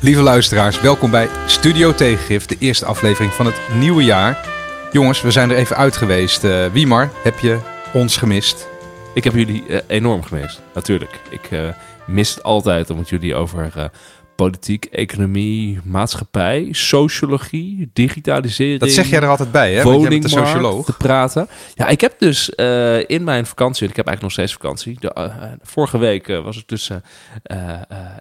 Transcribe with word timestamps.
Lieve 0.00 0.22
luisteraars, 0.22 0.80
welkom 0.80 1.10
bij 1.10 1.28
Studio 1.46 1.94
Tegengif, 1.94 2.46
de 2.46 2.56
eerste 2.58 2.84
aflevering 2.84 3.32
van 3.32 3.46
het 3.46 3.60
nieuwe 3.74 4.04
jaar. 4.04 4.48
Jongens, 4.92 5.22
we 5.22 5.30
zijn 5.30 5.50
er 5.50 5.56
even 5.56 5.76
uit 5.76 5.96
geweest. 5.96 6.44
Uh, 6.44 6.66
Wiemar, 6.66 7.10
heb 7.22 7.38
je 7.38 7.58
ons 7.92 8.16
gemist? 8.16 8.68
Ik 9.14 9.24
heb 9.24 9.34
jullie 9.34 9.64
uh, 9.68 9.78
enorm 9.86 10.22
gemist, 10.22 10.60
natuurlijk. 10.74 11.20
Ik 11.30 11.50
uh, 11.50 11.68
mis 12.06 12.34
het 12.34 12.42
altijd 12.42 12.90
om 12.90 12.98
het 12.98 13.08
jullie 13.08 13.34
over 13.34 13.90
politiek, 14.36 14.84
economie, 14.84 15.80
maatschappij, 15.84 16.68
sociologie, 16.70 17.90
digitalisering. 17.92 18.80
Dat 18.80 18.90
zeg 18.90 19.10
jij 19.10 19.20
er 19.20 19.28
altijd 19.28 19.52
bij, 19.52 19.74
hè? 19.74 19.82
Want 19.82 20.22
de 20.22 20.28
socioloog. 20.28 20.86
Te 20.86 20.92
praten. 20.92 21.48
Ja, 21.74 21.86
ik 21.86 22.00
heb 22.00 22.18
dus 22.18 22.52
uh, 22.56 23.08
in 23.08 23.24
mijn 23.24 23.46
vakantie, 23.46 23.88
ik 23.88 23.96
heb 23.96 24.06
eigenlijk 24.06 24.22
nog 24.22 24.32
steeds 24.32 24.52
vakantie. 24.52 24.96
De, 25.00 25.14
uh, 25.18 25.52
vorige 25.62 25.98
week 25.98 26.28
uh, 26.28 26.40
was 26.40 26.56
ik 26.56 26.68
dus 26.68 26.90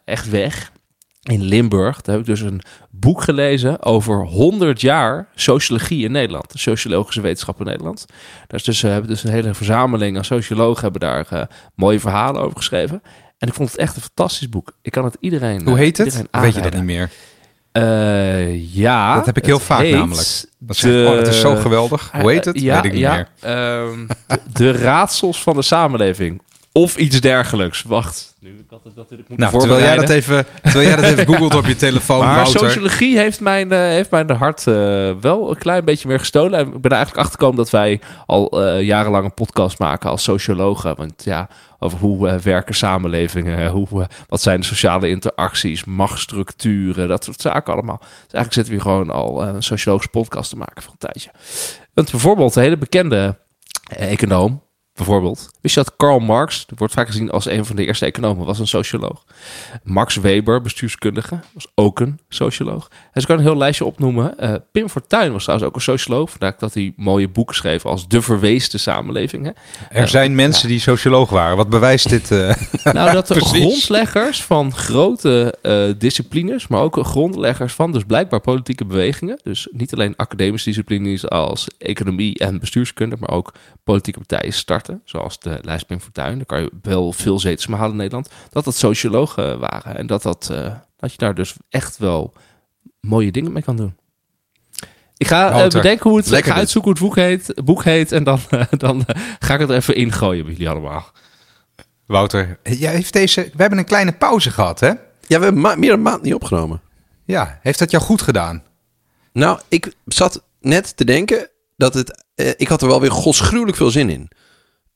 echt 0.06 0.30
weg 0.30 0.72
in 1.28 1.44
Limburg. 1.44 2.02
Daar 2.02 2.16
heb 2.16 2.28
ik 2.28 2.30
dus 2.30 2.42
een 2.42 2.62
boek 2.90 3.22
gelezen 3.22 3.84
over 3.84 4.26
100 4.26 4.82
jaar 4.82 5.28
sociologie 5.36 6.06
in 6.06 6.12
Nederland. 6.12 6.52
De 6.52 6.58
sociologische 6.58 7.22
wetenschap 7.22 7.60
in 7.60 7.66
Nederland. 7.66 8.06
Daar 8.48 8.60
is 8.60 8.64
dus, 8.64 8.82
hebben 8.82 9.10
dus 9.10 9.24
een 9.24 9.32
hele 9.32 9.54
verzameling 9.54 10.18
aan 10.18 10.26
sociologen 10.26 10.82
hebben 10.82 11.02
daar 11.02 11.50
mooie 11.76 12.00
verhalen 12.00 12.42
over 12.42 12.58
geschreven. 12.58 13.02
En 13.38 13.48
ik 13.48 13.54
vond 13.54 13.72
het 13.72 13.80
echt 13.80 13.96
een 13.96 14.02
fantastisch 14.02 14.50
boek. 14.50 14.74
Ik 14.82 14.92
kan 14.92 15.04
het 15.04 15.18
iedereen. 15.20 15.68
Hoe 15.68 15.78
heet 15.78 15.98
het? 15.98 16.24
Weet 16.32 16.56
je 16.56 16.62
dat 16.62 16.74
niet 16.74 16.84
meer? 16.84 17.10
Uh, 17.74 18.76
ja. 18.76 19.16
Dat 19.16 19.26
heb 19.26 19.38
ik 19.38 19.46
heel 19.46 19.60
vaak 19.60 19.88
namelijk. 19.88 20.46
Dat 20.60 20.78
de, 20.78 21.06
oh, 21.10 21.18
het 21.18 21.28
is 21.28 21.40
zo 21.40 21.56
geweldig. 21.56 22.12
Hoe 22.12 22.32
heet 22.32 22.46
het? 22.46 22.60
ja, 22.60 22.76
Weet 22.76 22.86
ik 22.86 22.92
niet 22.92 23.02
ja, 23.02 23.16
meer. 23.16 23.28
De, 23.40 24.06
de, 24.54 24.72
raadsels 24.72 25.42
van 25.42 25.56
de 25.56 25.62
samenleving. 25.62 26.42
Of 26.78 26.98
iets 26.98 27.22
dergelijks. 27.22 27.82
Wacht. 27.82 28.36
Nu, 28.40 28.50
ik 28.50 28.66
had 28.70 28.84
het 28.84 28.96
natuurlijk 28.96 29.30
moeten 29.30 29.50
nou, 29.50 29.60
terwijl 29.60 29.84
jij 29.84 29.96
dat 29.96 30.10
even, 30.10 30.46
terwijl 30.62 30.88
jij 30.88 30.96
dat 30.96 31.06
even 31.06 31.28
googelt 31.34 31.56
op 31.56 31.66
je 31.66 31.76
telefoon, 31.76 32.20
maar 32.20 32.36
Wouter. 32.36 32.60
sociologie 32.60 33.18
heeft 33.18 33.40
mijn, 33.40 33.72
uh, 33.72 33.80
heeft 33.80 34.12
mijn 34.12 34.32
hart 34.32 34.66
uh, 34.66 34.76
wel 35.22 35.50
een 35.50 35.58
klein 35.58 35.86
beetje 35.86 36.08
meer 36.08 36.20
gestolen. 36.20 36.60
En 36.60 36.66
ik 36.66 36.82
ben 36.82 36.92
er 36.92 36.98
eigenlijk 36.98 37.18
achter 37.18 37.40
gekomen 37.40 37.58
dat 37.58 37.70
wij 37.70 38.02
al 38.26 38.64
uh, 38.64 38.82
jarenlang 38.82 39.26
een 39.26 39.34
podcast 39.34 39.80
maken 39.80 40.10
als 40.10 40.24
sociologen. 40.24 40.96
Want 40.96 41.24
ja, 41.24 41.50
over 41.80 42.00
hoe 42.00 42.40
werken 42.40 42.76
samenlevingen, 42.76 43.70
hoe, 43.70 44.08
wat 44.28 44.42
zijn 44.42 44.60
de 44.60 44.66
sociale 44.66 45.10
interacties, 45.10 45.86
machtsstructuren, 45.86 47.08
dat 47.08 47.24
soort 47.24 47.42
zaken 47.42 47.74
allemaal. 47.74 47.98
Dus 48.00 48.34
eigenlijk 48.34 48.54
zitten 48.54 48.74
we 48.74 48.80
hier 48.80 48.92
gewoon 48.92 49.10
al 49.10 49.44
een 49.44 49.64
sociologische 49.64 50.12
podcast 50.12 50.50
te 50.50 50.58
maken 50.58 50.84
voor 50.84 50.92
een 50.92 51.12
tijdje. 51.12 51.32
Want 51.94 52.12
bijvoorbeeld 52.12 52.56
een 52.56 52.64
hele 52.64 52.78
bekende 52.78 53.38
econoom, 53.88 54.62
Bijvoorbeeld, 54.98 55.50
wist 55.62 55.76
je 55.76 55.84
dat 55.84 55.94
Karl 55.98 56.20
Marx, 56.20 56.66
wordt 56.76 56.94
vaak 56.94 57.08
gezien 57.08 57.32
als 57.32 57.46
een 57.46 57.66
van 57.66 57.76
de 57.76 57.86
eerste 57.86 58.06
economen, 58.06 58.46
was 58.46 58.60
een 58.60 58.68
socioloog. 58.68 59.24
Max 59.84 60.16
Weber, 60.16 60.62
bestuurskundige, 60.62 61.40
was 61.54 61.68
ook 61.76 62.00
een 62.00 62.20
socioloog. 62.30 62.90
En 63.12 63.22
ze 63.22 63.28
kan 63.28 63.38
een 63.38 63.44
heel 63.44 63.58
lijstje 63.58 63.86
opnoemen. 63.86 64.36
Uh, 64.40 64.54
Pim 64.72 64.90
Fortuyn 64.90 65.32
was 65.32 65.42
trouwens 65.44 65.70
ook 65.70 65.76
een 65.76 65.82
socioloog. 65.82 66.30
Vandaar 66.30 66.56
dat 66.58 66.74
hij 66.74 66.94
mooie 66.96 67.30
boeken 67.30 67.56
schreef 67.56 67.86
als 67.86 68.08
De 68.08 68.22
Verweesde 68.22 68.78
Samenleving. 68.78 69.46
Hè. 69.46 69.52
Er 69.90 70.04
uh, 70.04 70.10
zijn 70.10 70.36
mensen 70.36 70.68
ja. 70.68 70.74
die 70.74 70.84
socioloog 70.84 71.30
waren. 71.30 71.58
Wat 71.58 71.70
bewijst 71.70 72.10
dit? 72.10 72.32
Uh, 72.32 72.56
nou, 72.84 73.12
dat 73.12 73.28
de 73.38 73.40
grondleggers 73.40 74.44
van 74.44 74.74
grote 74.74 75.56
disciplines, 75.98 76.68
maar 76.68 76.82
ook 76.82 77.06
grondleggers 77.06 77.74
van 77.74 77.92
dus 77.92 78.04
blijkbaar 78.04 78.42
politieke 78.42 78.86
bewegingen. 78.86 79.40
Dus 79.44 79.68
niet 79.72 79.94
alleen 79.94 80.16
academische 80.16 80.70
disciplines 80.70 81.30
als 81.30 81.68
economie 81.78 82.40
en 82.40 82.60
bestuurskunde, 82.60 83.16
maar 83.20 83.32
ook 83.32 83.54
politieke 83.84 84.20
partijen 84.20 84.54
starten 84.54 84.87
zoals 85.04 85.40
de 85.40 85.60
lijst 85.62 85.86
Pim 85.86 86.00
Fortuyn, 86.00 86.36
daar 86.36 86.46
kan 86.46 86.62
je 86.62 86.72
wel 86.82 87.12
veel 87.12 87.40
zetels 87.40 87.68
mee 87.68 87.78
halen 87.78 87.92
in 87.92 87.98
Nederland, 87.98 88.30
dat 88.50 88.66
dat 88.66 88.76
sociologen 88.76 89.60
waren. 89.60 89.98
En 89.98 90.08
dat, 90.08 90.22
dat, 90.22 90.50
uh, 90.52 90.74
dat 90.98 91.12
je 91.12 91.18
daar 91.18 91.36
dus 91.36 91.56
echt 91.70 91.98
wel 91.98 92.34
mooie 93.02 93.32
dingen 93.32 93.52
mee 93.52 93.64
kan 93.64 93.76
doen. 93.76 93.96
Ik 95.18 95.28
ga 95.28 95.66
uh, 95.66 95.70
bedenken 95.70 96.10
hoe 96.10 96.20
het, 96.20 96.30
Lekker 96.30 96.52
ga 96.52 96.58
uitzoeken 96.58 96.92
hoe 96.92 97.00
het 97.00 97.16
boek 97.16 97.26
heet, 97.26 97.66
boek 97.66 97.84
heet 97.84 98.12
en 98.12 98.24
dan, 98.24 98.40
uh, 98.52 98.64
dan 98.78 99.06
ga 99.40 99.54
ik 99.54 99.60
het 99.60 99.70
even 99.70 99.96
ingooien 99.96 100.44
bij 100.44 100.54
jullie 100.54 100.70
allemaal. 100.70 101.12
Wouter, 102.06 102.60
jij 102.64 102.94
heeft 102.94 103.14
deze, 103.14 103.42
we 103.42 103.62
hebben 103.62 103.80
een 103.80 103.86
kleine 103.86 104.12
pauze 104.12 104.52
gehad, 104.52 104.80
hè? 104.80 104.88
Ja, 105.28 105.40
we 105.40 105.44
hebben 105.44 105.62
meer 105.62 105.90
dan 105.90 105.98
een 105.98 106.02
maand 106.02 106.22
niet 106.22 106.34
opgenomen. 106.34 106.82
Ja, 107.26 107.60
heeft 107.62 107.80
dat 107.80 107.92
jou 107.92 108.04
goed 108.04 108.22
gedaan? 108.22 108.64
Nou, 109.34 109.60
ik 109.68 109.94
zat 110.06 110.44
net 110.60 110.98
te 110.98 111.06
denken 111.06 111.50
dat 111.76 111.94
het... 111.94 112.26
ik 112.58 112.68
had 112.68 112.82
er 112.82 112.88
wel 112.88 113.02
weer 113.02 113.12
godsgruwelijk 113.12 113.78
veel 113.78 113.92
zin 113.92 114.10
in 114.10 114.30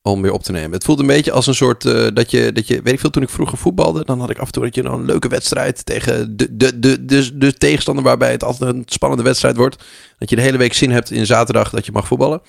om 0.02 0.22
weer 0.22 0.32
op 0.32 0.44
te 0.44 0.52
nemen. 0.52 0.72
Het 0.72 0.84
voelt 0.84 1.00
een 1.00 1.08
beetje 1.08 1.32
als 1.32 1.48
een 1.48 1.56
soort 1.56 1.86
uh, 1.86 2.08
dat, 2.14 2.32
je, 2.32 2.52
dat 2.52 2.68
je, 2.68 2.82
weet 2.82 2.94
ik 2.94 3.00
veel, 3.00 3.10
toen 3.10 3.24
ik 3.24 3.30
vroeger 3.30 3.58
voetbalde, 3.58 4.06
dan 4.06 4.20
had 4.20 4.30
ik 4.30 4.38
af 4.38 4.46
en 4.46 4.52
toe 4.52 4.64
dat 4.64 4.76
je 4.76 4.82
nou 4.82 5.00
een 5.00 5.06
leuke 5.06 5.28
wedstrijd 5.28 5.86
tegen 5.86 6.38
de, 6.38 6.58
de, 6.58 6.80
de, 6.80 7.06
de, 7.06 7.38
de 7.38 7.54
tegenstander 7.54 8.04
waarbij 8.04 8.32
het 8.32 8.44
altijd 8.44 8.74
een 8.76 8.84
spannende 8.86 9.24
wedstrijd 9.24 9.56
wordt. 9.56 9.84
Dat 10.18 10.30
je 10.30 10.36
de 10.36 10.42
hele 10.42 10.58
week 10.58 10.74
zin 10.74 10.92
hebt 10.92 11.12
in 11.12 11.26
zaterdag 11.26 11.70
dat 11.70 11.86
je 11.86 11.92
mag 11.92 12.08
voetballen. 12.08 12.42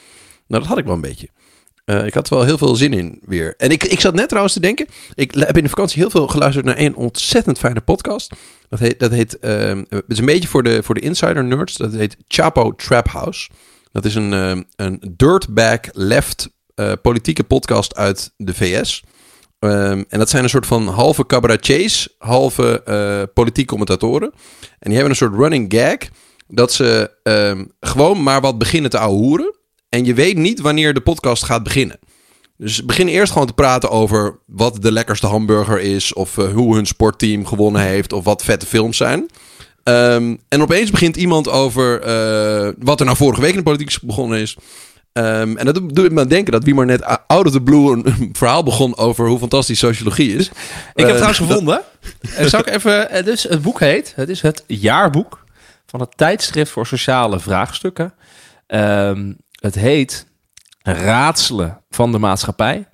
Nou, 0.47 0.61
dat 0.61 0.71
had 0.71 0.79
ik 0.79 0.85
wel 0.85 0.95
een 0.95 1.01
beetje. 1.01 1.29
Uh, 1.87 2.07
ik 2.07 2.15
had 2.15 2.29
wel 2.29 2.45
heel 2.45 2.59
veel 2.59 2.75
zin 2.75 2.93
in 2.93 3.21
weer. 3.25 3.55
En 3.57 3.71
ik, 3.71 3.85
ik 3.85 4.01
zat 4.01 4.15
net 4.15 4.29
trouwens 4.29 4.55
te 4.55 4.61
denken. 4.61 4.87
Ik 5.15 5.35
heb 5.35 5.57
in 5.57 5.63
de 5.63 5.69
vakantie 5.69 6.01
heel 6.01 6.11
veel 6.11 6.27
geluisterd 6.27 6.67
naar 6.67 6.79
een 6.79 6.97
ontzettend 6.97 7.59
fijne 7.59 7.81
podcast. 7.81 8.33
Dat 8.69 8.79
heet, 8.79 9.01
dat 9.01 9.11
heet 9.11 9.39
uh, 9.41 9.81
het 9.89 10.05
is 10.09 10.19
een 10.19 10.25
beetje 10.25 10.49
voor 10.49 10.63
de, 10.63 10.83
voor 10.83 10.95
de 10.95 11.01
insider 11.01 11.45
nerds. 11.45 11.77
Dat 11.77 11.93
heet 11.93 12.17
Chapo 12.29 12.75
Trap 12.75 13.09
House. 13.09 13.51
Dat 13.93 14.05
is 14.05 14.15
een, 14.15 14.33
uh, 14.33 14.61
een 14.77 15.15
dirtbag 15.17 15.81
left 15.93 16.51
uh, 16.77 16.93
politieke 17.03 17.45
podcast 17.45 17.97
uit 17.97 18.33
de 18.37 18.55
VS. 18.55 19.03
Um, 19.65 20.05
en 20.09 20.19
dat 20.19 20.31
zijn 20.31 20.43
een 20.43 20.51
soort 20.51 20.67
van 20.67 20.89
halve 20.89 21.27
cabaretiers, 21.27 22.09
halve 22.19 22.83
uh, 22.89 23.23
politieke 23.35 23.69
commentatoren. 23.69 24.33
En 24.61 24.91
die 24.91 24.93
hebben 24.93 25.11
een 25.11 25.17
soort 25.17 25.35
running 25.35 25.73
gag 25.75 25.97
dat 26.49 26.73
ze 26.73 27.11
um, 27.23 27.73
gewoon 27.81 28.23
maar 28.23 28.41
wat 28.41 28.59
beginnen 28.59 28.91
te 28.91 28.99
ouwehoeren. 28.99 29.57
En 29.89 30.05
je 30.05 30.15
weet 30.15 30.37
niet 30.37 30.61
wanneer 30.61 30.95
de 30.95 31.01
podcast 31.01 31.45
gaat 31.45 31.63
beginnen. 31.63 31.99
Dus 32.57 32.85
begin 32.85 33.09
eerst 33.09 33.33
gewoon 33.33 33.47
te 33.47 33.53
praten 33.53 33.91
over 33.91 34.39
wat 34.47 34.83
de 34.83 34.93
lekkerste 34.93 35.27
hamburger 35.27 35.81
is. 35.81 36.13
Of 36.13 36.37
uh, 36.37 36.53
hoe 36.53 36.75
hun 36.75 36.87
sportteam 36.87 37.47
gewonnen 37.47 37.83
heeft. 37.83 38.13
Of 38.13 38.25
wat 38.25 38.45
vette 38.45 38.67
films 38.67 38.97
zijn. 38.97 39.19
Um, 39.85 40.41
en 40.49 40.63
opeens 40.63 40.91
begint 40.91 41.17
iemand 41.17 41.49
over 41.49 42.01
wat 42.79 43.01
er 43.01 43.07
nou 43.07 43.17
vorige 43.17 43.41
week 43.41 43.51
in 43.51 43.57
de 43.57 43.63
politiek 43.63 43.99
begonnen 44.03 44.39
is. 44.39 44.57
Um, 45.13 45.57
en 45.57 45.65
dat 45.65 45.95
doet 45.95 46.13
me 46.13 46.27
denken 46.27 46.53
dat 46.53 46.65
wie 46.65 46.75
maar 46.75 46.87
net 46.87 47.05
out 47.27 47.47
of 47.47 47.53
the 47.53 47.61
blue 47.61 47.93
een, 47.93 48.29
verhaal 48.39 48.63
begon 48.63 48.97
over 48.97 49.29
hoe 49.29 49.39
fantastisch 49.39 49.79
sociologie 49.79 50.37
is. 50.37 50.49
Ik 50.49 50.55
heb 50.95 51.09
uh, 51.09 51.13
trouwens 51.13 51.39
gevonden. 51.47 51.83
Dat... 52.37 52.49
Zal 52.51 52.61
ik 52.61 52.67
even. 52.67 53.25
Dus 53.25 53.43
het 53.43 53.63
boek 53.63 53.81
heet. 53.81 54.13
Het 54.17 54.29
is 54.29 54.41
het 54.41 54.65
jaarboek 54.67 55.45
van 55.87 56.01
het 56.01 56.17
tijdschrift 56.17 56.71
voor 56.71 56.87
sociale 56.87 57.41
vraagstukken. 57.41 58.15
Um, 58.67 59.37
het 59.61 59.75
heet 59.75 60.27
Raadselen 60.83 61.81
van 61.91 62.13
de 62.13 62.19
maatschappij. 62.19 62.89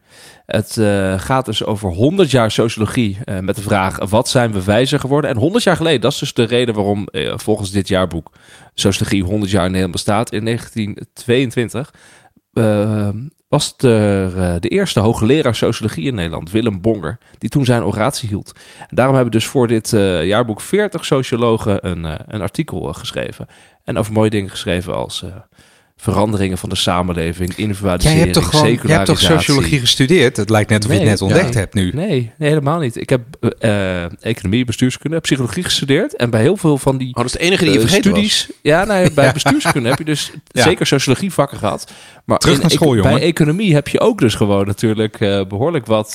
Het 0.48 0.76
uh, 0.76 1.18
gaat 1.18 1.44
dus 1.44 1.64
over 1.64 1.90
100 1.90 2.30
jaar 2.30 2.50
sociologie 2.50 3.18
uh, 3.24 3.38
met 3.38 3.56
de 3.56 3.62
vraag 3.62 3.98
wat 4.08 4.28
zijn 4.28 4.52
we 4.52 4.64
wijzer 4.64 5.00
geworden? 5.00 5.30
En 5.30 5.36
100 5.36 5.64
jaar 5.64 5.76
geleden, 5.76 6.00
dat 6.00 6.12
is 6.12 6.18
dus 6.18 6.34
de 6.34 6.44
reden 6.44 6.74
waarom 6.74 7.08
uh, 7.10 7.32
volgens 7.36 7.70
dit 7.70 7.88
jaarboek 7.88 8.30
sociologie 8.74 9.22
100 9.22 9.50
jaar 9.50 9.64
in 9.64 9.66
Nederland 9.66 9.92
bestaat. 9.92 10.32
In 10.32 10.44
1922 10.44 11.94
was 13.48 13.66
het 13.66 13.80
de 14.62 14.68
eerste 14.68 15.00
hoogleraar 15.00 15.54
sociologie 15.54 16.06
in 16.06 16.14
Nederland, 16.14 16.50
Willem 16.50 16.80
Bonger, 16.80 17.18
die 17.38 17.50
toen 17.50 17.64
zijn 17.64 17.84
oratie 17.84 18.28
hield. 18.28 18.52
En 18.78 18.96
daarom 18.96 19.14
hebben 19.14 19.32
dus 19.32 19.46
voor 19.46 19.66
dit 19.66 19.90
jaarboek 20.22 20.60
40 20.60 21.04
sociologen 21.04 21.88
een, 21.88 22.04
een 22.34 22.40
artikel 22.40 22.92
geschreven. 22.92 23.46
En 23.84 23.98
over 23.98 24.12
mooie 24.12 24.30
dingen 24.30 24.50
geschreven 24.50 24.94
als 24.94 25.24
veranderingen 26.00 26.58
van 26.58 26.68
de 26.68 26.76
samenleving, 26.76 27.54
individualisering, 27.56 28.18
Jij 28.18 28.28
hebt 28.28 28.32
toch 28.32 28.50
gewoon, 28.50 28.78
je 28.82 28.92
hebt 28.92 29.06
toch 29.06 29.18
sociologie 29.18 29.80
gestudeerd? 29.80 30.36
Het 30.36 30.50
lijkt 30.50 30.70
net 30.70 30.84
of 30.84 30.90
nee, 30.90 30.98
je 30.98 31.04
het 31.04 31.12
net 31.12 31.22
ontdekt 31.22 31.54
ja. 31.54 31.60
hebt 31.60 31.74
nu. 31.74 31.90
Nee, 31.94 32.32
nee, 32.36 32.48
helemaal 32.48 32.78
niet. 32.78 32.96
Ik 32.96 33.08
heb 33.08 33.20
uh, 33.60 34.24
economie, 34.24 34.64
bestuurskunde, 34.64 35.20
psychologie 35.20 35.62
gestudeerd. 35.64 36.16
En 36.16 36.30
bij 36.30 36.40
heel 36.40 36.56
veel 36.56 36.78
van 36.78 36.96
die 36.96 37.08
oh, 37.08 37.14
dat 37.14 37.24
is 37.24 37.32
de 37.32 37.38
enige 37.38 37.64
die 37.64 37.72
je 37.72 37.80
uh, 37.80 37.88
studies... 37.88 38.46
Was. 38.46 38.56
Ja, 38.62 38.84
nee, 38.84 39.12
bij 39.12 39.24
ja. 39.24 39.32
bestuurskunde 39.32 39.88
heb 39.88 39.98
je 39.98 40.04
dus 40.04 40.32
zeker 40.52 40.86
sociologie 40.86 41.32
vakken 41.32 41.58
gehad. 41.58 41.92
Maar 42.24 42.38
Terug 42.38 42.60
naar 42.60 42.70
school, 42.70 42.96
jongen. 42.96 43.12
Bij 43.12 43.22
economie 43.22 43.74
heb 43.74 43.88
je 43.88 44.00
ook 44.00 44.18
dus 44.18 44.34
gewoon 44.34 44.66
natuurlijk 44.66 45.20
uh, 45.20 45.44
behoorlijk 45.44 45.86
wat 45.86 46.10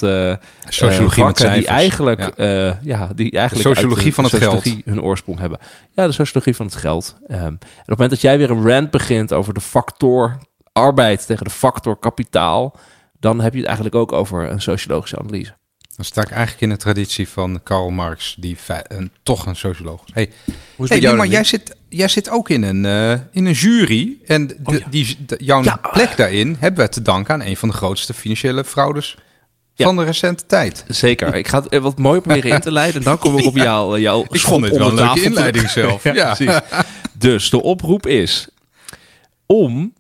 sociologie 0.68 1.24
vakken 1.24 1.54
die 1.54 1.68
eigenlijk, 1.68 2.32
ja. 2.38 2.80
ja. 2.84 3.10
die 3.16 3.32
eigenlijk 3.32 3.68
de 3.68 3.76
sociologie 3.76 4.14
van 4.14 4.24
het 4.24 4.34
sociologie 4.34 4.72
geld 4.72 4.86
hun 4.86 5.02
oorsprong 5.02 5.40
hebben. 5.40 5.60
Ja, 5.96 6.08
de 6.08 6.12
sociologie 6.12 6.56
van 6.56 6.66
het 6.66 6.76
geld. 6.76 7.16
Um, 7.28 7.38
en 7.38 7.54
op 7.54 7.60
het 7.60 7.90
moment 7.90 8.10
dat 8.10 8.22
jij 8.22 8.38
weer 8.38 8.50
een 8.50 8.68
rant 8.68 8.92
begint 8.92 9.34
over 9.34 9.54
de 9.54 9.60
factor 9.74 10.38
arbeid 10.72 11.26
tegen 11.26 11.44
de 11.44 11.52
factor 11.52 11.98
kapitaal, 11.98 12.76
dan 13.20 13.42
heb 13.42 13.52
je 13.52 13.58
het 13.58 13.68
eigenlijk 13.68 13.96
ook 13.96 14.12
over 14.12 14.50
een 14.50 14.62
sociologische 14.62 15.20
analyse. 15.20 15.54
Dan 15.96 16.06
sta 16.06 16.22
ik 16.22 16.30
eigenlijk 16.30 16.62
in 16.62 16.70
de 16.70 16.78
traditie 16.78 17.30
van 17.30 17.60
Karl 17.64 17.90
Marx, 17.90 18.36
die 18.40 18.58
een, 18.88 19.12
toch 19.24 19.46
een 19.46 19.56
socioloog 19.56 20.02
is. 20.06 20.14
Hey, 20.14 20.30
Hoe 20.76 20.86
is 20.86 20.92
hey, 20.92 21.00
jou 21.00 21.18
maar 21.18 21.28
jij 21.28 21.44
zit, 21.44 21.76
jij 21.90 22.08
zit 22.08 22.30
ook 22.30 22.50
in 22.50 22.64
een, 22.64 22.84
uh, 22.84 23.12
in 23.32 23.46
een 23.46 23.52
jury. 23.52 24.18
En 24.26 24.48
de, 24.48 24.58
oh, 24.64 24.74
ja. 24.74 24.86
die, 24.90 25.18
de, 25.26 25.38
jouw 25.40 25.64
ja. 25.64 25.80
plek 25.92 26.18
daarin 26.18 26.58
hebben 26.60 26.86
we 26.86 26.92
te 26.92 27.02
danken 27.02 27.34
aan 27.34 27.42
een 27.42 27.58
van 27.58 27.70
de 27.70 27.76
grootste 27.76 28.14
financiële 28.14 28.64
fraudes 28.64 29.18
Ja. 29.74 29.86
van 29.86 29.96
de 29.96 30.04
recente 30.04 30.46
tijd. 30.46 30.86
Zeker. 30.88 31.36
Ik 31.36 31.48
ga 31.48 31.64
het 31.70 31.82
wat 31.82 31.98
mooi 31.98 32.22
proberen 32.22 32.52
in 32.52 32.60
te 32.60 32.72
leiden. 32.82 33.00
En 33.00 33.06
dan 33.06 33.18
kom 33.18 33.38
ik 33.38 33.46
op 33.46 33.56
jou, 33.56 34.00
jouw 34.00 34.22
Ik 34.30 34.40
schop 34.40 34.52
vond 34.52 34.66
het 34.66 34.78
wel 34.78 34.88
een 34.88 34.96
leuke 34.96 35.22
inleiding 35.22 35.70
zelf. 35.70 36.04
Ja, 36.14 36.34
precies. 36.34 36.60
Dus 37.14 37.50
de 37.50 37.62
oproep 37.62 38.08
is 38.08 38.48
om 39.54 39.94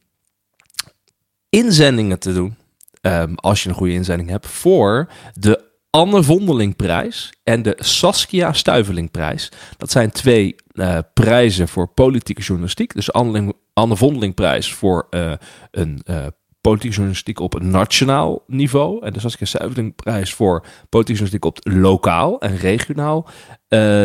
inzendingen 1.49 2.19
te 2.19 2.33
doen. 2.33 2.55
ehm, 3.01 3.33
als 3.35 3.63
je 3.63 3.69
een 3.69 3.75
goede 3.75 3.93
inzending 3.93 4.29
hebt. 4.29 4.47
Voor 4.47 5.09
de 5.33 5.71
Anne 5.89 6.23
Vondelingprijs 6.23 7.33
en 7.43 7.61
de 7.61 7.75
Saskia 7.79 8.53
Stuivelingprijs. 8.53 9.51
Dat 9.77 9.91
zijn 9.91 10.11
twee 10.11 10.55
eh, 10.71 10.97
prijzen 11.13 11.67
voor 11.67 11.87
politieke 11.87 12.41
journalistiek. 12.41 12.93
Dus 12.93 13.11
Anne, 13.11 13.53
Anne 13.73 13.95
Vondelingprijs 13.95 14.73
voor 14.73 15.07
eh, 15.09 15.33
een 15.71 16.01
eh, 16.05 16.25
politieke 16.61 16.95
journalistiek 16.95 17.39
op 17.39 17.61
nationaal 17.61 18.43
niveau. 18.47 19.05
En 19.05 19.13
de 19.13 19.19
Saskia 19.19 19.45
Stuivelingprijs 19.45 20.33
voor 20.33 20.65
politieke 20.89 21.23
journalistiek 21.23 21.45
op 21.45 21.59
lokaal 21.73 22.39
en 22.39 22.57
regionaal 22.57 23.27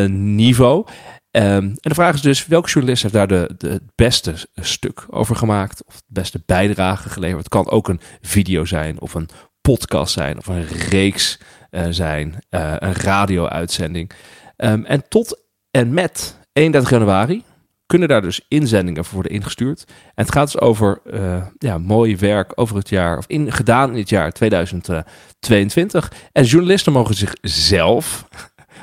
niveau. 0.08 0.86
Ehm, 1.30 1.62
en 1.62 1.78
de 1.80 1.94
vraag 1.94 2.14
is 2.14 2.20
dus, 2.20 2.46
welke 2.46 2.68
journalist 2.68 3.02
heeft 3.02 3.14
daar 3.14 3.26
de, 3.26 3.54
de, 3.58 3.68
het 3.68 3.82
beste 3.94 4.34
stuk 4.54 5.06
over 5.08 5.36
gemaakt? 5.36 5.84
Of 5.84 5.94
het 5.94 6.04
beste 6.06 6.42
bijdrage 6.46 7.08
geleverd? 7.08 7.38
Het 7.38 7.48
kan 7.48 7.70
ook 7.70 7.88
een 7.88 8.00
video 8.20 8.64
zijn, 8.64 9.00
of 9.00 9.14
een 9.14 9.28
podcast 9.60 10.12
zijn, 10.12 10.38
of 10.38 10.46
een 10.46 10.66
reeks 10.66 11.40
eh, 11.70 11.86
zijn, 11.90 12.34
eh, 12.48 12.74
een 12.78 12.94
radio-uitzending. 12.94 14.10
Ehm, 14.56 14.84
en 14.84 15.08
tot 15.08 15.42
en 15.70 15.94
met 15.94 16.38
31 16.52 16.90
januari 16.90 17.44
kunnen 17.86 18.08
daar 18.08 18.22
dus 18.22 18.44
inzendingen 18.48 19.04
voor 19.04 19.14
worden 19.14 19.32
ingestuurd. 19.32 19.84
En 19.88 20.24
het 20.24 20.32
gaat 20.32 20.52
dus 20.52 20.60
over 20.60 21.00
eh, 21.04 21.46
ja, 21.58 21.78
mooi 21.78 22.16
werk 22.16 22.52
over 22.54 22.76
het 22.76 22.88
jaar, 22.88 23.18
of 23.18 23.24
in, 23.26 23.52
gedaan 23.52 23.90
in 23.90 23.98
het 23.98 24.08
jaar 24.08 24.32
2022. 24.32 26.12
En 26.32 26.44
journalisten 26.44 26.92
mogen 26.92 27.14
zichzelf 27.14 28.28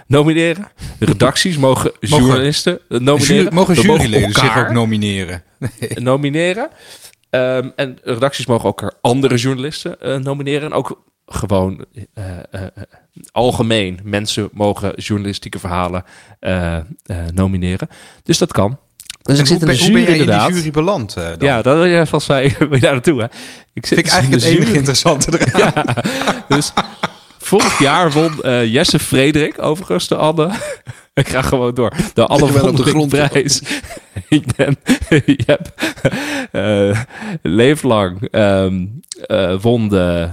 nomineren. 0.07 0.67
De 0.99 1.05
redacties 1.05 1.57
mogen 1.57 1.91
journalisten 1.99 2.79
eh, 2.89 2.99
nomineren. 2.99 3.53
Mogen 3.53 3.75
juryleden 3.75 4.31
zich 4.33 4.43
elkaar 4.43 4.67
ook 4.67 4.73
nomineren? 4.73 5.43
nomineren. 5.95 6.69
Ehm, 7.29 7.69
en 7.75 7.97
redacties 8.03 8.45
mogen 8.45 8.69
ook 8.69 8.81
er 8.81 8.93
andere 9.01 9.35
journalisten 9.35 10.01
eh, 10.01 10.17
nomineren. 10.17 10.63
En 10.63 10.73
ook 10.73 11.03
gewoon 11.25 11.85
eh, 12.13 12.23
eh, 12.51 12.61
algemeen 13.31 13.99
mensen 14.03 14.49
mogen 14.53 14.93
journalistieke 14.95 15.59
verhalen 15.59 16.03
nomineren. 17.33 17.87
Dus 18.23 18.37
dat 18.37 18.51
kan. 18.51 18.79
Dus 19.21 19.39
ik 19.39 19.45
zit 19.45 19.61
in 19.61 19.67
de 19.67 19.73
ben- 19.73 19.77
hoe 19.81 19.91
ben 19.91 20.01
jury 20.01 20.19
in 20.19 20.25
die 20.25 20.55
jury 20.55 20.71
beland? 20.71 21.13
dan? 21.13 21.35
Ja, 21.39 21.61
dat 21.61 21.75
wil 21.75 21.85
je 21.85 22.05
vast 22.07 22.27
je 22.71 22.79
daar 22.79 22.91
naartoe 22.91 23.19
hè? 23.21 23.25
Ik 23.73 23.85
zit 23.85 23.87
vind 23.87 23.99
ik 23.99 24.07
eigenlijk 24.07 24.25
in 24.27 24.33
het 24.33 24.41
de 24.41 24.47
enige 24.49 24.65
jury. 24.65 24.77
interessante 24.77 25.31
eraan. 25.39 25.71
Ja, 25.75 26.03
dus 26.47 26.71
vorig 27.45 27.79
jaar 27.79 28.11
won 28.11 28.41
eh, 28.41 28.73
Jesse 28.73 28.99
Frederik, 28.99 29.61
overigens 29.61 30.07
de 30.07 30.15
Anne. 30.15 30.51
Ik 31.13 31.27
ga 31.27 31.41
gewoon 31.41 31.73
door. 31.73 31.93
De 32.13 32.25
Anne 32.25 32.69
op 32.69 32.77
de 32.77 32.83
grond 32.83 33.09
prijs. 33.09 33.61
Ik 34.29 34.55
ben, 34.55 34.77
je 35.25 35.43
hebt, 35.45 35.73
eh, 36.51 36.99
Leeflang 37.41 38.21
ehm, 38.29 38.85
eh, 39.25 39.61
won 39.61 39.89
de, 39.89 40.29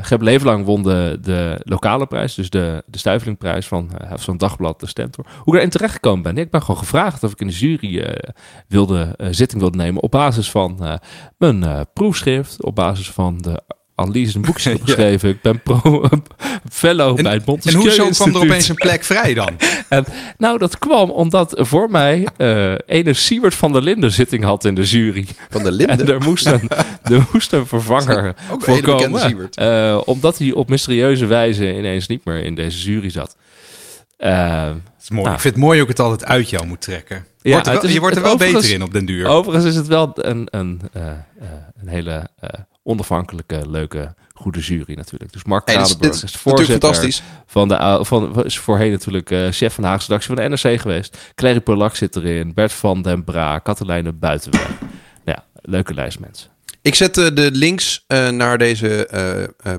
Geb 0.00 0.20
Leeflang 0.20 0.64
won 0.64 0.82
de, 0.82 1.18
de 1.22 1.60
lokale 1.62 2.06
prijs, 2.06 2.34
dus 2.34 2.50
de, 2.50 2.82
de 2.86 2.98
Stuivelingprijs 2.98 3.66
van, 3.66 3.90
van 4.14 4.36
Dagblad 4.36 4.80
de 4.80 4.86
Stentor. 4.86 5.24
Hoe 5.26 5.44
ik 5.44 5.52
daarin 5.52 5.70
terechtgekomen 5.70 6.22
ben? 6.22 6.38
Ik 6.38 6.50
ben 6.50 6.60
gewoon 6.60 6.80
gevraagd 6.80 7.22
of 7.22 7.32
ik 7.32 7.40
in 7.40 7.46
de 7.46 7.52
jury 7.52 8.20
wilde, 8.68 9.14
zitting 9.30 9.60
wilde 9.60 9.76
nemen 9.76 10.02
op 10.02 10.10
basis 10.10 10.50
van 10.50 11.00
mijn 11.38 11.86
proefschrift, 11.92 12.64
op 12.64 12.74
basis 12.74 13.10
van 13.10 13.38
de 13.38 13.62
analyse 13.94 14.34
en 14.34 14.42
boekjes 14.42 14.64
heb 14.72 14.76
Ja. 14.78 14.84
geschreven. 14.84 15.28
Ik 15.28 15.40
ben 15.42 15.62
pro, 15.62 15.80
fellow 16.70 17.22
bij 17.22 17.32
het 17.46 17.66
En 17.66 17.74
hoezo 17.74 18.08
kwam 18.08 18.34
er 18.34 18.40
opeens 18.40 18.68
een 18.68 18.74
plek 18.74 19.04
vrij 19.04 19.34
dan? 19.34 19.50
Nou, 20.38 20.58
dat 20.58 20.78
kwam 20.78 21.10
omdat 21.10 21.54
voor 21.56 21.90
mij 21.90 22.26
eh 22.36 22.74
ene 22.86 23.12
Siebert 23.12 23.54
van 23.54 23.72
der 23.72 23.82
Linden 23.82 24.12
zitting 24.12 24.44
had 24.44 24.64
in 24.64 24.74
de 24.74 24.82
jury. 24.82 25.26
Van 25.50 25.62
de 25.62 25.68
En 25.68 25.74
Linden. 25.74 26.08
er 26.08 26.20
moest 26.22 26.46
een, 26.46 26.68
er 27.02 27.26
moest 27.32 27.52
een 27.52 27.66
vervanger 27.66 28.24
een 28.50 28.60
voorkomen. 28.60 29.20
Siebert. 29.20 29.56
eh, 29.56 30.00
omdat 30.04 30.38
hij 30.38 30.52
op 30.52 30.68
mysterieuze 30.68 31.26
wijze 31.26 31.76
ineens 31.76 32.06
niet 32.06 32.24
meer 32.24 32.42
in 32.44 32.54
deze 32.54 32.90
jury 32.90 33.10
zat. 33.10 33.36
Eh, 34.16 34.70
is 35.02 35.10
mooi. 35.10 35.22
Nou. 35.22 35.34
Ik 35.34 35.40
vind 35.40 35.54
het 35.54 35.64
mooi 35.64 35.80
ook 35.82 35.88
het 35.88 36.00
altijd 36.00 36.24
uit 36.30 36.50
jou 36.50 36.66
moet 36.66 36.80
trekken. 36.80 37.26
Ja, 37.42 37.50
Wordt 37.52 37.66
het 37.66 37.74
wel- 37.76 37.84
is- 37.84 37.92
je 37.94 38.00
wordt 38.00 38.16
er 38.16 38.22
wel 38.22 38.36
beter 38.36 38.72
in 38.72 38.82
op 38.82 38.92
den 38.92 39.04
duur. 39.04 39.26
overigens 39.26 39.64
is 39.66 39.76
het 39.76 39.86
wel 39.86 40.10
een, 40.14 40.48
een, 40.50 40.80
eh, 40.92 41.02
een 41.80 41.88
hele 41.88 42.26
onafhankelijke, 42.84 43.70
leuke, 43.70 44.14
goede 44.34 44.60
jury 44.60 44.94
natuurlijk. 44.94 45.32
Dus 45.32 45.44
Mark 45.44 45.64
Kranenburg 45.66 46.12
is 46.12 46.22
is 46.22 46.32
de 46.32 46.38
voorzitter 46.38 46.78
fantastisch. 46.78 47.22
van 47.46 47.68
de 47.68 47.98
van 48.02 48.44
is 48.44 48.58
voorheen 48.58 48.90
natuurlijk 48.90 49.30
eh, 49.30 49.48
chef 49.50 49.74
van 49.74 49.82
de 49.84 49.90
Haagse 49.90 50.06
redactie 50.06 50.34
van 50.34 50.44
de 50.44 50.48
NRC 50.48 50.80
geweest. 50.80 51.18
Clary 51.34 51.60
Polak 51.60 51.96
zit 51.96 52.16
erin, 52.16 52.54
Bert 52.54 52.72
van 52.72 53.02
den 53.02 53.24
Bra, 53.24 53.58
Katelijne 53.58 54.12
Buitenweg. 54.12 54.68
Ja, 55.24 55.44
leuke 55.54 55.94
lijst 55.94 56.18
mensen. 56.20 56.50
Ik 56.82 56.94
zet 56.94 57.18
eh, 57.18 57.34
de 57.34 57.50
links 57.52 58.04
eh, 58.06 58.28
naar 58.28 58.58
deze 58.58 59.08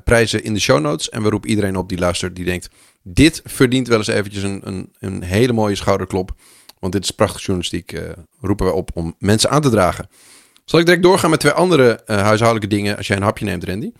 prijzen 0.03 0.43
in 0.43 0.53
de 0.53 0.59
show 0.59 0.79
notes. 0.79 1.09
En 1.09 1.23
we 1.23 1.29
roepen 1.29 1.49
iedereen 1.49 1.75
op 1.75 1.89
die 1.89 1.97
luistert, 1.97 2.35
die 2.35 2.45
denkt... 2.45 2.69
dit 3.03 3.41
verdient 3.43 3.87
wel 3.87 3.97
eens 3.97 4.07
eventjes 4.07 4.43
een, 4.43 4.61
een, 4.63 4.93
een 4.99 5.23
hele 5.23 5.53
mooie 5.53 5.75
schouderklop. 5.75 6.33
Want 6.79 6.93
dit 6.93 7.03
is 7.03 7.11
prachtig 7.11 7.41
journalistiek. 7.41 7.99
roepen 8.41 8.65
we 8.65 8.73
op 8.73 8.89
om 8.93 9.15
mensen 9.19 9.49
aan 9.49 9.61
te 9.61 9.69
dragen. 9.69 10.07
Zal 10.65 10.79
ik 10.79 10.85
direct 10.85 11.03
doorgaan 11.03 11.29
met 11.29 11.39
twee 11.39 11.51
andere 11.51 12.03
eh, 12.05 12.21
huishoudelijke 12.21 12.75
dingen... 12.75 12.97
als 12.97 13.07
jij 13.07 13.17
een 13.17 13.23
hapje 13.23 13.45
neemt, 13.45 13.63
Randy? 13.63 13.91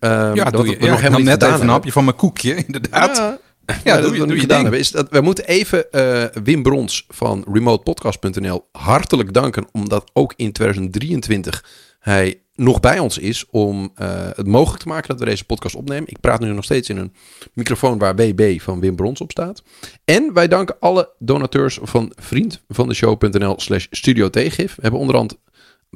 Ehm, 0.00 0.34
ja, 0.34 0.44
dat 0.44 0.52
doe 0.52 0.70
je. 0.70 0.76
nog 0.78 0.88
Ja, 0.88 0.96
helemaal 0.96 1.20
net 1.20 1.42
even 1.42 1.60
een 1.60 1.68
hapje 1.68 1.92
van 1.92 2.04
mijn 2.04 2.16
koekje, 2.16 2.54
inderdaad. 2.66 3.16
Ja, 3.16 3.38
Ja, 3.66 3.76
ja, 3.84 4.00
doe 4.00 4.10
dat 4.10 4.18
we 4.18 4.26
niet 4.26 4.34
je 4.34 4.40
gedaan 4.40 4.62
hebben. 4.62 4.80
Is 4.80 4.90
dat, 4.90 5.10
we 5.10 5.20
moeten 5.20 5.46
even 5.46 5.92
eh, 5.92 6.24
Wim 6.42 6.62
Brons 6.62 7.04
van 7.08 7.44
remotepodcast.nl 7.52 8.68
hartelijk 8.72 9.32
danken. 9.32 9.66
Omdat 9.72 10.10
ook 10.12 10.32
in 10.36 10.52
2023 10.52 11.64
hij 11.98 12.40
nog 12.54 12.80
bij 12.80 12.98
ons 12.98 13.18
is 13.18 13.46
om 13.50 13.92
eh, 13.94 14.08
het 14.34 14.46
mogelijk 14.46 14.82
te 14.82 14.88
maken 14.88 15.08
dat 15.08 15.18
we 15.18 15.24
deze 15.24 15.44
podcast 15.44 15.74
opnemen. 15.74 16.08
Ik 16.08 16.20
praat 16.20 16.40
nu 16.40 16.52
nog 16.52 16.64
steeds 16.64 16.88
in 16.88 16.96
een 16.96 17.14
microfoon 17.52 17.98
waar 17.98 18.14
BB 18.14 18.60
van 18.60 18.80
Wim 18.80 18.96
Brons 18.96 19.20
op 19.20 19.30
staat. 19.30 19.62
En 20.04 20.32
wij 20.32 20.48
danken 20.48 20.76
alle 20.80 21.10
donateurs 21.18 21.78
van 21.82 22.12
vriendvandeshow.nl 22.16 23.54
slash 23.60 23.86
studio. 23.90 24.28
We 24.30 24.68
hebben 24.80 25.00
onderhand 25.00 25.38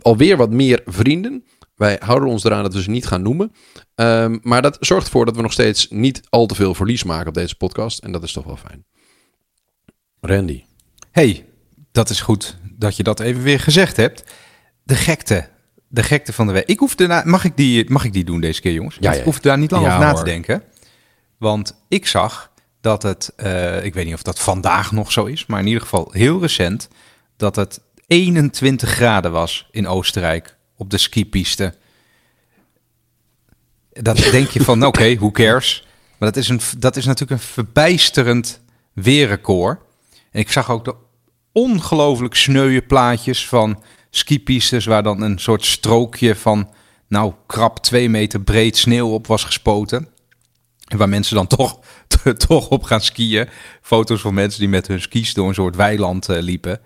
alweer 0.03 0.37
wat 0.37 0.51
meer 0.51 0.83
vrienden. 0.87 1.45
Wij 1.75 1.97
houden 2.05 2.29
ons 2.29 2.45
eraan 2.45 2.63
dat 2.63 2.75
we 2.75 2.83
ze 2.83 2.91
niet 2.91 3.07
gaan 3.07 3.23
noemen. 3.23 3.53
Ehm, 3.95 4.39
maar 4.43 4.63
dat 4.63 4.77
zorgt 4.81 5.07
ervoor 5.07 5.25
dat 5.25 5.37
we 5.37 5.43
nog 5.43 5.53
steeds 5.53 5.87
niet 5.91 6.21
al 6.29 6.47
te 6.47 6.55
veel 6.55 6.75
verlies 6.75 7.05
maken 7.05 7.29
op 7.29 7.35
deze 7.35 7.55
podcast. 7.57 7.99
En 7.99 8.13
dat 8.13 8.23
is 8.23 8.33
toch 8.33 8.45
wel 8.45 8.57
fijn. 8.57 8.85
Randy. 10.21 10.65
hey, 11.11 11.47
dat 11.93 12.11
is 12.11 12.21
goed 12.21 12.57
dat 12.73 12.97
je 12.97 13.03
dat 13.03 13.21
even 13.21 13.43
weer 13.43 13.61
gezegd 13.61 13.97
hebt. 13.97 14.25
De 14.83 14.95
gekte. 14.95 15.49
De 15.89 16.03
gekte 16.03 16.33
van 16.33 16.47
de 16.47 16.53
week. 16.53 16.67
Ik 16.67 16.79
hoef 16.79 16.95
daarna, 16.95 17.23
mag, 17.25 17.45
ik 17.45 17.57
die, 17.57 17.91
mag 17.91 18.05
ik 18.05 18.13
die 18.13 18.25
doen 18.25 18.41
deze 18.41 18.61
keer, 18.61 18.73
jongens? 18.73 18.97
Ja, 19.01 19.11
Ik 19.13 19.19
ja. 19.19 19.25
hoef 19.25 19.41
daar 19.41 19.59
niet 19.59 19.71
lang 19.71 19.85
Ja, 19.85 19.91
over 19.91 20.05
na 20.05 20.11
hoor. 20.11 20.19
te 20.19 20.25
denken. 20.25 20.63
Want 21.39 21.81
ik 21.89 22.07
zag 22.07 22.53
dat 22.81 23.03
het, 23.03 23.33
eh, 23.37 23.85
ik 23.85 23.95
weet 23.95 24.05
niet 24.05 24.15
of 24.15 24.23
dat 24.23 24.39
vandaag 24.41 24.93
nog 24.93 25.13
zo 25.13 25.25
is, 25.25 25.47
maar 25.47 25.61
in 25.61 25.67
ieder 25.67 25.83
geval 25.83 26.09
heel 26.13 26.41
recent, 26.41 26.89
dat 27.37 27.57
het 27.57 27.81
21 28.09 28.91
graden 28.91 29.33
was 29.33 29.69
in 29.71 29.87
Oostenrijk 29.87 30.57
op 30.77 30.91
de 30.91 30.99
skipiste. 30.99 31.75
Dat 33.93 34.17
denk 34.31 34.49
je 34.49 34.61
van, 34.61 34.87
oké, 34.87 35.17
who 35.17 35.31
cares? 35.31 35.87
Maar 36.19 36.33
dat 36.33 36.43
is, 36.43 36.49
een, 36.49 36.61
dat 36.79 36.97
is 36.97 37.05
natuurlijk 37.05 37.41
een 37.41 37.47
verbijsterend 37.47 38.61
weerrecord. 38.93 39.81
En 40.31 40.41
ik 40.41 40.51
zag 40.51 40.71
ook 40.71 40.85
de 40.85 40.95
ongelooflijk 41.53 42.35
sneuwe 42.35 42.83
plaatjes 42.83 43.49
van 43.49 43.83
skipistes... 44.11 44.85
waar 44.85 45.03
dan 45.03 45.23
een 45.23 45.39
soort 45.39 45.65
strookje 45.65 46.37
van, 46.37 46.71
nou, 47.09 47.33
krap 47.47 47.79
twee 47.79 48.09
meter 48.09 48.41
breed 48.41 48.77
sneeuw 48.77 49.09
op 49.09 49.27
was 49.27 49.45
gespoten. 49.45 50.09
En 50.85 50.99
waar 50.99 51.09
mensen 51.09 51.37
dan 51.37 51.47
toch, 51.47 51.81
toch 52.47 52.69
op 52.69 52.83
gaan 52.83 53.01
skiën. 53.01 53.49
Foto's 53.83 54.21
van 54.21 54.35
mensen 54.35 54.61
die 54.61 54.69
met 54.69 54.87
hun 54.87 55.01
skis 55.01 55.35
door 55.35 55.49
een 55.49 55.55
soort 55.55 55.77
weiland 55.77 56.29
eh, 56.29 56.41
liepen. 56.41 56.81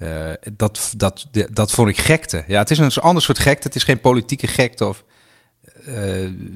Eh, 0.00 0.32
dat, 0.52 0.92
dat, 0.96 1.26
dat 1.50 1.70
vond 1.70 1.88
ik 1.88 1.98
gekte. 1.98 2.44
Ja, 2.46 2.58
het 2.58 2.70
is 2.70 2.78
een 2.78 2.90
ander 2.90 3.22
soort 3.22 3.38
gekte. 3.38 3.66
Het 3.66 3.76
is 3.76 3.84
geen 3.84 4.00
politieke 4.00 4.46
gekte 4.46 4.86
of... 4.86 5.04
eh, 5.84 5.94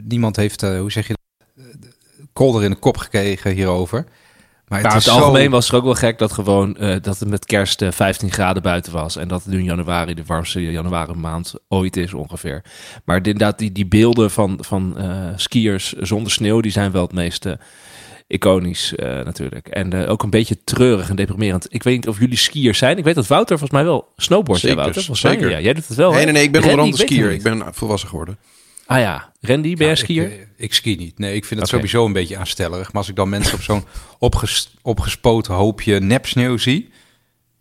niemand 0.03 0.37
heeft, 0.37 0.63
eh, 0.63 0.79
hoe 0.79 0.93
zeg 0.93 1.07
je 1.07 1.15
dat, 1.55 1.91
kolder 2.33 2.65
in 2.65 2.71
de 2.71 2.77
kop 2.77 2.97
gekregen 2.97 3.51
hierover. 3.51 4.05
Maar 4.69 4.79
het 4.79 4.89
is 4.89 4.95
het 4.95 5.03
zo... 5.03 5.11
algemeen 5.11 5.51
was 5.51 5.67
het 5.67 5.75
ook 5.75 5.85
wel 5.85 5.95
gek 5.95 6.19
dat, 6.19 6.33
gewoon, 6.33 6.73
dat 7.03 7.19
het 7.19 7.29
met 7.29 7.45
kerst 7.45 7.83
eh, 7.83 7.91
15 7.91 8.33
graden 8.33 8.63
buiten 8.63 8.93
was. 8.93 9.17
En 9.17 9.29
dat 9.29 9.43
het 9.43 9.53
nu 9.53 9.59
in 9.59 9.65
januari 9.65 10.15
de 10.15 10.25
warmste 10.27 10.71
januari 10.71 11.13
maand 11.13 11.55
ooit 11.69 11.97
is 11.97 12.15
ongeveer. 12.15 12.65
Maar 13.05 13.17
inderdaad, 13.17 13.59
die, 13.59 13.73
die 13.73 13.87
beelden 13.87 14.31
van, 14.31 14.59
van 14.61 14.97
skiers 15.37 15.93
zonder 15.93 16.33
sneeuw, 16.33 16.61
die 16.61 16.73
zijn 16.73 16.93
wel 16.93 17.03
het 17.03 17.13
meest 17.13 17.47
eh, 17.47 17.53
iconisch 18.27 18.95
eh, 18.95 19.07
natuurlijk. 19.09 19.69
En 19.69 19.93
eh, 19.93 20.11
ook 20.11 20.23
een 20.23 20.31
beetje 20.31 20.65
treurig 20.65 21.09
en 21.09 21.17
deprimerend. 21.17 21.67
Ik 21.69 21.83
weet 21.83 21.95
niet 21.95 22.09
of 22.09 22.19
jullie 22.19 22.37
skiers 22.37 22.79
zijn. 22.79 22.99
Ik 22.99 23.05
weet 23.05 23.15
dat 23.15 23.27
Wouter 23.27 23.59
volgens 23.59 23.81
mij 23.81 23.89
wel 23.91 24.09
snowboardt. 24.17 24.63
jij, 24.63 24.71
Zeker, 24.71 24.85
Wouter? 24.85 25.05
Volgens 25.05 25.23
mij, 25.23 25.33
zeker. 25.33 25.51
Ja, 25.51 25.61
jij 25.61 25.73
doet 25.75 25.89
het 25.89 25.97
wel. 25.97 26.11
nee, 26.11 26.19
hè? 26.19 26.25
nee, 26.25 26.35
nee, 26.35 26.43
ik 26.43 26.53
ben 26.53 26.61
Randy, 26.61 26.77
onder 26.77 26.93
andere 26.93 27.09
skier. 27.09 27.31
Ik 27.31 27.43
ben 27.43 27.75
volwassen 27.75 28.09
geworden. 28.09 28.39
Ah 28.87 28.99
ja, 28.99 29.33
Randy, 29.41 29.69
ben 29.69 29.87
jij 29.87 29.89
Ja, 29.89 29.95
skier? 29.95 30.25
Ik, 30.25 30.39
eh, 30.39 30.47
ik 30.57 30.75
ski 30.75 30.97
niet. 30.97 31.19
Nee, 31.19 31.35
ik 31.35 31.45
vind 31.45 31.61
het 31.61 31.69
sowieso 31.69 32.07
een 32.07 32.13
beetje 32.13 32.37
aanstellerig. 32.37 32.87
Maar 32.87 32.97
als 33.03 33.09
ik 33.09 33.17
dan 33.17 33.29
mensen 33.29 33.55
op 33.55 33.63
zo'n 33.63 33.85
opges, 34.19 34.75
opgespoten 34.83 35.55
hoopje 35.55 36.01
nepsneeuw 36.01 36.57
zie, 36.57 36.91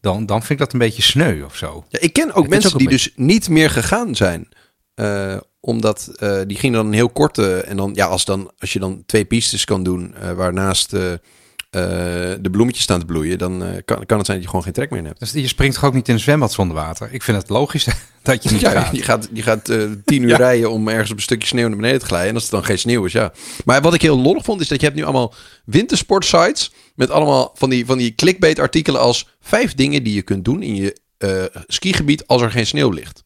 dan, 0.02 0.26
dan 0.26 0.40
vind 0.40 0.52
ik 0.52 0.58
dat 0.58 0.74
een 0.74 0.80
beetje 0.80 1.02
sneu 1.02 1.44
of 1.44 1.56
zo. 1.56 1.86
Ja, 1.90 2.00
ik 2.00 2.14
ken 2.14 2.34
ook 2.34 2.48
mensen 2.48 2.72
ook 2.74 2.80
die 2.80 2.90
dus 2.90 3.12
niet 3.16 3.50
meer 3.50 3.70
gegaan 3.70 4.16
zijn. 4.16 4.48
Eh, 4.96 5.38
omdat 5.66 6.12
eh, 6.16 6.40
die 6.48 6.58
gingen 6.58 6.76
dan 6.78 6.86
een 6.88 6.94
heel 6.94 7.10
korte. 7.10 7.56
En 7.62 7.78
dan, 7.78 7.92
ja, 7.96 8.06
als, 8.06 8.26
dan, 8.26 8.52
als 8.60 8.74
je 8.74 8.80
dan 8.80 9.04
twee 9.06 9.26
pistes 9.26 9.66
kan 9.66 9.84
doen. 9.84 10.16
eh, 10.16 10.32
waarnaast 10.32 10.94
eh, 10.94 11.12
de 12.42 12.48
bloemetjes 12.52 12.84
staan 12.84 13.00
te 13.00 13.06
bloeien. 13.06 13.38
dan 13.38 13.64
kan, 13.86 14.06
kan 14.06 14.18
het 14.18 14.26
zijn 14.26 14.38
dat 14.38 14.42
je 14.42 14.48
gewoon 14.48 14.64
geen 14.64 14.74
trek 14.74 14.90
meer 14.90 15.04
hebt. 15.06 15.20
Dus 15.20 15.32
je 15.32 15.48
springt 15.48 15.76
toch 15.76 15.84
ook 15.86 15.94
niet 15.94 16.08
in 16.08 16.14
een 16.14 16.20
zwembad 16.20 16.52
zonder 16.52 16.76
water? 16.76 17.08
Ik 17.12 17.24
vind 17.24 17.38
het 17.38 17.50
logisch 17.50 17.88
dat 18.24 18.44
je 18.44 18.52
niet 18.52 18.60
Ja, 18.62 18.70
gaat. 18.82 18.96
je 18.96 19.02
gaat, 19.04 19.30
je 19.34 19.42
gaat 19.42 19.66
tien 20.06 20.22
uur 20.24 20.30
Ja. 20.30 20.38
rijden 20.38 20.72
om 20.72 20.88
ergens 20.88 21.12
op 21.12 21.16
een 21.18 21.22
stukje 21.24 21.48
sneeuw 21.48 21.68
naar 21.68 21.78
beneden 21.78 22.00
te 22.00 22.06
glijden. 22.06 22.30
En 22.30 22.34
als 22.36 22.44
het 22.44 22.52
dan 22.52 22.66
geen 22.66 22.80
sneeuw 22.80 23.06
is, 23.06 23.12
ja. 23.12 23.34
Maar 23.66 23.82
wat 23.82 23.94
ik 23.94 24.02
heel 24.02 24.20
lollig 24.20 24.44
vond, 24.44 24.62
is 24.62 24.68
dat 24.68 24.80
je 24.80 24.86
hebt 24.86 24.98
nu 24.98 25.04
allemaal 25.04 25.34
wintersportsites. 25.66 26.72
Met 26.96 27.10
allemaal 27.10 27.52
van 27.56 27.70
die, 27.70 27.86
van 27.86 27.98
die 27.98 28.16
clickbait 28.16 28.60
artikelen 28.60 29.02
als 29.02 29.28
vijf 29.42 29.74
dingen 29.76 30.04
die 30.04 30.14
je 30.14 30.22
kunt 30.22 30.46
doen 30.46 30.62
in 30.62 30.76
je 30.76 30.98
skigebied 31.68 32.28
als 32.28 32.42
er 32.42 32.52
geen 32.52 32.68
sneeuw 32.68 32.90
ligt. 32.90 33.24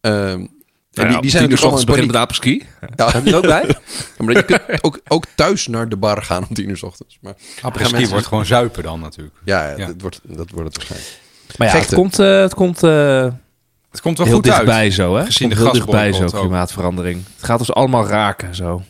Ehm, 0.00 0.46
en 0.98 1.08
die, 1.12 1.20
die 1.20 1.30
zijn 1.30 1.42
in 1.42 1.48
beginnen 1.50 1.84
paniek. 1.86 2.06
met 2.06 2.16
apenski. 2.16 2.66
Ja. 2.96 3.10
Heb 3.12 3.24
je 3.24 3.30
er 3.30 3.36
ook 3.36 3.42
bij? 3.42 3.64
Ja, 4.18 4.24
maar 4.24 4.34
je 4.34 4.42
kunt 4.44 4.60
ook, 4.84 5.00
ook 5.08 5.24
thuis 5.34 5.66
naar 5.66 5.88
de 5.88 5.96
bar 5.96 6.22
gaan 6.22 6.46
om 6.48 6.54
tien 6.54 6.68
uur 6.68 6.76
's 6.76 6.82
ochtends. 6.82 7.18
Maar 7.20 7.34
mensen- 7.90 8.08
wordt 8.10 8.26
gewoon 8.26 8.46
zuipen 8.46 8.82
dan 8.82 9.00
natuurlijk. 9.00 9.36
ja, 9.44 9.68
ja, 9.70 9.76
Ja. 9.76 9.86
Dat, 9.86 9.94
wordt, 10.00 10.20
dat 10.22 10.50
wordt 10.50 10.66
het 10.68 10.76
waarschijnlijk. 10.76 11.20
Maar 11.56 11.68
ja, 11.68 11.74
het 11.78 11.94
komt, 11.94 12.18
eh, 12.18 12.40
het 12.40 12.54
komt 12.54 12.82
eh, 12.82 13.26
Het 13.90 14.00
komt 14.00 14.18
wel 14.18 14.26
heel 14.26 14.36
goed 14.36 14.46
uit. 14.48 14.54
dichtbij 14.56 14.90
zo, 14.90 15.16
hè? 15.16 15.24
Gezien 15.24 15.48
Het 15.48 15.58
de 15.58 15.64
heel 15.64 15.72
dichtbij 15.72 16.12
zo, 16.12 16.24
klimaatverandering. 16.26 17.22
Het 17.36 17.44
gaat 17.44 17.58
ons 17.58 17.72
allemaal 17.72 18.06
raken, 18.06 18.54
zo. 18.54 18.82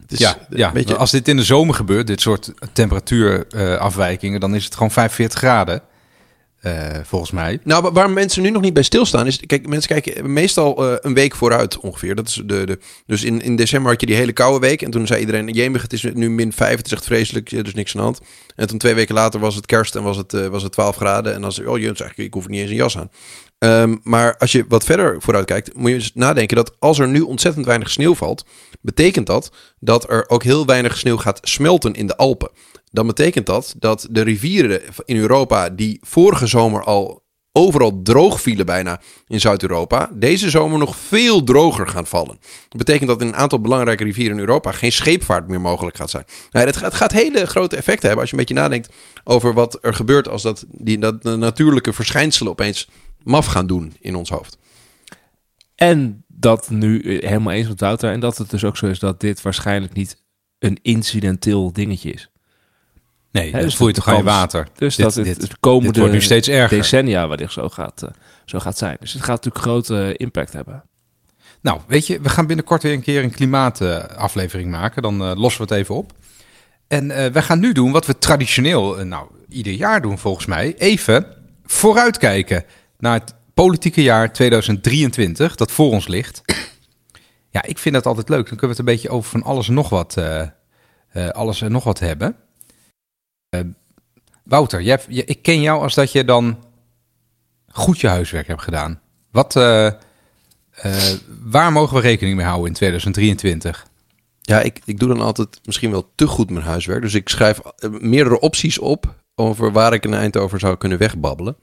Het 0.00 0.12
is 0.12 0.18
Ja, 0.18 0.36
een 0.50 0.56
ja. 0.56 0.72
beetje- 0.72 0.96
als 0.96 1.10
dit 1.10 1.28
in 1.28 1.36
de 1.36 1.44
zomer 1.44 1.74
gebeurt, 1.74 2.06
dit 2.06 2.20
soort 2.20 2.52
temperatuurafwijkingen, 2.72 4.40
dan 4.40 4.54
is 4.54 4.64
het 4.64 4.74
gewoon 4.74 4.90
45 4.90 5.38
graden. 5.38 5.82
Eh, 6.60 6.98
volgens 7.04 7.30
mij. 7.30 7.58
Nou, 7.64 7.82
wa- 7.82 7.92
waar 7.92 8.10
mensen 8.10 8.42
nu 8.42 8.50
nog 8.50 8.62
niet 8.62 8.74
bij 8.74 8.82
stilstaan 8.82 9.26
is... 9.26 9.40
Kijk, 9.46 9.68
mensen 9.68 9.88
kijken 9.88 10.32
meestal 10.32 10.86
eh, 10.86 10.96
een 11.00 11.14
week 11.14 11.34
vooruit 11.34 11.78
ongeveer. 11.78 12.14
Dat 12.14 12.28
is 12.28 12.34
de, 12.34 12.66
de, 12.66 12.78
dus 13.06 13.24
in, 13.24 13.42
in 13.42 13.56
december 13.56 13.90
had 13.90 14.00
je 14.00 14.06
die 14.06 14.16
hele 14.16 14.32
koude 14.32 14.66
week. 14.66 14.82
En 14.82 14.90
toen 14.90 15.06
zei 15.06 15.20
iedereen, 15.20 15.48
jemig, 15.48 15.82
het 15.82 15.92
is 15.92 16.02
nu 16.02 16.30
min 16.30 16.52
5. 16.52 16.76
Het 16.76 16.92
is 16.92 16.98
vreselijk, 17.02 17.52
is 17.52 17.74
niks 17.74 17.92
aan 17.92 18.00
de 18.00 18.06
hand. 18.06 18.20
En 18.56 18.66
toen 18.66 18.78
twee 18.78 18.94
weken 18.94 19.14
later 19.14 19.40
was 19.40 19.54
het 19.54 19.66
kerst 19.66 19.96
en 19.96 20.02
was 20.02 20.16
het, 20.16 20.34
eh, 20.34 20.46
was 20.46 20.62
het 20.62 20.72
12 20.72 20.96
graden. 20.96 21.34
En 21.34 21.40
dan 21.40 21.52
zei 21.52 21.66
oh 21.66 21.76
jee, 21.76 21.86
eigenlijk, 21.86 22.18
ik 22.18 22.34
hoef 22.34 22.48
niet 22.48 22.60
eens 22.60 22.70
een 22.70 22.76
jas 22.76 22.98
aan. 22.98 23.10
Ehm, 23.58 23.96
maar 24.02 24.36
als 24.36 24.52
je 24.52 24.64
wat 24.68 24.84
verder 24.84 25.22
vooruit 25.22 25.46
kijkt, 25.46 25.74
moet 25.74 25.90
je 25.90 25.96
eens 25.96 26.10
nadenken 26.14 26.56
dat 26.56 26.74
als 26.78 26.98
er 26.98 27.08
nu 27.08 27.20
ontzettend 27.20 27.66
weinig 27.66 27.90
sneeuw 27.90 28.14
valt, 28.14 28.44
betekent 28.80 29.26
dat 29.26 29.52
dat 29.80 30.10
er 30.10 30.28
ook 30.28 30.42
heel 30.42 30.66
weinig 30.66 30.98
sneeuw 30.98 31.16
gaat 31.16 31.38
smelten 31.42 31.94
in 31.94 32.06
de 32.06 32.16
Alpen. 32.16 32.50
Dan 32.90 33.06
betekent 33.06 33.46
dat 33.46 33.74
dat 33.78 34.06
de 34.10 34.20
rivieren 34.20 34.82
in 35.04 35.16
Europa 35.16 35.68
die 35.68 35.98
vorige 36.02 36.46
zomer 36.46 36.84
al 36.84 37.22
overal 37.52 38.02
droog 38.02 38.40
vielen 38.40 38.66
bijna 38.66 39.00
in 39.26 39.40
Zuid-Europa, 39.40 40.10
deze 40.14 40.50
zomer 40.50 40.78
nog 40.78 40.96
veel 40.96 41.42
droger 41.42 41.88
gaan 41.88 42.06
vallen. 42.06 42.38
Dat 42.68 42.78
betekent 42.78 43.08
dat 43.08 43.20
in 43.20 43.26
een 43.26 43.36
aantal 43.36 43.60
belangrijke 43.60 44.04
rivieren 44.04 44.32
in 44.34 44.40
Europa 44.40 44.72
geen 44.72 44.92
scheepvaart 44.92 45.48
meer 45.48 45.60
mogelijk 45.60 45.96
gaat 45.96 46.10
zijn. 46.10 46.24
Nou, 46.50 46.66
het, 46.66 46.76
gaat, 46.76 46.84
het 46.84 46.94
gaat 46.94 47.12
hele 47.12 47.46
grote 47.46 47.76
effecten 47.76 48.06
hebben 48.06 48.20
als 48.20 48.30
je 48.30 48.36
een 48.36 48.44
beetje 48.46 48.62
nadenkt 48.62 48.92
over 49.24 49.54
wat 49.54 49.78
er 49.80 49.94
gebeurt 49.94 50.28
als 50.28 50.42
dat, 50.42 50.64
die, 50.68 50.98
dat 50.98 51.22
de 51.22 51.36
natuurlijke 51.36 51.92
verschijnselen 51.92 52.52
opeens 52.52 52.88
maf 53.22 53.46
gaan 53.46 53.66
doen 53.66 53.92
in 54.00 54.14
ons 54.14 54.30
hoofd. 54.30 54.58
En 55.74 56.24
dat 56.26 56.70
nu 56.70 57.00
eh, 57.00 57.28
helemaal 57.28 57.52
eens 57.52 57.68
met 57.68 57.80
Wouter. 57.80 58.12
En 58.12 58.20
dat 58.20 58.38
het 58.38 58.50
dus 58.50 58.64
ook 58.64 58.76
zo 58.76 58.86
is 58.86 58.98
dat 58.98 59.20
dit 59.20 59.42
waarschijnlijk 59.42 59.92
niet 59.92 60.22
een 60.58 60.78
incidenteel 60.82 61.72
dingetje 61.72 62.12
is. 62.12 62.30
Nee, 63.32 63.52
dat 63.52 63.60
dus 63.60 63.76
voel 63.76 63.88
je 63.88 63.94
toch 63.94 64.08
aan 64.08 64.24
water. 64.24 64.68
Dus 64.74 64.96
Dit- 64.96 65.04
dat 65.04 65.14
het 65.14 65.24
dit- 65.24 65.40
de 65.50 65.56
komende 65.60 65.86
dit 65.88 65.96
wordt 65.96 66.12
nu 66.12 66.20
steeds 66.22 66.48
erger. 66.48 66.76
decennia 66.78 67.28
wellicht 67.28 67.52
zo 67.52 67.68
gaat, 67.68 68.02
eh, 68.02 68.10
zo 68.44 68.58
gaat 68.58 68.78
zijn. 68.78 68.96
Dus 69.00 69.12
het 69.12 69.22
gaat 69.22 69.44
natuurlijk 69.44 69.64
grote 69.64 70.14
impact 70.16 70.52
hebben. 70.52 70.82
Nou, 71.62 71.80
weet 71.86 72.06
je, 72.06 72.20
we 72.20 72.28
gaan 72.28 72.46
binnenkort 72.46 72.82
weer 72.82 72.92
een 72.92 73.02
keer 73.02 73.22
een 73.22 73.30
klimaataflevering 73.30 74.70
maken. 74.70 75.02
Dan 75.02 75.20
eh, 75.22 75.32
lossen 75.34 75.66
we 75.66 75.74
het 75.74 75.82
even 75.82 75.94
op. 75.94 76.12
En 76.88 77.10
eh 77.10 77.32
we 77.32 77.42
gaan 77.42 77.60
nu 77.60 77.72
doen 77.72 77.92
wat 77.92 78.06
we 78.06 78.18
traditioneel, 78.18 78.98
eh, 78.98 79.04
nou, 79.04 79.28
ieder 79.48 79.72
jaar 79.72 80.02
doen 80.02 80.18
volgens 80.18 80.46
mij. 80.46 80.74
Even 80.78 81.26
vooruitkijken 81.64 82.64
naar 82.98 83.14
het 83.20 83.34
politieke 83.54 84.02
jaar 84.02 84.32
2023 84.32 85.54
dat 85.54 85.70
voor 85.70 85.90
ons 85.90 86.08
ligt. 86.08 86.42
Ja, 87.50 87.62
ik 87.62 87.78
vind 87.78 87.94
dat 87.94 88.06
altijd 88.06 88.28
leuk. 88.28 88.48
Dan 88.48 88.56
kunnen 88.56 88.76
we 88.76 88.82
het 88.82 88.88
een 88.88 88.94
beetje 88.94 89.08
over 89.08 89.30
van 89.30 89.42
alles 89.42 89.68
en 89.68 89.74
nog 89.74 89.88
wat, 89.88 90.16
eh, 90.16 90.40
eh, 90.40 91.28
alles 91.28 91.62
en 91.62 91.72
nog 91.72 91.84
wat 91.84 91.98
hebben. 91.98 92.36
Eh, 93.50 93.60
Wouter, 94.44 94.80
ik 95.08 95.42
ken 95.42 95.60
jou 95.60 95.82
als 95.82 95.94
dat 95.94 96.12
je 96.12 96.24
dan 96.24 96.64
goed 97.68 98.00
je 98.00 98.08
huiswerk 98.08 98.46
hebt 98.46 98.62
gedaan. 98.62 99.00
Wat, 99.30 99.56
eh, 99.56 99.86
eh, 99.86 99.92
waar 101.42 101.72
mogen 101.72 101.96
we 101.96 102.02
rekening 102.02 102.36
mee 102.36 102.46
houden 102.46 102.66
in 102.66 102.72
2023? 102.72 103.86
Ja, 104.40 104.60
ik, 104.60 104.80
ik 104.84 104.98
doe 104.98 105.08
dan 105.08 105.20
altijd 105.20 105.60
misschien 105.64 105.90
wel 105.90 106.10
te 106.14 106.26
goed 106.26 106.50
mijn 106.50 106.64
huiswerk. 106.64 107.02
Dus 107.02 107.14
ik 107.14 107.28
schrijf 107.28 107.60
meerdere 107.88 108.40
opties 108.40 108.78
op 108.78 109.14
over 109.34 109.72
waar 109.72 109.92
ik 109.92 110.04
een 110.04 110.14
eind 110.14 110.36
over 110.36 110.58
zou 110.58 110.76
kunnen 110.76 110.98
wegbabbelen. 110.98 111.56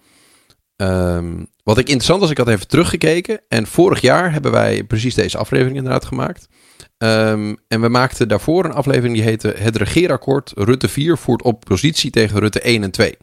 Ehm, 0.75 1.43
wat 1.63 1.77
ik 1.77 1.87
interessant 1.87 2.19
was, 2.19 2.29
ik 2.29 2.37
had 2.37 2.47
even 2.47 2.67
teruggekeken. 2.67 3.41
En 3.47 3.67
vorig 3.67 4.01
jaar 4.01 4.31
hebben 4.31 4.51
wij 4.51 4.83
precies 4.83 5.15
deze 5.15 5.37
aflevering 5.37 5.77
inderdaad 5.77 6.05
gemaakt. 6.05 6.47
Ehm, 6.97 7.55
en 7.67 7.81
we 7.81 7.89
maakten 7.89 8.27
daarvoor 8.27 8.65
een 8.65 8.73
aflevering 8.73 9.13
die 9.13 9.23
heette 9.23 9.53
Het 9.57 9.75
regeerakkoord 9.75 10.51
Rutte 10.55 10.87
4 10.87 11.17
voert 11.17 11.41
oppositie 11.41 12.11
tegen 12.11 12.39
Rutte 12.39 12.67
1 12.67 12.83
en 12.83 12.91
2. 12.91 13.17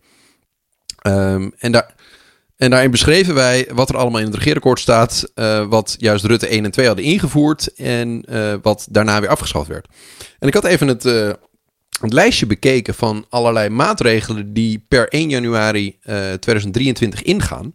Ehm, 0.99 1.51
en, 1.59 1.73
daar, 1.73 1.95
en 2.57 2.71
daarin 2.71 2.91
beschreven 2.91 3.35
wij 3.35 3.69
wat 3.73 3.89
er 3.89 3.97
allemaal 3.97 4.21
in 4.21 4.27
het 4.27 4.35
regeerakkoord 4.35 4.81
staat. 4.81 5.31
eh, 5.35 5.67
wat 5.67 5.97
juist 5.99 6.25
Rutte 6.25 6.53
1 6.53 6.65
en 6.65 6.71
2 6.71 6.87
hadden 6.87 7.05
ingevoerd. 7.05 7.75
En 7.75 8.23
eh, 8.29 8.55
wat 8.63 8.87
daarna 8.91 9.21
weer 9.21 9.31
afgeschaft 9.31 9.69
werd. 9.69 9.89
En 10.39 10.49
ik 10.49 10.55
had 10.55 10.65
even 10.65 10.89
het, 10.89 11.05
eh, 11.05 11.31
het 12.01 12.13
lijstje 12.13 12.47
bekeken 12.47 12.95
van 12.95 13.27
allerlei 13.29 13.69
maatregelen 13.69 14.53
die 14.53 14.85
per 14.89 15.09
1 15.09 15.29
januari 15.29 15.97
eh, 16.01 16.33
2023 16.33 17.23
ingaan. 17.23 17.75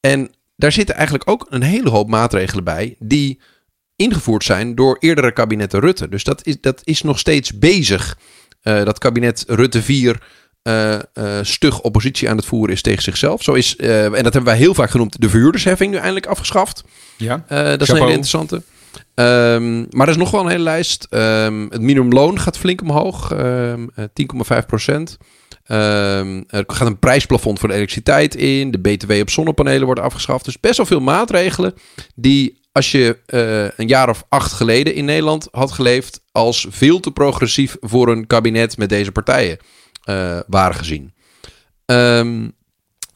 En 0.00 0.30
daar 0.56 0.72
zitten 0.72 0.94
eigenlijk 0.94 1.30
ook 1.30 1.46
een 1.50 1.62
hele 1.62 1.90
hoop 1.90 2.08
maatregelen 2.08 2.64
bij 2.64 2.96
die 2.98 3.40
ingevoerd 4.02 4.44
zijn 4.44 4.74
door 4.74 4.96
eerdere 5.00 5.32
kabinetten 5.32 5.80
Rutte. 5.80 6.08
Dus 6.08 6.24
dat 6.24 6.46
is, 6.46 6.60
dat 6.60 6.80
is 6.84 7.02
nog 7.02 7.18
steeds 7.18 7.58
bezig. 7.58 8.18
Eh, 8.62 8.84
dat 8.84 8.98
kabinet 8.98 9.44
Rutte 9.46 9.82
4 9.82 10.22
eh, 10.62 10.94
eh, 10.94 11.00
stug 11.42 11.80
oppositie 11.80 12.28
aan 12.28 12.36
het 12.36 12.46
voeren 12.46 12.74
is 12.74 12.82
tegen 12.82 13.02
zichzelf. 13.02 13.42
Zo 13.42 13.52
is, 13.52 13.76
en 13.76 14.10
dat 14.10 14.22
hebben 14.22 14.44
wij 14.44 14.56
heel 14.56 14.74
vaak 14.74 14.90
genoemd, 14.90 15.20
de 15.20 15.28
verhuurdersheffing 15.28 15.90
nu 15.90 15.96
eindelijk 15.96 16.26
afgeschaft. 16.26 16.84
Ja. 17.16 17.44
Dat 17.48 17.80
is 17.80 17.88
een 17.88 17.94
hele 17.94 18.06
interessante. 18.06 18.62
Ehm, 19.14 19.78
maar 19.90 20.06
er 20.06 20.12
is 20.12 20.16
nog 20.16 20.30
wel 20.30 20.40
een 20.40 20.50
hele 20.50 20.62
lijst. 20.62 21.06
Ehm, 21.10 21.66
het 21.68 21.80
minimumloon 21.80 22.38
gaat 22.38 22.58
flink 22.58 22.80
omhoog. 22.80 23.32
ehm, 23.32 23.86
eh, 23.94 24.04
10,5 24.12 24.66
procent. 24.66 25.18
Ehm, 25.64 26.42
er 26.48 26.64
gaat 26.66 26.86
een 26.86 26.98
prijsplafond 26.98 27.58
voor 27.58 27.68
de 27.68 27.74
elektriciteit 27.74 28.34
in. 28.34 28.70
De 28.70 28.78
BTW 28.78 29.12
op 29.12 29.30
zonnepanelen 29.30 29.86
wordt 29.86 30.00
afgeschaft. 30.00 30.44
Dus 30.44 30.60
best 30.60 30.76
wel 30.76 30.86
veel 30.86 31.00
maatregelen 31.00 31.74
die 32.14 32.60
als 32.72 32.90
je 32.90 33.18
eh, 33.26 33.78
een 33.78 33.88
jaar 33.88 34.08
of 34.08 34.24
acht 34.28 34.52
geleden 34.52 34.94
in 34.94 35.04
Nederland 35.04 35.48
had 35.50 35.72
geleefd 35.72 36.20
als 36.32 36.66
veel 36.70 37.00
te 37.00 37.10
progressief 37.10 37.76
voor 37.80 38.08
een 38.08 38.26
kabinet 38.26 38.76
met 38.76 38.88
deze 38.88 39.12
partijen 39.12 39.58
eh, 40.04 40.40
waren 40.46 40.76
gezien. 40.76 41.14
Ehm, 41.84 42.48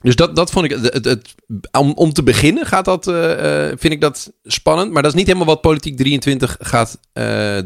dus 0.00 0.16
dat, 0.16 0.36
dat 0.36 0.50
vond 0.50 0.64
ik. 0.64 0.70
Het, 0.70 1.34
om, 1.78 1.92
om 1.92 2.12
te 2.12 2.22
beginnen 2.22 2.66
gaat 2.66 2.84
dat, 2.84 3.06
eh, 3.06 3.66
vind 3.66 3.92
ik 3.92 4.00
dat 4.00 4.32
spannend. 4.44 4.92
Maar 4.92 5.02
dat 5.02 5.10
is 5.12 5.18
niet 5.18 5.26
helemaal 5.26 5.46
wat 5.46 5.60
Politiek 5.60 5.96
23 5.96 6.56
gaat 6.60 6.98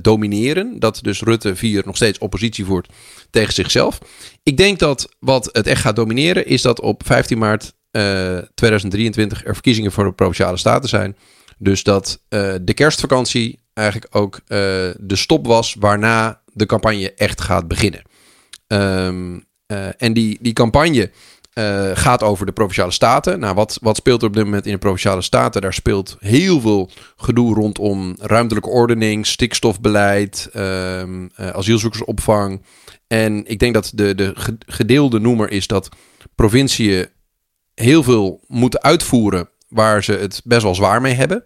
domineren. 0.02 0.78
Dat 0.78 0.99
dus 1.02 1.20
Rutte 1.20 1.56
4 1.56 1.82
nog 1.85 1.97
steeds 1.97 2.18
oppositie 2.18 2.64
voert 2.64 2.88
tegen 3.30 3.52
zichzelf. 3.52 3.99
Ik 4.42 4.56
denk 4.56 4.78
dat 4.78 5.09
wat 5.18 5.49
het 5.52 5.66
echt 5.66 5.80
gaat 5.80 5.97
domineren 5.97 6.47
is 6.47 6.62
dat 6.62 6.80
op 6.80 7.02
15 7.06 7.38
maart 7.38 7.73
eh, 7.90 8.38
2023 8.54 9.44
er 9.44 9.52
verkiezingen 9.54 9.92
voor 9.92 10.04
de 10.04 10.12
provinciale 10.12 10.56
staten 10.56 10.88
zijn. 10.88 11.16
Dus 11.62 11.83
dat 11.83 12.23
eh, 12.29 12.55
de 12.62 12.75
kerstvakantie 12.75 13.59
eigenlijk 13.73 14.17
ook 14.17 14.35
eh, 14.37 14.59
de 14.99 15.17
stop 15.17 15.47
was 15.47 15.76
waarna 15.79 16.40
de 16.52 16.67
campagne 16.67 17.14
echt 17.14 17.40
gaat 17.40 17.69
beginnen. 17.69 18.02
Ehm, 18.67 19.38
eh, 19.67 19.87
en 20.02 20.12
die, 20.12 20.38
die 20.40 20.52
campagne 20.52 21.11
gaat 21.95 22.23
over 22.23 22.47
de 22.47 22.52
provinciale 22.52 22.90
staten. 22.90 23.38
Nou, 23.40 23.55
wat, 23.55 23.79
wat 23.83 23.97
speelt 23.97 24.23
er 24.23 24.29
op 24.29 24.35
dit 24.35 24.45
moment 24.45 24.67
in 24.67 24.73
de 24.73 24.79
provinciale 24.79 25.23
staten? 25.23 25.61
Daar 25.61 25.75
speelt 25.75 26.17
heel 26.19 26.61
veel 26.61 26.90
gedoe 27.17 27.55
rondom 27.55 28.14
ruimtelijke 28.19 28.69
ordening, 28.69 29.26
stikstofbeleid, 29.26 30.49
ehm, 30.52 31.29
eh, 31.35 31.49
asielzoekersopvang. 31.50 32.62
En 33.07 33.47
ik 33.47 33.59
denk 33.59 33.75
dat 33.75 33.93
de, 33.95 34.14
de 34.14 34.33
ge- 34.35 34.59
gedeelde 34.67 35.19
noemer 35.21 35.50
is 35.50 35.67
dat 35.67 35.88
provinciën 36.35 37.07
heel 37.75 38.02
veel 38.02 38.40
moeten 38.47 38.83
uitvoeren 38.83 39.49
waar 39.71 40.05
ze 40.05 40.12
het 40.12 40.41
best 40.45 40.62
wel 40.62 40.75
zwaar 40.75 41.00
mee 41.00 41.15
hebben. 41.15 41.45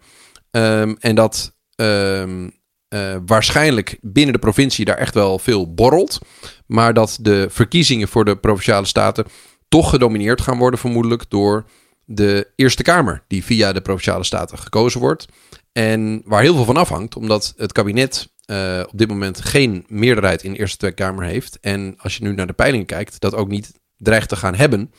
Ehm, 0.51 0.95
en 0.99 1.15
dat 1.15 1.57
ehm, 1.75 2.49
eh, 2.89 3.17
waarschijnlijk 3.27 3.99
binnen 4.01 4.33
de 4.33 4.41
provincie 4.41 4.85
daar 4.85 4.97
echt 4.97 5.15
wel 5.15 5.39
veel 5.39 5.75
borrelt. 5.75 6.19
Maar 6.67 6.95
dat 6.95 7.19
de 7.21 7.47
verkiezingen 7.51 8.09
voor 8.09 8.25
de 8.25 8.37
provinciale 8.37 8.87
staten 8.87 9.27
toch 9.69 9.91
gedomineerd 9.91 10.41
gaan 10.41 10.59
worden, 10.59 10.81
vermoedelijk 10.81 11.25
door 11.29 11.65
de 12.05 12.53
Eerste 12.57 12.83
Kamer, 12.83 13.25
die 13.27 13.45
via 13.45 13.73
de 13.73 13.81
provinciale 13.81 14.25
staten 14.25 14.59
gekozen 14.59 15.01
wordt. 15.01 15.27
En 15.73 16.23
waar 16.25 16.43
heel 16.43 16.55
veel 16.55 16.65
van 16.65 16.77
afhangt, 16.77 17.17
omdat 17.17 17.55
het 17.57 17.73
kabinet 17.73 18.33
eh, 18.45 18.83
op 18.87 18.99
dit 18.99 19.09
moment 19.09 19.41
geen 19.41 19.85
meerderheid 19.89 20.43
in 20.43 20.53
de 20.53 20.59
Eerste 20.59 20.93
Kamer 20.93 21.25
heeft. 21.25 21.59
En 21.61 21.95
als 21.97 22.17
je 22.17 22.23
nu 22.23 22.33
naar 22.33 22.47
de 22.47 22.53
peilingen 22.53 22.87
kijkt, 22.87 23.21
dat 23.21 23.35
ook 23.35 23.49
niet 23.49 23.73
dreigt 23.97 24.29
te 24.29 24.37
gaan 24.37 24.55
hebben. 24.55 24.93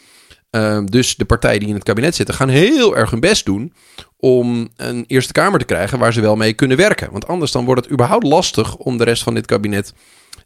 Ehm, 0.55 0.85
dus 0.85 1.15
de 1.15 1.25
partijen 1.25 1.59
die 1.59 1.69
in 1.69 1.75
het 1.75 1.83
kabinet 1.83 2.15
zitten 2.15 2.35
gaan 2.35 2.50
heel 2.50 2.97
erg 2.97 3.09
hun 3.12 3.19
best 3.19 3.45
doen 3.45 3.74
om 4.17 4.69
een 4.75 5.03
Eerste 5.07 5.33
Kamer 5.33 5.59
te 5.59 5.65
krijgen 5.65 6.00
waar 6.00 6.13
ze 6.13 6.21
wel 6.21 6.35
mee 6.35 6.53
kunnen 6.53 6.77
werken. 6.77 7.12
Want 7.12 7.27
anders 7.27 7.51
dan 7.51 7.65
wordt 7.65 7.83
het 7.83 7.91
überhaupt 7.91 8.24
lastig 8.24 8.75
om 8.75 8.97
de 8.97 9.03
rest 9.03 9.24
van 9.24 9.33
dit 9.33 9.45
kabinet 9.45 9.93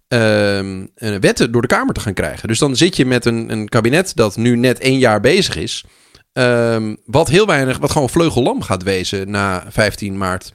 ehm, 0.08 0.86
een 0.96 1.20
wetten 1.20 1.52
door 1.52 1.62
de 1.62 1.68
Kamer 1.68 1.94
te 1.94 2.00
gaan 2.00 2.14
krijgen. 2.14 2.48
Dus 2.48 2.60
dan 2.60 2.76
zit 2.76 2.96
je 2.96 3.06
met 3.06 3.26
een, 3.26 3.52
een 3.52 3.70
kabinet 3.70 4.16
dat 4.16 4.38
nu 4.38 4.56
net 4.56 4.80
één 4.80 4.98
jaar 4.98 5.20
bezig 5.20 5.56
is. 5.56 5.86
Ehm, 6.34 6.96
wat 7.06 7.28
heel 7.28 7.46
weinig, 7.46 7.78
wat 7.78 7.92
gewoon 7.92 8.10
vleugellam 8.10 8.62
gaat 8.62 8.84
wezen 8.84 9.32
na 9.32 9.66
15 9.70 10.18
maart. 10.18 10.54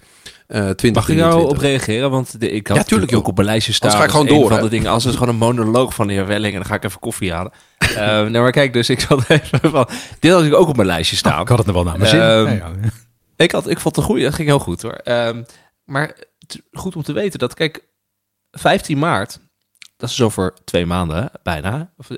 Uh, 0.55 0.61
Mag 0.61 0.69
ik 0.71 0.77
2023. 0.77 1.17
jou 1.17 1.49
op 1.49 1.57
reageren? 1.57 2.11
Want 2.11 2.41
de, 2.41 2.51
ik 2.51 2.67
had 2.67 2.77
Ja, 2.77 2.83
tuurlijk, 2.83 2.91
natuurlijk 2.91 3.13
ook 3.13 3.19
joh. 3.21 3.29
op 3.29 3.35
mijn 3.37 3.47
lijstje 3.49 3.73
staan. 3.73 3.91
Anders 3.91 4.05
ga 4.13 4.19
ik 4.19 4.21
als 4.21 4.29
gewoon 4.29 4.43
een 4.43 4.49
door, 4.49 4.59
Van 4.59 4.69
de 4.71 4.77
dingen, 4.77 4.91
als 4.91 5.05
het 5.05 5.15
gewoon 5.15 5.29
een 5.29 5.37
monoloog 5.37 5.95
van 5.95 6.07
de 6.07 6.13
heer 6.13 6.27
Welling 6.27 6.53
en 6.55 6.59
dan 6.61 6.69
ga 6.69 6.75
ik 6.75 6.85
even 6.85 7.01
koffie 7.01 7.33
halen. 7.33 7.53
Eh 7.79 7.97
nou, 7.97 8.31
maar 8.31 8.51
kijk, 8.51 8.73
dus 8.73 8.89
ik 8.91 9.01
zat 9.01 9.29
even 9.31 9.71
van... 9.71 9.89
Dit 10.21 10.33
had 10.33 10.43
ik 10.45 10.55
ook 10.55 10.69
op 10.69 10.77
mijn 10.77 10.89
lijstje 10.89 11.17
staan. 11.17 11.41
ik 11.41 11.49
had 11.49 11.59
het 11.59 11.67
nog 11.67 11.75
wel 11.75 11.85
naar 11.85 11.99
mijn 11.99 12.11
zin. 12.11 12.21
Ehm, 12.21 12.47
Ja, 12.47 12.53
ja. 12.53 12.71
Ik, 13.37 13.51
had, 13.53 13.69
ik 13.69 13.81
vond 13.81 13.97
het 13.97 14.05
een 14.05 14.11
goeie, 14.11 14.25
dat 14.25 14.35
ging 14.35 14.49
heel 14.49 14.59
goed 14.59 14.83
hoor. 14.83 14.93
Ehm, 14.93 15.43
maar 15.85 16.17
goed 16.73 16.97
om 16.97 17.03
te 17.03 17.13
weten 17.13 17.39
dat, 17.39 17.55
kijk, 17.55 17.85
15 18.51 18.99
maart, 18.99 19.41
dat 19.97 20.11
is 20.11 20.21
over 20.21 20.55
twee 20.65 20.87
maanden 20.87 21.31
bijna. 21.43 21.93
Of, 21.97 22.11
eh, 22.11 22.17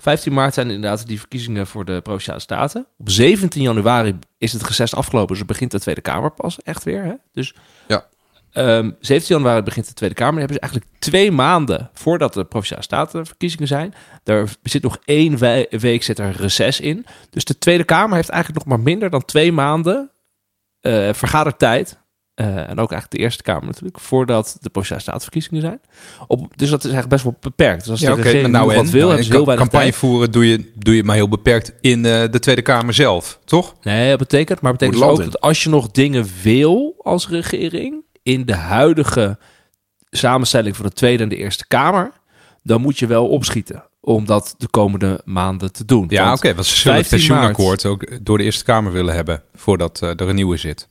15 0.00 0.32
maart 0.32 0.54
zijn 0.54 0.70
inderdaad 0.70 1.06
die 1.06 1.18
verkiezingen 1.18 1.66
voor 1.66 1.84
de 1.84 2.00
Provinciale 2.00 2.40
Staten. 2.40 2.86
Op 2.98 3.10
17 3.10 3.62
januari 3.62 4.18
is 4.38 4.52
het 4.52 4.62
recess 4.62 4.94
afgelopen, 4.94 5.36
dus 5.36 5.44
begint 5.44 5.70
de 5.70 5.80
Tweede 5.80 6.00
Kamer 6.00 6.30
pas 6.30 6.62
echt 6.62 6.84
weer. 6.84 7.04
Hè? 7.04 7.12
Dus 7.32 7.54
Ja. 7.88 8.06
ehm, 8.52 8.90
17 9.00 9.36
januari 9.36 9.62
begint 9.62 9.86
de 9.88 9.94
Tweede 9.94 10.14
Kamer. 10.14 10.32
Dan 10.40 10.40
hebben 10.48 10.56
ze 10.56 10.62
eigenlijk 10.62 11.00
twee 11.00 11.30
maanden 11.30 11.90
voordat 11.94 12.34
de 12.34 12.44
Provinciale 12.44 12.82
Staten 12.82 13.26
verkiezingen 13.26 13.66
zijn. 13.68 13.94
Daar 14.22 14.48
zit 14.62 14.82
nog 14.82 14.98
één 15.04 15.38
we- 15.38 15.66
week 15.70 16.02
zit 16.02 16.18
er 16.18 16.30
reces 16.36 16.80
in. 16.80 17.06
Dus 17.30 17.44
de 17.44 17.58
Tweede 17.58 17.84
Kamer 17.84 18.16
heeft 18.16 18.28
eigenlijk 18.28 18.64
nog 18.64 18.76
maar 18.76 18.84
minder 18.84 19.10
dan 19.10 19.24
twee 19.24 19.52
maanden 19.52 20.10
eh 20.80 21.12
vergadertijd. 21.12 21.98
Eh, 22.40 22.46
en 22.56 22.70
ook 22.78 22.90
eigenlijk 22.90 23.10
de 23.10 23.18
Eerste 23.18 23.42
Kamer 23.42 23.64
natuurlijk, 23.66 23.98
voordat 23.98 24.56
de 24.60 24.70
Provinciale 24.70 25.02
Statenverkiezingen 25.02 25.60
zijn. 25.62 25.80
Op, 26.26 26.40
dus 26.56 26.70
dat 26.70 26.78
is 26.84 26.90
eigenlijk 26.90 27.08
best 27.08 27.24
wel 27.24 27.36
beperkt. 27.40 27.80
Dus 27.80 27.90
als 27.90 28.00
Ja, 28.00 28.14
de 28.14 28.38
maar 28.40 28.50
nou 28.50 28.70
en? 28.70 28.76
wat 28.76 28.90
wil, 28.90 29.08
Nou, 29.08 29.20
heel 29.22 29.30
weinig 29.30 29.56
campagne 29.56 29.68
tijd. 29.90 29.94
voeren 29.94 30.32
doe 30.32 30.48
je, 30.48 30.70
doe 30.74 30.96
je 30.96 31.04
maar 31.04 31.14
heel 31.16 31.28
beperkt 31.28 31.72
in 31.80 32.04
eh, 32.04 32.24
de 32.30 32.38
Tweede 32.38 32.62
Kamer 32.62 32.94
zelf, 32.94 33.38
toch? 33.44 33.74
Nee, 33.82 34.08
dat 34.10 34.18
betekent, 34.18 34.60
maar 34.60 34.72
betekent 34.72 34.98
dus 34.98 35.08
ook 35.08 35.18
in. 35.18 35.24
dat 35.24 35.40
als 35.40 35.62
je 35.62 35.68
nog 35.68 35.90
dingen 35.90 36.28
wil 36.42 36.94
als 37.02 37.28
regering 37.28 38.04
in 38.22 38.46
de 38.46 38.54
huidige 38.54 39.38
samenstelling 40.10 40.76
van 40.76 40.86
de 40.86 40.92
Tweede 40.92 41.22
en 41.22 41.28
de 41.28 41.36
Eerste 41.36 41.66
Kamer, 41.66 42.10
dan 42.62 42.80
moet 42.80 42.98
je 42.98 43.06
wel 43.06 43.28
opschieten 43.28 43.84
om 44.00 44.26
dat 44.26 44.54
de 44.58 44.68
komende 44.68 45.20
maanden 45.24 45.72
te 45.72 45.84
doen. 45.84 46.04
Ja, 46.08 46.32
oké, 46.32 46.54
want 46.54 46.66
ze 46.66 46.76
zullen 46.76 46.98
het 46.98 47.06
15 47.06 47.28
maart- 47.28 47.46
pensioenakkoord 47.46 47.86
ook 47.86 48.24
door 48.24 48.38
de 48.38 48.44
Eerste 48.44 48.64
Kamer 48.64 48.92
willen 48.92 49.14
hebben 49.14 49.42
voordat 49.54 50.02
eh, 50.02 50.08
er 50.08 50.20
een 50.28 50.34
nieuwe 50.34 50.56
zit. 50.56 50.88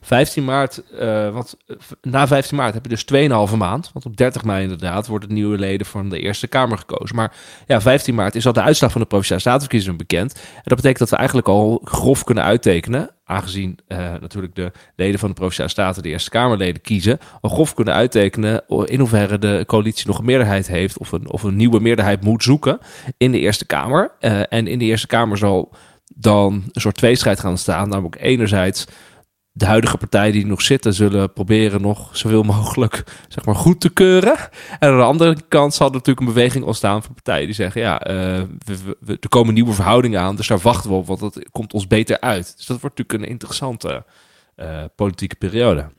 15 0.00 0.44
maart, 0.44 0.82
eh, 0.92 1.30
want 1.30 1.56
eh, 1.66 1.76
na 2.02 2.26
15 2.26 2.56
maart 2.56 2.74
heb 2.74 2.82
je 2.82 2.88
dus 2.88 3.04
2,5 3.04 3.56
maand. 3.56 3.90
Want 3.92 4.06
op 4.06 4.16
30 4.16 4.44
mei 4.44 4.62
inderdaad 4.62 5.06
worden 5.06 5.32
nieuwe 5.32 5.58
leden 5.58 5.86
van 5.86 6.08
de 6.08 6.18
Eerste 6.18 6.46
Kamer 6.46 6.78
gekozen. 6.78 7.16
Maar 7.16 7.32
ja, 7.66 7.80
15 7.80 8.14
maart 8.14 8.34
is 8.34 8.46
al 8.46 8.52
de 8.52 8.62
uitslag 8.62 8.92
van 8.92 9.00
de 9.00 9.06
Provinciale 9.06 9.40
Statenverkiezingen 9.40 9.96
bekend. 9.96 10.34
En 10.34 10.62
dat 10.62 10.76
betekent 10.76 10.98
dat 10.98 11.10
we 11.10 11.16
eigenlijk 11.16 11.48
al 11.48 11.80
grof 11.84 12.24
kunnen 12.24 12.44
uittekenen, 12.44 13.10
aangezien 13.24 13.78
eh, 13.86 13.98
natuurlijk 13.98 14.54
de 14.54 14.72
leden 14.96 15.18
van 15.18 15.28
de 15.28 15.34
Provinciale 15.34 15.70
Staten 15.70 16.02
de 16.02 16.08
Eerste 16.08 16.30
Kamerleden 16.30 16.82
kiezen, 16.82 17.18
al 17.40 17.50
grof 17.50 17.74
kunnen 17.74 17.94
uittekenen 17.94 18.62
in 18.84 18.98
hoeverre 18.98 19.38
de 19.38 19.64
coalitie 19.66 20.06
nog 20.06 20.18
een 20.18 20.24
meerderheid 20.24 20.66
heeft 20.66 20.98
of 20.98 21.12
een, 21.12 21.30
of 21.30 21.42
een 21.42 21.56
nieuwe 21.56 21.80
meerderheid 21.80 22.24
moet 22.24 22.42
zoeken 22.42 22.78
in 23.16 23.32
de 23.32 23.38
Eerste 23.38 23.66
Kamer. 23.66 24.10
En 24.48 24.66
in 24.66 24.78
de 24.78 24.84
Eerste 24.84 25.06
Kamer 25.06 25.38
zal 25.38 25.72
dan 26.14 26.62
een 26.72 26.80
soort 26.80 26.96
tweestrijd 26.96 27.40
gaan 27.40 27.58
staan. 27.58 27.88
Namelijk 27.88 28.16
enerzijds 28.20 28.86
de 29.56 29.64
huidige 29.64 29.96
partijen 29.96 30.32
die 30.32 30.46
nog 30.46 30.62
zitten 30.62 30.94
zullen 30.94 31.32
proberen 31.32 31.80
nog 31.80 32.16
zoveel 32.16 32.42
mogelijk 32.42 33.04
zeg 33.28 33.44
maar, 33.44 33.54
goed 33.54 33.80
te 33.80 33.90
keuren. 33.90 34.36
En 34.78 34.90
aan 34.90 34.96
de 34.96 35.02
andere 35.02 35.36
kant 35.48 35.74
zal 35.74 35.86
er 35.86 35.92
natuurlijk 35.92 36.26
een 36.26 36.32
beweging 36.32 36.64
ontstaan 36.64 37.02
van 37.02 37.14
partijen 37.14 37.46
die 37.46 37.54
zeggen... 37.54 37.80
ja, 37.80 38.00
eh, 38.00 38.42
we, 38.64 39.18
er 39.20 39.28
komen 39.28 39.54
nieuwe 39.54 39.72
verhoudingen 39.72 40.20
aan, 40.20 40.36
dus 40.36 40.46
daar 40.46 40.58
wachten 40.58 40.90
we 40.90 40.96
op... 40.96 41.06
want 41.06 41.20
dat 41.20 41.38
komt 41.50 41.72
ons 41.72 41.86
beter 41.86 42.20
uit. 42.20 42.54
Dus 42.56 42.66
dat 42.66 42.80
wordt 42.80 42.98
natuurlijk 42.98 43.24
een 43.24 43.32
interessante 43.32 44.04
eh, 44.54 44.84
politieke 44.96 45.36
periode. 45.36 45.90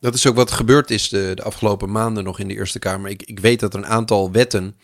Dat 0.00 0.14
is 0.14 0.26
ook 0.26 0.36
wat 0.36 0.50
gebeurd 0.50 0.90
is 0.90 1.08
de, 1.08 1.32
de 1.34 1.42
afgelopen 1.42 1.90
maanden 1.90 2.24
nog 2.24 2.38
in 2.38 2.48
de 2.48 2.54
Eerste 2.54 2.78
Kamer. 2.78 3.10
Ik, 3.10 3.22
ik 3.22 3.40
weet 3.40 3.60
dat 3.60 3.74
er 3.74 3.78
een 3.78 3.86
aantal 3.86 4.32
wetten, 4.32 4.76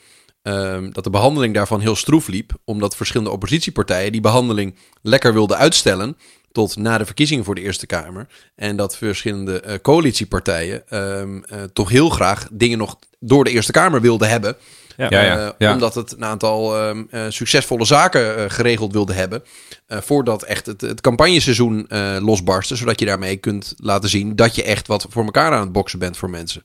ehm, 0.43 0.91
dat 0.91 1.05
de 1.05 1.11
behandeling 1.11 1.55
daarvan 1.55 1.81
heel 1.81 1.97
stroef 1.97 2.29
liep. 2.29 2.53
Omdat 2.65 2.97
verschillende 2.97 3.33
oppositiepartijen 3.33 4.13
die 4.13 4.21
behandeling 4.21 4.79
lekker 5.03 5.33
wilden 5.33 5.57
uitstellen 5.57 6.17
tot 6.53 6.77
na 6.77 6.99
de 6.99 7.05
verkiezingen 7.05 7.45
voor 7.45 7.55
de 7.55 7.61
Eerste 7.61 7.87
Kamer. 7.87 8.27
En 8.55 8.77
dat 8.77 8.97
verschillende 8.97 9.61
eh, 9.61 9.75
coalitiepartijen 9.83 10.89
ehm, 10.89 11.37
eh, 11.43 11.63
toch 11.73 11.89
heel 11.89 12.09
graag 12.09 12.49
dingen 12.53 12.79
nog 12.79 12.97
door 13.21 13.45
de 13.45 13.51
Eerste 13.51 13.73
Kamer 13.73 14.01
wilden 14.01 14.29
hebben. 14.29 14.57
Ja. 14.97 15.07
Ja, 15.11 15.23
ja, 15.23 15.39
Eh, 15.47 15.51
ja. 15.59 15.73
Omdat 15.73 15.95
het 15.95 16.13
een 16.13 16.25
aantal 16.25 16.77
ehm, 16.79 17.03
eh, 17.11 17.25
succesvolle 17.29 17.85
zaken 17.85 18.37
eh, 18.37 18.45
geregeld 18.51 18.93
wilde 18.93 19.13
hebben. 19.13 19.43
eh, 19.87 19.99
voordat 20.01 20.43
echt 20.43 20.67
het, 20.67 20.81
het 20.81 21.01
campagneseizoen 21.01 21.89
eh, 21.89 22.17
losbarstte. 22.21 22.77
Zodat 22.77 23.01
je 23.01 23.07
daarmee 23.07 23.37
kunt 23.37 23.75
laten 23.77 24.09
zien 24.09 24.37
dat 24.37 24.55
je 24.55 24.63
echt 24.63 24.87
wat 24.87 25.07
voor 25.09 25.25
elkaar 25.25 25.53
aan 25.53 25.61
het 25.61 25.73
boksen 25.73 25.99
bent 25.99 26.17
voor 26.17 26.31
mensen. 26.31 26.63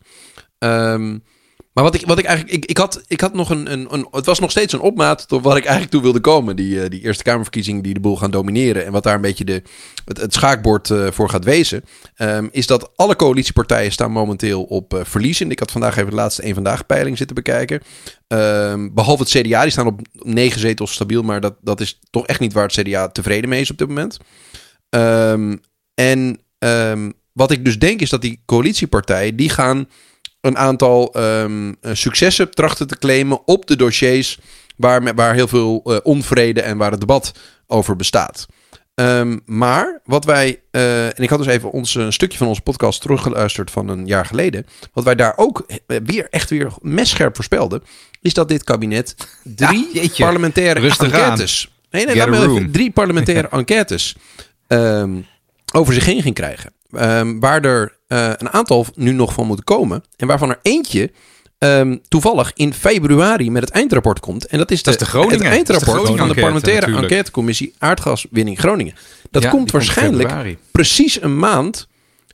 Ehm, 0.59 1.17
maar 1.77 1.85
wat 1.85 1.95
ik, 1.95 2.05
wat 2.05 2.19
ik 2.19 2.25
eigenlijk. 2.25 2.55
Ik, 2.55 2.65
ik, 2.65 2.77
had, 2.77 3.03
ik 3.07 3.21
had 3.21 3.33
nog 3.33 3.49
een, 3.49 3.71
een, 3.71 3.93
een. 3.93 4.07
Het 4.11 4.25
was 4.25 4.39
nog 4.39 4.51
steeds 4.51 4.73
een 4.73 4.79
opmaat 4.79 5.27
tot 5.27 5.43
waar 5.43 5.57
ik 5.57 5.63
eigenlijk 5.63 5.91
toe 5.91 6.01
wilde 6.01 6.19
komen. 6.19 6.55
Die, 6.55 6.81
eh, 6.81 6.89
die 6.89 7.01
Eerste 7.01 7.23
Kamerverkiezingen 7.23 7.83
die 7.83 7.93
de 7.93 7.99
boel 7.99 8.17
gaan 8.17 8.31
domineren. 8.31 8.85
En 8.85 8.91
wat 8.91 9.03
daar 9.03 9.15
een 9.15 9.21
beetje 9.21 9.45
de, 9.45 9.61
het, 10.05 10.21
het 10.21 10.33
schaakbord 10.33 10.89
eh, 10.89 11.07
voor 11.11 11.29
gaat 11.29 11.43
wezen. 11.43 11.83
ehm, 12.15 12.47
is 12.51 12.67
dat 12.67 12.91
alle 12.95 13.15
coalitiepartijen 13.15 13.91
staan 13.91 14.11
momenteel 14.11 14.63
op 14.63 14.93
eh, 14.93 15.03
verliezen. 15.03 15.51
Ik 15.51 15.59
had 15.59 15.71
vandaag 15.71 15.97
even 15.97 16.09
de 16.09 16.15
laatste 16.15 16.41
één 16.41 16.53
vandaag 16.53 16.85
peiling 16.85 17.17
zitten 17.17 17.35
bekijken. 17.35 17.81
Ehm, 18.27 18.89
behalve 18.93 19.23
het 19.23 19.31
CDA, 19.31 19.61
die 19.61 19.71
staan 19.71 19.87
op 19.87 19.99
negen 20.11 20.59
zetels 20.59 20.93
stabiel. 20.93 21.21
Maar 21.21 21.41
dat, 21.41 21.55
dat 21.61 21.81
is 21.81 21.99
toch 22.09 22.27
echt 22.27 22.39
niet 22.39 22.53
waar 22.53 22.67
het 22.67 22.81
CDA 22.81 23.07
tevreden 23.07 23.49
mee 23.49 23.61
is 23.61 23.71
op 23.71 23.77
dit 23.77 23.87
moment. 23.87 24.17
Ehm, 24.89 25.55
en 25.93 26.39
wat 27.33 27.51
ik 27.51 27.65
dus 27.65 27.79
denk 27.79 28.01
is 28.01 28.09
dat 28.09 28.21
die 28.21 28.41
coalitiepartijen... 28.45 29.35
die 29.35 29.49
gaan 29.49 29.87
een 30.41 30.57
aantal 30.57 31.13
ehm, 31.13 31.73
eh, 31.81 31.93
successen 31.93 32.51
trachten 32.51 32.87
te 32.87 32.97
claimen 32.97 33.39
op 33.47 33.67
de 33.67 33.75
dossiers... 33.75 34.39
waar, 34.75 35.15
waar 35.15 35.33
heel 35.33 35.47
veel 35.47 35.81
eh, 35.85 35.97
onvrede 36.03 36.61
en 36.61 36.77
waar 36.77 36.91
het 36.91 36.99
debat 36.99 37.31
over 37.67 37.95
bestaat. 37.95 38.45
Ehm, 38.95 39.37
maar 39.45 40.01
wat 40.05 40.25
wij, 40.25 40.61
eh, 40.71 41.05
en 41.05 41.23
ik 41.23 41.29
had 41.29 41.39
dus 41.39 41.47
even 41.47 41.71
ons, 41.71 41.95
een 41.95 42.13
stukje 42.13 42.37
van 42.37 42.47
onze 42.47 42.61
podcast 42.61 43.01
teruggeluisterd 43.01 43.71
van 43.71 43.87
een 43.89 44.05
jaar 44.07 44.25
geleden. 44.25 44.65
Wat 44.93 45.03
wij 45.03 45.15
daar 45.15 45.33
ook 45.35 45.65
weer 46.03 46.27
echt 46.29 46.49
weer 46.49 46.71
messcherp 46.81 47.35
voorspelden, 47.35 47.83
is 48.21 48.33
dat 48.33 48.47
dit 48.47 48.63
kabinet 48.63 49.15
drie 49.55 49.87
Ja, 49.93 50.09
parlementaire 50.17 50.79
Rustig 50.79 51.13
aan. 51.13 51.19
enquêtes. 51.21 51.71
Nee, 51.91 52.05
nee, 52.05 52.15
Get 52.15 52.27
laat 52.27 52.35
a 52.43 52.47
me 52.47 52.53
even- 52.55 52.71
drie 52.71 52.91
parlementaire 52.91 53.49
enquêtes 53.57 54.15
ehm, 54.67 55.21
over 55.73 55.93
zich 55.93 56.05
heen 56.05 56.21
ging 56.21 56.35
krijgen. 56.35 56.73
Waar 57.39 57.61
er 57.65 57.96
eh, 58.07 58.31
een 58.37 58.49
aantal 58.49 58.85
nu 58.95 59.11
nog 59.11 59.33
van 59.33 59.47
moeten 59.47 59.65
komen. 59.65 60.03
En 60.15 60.27
waarvan 60.27 60.49
er 60.49 60.59
eentje 60.61 61.11
ehm, 61.57 61.97
toevallig 62.07 62.51
in 62.55 62.73
februari 62.73 63.51
met 63.51 63.61
het 63.61 63.71
eindrapport 63.71 64.19
komt. 64.19 64.45
En 64.45 64.57
dat 64.57 64.71
is, 64.71 64.83
Dat 64.83 64.93
is 64.93 64.99
de 64.99 65.17
het 65.19 65.39
de 65.39 65.45
eindrapport 65.45 66.07
van 66.17 66.27
de 66.27 66.33
parlementaire 66.33 66.81
natuurlijk. 66.81 67.11
enquêtecommissie 67.11 67.73
Aardgaswinning 67.77 68.59
Groningen. 68.59 68.93
Dat 69.31 69.43
Ja, 69.43 69.49
komt 69.49 69.71
waarschijnlijk 69.71 70.57
precies 70.71 71.21
een 71.21 71.39
maand 71.39 71.87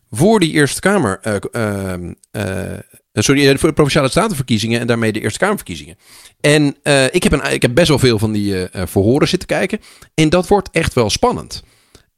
voor 0.09 0.39
die 0.39 0.51
Eerste 0.51 0.79
Kamer. 0.79 1.19
eh, 1.21 1.35
ehm, 1.51 2.13
eh, 2.31 2.79
sorry, 3.13 3.57
voor 3.57 3.69
de 3.69 3.75
provinciale 3.75 4.09
statenverkiezingen 4.09 4.79
en 4.79 4.87
daarmee 4.87 5.11
de 5.11 5.21
Eerste 5.21 5.39
Kamerverkiezingen. 5.39 5.97
En 6.41 6.75
ik, 7.11 7.23
heb 7.23 7.31
een, 7.31 7.51
ik 7.53 7.61
heb 7.61 7.73
best 7.73 7.87
wel 7.87 7.99
veel 7.99 8.19
van 8.19 8.31
die 8.31 8.67
verhoren 8.71 9.27
zitten 9.27 9.47
kijken. 9.47 9.79
En 10.13 10.29
dat 10.29 10.47
wordt 10.47 10.69
echt 10.71 10.93
wel 10.93 11.09
spannend. 11.09 11.63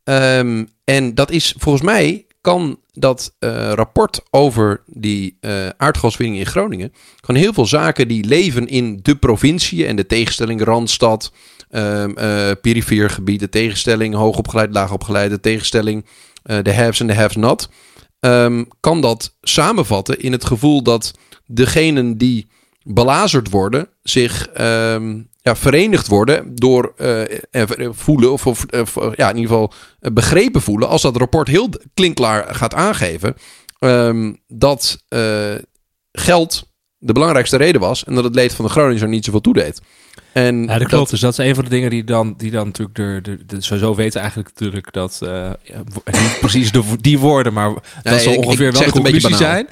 Ehm, 0.04 0.65
en 0.84 1.15
dat 1.15 1.32
is 1.32 1.56
volgens 1.58 1.84
mij 1.84 2.26
kan 2.46 2.80
dat 2.94 3.36
eh, 3.40 3.72
rapport 3.74 4.22
over 4.30 4.82
die 4.86 5.38
eh, 5.40 5.70
aardgaswinning 5.78 6.40
in 6.40 6.46
Groningen. 6.46 6.94
Gewoon 7.22 7.42
heel 7.42 7.54
veel 7.54 7.66
zaken 7.66 8.08
die 8.08 8.26
leven 8.26 8.68
in 8.68 9.00
de 9.02 9.16
provincie 9.16 9.86
en 9.86 9.96
de 9.96 10.06
tegenstelling 10.06 10.64
Randstad, 10.64 11.32
gebied, 13.08 13.40
de 13.40 13.50
tegenstelling 13.50 14.14
hoogopgeleid, 14.14 14.74
laagopgeleid, 14.74 15.30
de 15.30 15.40
tegenstelling 15.40 16.06
de 16.44 16.74
haves 16.74 17.00
en 17.00 17.08
de 17.08 17.16
haves 17.16 17.36
not, 17.36 17.70
ehm, 18.20 18.64
kan 18.80 19.02
dat 19.02 19.36
samenvatten 19.42 20.20
in 20.20 20.32
het 20.32 20.46
gevoel 20.46 20.84
dat 20.84 21.14
degenen 21.46 22.18
die 22.18 22.48
belazerd 22.84 23.50
worden 23.50 23.88
zich 24.04 24.48
ehm, 24.48 25.22
ja, 25.46 25.56
verenigd 25.56 26.08
worden 26.08 26.56
door 26.56 26.94
eh, 26.98 27.64
voelen 27.92 28.32
of, 28.32 28.46
of 28.46 28.66
eh, 28.66 28.84
ja, 29.16 29.30
in 29.30 29.38
ieder 29.38 29.52
geval 29.52 29.74
begrepen 30.14 30.62
voelen 30.62 30.88
als 30.88 31.02
dat 31.02 31.18
rapport 31.18 31.48
heel 31.48 31.70
klinkklaar 31.94 32.56
gaat 32.56 32.74
aangeven 32.74 33.36
ehm, 33.80 34.34
dat 34.48 35.04
geld 36.12 36.70
de 36.98 37.14
belangrijkste 37.14 37.58
reden 37.58 37.82
was 37.82 38.04
en 38.04 38.16
dat 38.16 38.24
het 38.24 38.36
leed 38.36 38.54
van 38.54 38.66
de 38.66 38.72
Groningers 38.72 39.02
er 39.02 39.08
niet 39.08 39.26
zoveel 39.26 39.42
toedeed. 39.42 39.82
En 40.36 40.63
Ja, 40.63 40.78
dat 40.78 40.88
klopt. 40.88 41.10
Dus 41.10 41.19
dat 41.19 41.32
is 41.32 41.38
een 41.48 41.56
van 41.56 41.63
de 41.63 41.69
dingen 41.69 41.89
die 41.89 42.04
dan, 42.04 42.34
die 42.38 42.52
dan 42.52 42.65
natuurlijk 42.65 42.95
de, 42.95 43.19
de, 43.21 43.45
de- 43.45 43.62
sowieso 43.62 43.95
weten 43.95 44.19
eigenlijk 44.21 44.50
natuurlijk 44.50 44.93
dat 44.93 45.19
eh, 45.24 45.52
niet 46.21 46.38
precies 46.39 46.71
de, 46.71 46.84
die 47.02 47.19
woorden, 47.19 47.54
maar 47.54 47.74
dat 48.04 48.21
zal 48.21 48.34
ik 48.34 48.39
ongeveer 48.45 48.71
wel 48.71 48.82
de 48.82 48.86
het 48.86 48.95
een 48.95 49.04
beetje 49.04 49.19
conclusie 49.21 49.36
zijn. 49.45 49.67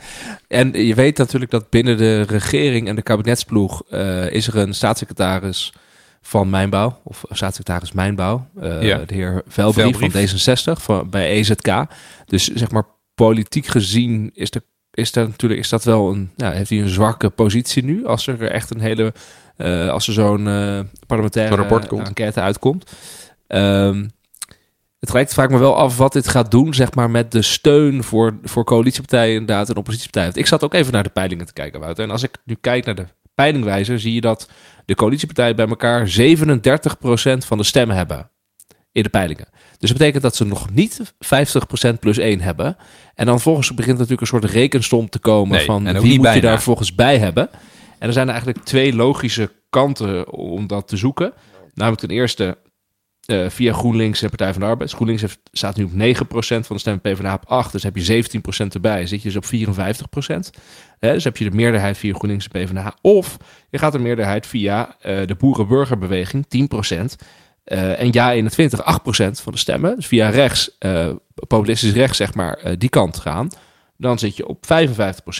En 0.47 0.85
je 0.85 0.95
weet 0.95 1.17
natuurlijk 1.17 1.51
dat 1.51 1.69
binnen 1.69 1.97
de 1.97 2.21
regering 2.21 2.87
en 2.87 2.95
de 2.95 3.01
kabinetsploeg 3.01 3.83
eh, 3.89 4.31
is 4.31 4.47
er 4.47 4.57
een 4.57 4.73
staatssecretaris 4.73 5.73
van 6.21 6.49
Mijnbouw, 6.49 6.99
of 7.03 7.23
staatssecretaris 7.29 7.91
Mijnbouw, 7.91 8.47
eh, 8.61 8.81
Ja. 8.81 8.97
de 8.97 9.13
heer 9.15 9.41
Velbrief, 9.47 9.97
Velbrief. 9.97 10.29
van 10.31 10.75
D66 10.77 10.81
van, 10.83 11.09
bij 11.09 11.29
EZK. 11.29 11.85
Dus 12.25 12.47
zeg 12.53 12.71
maar 12.71 12.85
politiek 13.15 13.65
gezien 13.67 14.31
is, 14.33 14.49
de, 14.49 14.63
is, 14.91 15.11
dat 15.11 15.27
natuurlijk, 15.27 15.61
is 15.61 15.69
dat 15.69 15.83
wel 15.83 16.09
een, 16.11 16.31
ja, 16.35 16.51
heeft 16.51 16.69
hij 16.69 16.79
een 16.79 16.87
zwakke 16.89 17.29
positie 17.29 17.83
nu, 17.83 18.05
als 18.05 18.27
er 18.27 18.41
echt 18.43 18.69
een 18.75 18.79
hele, 18.81 19.13
eh, 19.55 19.89
als 19.89 20.07
er 20.07 20.13
zo'n 20.13 20.47
eh, 20.47 20.79
parlementaire 21.07 21.51
Zo'n 21.51 21.61
rapport 21.61 21.87
komt. 21.87 22.07
enquête 22.07 22.41
uitkomt. 22.41 22.91
Ehm, 23.47 24.07
het 24.99 25.13
lijkt 25.13 25.33
vaak 25.33 25.49
me 25.49 25.57
wel 25.57 25.75
af 25.75 25.97
wat 25.97 26.13
dit 26.13 26.27
gaat 26.27 26.51
doen, 26.51 26.73
zeg 26.73 26.93
maar, 26.93 27.09
met 27.09 27.31
de 27.31 27.41
steun 27.41 28.03
voor, 28.03 28.37
voor 28.43 28.63
coalitiepartijen 28.63 29.33
inderdaad 29.33 29.69
en 29.69 29.75
oppositiepartijen. 29.75 30.27
Want 30.27 30.39
ik 30.39 30.47
zat 30.47 30.63
ook 30.63 30.73
even 30.73 30.93
naar 30.93 31.03
de 31.03 31.09
peilingen 31.09 31.45
te 31.45 31.53
kijken, 31.53 31.79
Wouter. 31.79 32.03
En 32.03 32.11
als 32.11 32.23
ik 32.23 32.37
nu 32.45 32.57
kijk 32.61 32.85
naar 32.85 32.95
de 32.95 33.05
peilingwijzer, 33.35 33.99
zie 33.99 34.13
je 34.13 34.21
dat 34.21 34.49
de 34.85 34.95
coalitiepartijen 34.95 35.55
bij 35.55 35.67
elkaar 35.67 36.07
37% 36.07 37.45
van 37.45 37.57
de 37.57 37.63
stemmen 37.63 37.95
hebben 37.95 38.29
in 38.91 39.03
de 39.03 39.09
peilingen. 39.09 39.47
Dus 39.77 39.89
dat 39.89 39.97
betekent 39.97 40.23
dat 40.23 40.35
ze 40.35 40.45
nog 40.45 40.69
niet 40.73 41.13
50% 41.17 41.99
plus 41.99 42.17
1 42.17 42.41
hebben. 42.41 42.77
En 43.15 43.25
dan 43.25 43.39
volgens 43.39 43.73
begint 43.73 43.95
natuurlijk 43.95 44.21
een 44.21 44.27
soort 44.27 44.45
rekensom 44.45 45.09
te 45.09 45.19
komen 45.19 45.57
Nee, 45.57 45.65
van 45.65 46.01
wie 46.01 46.19
moet 46.19 46.33
je 46.33 46.41
daar 46.41 46.61
volgens 46.61 46.95
bij 46.95 47.17
hebben. 47.17 47.49
En 48.03 48.09
er 48.09 48.15
zijn 48.15 48.27
er 48.27 48.33
eigenlijk 48.33 48.65
twee 48.65 48.95
logische 48.95 49.51
kanten 49.69 50.31
om 50.31 50.67
dat 50.67 50.87
te 50.87 50.97
zoeken. 50.97 51.33
Namelijk 51.73 52.01
ten 52.01 52.09
eerste 52.09 52.57
eh, 53.25 53.49
via 53.49 53.73
GroenLinks 53.73 54.21
en 54.21 54.29
Partij 54.29 54.51
van 54.51 54.61
de 54.61 54.67
Arbeid. 54.67 54.91
GroenLinks 54.91 55.21
heeft, 55.21 55.39
staat 55.51 55.75
nu 55.75 55.83
op 55.83 55.91
9% 55.91 55.93
van 56.37 56.75
de 56.75 56.77
stemmen, 56.77 57.01
PvdA 57.01 57.33
op 57.33 57.43
8. 57.45 57.71
Dus 57.71 57.83
heb 57.83 57.95
je 57.95 58.23
17% 58.65 58.67
erbij, 58.73 59.07
zit 59.07 59.21
je 59.21 59.31
dus 59.31 59.37
op 59.37 59.45
54%. 59.45 60.59
Hè, 60.99 61.13
dus 61.13 61.23
heb 61.23 61.37
je 61.37 61.49
de 61.49 61.55
meerderheid 61.55 61.97
via 61.97 62.13
GroenLinks 62.13 62.47
en 62.47 62.65
PvdA. 62.65 62.95
Of 63.01 63.37
je 63.69 63.77
gaat 63.77 63.91
de 63.91 63.99
meerderheid 63.99 64.47
via 64.47 64.95
eh, 64.99 65.27
de 65.27 65.35
boerenburgerbeweging, 65.35 66.45
10%. 66.45 67.05
eh 67.63 67.99
en 67.99 68.11
ja 68.11 68.33
21, 68.33 68.79
8% 68.79 68.83
van 69.41 69.51
de 69.51 69.59
stemmen. 69.59 69.95
Dus 69.95 70.07
via 70.07 70.29
rechts, 70.29 70.77
populistisch 71.47 71.93
rechts, 71.93 72.17
zeg 72.17 72.33
maar, 72.33 72.77
die 72.77 72.89
kant 72.89 73.19
gaan. 73.19 73.49
Dan 74.03 74.19
zit 74.19 74.37
je 74.37 74.47
op 74.47 74.65
55% 74.65 74.67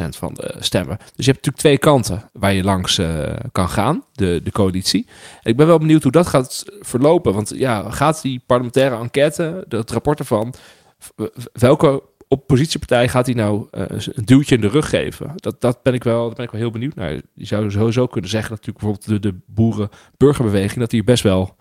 van 0.09 0.33
de 0.33 0.55
stemmen. 0.59 0.97
Dus 0.97 1.25
je 1.25 1.31
hebt 1.31 1.45
natuurlijk 1.45 1.57
twee 1.57 1.77
kanten 1.77 2.29
waar 2.33 2.53
je 2.53 2.63
langs 2.63 2.97
eh, 2.97 3.33
kan 3.51 3.69
gaan, 3.69 4.03
de, 4.11 4.41
de 4.43 4.51
coalitie. 4.51 5.07
En 5.41 5.51
ik 5.51 5.57
ben 5.57 5.67
wel 5.67 5.79
benieuwd 5.79 6.03
hoe 6.03 6.11
dat 6.11 6.27
gaat 6.27 6.63
verlopen. 6.79 7.33
Want 7.33 7.51
ja, 7.55 7.91
gaat 7.91 8.21
die 8.21 8.43
parlementaire 8.45 8.97
enquête, 8.97 9.65
dat 9.67 9.91
rapport 9.91 10.19
ervan, 10.19 10.53
welke 11.53 12.03
oppositiepartij 12.27 13.07
gaat 13.07 13.25
die 13.25 13.35
nou 13.35 13.67
eh, 13.71 13.85
een 13.89 14.25
duwtje 14.25 14.55
in 14.55 14.61
de 14.61 14.67
rug 14.67 14.89
geven? 14.89 15.31
Dat, 15.35 15.61
dat 15.61 15.83
ben 15.83 15.93
ik 15.93 16.03
wel, 16.03 16.25
daar 16.25 16.35
ben 16.35 16.45
ik 16.45 16.51
wel 16.51 16.61
heel 16.61 16.71
benieuwd 16.71 16.95
naar. 16.95 17.11
Je 17.33 17.45
zou 17.45 17.71
sowieso 17.71 18.07
kunnen 18.07 18.29
zeggen 18.29 18.49
dat 18.49 18.65
natuurlijk 18.65 18.85
bijvoorbeeld 18.85 19.23
de, 19.23 19.31
de 19.31 19.39
boeren-burgerbeweging, 19.45 20.79
dat 20.79 20.89
die 20.89 21.03
best 21.03 21.23
wel 21.23 21.55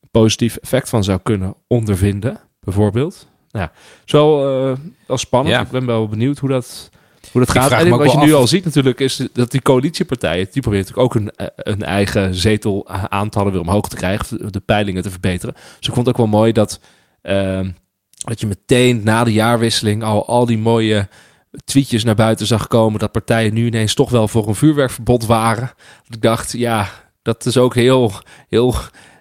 een 0.00 0.08
positief 0.10 0.56
effect 0.56 0.88
van 0.88 1.04
zou 1.04 1.20
kunnen 1.22 1.54
ondervinden, 1.66 2.40
bijvoorbeeld. 2.60 3.29
Nou 3.50 3.64
ja, 3.64 3.72
zo 4.04 4.38
eh 4.70 4.76
wel 5.06 5.18
spannend. 5.18 5.54
Ja. 5.56 5.62
Ik 5.62 5.70
ben 5.70 5.86
wel 5.86 6.08
benieuwd 6.08 6.38
hoe 6.38 6.48
dat, 6.48 6.90
hoe 7.32 7.44
dat 7.44 7.54
Ik 7.56 7.62
gaat. 7.62 7.72
En 7.72 7.88
wat 7.88 8.12
je 8.12 8.18
nu 8.18 8.32
al 8.34 8.46
ziet 8.46 8.64
natuurlijk, 8.64 9.00
is 9.00 9.28
dat 9.32 9.50
die 9.50 9.62
coalitiepartijen, 9.62 10.48
die 10.52 10.62
proberen 10.62 10.86
natuurlijk 10.86 11.14
ook 11.14 11.22
een, 11.22 11.30
eh, 11.30 11.46
een 11.56 11.82
eigen 11.82 12.34
zetel 12.34 12.88
aantallen 12.88 13.52
weer 13.52 13.60
omhoog 13.60 13.88
te 13.88 13.96
krijgen, 13.96 14.52
de- 14.52 14.60
peilingen 14.60 15.02
te 15.02 15.10
verbeteren. 15.10 15.54
Dus 15.54 15.88
ik 15.88 15.94
vond 15.94 16.06
het 16.06 16.08
ook 16.08 16.16
wel 16.30 16.38
mooi 16.40 16.52
dat, 16.52 16.80
ehm, 17.22 17.70
dat 18.10 18.40
je 18.40 18.46
meteen 18.46 19.00
na 19.04 19.24
de 19.24 19.32
jaarwisseling 19.32 20.02
al, 20.02 20.26
al 20.26 20.46
die 20.46 20.58
mooie 20.58 21.08
tweetjes 21.64 22.04
naar 22.04 22.14
buiten 22.14 22.46
zag 22.46 22.66
komen 22.66 22.98
dat 22.98 23.12
partijen 23.12 23.54
nu 23.54 23.66
ineens 23.66 23.94
toch 23.94 24.10
wel 24.10 24.28
voor 24.28 24.48
een 24.48 24.54
vuurwerkverbod 24.54 25.26
waren. 25.26 25.72
Dat 26.04 26.16
ik 26.16 26.22
dacht, 26.22 26.52
ja, 26.52 26.88
dat 27.22 27.46
is 27.46 27.56
ook 27.56 27.74
heel, 27.74 28.12
heel, 28.48 28.74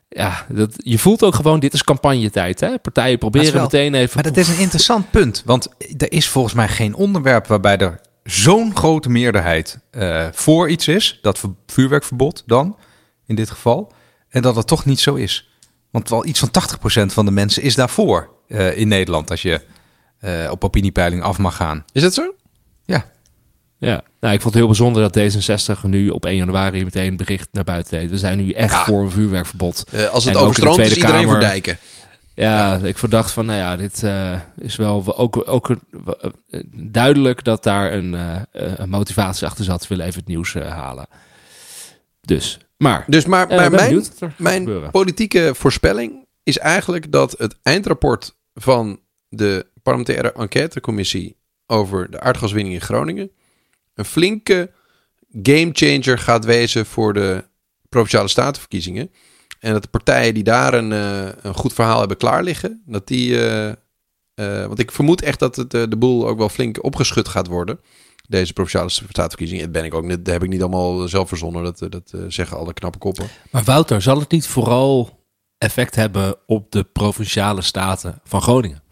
ja, 0.10 0.46
dat, 0.50 0.74
je 0.78 1.00
voelt 1.00 1.24
ook 1.24 1.36
gewoon, 1.36 1.60
dit 1.60 1.74
is 1.74 1.84
campagnetijd. 1.84 2.60
Hè? 2.60 2.80
Partijen 2.80 3.18
proberen 3.18 3.54
wel- 3.54 3.62
meteen 3.62 3.94
even... 3.94 4.12
Maar 4.14 4.24
dat 4.24 4.38
is 4.38 4.48
een 4.54 4.60
interessant 4.60 5.12
punt. 5.12 5.42
Want 5.46 5.68
er 5.98 6.12
is 6.12 6.28
volgens 6.28 6.54
mij 6.54 6.68
geen 6.68 6.94
onderwerp 6.96 7.48
waarbij 7.48 7.78
er 7.78 8.00
zo'n 8.24 8.76
grote 8.76 9.10
meerderheid 9.10 9.80
eh, 9.92 10.28
voor 10.32 10.70
iets 10.70 10.88
is. 10.88 11.20
Dat 11.22 11.40
ver- 11.40 11.54
vuurwerkverbod 11.68 12.44
dan, 12.46 12.78
in 13.26 13.36
dit 13.36 13.50
geval. 13.50 13.92
En 14.30 14.42
dat 14.42 14.56
het 14.56 14.68
toch 14.68 14.86
niet 14.86 15.00
zo 15.00 15.16
is. 15.16 15.50
Want 15.92 16.10
wel 16.10 16.26
iets 16.26 16.40
van 16.40 16.50
80% 16.50 17.14
van 17.14 17.26
de 17.26 17.32
mensen 17.32 17.64
is 17.64 17.76
daarvoor 17.76 18.30
eh, 18.48 18.78
in 18.78 18.88
Nederland. 18.88 19.30
Als 19.32 19.42
je 19.42 19.62
eh, 20.20 20.48
op 20.52 20.64
opiniepeiling 20.64 21.24
af 21.24 21.38
mag 21.38 21.56
gaan. 21.56 21.86
Is 21.92 22.02
dat 22.02 22.14
zo? 22.14 22.34
Ja, 23.80 24.04
nou, 24.20 24.34
ik 24.34 24.42
vond 24.42 24.54
het 24.54 24.64
heel 24.64 24.66
bijzonder 24.68 25.12
dat 25.12 25.34
D66 25.78 25.82
nu 25.84 26.10
op 26.10 26.26
1 26.26 26.36
januari 26.36 26.84
meteen 26.84 27.08
een 27.08 27.18
bericht 27.18 27.48
naar 27.52 27.64
buiten 27.64 28.00
deed. 28.00 28.10
We 28.10 28.18
zijn 28.18 28.38
nu 28.38 28.52
echt 28.52 28.74
Ja. 28.74 28.84
voor 28.86 29.02
een 29.04 29.12
vuurwerkverbod. 29.12 29.84
Eh, 29.92 30.08
als 30.10 30.26
het 30.26 30.34
En 30.36 30.40
ook 30.40 30.48
over 30.48 30.62
in 30.64 30.66
de 30.68 30.72
strand 30.74 30.90
is, 30.92 30.96
iedereen 30.96 31.16
Kamer. 31.16 31.30
voor 31.30 31.40
dijken. 31.40 31.78
Ja, 32.36 32.80
ik 32.84 32.98
verdacht 32.98 33.32
van, 33.32 33.46
nou 33.46 33.58
ja, 33.60 33.76
dit 33.78 34.04
eh, 34.04 34.40
is 34.58 34.76
wel 34.76 35.18
ook, 35.18 35.44
ook 35.50 35.70
eh, 35.70 36.30
duidelijk 36.76 37.44
dat 37.44 37.64
daar 37.64 37.94
een, 37.94 38.16
een 38.52 38.90
motivatie 38.90 39.48
achter 39.48 39.64
zat. 39.66 39.82
Ze 39.82 39.88
willen 39.88 40.06
even 40.06 40.20
het 40.20 40.28
nieuws 40.30 40.54
halen. 40.54 41.08
Dus, 42.22 42.58
maar, 42.78 43.04
Dus 43.08 43.26
maar, 43.26 43.48
maar 43.48 43.72
mijn, 43.72 44.04
mijn 44.38 44.92
politieke 44.92 45.52
voorspelling 45.56 46.26
is 46.44 46.58
eigenlijk 46.58 47.12
dat 47.12 47.36
het 47.38 47.56
eindrapport 47.64 48.36
van 48.54 49.00
de 49.30 49.66
parlementaire 49.84 50.32
enquêtecommissie 50.34 51.38
over 51.68 52.12
de 52.12 52.20
aardgaswinning 52.20 52.76
in 52.76 52.82
Groningen 52.82 53.32
een 54.00 54.06
flinke 54.06 54.72
gamechanger 55.44 56.18
gaat 56.18 56.46
wezen 56.46 56.86
voor 56.86 57.14
de 57.14 57.44
provinciale 57.90 58.28
statenverkiezingen. 58.28 59.12
En 59.60 59.74
dat 59.74 59.82
de 59.82 59.90
partijen 59.90 60.34
die 60.34 60.44
daar 60.44 60.74
een, 60.74 60.92
eh, 60.92 61.28
een 61.42 61.54
goed 61.54 61.74
verhaal 61.74 62.00
hebben 62.00 62.18
klaar 62.18 62.44
liggen, 62.44 62.84
dat 62.86 63.08
die. 63.08 63.48
eh, 63.48 64.66
want 64.66 64.80
ik 64.80 64.92
vermoed 64.92 65.22
echt 65.22 65.40
dat 65.40 65.56
het, 65.56 65.72
de 65.72 65.98
boel 65.98 66.28
ook 66.28 66.38
wel 66.38 66.50
flink 66.50 66.84
opgeschud 66.84 67.28
gaat 67.28 67.48
worden. 67.48 67.80
Deze 68.28 68.54
provinciale 68.54 68.90
statenverkiezingen. 68.90 69.64
Dat 69.64 69.72
ben 69.72 69.84
ik 69.84 69.94
ook 69.94 70.10
dat 70.10 70.34
heb 70.34 70.44
ik 70.44 70.50
niet 70.50 70.62
allemaal 70.62 71.08
zelf 71.08 71.28
verzonnen. 71.28 71.64
Dat, 71.64 71.78
dat 71.90 72.14
zeggen 72.28 72.58
alle 72.58 72.74
knappe 72.74 72.98
koppen. 72.98 73.28
Maar 73.52 73.64
Wouter, 73.64 74.02
zal 74.02 74.20
het 74.20 74.32
niet 74.32 74.48
vooral 74.48 75.26
effect 75.58 75.96
hebben 75.96 76.36
op 76.46 76.72
de 76.72 76.84
provinciale 76.84 77.62
staten 77.62 78.22
van 78.24 78.42
Groningen? 78.42 78.84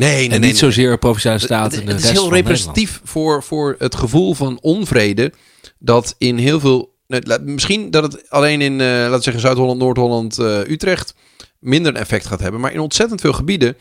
Nee, 0.00 0.30
en 0.30 0.40
niet 0.40 0.58
zozeer 0.58 0.98
provinciale 0.98 1.38
staten 1.38 1.86
Het, 1.86 2.02
is 2.02 2.10
heel 2.10 2.32
representatief 2.32 3.00
voor, 3.04 3.42
voor 3.42 3.74
het 3.78 3.94
gevoel 3.94 4.34
van 4.34 4.58
onvrede 4.60 5.32
dat 5.78 6.14
in 6.18 6.36
heel 6.36 6.60
veel. 6.60 6.98
Misschien 7.44 7.90
dat 7.90 8.02
het 8.02 8.30
alleen 8.30 8.60
in, 8.60 8.80
eh, 8.80 8.86
laten 8.86 9.16
we 9.16 9.22
zeggen, 9.22 9.42
Zuid-Holland, 9.42 9.78
Noord-Holland, 9.78 10.38
eh, 10.38 10.58
Utrecht 10.58 11.14
minder 11.60 11.94
een 11.94 12.00
effect 12.00 12.26
gaat 12.26 12.40
hebben. 12.40 12.60
Maar 12.60 12.72
in 12.72 12.80
ontzettend 12.80 13.20
veel 13.20 13.32
gebieden 13.32 13.76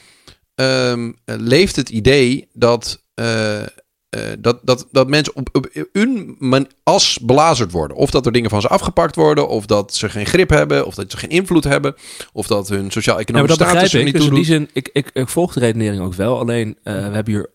ehm, 0.55 1.11
eh, 1.25 1.35
leeft 1.37 1.75
het 1.75 1.89
idee 1.89 2.47
dat, 2.53 3.03
eh, 3.13 3.61
eh, 4.09 4.21
dat, 4.39 4.59
dat, 4.63 4.87
dat 4.91 5.07
mensen 5.07 5.35
op, 5.35 5.49
op 5.51 5.87
hun 5.91 6.35
man- 6.39 6.67
as 6.83 7.19
belazerd 7.19 7.71
worden. 7.71 7.97
Of 7.97 8.11
dat 8.11 8.25
er 8.25 8.31
dingen 8.31 8.49
van 8.49 8.61
ze 8.61 8.67
afgepakt 8.67 9.15
worden, 9.15 9.47
of 9.47 9.65
dat 9.65 9.95
ze 9.95 10.09
geen 10.09 10.25
grip 10.25 10.49
hebben, 10.49 10.85
of 10.85 10.95
dat 10.95 11.11
ze 11.11 11.17
geen 11.17 11.29
invloed 11.29 11.63
hebben, 11.63 11.95
of 12.33 12.47
dat 12.47 12.69
hun 12.69 12.91
sociaal-economische 12.91 13.55
status 13.55 13.93
er 13.93 13.99
ik. 13.99 14.05
niet 14.05 14.13
Dus 14.13 14.25
in 14.25 14.33
die 14.33 14.45
zin, 14.45 14.69
ik, 14.73 14.89
ik, 14.93 15.09
ik 15.13 15.27
volg 15.27 15.53
de 15.53 15.59
redenering 15.59 16.01
ook 16.03 16.13
wel. 16.13 16.39
Alleen, 16.39 16.77
eh, 16.83 16.93
we 16.93 16.99
hebben 16.99 17.33
hier 17.33 17.49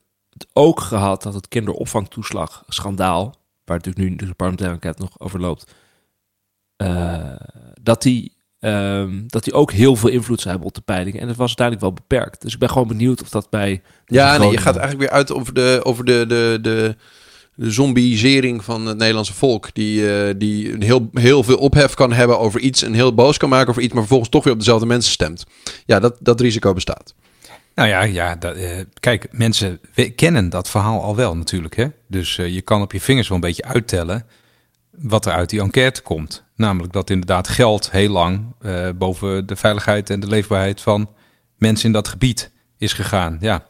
ook 0.53 0.81
gehad 0.81 1.23
dat 1.23 1.35
het 1.35 1.49
kinderopvangtoeslag 1.49 2.65
schandaal, 2.69 3.37
waar 3.65 3.77
natuurlijk 3.77 4.11
nu 4.11 4.17
de 4.17 4.35
parlementaire 4.35 4.75
enquête 4.75 5.03
nog 5.03 5.21
over 5.21 5.41
loopt, 5.41 5.73
eh, 6.77 7.33
dat 7.83 8.03
die 8.03 8.34
ehm, 8.65 9.23
dat 9.27 9.45
die 9.45 9.53
ook 9.53 9.73
heel 9.73 9.97
veel 9.97 10.09
invloed 10.09 10.39
zou 10.41 10.51
hebben 10.51 10.69
op 10.69 10.75
de 10.75 10.81
peilingen. 10.81 11.21
En 11.21 11.27
dat 11.27 11.37
was 11.37 11.47
uiteindelijk 11.47 11.87
wel 11.87 12.05
beperkt. 12.07 12.43
Dus 12.43 12.53
ik 12.53 12.59
ben 12.59 12.71
gewoon 12.71 12.89
benieuwd 12.89 13.23
of 13.23 13.29
dat 13.29 13.51
bij... 13.51 13.83
Ja, 14.07 14.37
nee, 14.37 14.51
je 14.51 14.57
gaat 14.57 14.77
eigenlijk 14.77 15.11
weer 15.11 15.19
uit 15.19 15.33
over 15.33 15.55
de, 15.55 15.81
over 15.83 16.05
de, 16.05 16.25
de, 16.29 16.59
de, 16.63 16.97
de 17.55 17.71
zombieisering 17.71 18.65
van 18.65 18.87
het 18.87 18.99
Nederlandse 18.99 19.35
volk. 19.35 19.75
Die, 19.75 20.13
eh, 20.13 20.35
die 20.37 20.73
een 20.73 20.83
heel, 20.83 21.09
heel 21.13 21.43
veel 21.43 21.57
ophef 21.57 21.95
kan 21.95 22.13
hebben 22.13 22.39
over 22.39 22.61
iets 22.61 22.83
en 22.83 22.93
heel 22.93 23.15
boos 23.15 23.37
kan 23.37 23.49
maken 23.49 23.69
over 23.69 23.83
iets, 23.83 23.93
maar 23.93 24.03
vervolgens 24.03 24.31
toch 24.31 24.45
weer 24.45 24.53
op 24.53 24.59
dezelfde 24.59 24.87
mensen 24.87 25.13
stemt. 25.13 25.45
Ja, 25.87 26.01
dat, 26.01 26.17
dat 26.21 26.41
risico 26.41 26.73
bestaat. 26.73 27.15
Nou 27.75 27.89
ja, 27.89 28.03
ja 28.03 28.37
dat, 28.37 28.57
eh, 28.57 28.81
kijk, 29.01 29.29
mensen 29.31 29.81
kennen 30.15 30.49
dat 30.49 30.69
verhaal 30.69 31.03
al 31.03 31.17
wel 31.17 31.37
natuurlijk. 31.37 31.77
Hè? 31.77 31.87
Dus 32.09 32.39
eh, 32.39 32.55
je 32.55 32.61
kan 32.61 32.83
op 32.83 32.93
je 32.93 33.01
vingers 33.01 33.29
wel 33.29 33.37
een 33.37 33.45
beetje 33.45 33.65
uittellen 33.65 34.27
wat 34.99 35.27
er 35.27 35.33
uit 35.33 35.51
die 35.51 35.61
enquête 35.61 36.03
komt. 36.03 36.45
Namelijk 36.57 36.93
dat 36.93 37.11
inderdaad 37.11 37.49
geld 37.49 37.91
heel 37.91 38.09
lang 38.11 38.55
eh, 38.61 38.89
boven 38.95 39.47
de 39.47 39.57
veiligheid 39.57 40.11
en 40.11 40.21
de 40.21 40.27
leefbaarheid 40.27 40.81
van 40.81 41.11
mensen 41.59 41.87
in 41.87 41.93
dat 41.93 42.09
gebied 42.09 42.51
is 42.79 42.93
gegaan. 42.93 43.37
Ja, 43.41 43.65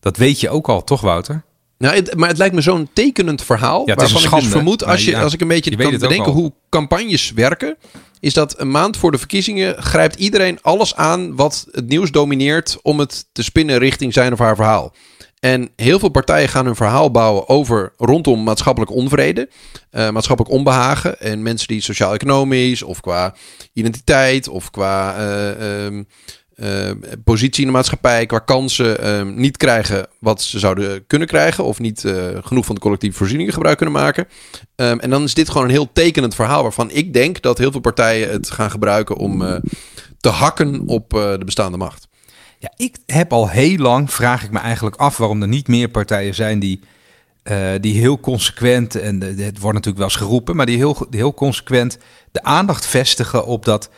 dat 0.00 0.16
weet 0.16 0.40
je 0.40 0.50
ook 0.50 0.68
al, 0.68 0.84
toch 0.84 1.00
Wouter? 1.00 1.44
Nou, 1.78 1.94
het- 1.94 2.16
maar 2.16 2.28
het 2.28 2.38
lijkt 2.38 2.54
me 2.54 2.60
zo'n 2.60 2.88
tekenend 2.92 3.42
verhaal. 3.42 3.82
Ja, 3.86 3.92
het 3.94 4.02
is 4.02 4.12
waarvan 4.12 4.20
ik 4.20 4.26
schande, 4.26 4.44
dus 4.44 4.52
vermoed, 4.54 4.84
als, 4.84 5.04
je, 5.04 5.10
ja, 5.10 5.22
als 5.22 5.32
ik 5.32 5.40
een 5.40 5.48
beetje 5.48 5.76
kan 5.76 5.90
bedenken 5.90 6.32
hoe 6.32 6.52
campagnes 6.68 7.32
werken, 7.32 7.76
is 8.20 8.34
dat 8.34 8.60
een 8.60 8.70
maand 8.70 8.96
voor 8.96 9.10
de 9.10 9.18
verkiezingen 9.18 9.82
grijpt 9.82 10.14
iedereen 10.16 10.58
alles 10.62 10.94
aan 10.96 11.36
wat 11.36 11.66
het 11.70 11.88
nieuws 11.88 12.10
domineert 12.10 12.78
om 12.82 12.98
het 12.98 13.26
te 13.32 13.42
spinnen 13.42 13.78
richting 13.78 14.12
zijn 14.12 14.32
of 14.32 14.38
haar 14.38 14.56
verhaal. 14.56 14.94
En 15.44 15.70
heel 15.76 15.98
veel 15.98 16.08
partijen 16.08 16.48
gaan 16.48 16.64
hun 16.64 16.76
verhaal 16.76 17.10
bouwen 17.10 17.48
over 17.48 17.92
rondom 17.96 18.42
maatschappelijk 18.42 18.92
onvrede, 18.92 19.48
eh, 19.90 20.10
maatschappelijk 20.10 20.54
onbehagen. 20.54 21.20
En 21.20 21.42
mensen 21.42 21.68
die 21.68 21.80
sociaal-economisch 21.80 22.82
of 22.82 23.00
qua 23.00 23.34
identiteit 23.72 24.48
of 24.48 24.70
qua 24.70 25.16
eh, 25.16 25.84
ehm, 25.84 26.02
eh, 26.54 26.90
positie 27.24 27.60
in 27.60 27.66
de 27.66 27.76
maatschappij, 27.76 28.26
qua 28.26 28.38
kansen, 28.38 29.00
ehm, 29.00 29.34
niet 29.34 29.56
krijgen 29.56 30.06
wat 30.20 30.42
ze 30.42 30.58
zouden 30.58 31.06
kunnen 31.06 31.28
krijgen. 31.28 31.64
Of 31.64 31.78
niet 31.78 32.04
genoeg 32.40 32.64
van 32.64 32.74
de 32.74 32.80
collectieve 32.80 33.16
voorzieningen 33.16 33.52
gebruik 33.52 33.76
kunnen 33.76 33.94
maken. 33.94 34.28
Ehm, 34.76 34.98
en 34.98 35.10
dan 35.10 35.22
is 35.22 35.34
dit 35.34 35.48
gewoon 35.48 35.64
een 35.64 35.70
heel 35.70 35.92
tekenend 35.92 36.34
verhaal 36.34 36.62
waarvan 36.62 36.90
ik 36.90 37.12
denk 37.12 37.42
dat 37.42 37.58
heel 37.58 37.70
veel 37.70 37.80
partijen 37.80 38.30
het 38.30 38.50
gaan 38.50 38.70
gebruiken 38.70 39.16
om 39.16 39.60
te 40.20 40.28
hakken 40.28 40.82
op 40.86 41.10
de 41.10 41.42
bestaande 41.44 41.76
macht. 41.76 42.08
Ja, 42.64 42.72
ik 42.76 42.96
heb 43.06 43.32
al 43.32 43.48
heel 43.48 43.76
lang, 43.76 44.12
vraag 44.12 44.44
ik 44.44 44.50
me 44.50 44.58
eigenlijk 44.58 44.96
af 44.96 45.16
waarom 45.16 45.42
er 45.42 45.48
niet 45.48 45.68
meer 45.68 45.88
partijen 45.88 46.34
zijn 46.34 46.58
die, 46.58 46.80
eh, 47.42 47.68
die 47.80 48.00
heel 48.00 48.20
consequent, 48.20 48.94
en 48.94 49.20
het 49.20 49.58
wordt 49.58 49.74
natuurlijk 49.74 49.96
wel 49.96 50.04
eens 50.06 50.16
geroepen, 50.16 50.56
maar 50.56 50.66
die 50.66 50.76
heel, 50.76 51.06
heel 51.10 51.34
consequent 51.34 51.98
de 52.32 52.42
aandacht 52.42 52.86
vestigen 52.86 53.46
op 53.46 53.64
dat 53.64 53.90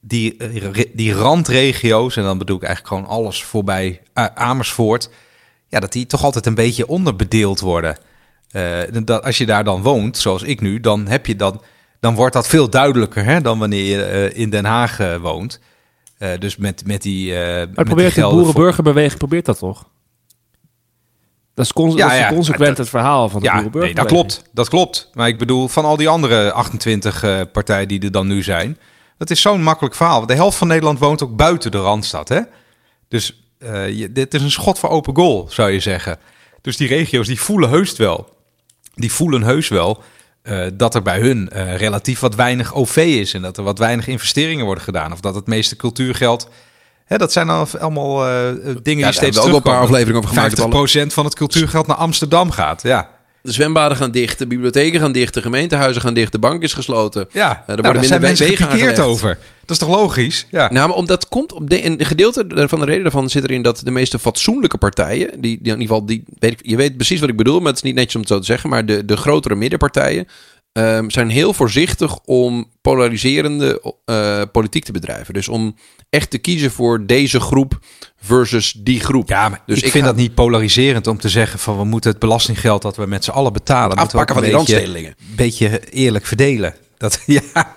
die, 0.00 0.36
eh, 0.36 0.84
die 0.92 1.12
randregio's, 1.12 2.16
en 2.16 2.22
dan 2.22 2.38
bedoel 2.38 2.56
ik 2.56 2.62
eigenlijk 2.62 2.94
gewoon 2.94 3.10
alles 3.10 3.42
voorbij 3.44 4.00
A- 4.18 4.34
Amersfoort, 4.34 5.10
ja, 5.68 5.80
dat 5.80 5.92
die 5.92 6.06
toch 6.06 6.24
altijd 6.24 6.46
een 6.46 6.54
beetje 6.54 6.86
onderbedeeld 6.88 7.60
worden. 7.60 7.96
Eh, 8.50 8.78
dat 9.02 9.24
als 9.24 9.38
je 9.38 9.46
daar 9.46 9.64
dan 9.64 9.82
woont, 9.82 10.16
zoals 10.18 10.42
ik 10.42 10.60
nu, 10.60 10.80
dan 10.80 11.06
heb 11.06 11.26
je 11.26 11.36
dan, 11.36 11.62
dan 12.00 12.14
wordt 12.14 12.34
dat 12.34 12.46
veel 12.48 12.70
duidelijker 12.70 13.24
hè, 13.24 13.40
dan 13.40 13.58
wanneer 13.58 13.84
je 13.84 14.02
eh, 14.04 14.40
in 14.40 14.50
Den 14.50 14.64
Haag 14.64 15.00
eh, 15.00 15.16
woont. 15.16 15.60
Eh, 16.20 16.28
dus 16.38 16.56
met, 16.56 16.86
met 16.86 17.02
die. 17.02 17.34
eh, 17.34 17.38
met 17.58 17.66
Maar 17.66 17.66
die 17.66 17.84
probeert 17.84 18.14
de 18.14 18.20
boerenburgerbeweging 18.20 19.18
probeert 19.18 19.44
dat 19.44 19.58
toch? 19.58 19.88
Dat 21.54 21.64
is, 21.64 21.72
cons- 21.72 21.94
Ja, 21.94 22.04
dat 22.06 22.12
is 22.12 22.18
ja. 22.18 22.28
consequent 22.28 22.78
het 22.78 22.88
verhaal 22.88 23.28
van 23.28 23.40
de 23.40 23.46
Ja, 23.46 23.60
nee, 23.72 23.94
dat 23.94 24.06
klopt. 24.06 24.42
Dat 24.52 24.68
klopt. 24.68 25.10
Maar 25.14 25.28
ik 25.28 25.38
bedoel, 25.38 25.68
van 25.68 25.84
al 25.84 25.96
die 25.96 26.08
andere 26.08 26.52
28 26.52 27.22
eh, 27.22 27.40
partijen 27.52 27.88
die 27.88 28.00
er 28.00 28.12
dan 28.12 28.26
nu 28.26 28.42
zijn. 28.42 28.78
Dat 29.18 29.30
is 29.30 29.40
zo'n 29.40 29.62
makkelijk 29.62 29.94
verhaal. 29.94 30.16
Want 30.16 30.28
de 30.28 30.34
helft 30.34 30.58
van 30.58 30.68
Nederland 30.68 30.98
woont 30.98 31.22
ook 31.22 31.36
buiten 31.36 31.70
de 31.70 31.78
Randstad. 31.78 32.28
Hè? 32.28 32.40
Dus 33.08 33.42
eh, 33.58 33.88
je, 33.98 34.12
dit 34.12 34.34
is 34.34 34.42
een 34.42 34.50
schot 34.50 34.78
voor 34.78 34.88
open 34.88 35.14
goal, 35.16 35.46
zou 35.50 35.70
je 35.70 35.80
zeggen. 35.80 36.18
Dus 36.60 36.76
die 36.76 36.88
regio's 36.88 37.26
die 37.26 37.40
voelen 37.40 37.68
heus 37.70 37.96
wel. 37.96 38.36
Die 38.94 39.12
voelen 39.12 39.42
heus 39.42 39.68
wel 39.68 40.02
eh, 40.42 40.66
dat 40.72 40.94
er 40.94 41.02
bij 41.02 41.20
hun 41.20 41.50
eh, 41.50 41.76
relatief 41.76 42.20
wat 42.20 42.34
weinig 42.34 42.74
OV 42.74 42.96
is. 42.96 43.34
En 43.34 43.42
dat 43.42 43.56
er 43.56 43.62
wat 43.62 43.78
weinig 43.78 44.06
investeringen 44.06 44.64
worden 44.64 44.84
gedaan. 44.84 45.12
Of 45.12 45.20
dat 45.20 45.34
het 45.34 45.46
meeste 45.46 45.76
cultuurgeld... 45.76 46.48
Hè, 47.04 47.18
dat 47.18 47.32
zijn 47.32 47.46
dan 47.46 47.68
allemaal 47.78 48.26
eh, 48.26 48.52
dingen 48.82 49.04
Ja, 49.04 49.06
die 49.06 49.16
steeds 49.16 49.36
we 49.36 49.42
ook 49.42 49.48
al 49.48 49.56
een 49.56 49.62
paar 49.62 49.80
afleveringen 49.80 50.22
over 50.22 50.54
gemaakt. 50.58 51.08
50% 51.10 51.12
van 51.12 51.24
het 51.24 51.34
cultuurgeld 51.34 51.86
naar 51.86 51.96
Amsterdam 51.96 52.50
gaat. 52.50 52.82
Ja, 52.82 53.10
De 53.42 53.52
zwembaden 53.52 53.96
gaan 53.96 54.10
dicht, 54.10 54.38
de 54.38 54.46
bibliotheken 54.46 55.00
gaan 55.00 55.12
dicht, 55.12 55.34
de 55.34 55.42
gemeentehuizen 55.42 56.02
gaan 56.02 56.14
dicht, 56.14 56.32
de 56.32 56.38
bank 56.38 56.62
is 56.62 56.72
gesloten. 56.72 57.28
Ja, 57.32 57.48
er 57.50 57.56
nou, 57.56 57.66
worden 57.66 57.82
daar 57.82 57.92
minder 57.92 58.08
zijn 58.08 58.20
mensen 58.20 58.56
gepikeerd 58.56 59.00
over. 59.00 59.38
Dat 59.60 59.70
is 59.70 59.78
toch 59.78 59.96
logisch? 59.96 60.46
Ja. 60.50 60.72
Nou, 60.72 60.88
maar 60.88 60.96
omdat 60.96 61.28
komt 61.28 61.52
op 61.52 61.70
de, 61.70 61.84
een 61.84 62.04
gedeelte 62.04 62.44
van 62.68 62.78
de 62.78 62.84
reden 62.84 63.02
daarvan 63.02 63.30
zit 63.30 63.44
erin 63.44 63.62
dat 63.62 63.80
de 63.84 63.90
meeste 63.90 64.18
fatsoenlijke 64.18 64.78
partijen, 64.78 65.30
die, 65.30 65.40
die 65.40 65.52
in 65.52 65.80
ieder 65.80 65.80
geval, 65.80 66.06
die, 66.06 66.24
weet 66.38 66.52
ik, 66.52 66.58
je 66.62 66.76
weet 66.76 66.96
precies 66.96 67.20
wat 67.20 67.28
ik 67.28 67.36
bedoel, 67.36 67.58
maar 67.58 67.68
het 67.68 67.76
is 67.76 67.82
niet 67.82 67.94
netjes 67.94 68.14
om 68.14 68.20
het 68.20 68.30
zo 68.30 68.38
te 68.38 68.44
zeggen, 68.44 68.70
maar 68.70 68.86
de, 68.86 69.04
de 69.04 69.16
grotere 69.16 69.54
middenpartijen 69.54 70.26
ehm, 70.72 71.10
zijn 71.10 71.30
heel 71.30 71.52
voorzichtig 71.52 72.18
om 72.24 72.70
polariserende 72.80 73.94
eh, 74.04 74.42
politiek 74.52 74.84
te 74.84 74.92
bedrijven. 74.92 75.34
Dus 75.34 75.48
om 75.48 75.76
echt 76.10 76.30
te 76.30 76.38
kiezen 76.38 76.70
voor 76.70 77.06
deze 77.06 77.40
groep 77.40 77.78
versus 78.20 78.72
die 78.72 79.00
groep. 79.00 79.28
ja, 79.28 79.48
maar 79.48 79.62
Dus 79.66 79.78
ik, 79.78 79.84
ik 79.84 79.90
vind 79.90 80.04
ga- 80.04 80.10
dat 80.10 80.18
niet 80.20 80.34
polariserend 80.34 81.06
om 81.06 81.18
te 81.18 81.28
zeggen 81.28 81.58
van 81.58 81.76
we 81.78 81.84
moeten 81.84 82.10
het 82.10 82.18
belastinggeld 82.20 82.82
dat 82.82 82.96
we 82.96 83.06
met 83.06 83.24
z'n 83.24 83.30
allen 83.30 83.52
betalen, 83.52 83.98
moeten 83.98 84.18
we 84.18 84.24
van 84.26 84.36
een 84.36 84.42
die 84.42 84.52
beetje, 84.56 84.56
randstedelingen. 84.74 85.14
beetje 85.36 85.80
eerlijk 85.90 86.26
verdelen. 86.26 86.74
Dat, 86.98 87.20
ja, 87.26 87.76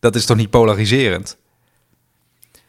dat 0.00 0.14
is 0.14 0.24
toch 0.24 0.36
niet 0.36 0.50
polariserend? 0.50 1.36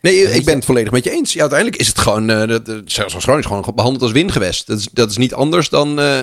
Nee, 0.02 0.22
ik 0.34 0.46
ben 0.46 0.56
het 0.56 0.66
volledig 0.66 0.92
met 0.92 1.04
je 1.04 1.12
eens. 1.12 1.34
Ja, 1.34 1.40
uiteindelijk 1.42 1.80
is 1.82 1.88
het 1.88 1.98
gewoon, 2.00 2.30
eh 2.30 2.48
dat, 2.48 2.68
eh, 2.70 2.76
zelfs 2.86 3.14
als 3.16 3.24
Groningen, 3.24 3.50
gewoon 3.50 3.76
behandeld 3.76 4.04
als 4.04 4.12
wingewest. 4.12 4.68
Dat 4.68 4.80
is, 4.80 4.88
dat 4.92 5.10
is 5.10 5.18
niet 5.18 5.34
anders 5.34 5.70
dan, 5.70 6.00
eh, 6.00 6.20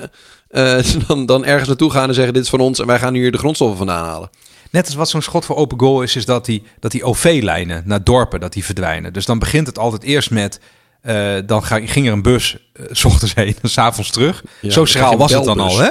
dan, 1.06 1.26
dan 1.26 1.44
ergens 1.44 1.68
naartoe 1.68 1.90
gaan 1.90 2.08
en 2.08 2.14
zeggen: 2.14 2.34
Dit 2.34 2.42
is 2.42 2.48
van 2.48 2.60
ons 2.60 2.78
en 2.78 2.86
wij 2.86 2.98
gaan 2.98 3.14
hier 3.14 3.32
de 3.32 3.38
grondstoffen 3.38 3.78
vandaan 3.78 4.04
halen. 4.06 4.30
Net 4.70 4.86
als 4.86 4.94
wat 4.94 5.08
zo'n 5.10 5.22
schot 5.22 5.44
voor 5.44 5.56
open 5.56 5.78
goal 5.80 6.02
is, 6.02 6.16
is 6.16 6.24
dat 6.24 6.44
die, 6.44 6.62
dat 6.80 6.90
die 6.90 7.04
OV-lijnen 7.04 7.82
naar 7.86 8.04
dorpen 8.04 8.40
dat 8.40 8.52
die 8.52 8.64
verdwijnen. 8.64 9.12
Dus 9.12 9.24
dan 9.24 9.38
begint 9.38 9.66
het 9.66 9.78
altijd 9.78 10.02
eerst 10.02 10.30
met. 10.30 10.60
Eh, 11.02 11.34
dan 11.46 11.64
ga, 11.64 11.80
ging 11.86 12.06
er 12.06 12.12
een 12.12 12.22
bus 12.22 12.56
eh, 12.72 12.84
s 12.90 13.04
ochtends 13.04 13.34
heen 13.34 13.56
en 13.62 13.70
s'avonds 13.70 14.10
terug. 14.10 14.42
Ja, 14.60 14.70
Zo 14.70 14.84
schraal 14.84 15.16
was 15.16 15.32
het 15.32 15.44
dan 15.44 15.60
al, 15.60 15.78
hè? 15.78 15.88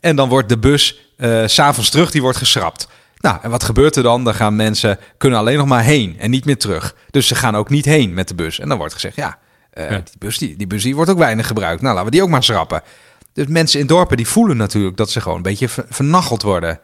En 0.00 0.16
dan 0.16 0.28
wordt 0.28 0.48
de 0.48 0.58
bus 0.58 0.98
eh, 1.16 1.42
s 1.46 1.54
s'avonds 1.54 1.90
terug, 1.90 2.10
die 2.10 2.22
wordt 2.22 2.38
geschrapt. 2.38 2.88
Nou, 3.20 3.38
en 3.42 3.50
wat 3.50 3.64
gebeurt 3.64 3.96
er 3.96 4.02
dan? 4.02 4.24
Dan 4.24 4.34
gaan 4.34 4.56
mensen 4.56 4.98
kunnen 5.16 5.38
alleen 5.38 5.56
nog 5.58 5.66
maar 5.66 5.82
heen 5.82 6.16
en 6.18 6.30
niet 6.30 6.44
meer 6.44 6.58
terug. 6.58 6.94
Dus 7.10 7.26
ze 7.26 7.34
gaan 7.34 7.56
ook 7.56 7.70
niet 7.70 7.84
heen 7.84 8.14
met 8.14 8.28
de 8.28 8.34
bus. 8.34 8.58
En 8.58 8.68
dan 8.68 8.78
wordt 8.78 8.92
gezegd, 8.92 9.16
ja, 9.16 9.38
Ja. 9.74 9.88
Die, 9.88 10.02
bus, 10.18 10.38
die, 10.38 10.56
die 10.56 10.66
bus 10.66 10.82
die 10.82 10.94
wordt 10.94 11.10
ook 11.10 11.18
weinig 11.18 11.46
gebruikt. 11.46 11.80
Nou, 11.82 11.94
laten 11.94 12.10
we 12.10 12.16
die 12.16 12.22
ook 12.22 12.28
maar 12.30 12.44
schrappen. 12.44 12.82
Dus 13.32 13.46
mensen 13.46 13.80
in 13.80 13.86
dorpen 13.86 14.16
die 14.16 14.28
voelen 14.28 14.56
natuurlijk 14.56 14.96
dat 14.96 15.10
ze 15.10 15.20
gewoon 15.20 15.36
een 15.36 15.42
beetje 15.42 15.68
ver- 15.68 15.86
vernacheld 15.88 16.42
worden 16.42 16.80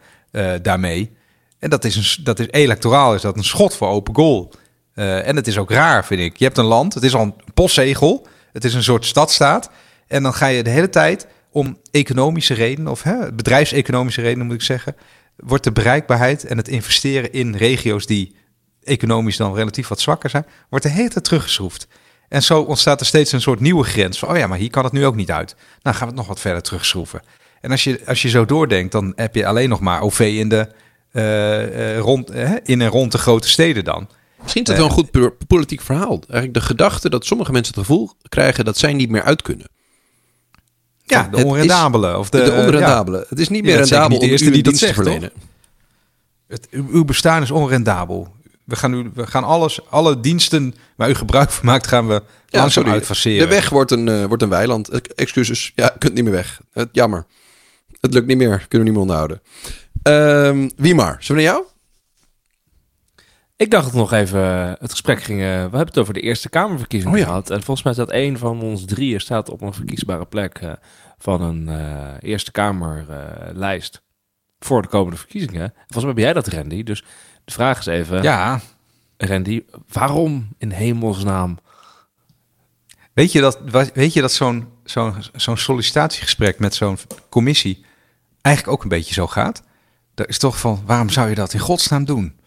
daarmee. 0.61 1.11
En 1.59 1.69
dat 1.69 1.83
is, 1.83 1.95
een, 2.17 2.23
dat 2.23 2.39
is 2.39 2.47
electoraal 2.49 3.15
is 3.15 3.21
dat 3.21 3.37
een 3.37 3.43
schot 3.43 3.75
voor 3.75 3.87
open 3.87 4.15
goal. 4.15 4.51
Eh, 4.93 5.27
en 5.27 5.35
het 5.35 5.47
is 5.47 5.57
ook 5.57 5.71
raar, 5.71 6.05
vind 6.05 6.21
ik. 6.21 6.37
Je 6.37 6.45
hebt 6.45 6.57
een 6.57 6.65
land, 6.65 6.93
het 6.93 7.03
is 7.03 7.15
al 7.15 7.21
een 7.21 7.35
postzegel. 7.53 8.27
Het 8.51 8.63
is 8.63 8.73
een 8.73 8.83
soort 8.83 9.05
stadstaat. 9.05 9.69
En 10.07 10.23
dan 10.23 10.33
ga 10.33 10.45
je 10.45 10.63
de 10.63 10.69
hele 10.69 10.89
tijd 10.89 11.27
om 11.51 11.77
economische 11.91 12.53
redenen, 12.53 12.91
of 12.91 13.03
hè, 13.03 13.33
bedrijfseconomische 13.33 14.21
redenen 14.21 14.45
moet 14.45 14.55
ik 14.55 14.61
zeggen, 14.61 14.95
wordt 15.35 15.63
de 15.63 15.71
bereikbaarheid 15.71 16.45
en 16.45 16.57
het 16.57 16.67
investeren 16.67 17.33
in 17.33 17.55
regio's 17.55 18.05
die 18.05 18.35
economisch 18.83 19.37
dan 19.37 19.55
relatief 19.55 19.87
wat 19.87 19.99
zwakker 19.99 20.29
zijn, 20.29 20.45
wordt 20.69 20.85
de 20.85 20.91
hele 20.91 21.09
tijd 21.09 21.23
teruggeschroefd. 21.23 21.87
En 22.29 22.43
zo 22.43 22.61
ontstaat 22.61 22.99
er 22.99 23.05
steeds 23.05 23.31
een 23.31 23.41
soort 23.41 23.59
nieuwe 23.59 23.83
grens. 23.83 24.19
Van, 24.19 24.29
oh 24.29 24.37
ja, 24.37 24.47
maar 24.47 24.57
hier 24.57 24.69
kan 24.69 24.83
het 24.83 24.93
nu 24.93 25.05
ook 25.05 25.15
niet 25.15 25.31
uit. 25.31 25.55
Nou 25.81 25.95
gaan 25.95 26.07
we 26.07 26.13
het 26.13 26.15
nog 26.15 26.27
wat 26.27 26.39
verder 26.39 26.61
terugschroeven. 26.61 27.21
En 27.61 27.71
als 27.71 27.83
je, 27.83 28.01
als 28.05 28.21
je 28.21 28.29
zo 28.29 28.45
doordenkt, 28.45 28.91
dan 28.91 29.13
heb 29.15 29.35
je 29.35 29.45
alleen 29.45 29.69
nog 29.69 29.79
maar 29.79 30.01
OV 30.01 30.19
in, 30.19 30.49
de, 30.49 30.67
eh, 31.11 31.95
eh, 31.95 31.99
rond, 31.99 32.31
in 32.63 32.81
en 32.81 32.87
rond 32.87 33.11
de 33.11 33.17
grote 33.17 33.49
steden 33.49 33.83
dan. 33.83 34.09
Misschien 34.41 34.61
is 34.63 34.67
dat 34.67 34.77
wel 34.77 34.85
een 34.85 34.91
goed 34.91 35.47
politiek 35.47 35.81
verhaal. 35.81 36.11
Eigenlijk 36.11 36.53
de 36.53 36.61
gedachte 36.61 37.09
dat 37.09 37.25
sommige 37.25 37.51
mensen 37.51 37.73
het 37.75 37.85
gevoel 37.87 38.11
krijgen 38.29 38.65
dat 38.65 38.77
zij 38.77 38.93
niet 38.93 39.09
meer 39.09 39.23
uit 39.23 39.41
kunnen. 39.41 39.67
Ja, 41.03 41.27
de 41.31 41.37
is- 41.37 41.43
onrendabele. 41.43 42.17
Of 42.17 42.29
de, 42.29 42.37
De, 42.71 42.77
ja. 42.77 43.05
Het 43.29 43.39
is 43.39 43.49
niet 43.49 43.63
meer 43.63 43.75
rendabel 43.77 44.07
niet 44.09 44.19
de 44.19 44.25
om 44.25 44.31
eerste 44.31 44.47
u 44.47 44.51
die 44.51 44.63
dat 44.63 44.73
dienst 44.73 44.87
te 44.87 44.93
verlenen. 44.93 45.31
het, 46.47 46.67
uw 46.71 47.05
bestaan 47.05 47.41
is 47.41 47.51
onrendabel. 47.51 48.33
We 48.63 48.75
gaan, 48.75 48.93
u, 48.93 49.11
we 49.13 49.27
gaan 49.27 49.43
alles, 49.43 49.89
alle 49.89 50.19
diensten 50.19 50.75
waar 50.95 51.09
u 51.09 51.13
gebruik 51.15 51.49
van 51.51 51.65
maakt, 51.65 51.87
gaan 51.87 52.07
we 52.07 52.13
Ja, 52.13 52.21
langzaam 52.59 52.69
sorry. 52.69 52.91
uitfaseren. 52.91 53.47
De 53.47 53.53
weg 53.55 53.69
wordt 53.69 53.91
een, 53.91 54.07
eh, 54.07 54.25
wordt 54.25 54.43
een 54.43 54.49
weiland. 54.49 54.89
Eh, 54.89 54.99
Excuses. 55.15 55.71
Ja, 55.75 55.85
je 55.93 55.97
kunt 55.99 56.13
niet 56.13 56.23
meer 56.23 56.33
weg. 56.33 56.61
Het, 56.71 56.89
jammer. 56.91 57.25
Het 57.99 58.13
lukt 58.13 58.27
niet 58.27 58.37
meer. 58.37 58.65
Kunnen 58.67 58.69
we 58.69 58.83
niet 58.83 58.91
meer 58.93 59.01
onderhouden. 59.01 59.41
Ehm, 60.03 60.69
wie 60.75 60.95
maar? 60.95 61.17
Zullen 61.19 61.41
we 61.43 61.47
naar 61.47 61.57
jou? 61.57 61.65
Ik 63.61 63.71
dacht 63.71 63.85
het 63.85 63.93
nog 63.93 64.11
even, 64.11 64.41
het 64.79 64.91
gesprek 64.91 65.23
ging, 65.23 65.39
eh, 65.39 65.45
we 65.45 65.51
hebben 65.51 65.79
het 65.79 65.97
over 65.97 66.13
de 66.13 66.19
Eerste 66.19 66.49
Kamerverkiezingen 66.49 67.15
Oh 67.15 67.19
ja. 67.19 67.27
gehad. 67.27 67.49
En 67.49 67.63
volgens 67.63 67.83
mij 67.83 67.93
staat 67.93 68.09
één 68.09 68.37
van 68.37 68.61
ons 68.61 68.85
drieën 68.85 69.19
staat 69.19 69.49
op 69.49 69.61
een 69.61 69.73
verkiesbare 69.73 70.25
plek 70.25 70.57
eh, 70.57 70.71
van 71.17 71.41
een 71.41 71.69
eh, 71.69 72.29
Eerste 72.29 72.51
Kamerlijst 72.51 74.01
voor 74.59 74.81
de 74.81 74.87
komende 74.87 75.17
verkiezingen. 75.17 75.73
Volgens 75.77 76.03
mij 76.03 76.13
ben 76.13 76.23
jij 76.23 76.33
dat, 76.33 76.47
Randy. 76.47 76.83
Dus 76.83 77.03
de 77.45 77.51
vraag 77.51 77.79
is 77.79 77.85
even, 77.85 78.23
Ja, 78.23 78.59
Randy, 79.17 79.63
waarom 79.91 80.47
in 80.57 80.71
hemelsnaam? 80.71 81.59
Weet 83.13 83.31
je 83.31 83.41
dat, 83.41 83.59
weet 83.93 84.13
je 84.13 84.21
dat 84.21 84.31
zo'n 84.31 84.67
zo'n 84.83 85.15
zo'n 85.35 85.57
sollicitatiegesprek 85.57 86.59
met 86.59 86.75
zo'n 86.75 86.97
commissie 87.29 87.85
eigenlijk 88.41 88.75
ook 88.77 88.83
een 88.83 88.89
beetje 88.89 89.13
zo 89.13 89.27
gaat? 89.27 89.63
Dat 90.13 90.27
is 90.27 90.37
toch 90.37 90.59
van, 90.59 90.81
waarom 90.85 91.09
zou 91.09 91.29
je 91.29 91.35
dat 91.35 91.53
in 91.53 91.59
godsnaam 91.59 92.05
doen? 92.05 92.39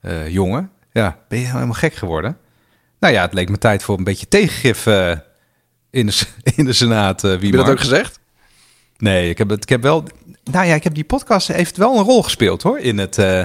Eh, 0.00 0.28
jongen, 0.28 0.70
ja, 0.92 1.18
ben 1.28 1.38
je 1.38 1.46
helemaal 1.46 1.72
gek 1.72 1.94
geworden? 1.94 2.38
Nou 3.00 3.14
ja, 3.14 3.22
het 3.22 3.34
leek 3.34 3.48
me 3.48 3.58
tijd 3.58 3.82
voor 3.82 3.98
een 3.98 4.04
beetje 4.04 4.28
tegengif 4.28 4.86
eh, 4.86 5.16
in, 5.90 6.06
de, 6.06 6.26
in 6.56 6.64
de 6.64 6.72
Senaat. 6.72 7.24
Uh, 7.24 7.30
Heb 7.30 7.42
je 7.42 7.50
dat 7.50 7.68
ook 7.68 7.78
gezegd? 7.78 8.20
Nee, 8.96 9.30
ik 9.30 9.38
heb, 9.38 9.48
het, 9.48 9.62
ik 9.62 9.68
heb 9.68 9.82
wel. 9.82 10.04
Nou 10.44 10.66
ja, 10.66 10.74
ik 10.74 10.84
heb 10.84 10.94
die 10.94 11.04
podcast 11.04 11.48
heeft 11.48 11.76
wel 11.76 11.98
een 11.98 12.04
rol 12.04 12.22
gespeeld 12.22 12.62
hoor 12.62 12.78
in 12.78 12.98
het, 12.98 13.18
uh, 13.18 13.44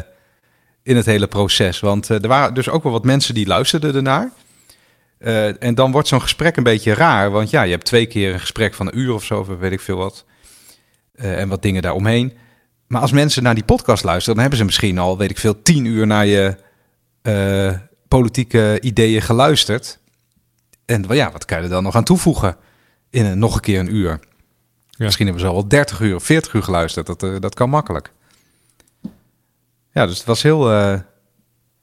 in 0.84 0.96
het 0.96 1.06
hele 1.06 1.28
proces. 1.28 1.80
Want 1.80 2.10
er 2.10 2.28
waren 2.28 2.54
dus 2.54 2.70
ook 2.70 2.84
wel 2.84 2.92
wat 2.92 3.04
mensen 3.04 3.34
die 3.34 3.48
luisterden 3.48 3.96
ernaar. 3.96 4.32
En 5.60 5.76
dan 5.76 5.92
wordt 5.92 6.08
zo'n 6.08 6.22
gesprek 6.22 6.56
een 6.58 6.64
beetje 6.64 6.94
raar. 6.94 7.32
Want 7.32 7.50
ja, 7.50 7.62
je 7.62 7.72
hebt 7.72 7.86
twee 7.86 8.06
keer 8.06 8.34
een 8.34 8.40
gesprek 8.40 8.74
van 8.74 8.88
een 8.88 9.00
uur 9.00 9.14
of 9.14 9.24
zo, 9.24 9.40
of 9.40 9.48
weet 9.48 9.72
ik 9.72 9.82
veel 9.82 9.98
wat. 9.98 10.26
en 11.16 11.50
wat 11.50 11.62
dingen 11.62 11.82
daaromheen. 11.82 12.38
Maar 12.94 13.02
als 13.02 13.12
mensen 13.12 13.44
naar 13.44 13.56
die 13.56 13.64
podcast 13.64 14.04
luisteren, 14.04 14.34
dan 14.34 14.42
hebben 14.42 14.60
ze 14.60 14.66
misschien 14.66 14.98
al, 14.98 15.18
weet 15.18 15.30
ik 15.30 15.38
veel, 15.38 15.62
tien 15.62 15.86
uur 15.86 16.08
naar 16.08 16.26
je 16.26 16.56
politieke 18.08 18.78
ideeën 18.82 19.22
geluisterd. 19.22 20.00
En 20.86 21.06
ja, 21.10 21.32
wat 21.32 21.46
kan 21.46 21.58
je 21.58 21.64
er 21.64 21.70
dan 21.70 21.84
nog 21.84 21.96
aan 21.96 22.04
toevoegen 22.04 22.56
in 23.10 23.26
een, 23.26 23.40
nog 23.40 23.56
een 23.56 23.62
keer 23.62 23.80
een 23.80 23.96
uur? 23.96 24.20
Ja. 24.90 25.06
Misschien 25.06 25.26
hebben 25.26 25.44
ze 25.44 25.50
al 25.50 25.56
wel 25.56 25.68
30 25.68 26.00
uur 26.00 26.16
of 26.16 26.24
40 26.24 26.54
uur 26.54 26.64
geluisterd. 26.64 27.06
Dat, 27.06 27.24
uh, 27.24 27.40
dat 27.40 27.56
kan 27.56 27.70
makkelijk. 27.70 28.12
Ja, 29.92 30.06
dus 30.06 30.18
het 30.18 30.26
was 30.26 30.42
heel. 30.42 30.72
Uh, 30.72 31.00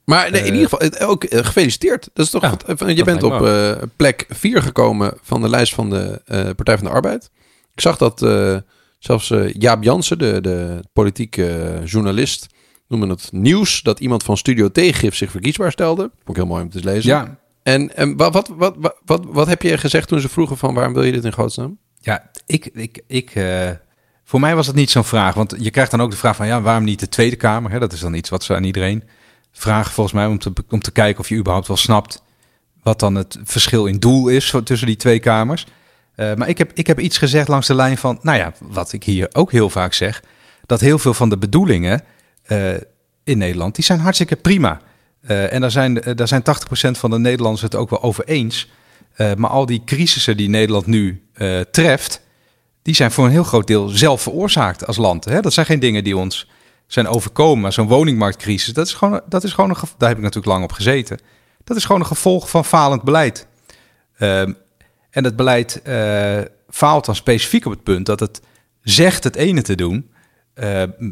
maar 0.05 0.31
nee, 0.31 0.43
in 0.43 0.55
ieder 0.55 0.69
geval, 0.69 1.09
ook 1.09 1.25
gefeliciteerd. 1.29 2.11
Dat 2.13 2.25
is 2.25 2.31
toch. 2.31 2.43
Ja, 2.43 2.49
goed, 2.67 2.97
je 2.97 3.05
bent 3.05 3.23
op 3.23 3.89
plek 3.97 4.27
4 4.29 4.63
gekomen 4.63 5.19
van 5.23 5.41
de 5.41 5.49
lijst 5.49 5.75
van 5.75 5.91
de 5.91 6.23
Partij 6.57 6.77
van 6.79 6.87
de 6.87 6.93
Arbeid. 6.93 7.31
Ik 7.75 7.81
zag 7.81 7.97
dat 7.97 8.21
zelfs 9.01 9.33
Jaap 9.53 9.83
Jansen, 9.83 10.19
de, 10.19 10.41
de 10.41 10.85
politieke 10.93 11.81
journalist, 11.85 12.47
noemde 12.89 13.07
het 13.07 13.29
nieuws 13.33 13.83
dat 13.83 14.01
iemand 14.01 14.23
van 14.23 14.37
Studio 14.37 14.71
Tegengif 14.71 15.15
zich 15.15 15.31
verkiesbaar 15.31 15.73
stelde. 15.73 16.03
Vond 16.03 16.29
ik 16.29 16.37
heel 16.37 16.47
mooi 16.47 16.63
om 16.63 16.71
te 16.71 16.85
lezen. 16.85 17.11
Ja. 17.11 17.39
En, 17.63 17.97
en 17.97 18.17
wat, 18.17 18.33
wat, 18.33 18.49
wat, 18.57 18.75
wat, 18.79 18.97
wat, 19.05 19.25
wat 19.29 19.47
heb 19.47 19.63
je 19.63 19.79
gezegd 19.79 20.09
toen 20.09 20.21
ze 20.21 20.29
vroegen 20.29 20.57
van 20.57 20.75
waarom 20.75 20.95
wil 20.95 21.03
je 21.03 21.13
dit 21.13 21.25
in 21.25 21.33
godsnaam? 21.33 21.79
Ja, 22.01 22.31
ik, 22.47 22.67
ik, 22.67 23.03
ik, 23.07 23.35
uh, 23.35 23.71
voor 24.25 24.41
mij 24.41 24.55
was 24.55 24.67
dat 24.67 24.75
niet 24.75 24.91
zo'n 24.91 25.05
vraag. 25.05 25.35
Want 25.35 25.55
je 25.59 25.71
krijgt 25.71 25.91
dan 25.91 26.01
ook 26.01 26.11
de 26.11 26.17
vraag 26.17 26.37
van, 26.37 26.47
ja, 26.47 26.61
waarom 26.61 26.85
niet 26.85 27.01
de 27.01 27.09
Tweede 27.09 27.37
Kamer? 27.37 27.71
Hè? 27.71 27.79
Dat 27.79 27.93
is 27.93 28.01
dan 28.01 28.15
iets 28.15 28.29
wat 28.29 28.45
ze 28.45 28.55
aan 28.55 28.65
iedereen 28.65 29.05
vragen, 29.53 29.93
volgens 29.93 30.17
mij, 30.17 30.27
om 30.27 30.39
te, 30.39 30.53
om 30.69 30.81
te 30.81 30.93
kijken 30.93 31.21
of 31.21 31.29
je 31.29 31.37
überhaupt 31.37 31.69
wel 31.69 31.77
snapt 31.77 32.23
wat 32.83 33.01
dan 33.01 33.15
het 33.15 33.39
verschil 33.45 33.87
in 33.87 33.99
doel 33.99 34.29
is 34.29 34.55
tussen 34.65 34.87
die 34.87 34.97
twee 34.97 35.19
kamers. 35.19 35.67
Uh, 36.21 36.35
maar 36.35 36.49
ik 36.49 36.59
heb, 36.59 36.71
ik 36.75 36.87
heb 36.87 37.01
iets 37.01 37.19
gezegd 37.19 37.49
langs 37.49 37.67
de 37.67 37.75
lijn 37.75 37.99
van, 37.99 38.19
nou 38.23 38.39
ja, 38.39 38.53
wat 38.59 38.93
ik 38.93 39.05
hier 39.05 39.29
ook 39.33 39.53
heel 39.53 39.71
vaak 39.71 39.93
zeg, 39.93 40.23
dat 40.67 40.81
heel 40.81 40.99
veel 40.99 41.15
van 41.15 41.29
de 41.29 41.39
bedoelingen 41.39 42.03
uh, 42.49 42.71
in 43.25 43.39
Nederland, 43.39 43.75
die 43.75 43.85
zijn 43.85 43.99
hartstikke 43.99 44.37
prima. 44.37 44.81
en 45.27 45.61
daar 45.61 45.71
zijn, 45.71 45.95
daar 45.95 46.29
zijn 46.29 46.43
80% 46.43 46.91
van 46.91 47.11
de 47.11 47.19
Nederlanders 47.19 47.63
het 47.63 47.75
ook 47.75 47.91
wel 47.91 48.03
over 48.03 48.25
eens. 48.25 48.71
Maar 49.37 49.51
al 49.51 49.67
die 49.67 49.83
crisissen 49.85 50.37
die 50.37 50.49
Nederland 50.49 50.87
nu 50.87 51.23
treft, 51.71 52.23
die 52.83 52.95
zijn 52.95 53.11
voor 53.11 53.25
een 53.25 53.31
heel 53.31 53.45
groot 53.45 53.67
deel 53.67 53.89
zelf 53.89 54.23
veroorzaakt 54.23 54.87
als 54.87 54.97
land. 54.97 55.25
Hè? 55.25 55.41
Dat 55.41 55.53
zijn 55.53 55.67
geen 55.67 55.81
dingen 55.81 56.05
die 56.05 56.17
ons 56.17 56.49
zijn 56.87 57.07
overkomen. 57.07 57.61
Maar 57.61 57.73
zo'n 57.73 57.89
woningmarktcrisis, 57.89 58.75
dat 58.75 58.87
is 58.87 58.95
gewoon, 58.95 59.21
dat 59.29 59.45
is 59.45 59.53
gewoon 59.53 59.71
een 59.71 59.77
daar 59.99 60.09
heb 60.09 60.19
ik 60.19 60.25
natuurlijk 60.25 60.53
lang 60.53 60.65
op 60.65 60.73
gezeten. 60.73 61.19
Dat 61.65 61.77
is 61.77 61.85
gewoon 61.85 62.01
een 62.01 62.07
gevolg 62.07 62.51
van 62.51 62.65
falend 62.65 63.03
beleid. 63.03 63.47
Uh, 64.19 64.43
en 65.11 65.25
het 65.25 65.37
beleid 65.37 65.81
uh, 65.87 66.41
faalt 66.69 67.05
dan 67.05 67.15
specifiek 67.15 67.65
op 67.65 67.73
het 67.73 67.83
punt 67.83 68.07
dat 68.07 68.21
het 68.21 68.41
zegt 68.83 69.25
het 69.25 69.37
ene 69.37 69.63
te 69.63 69.75
doen. 69.75 70.11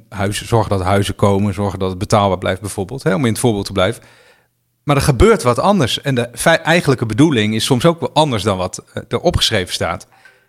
huizen, 0.09 0.47
zorgen 0.47 0.71
dat 0.71 0.83
huizen 0.83 1.15
komen, 1.15 1.55
zorgen 1.55 1.79
dat 1.79 1.89
het 1.89 1.99
betaalbaar 1.99 2.39
blijft 2.39 2.61
bijvoorbeeld. 2.61 3.03
Hè, 3.03 3.15
om 3.15 3.25
in 3.25 3.33
het 3.33 3.41
voorbeeld 3.41 3.67
te 3.67 3.73
blijven. 3.73 4.03
Maar 4.85 4.97
er 4.97 5.03
gebeurt 5.03 5.43
wat 5.43 5.59
anders. 5.59 6.01
En 6.01 6.15
de 6.15 6.29
eigenlijke 6.63 7.07
bedoeling 7.07 7.55
is 7.55 7.65
soms 7.65 7.85
ook 7.85 8.01
wel 8.01 8.13
anders 8.13 8.43
dan 8.43 8.57
wat 8.57 8.85
er 9.09 9.21
opgeschreven 9.21 9.75
staat. 9.75 10.07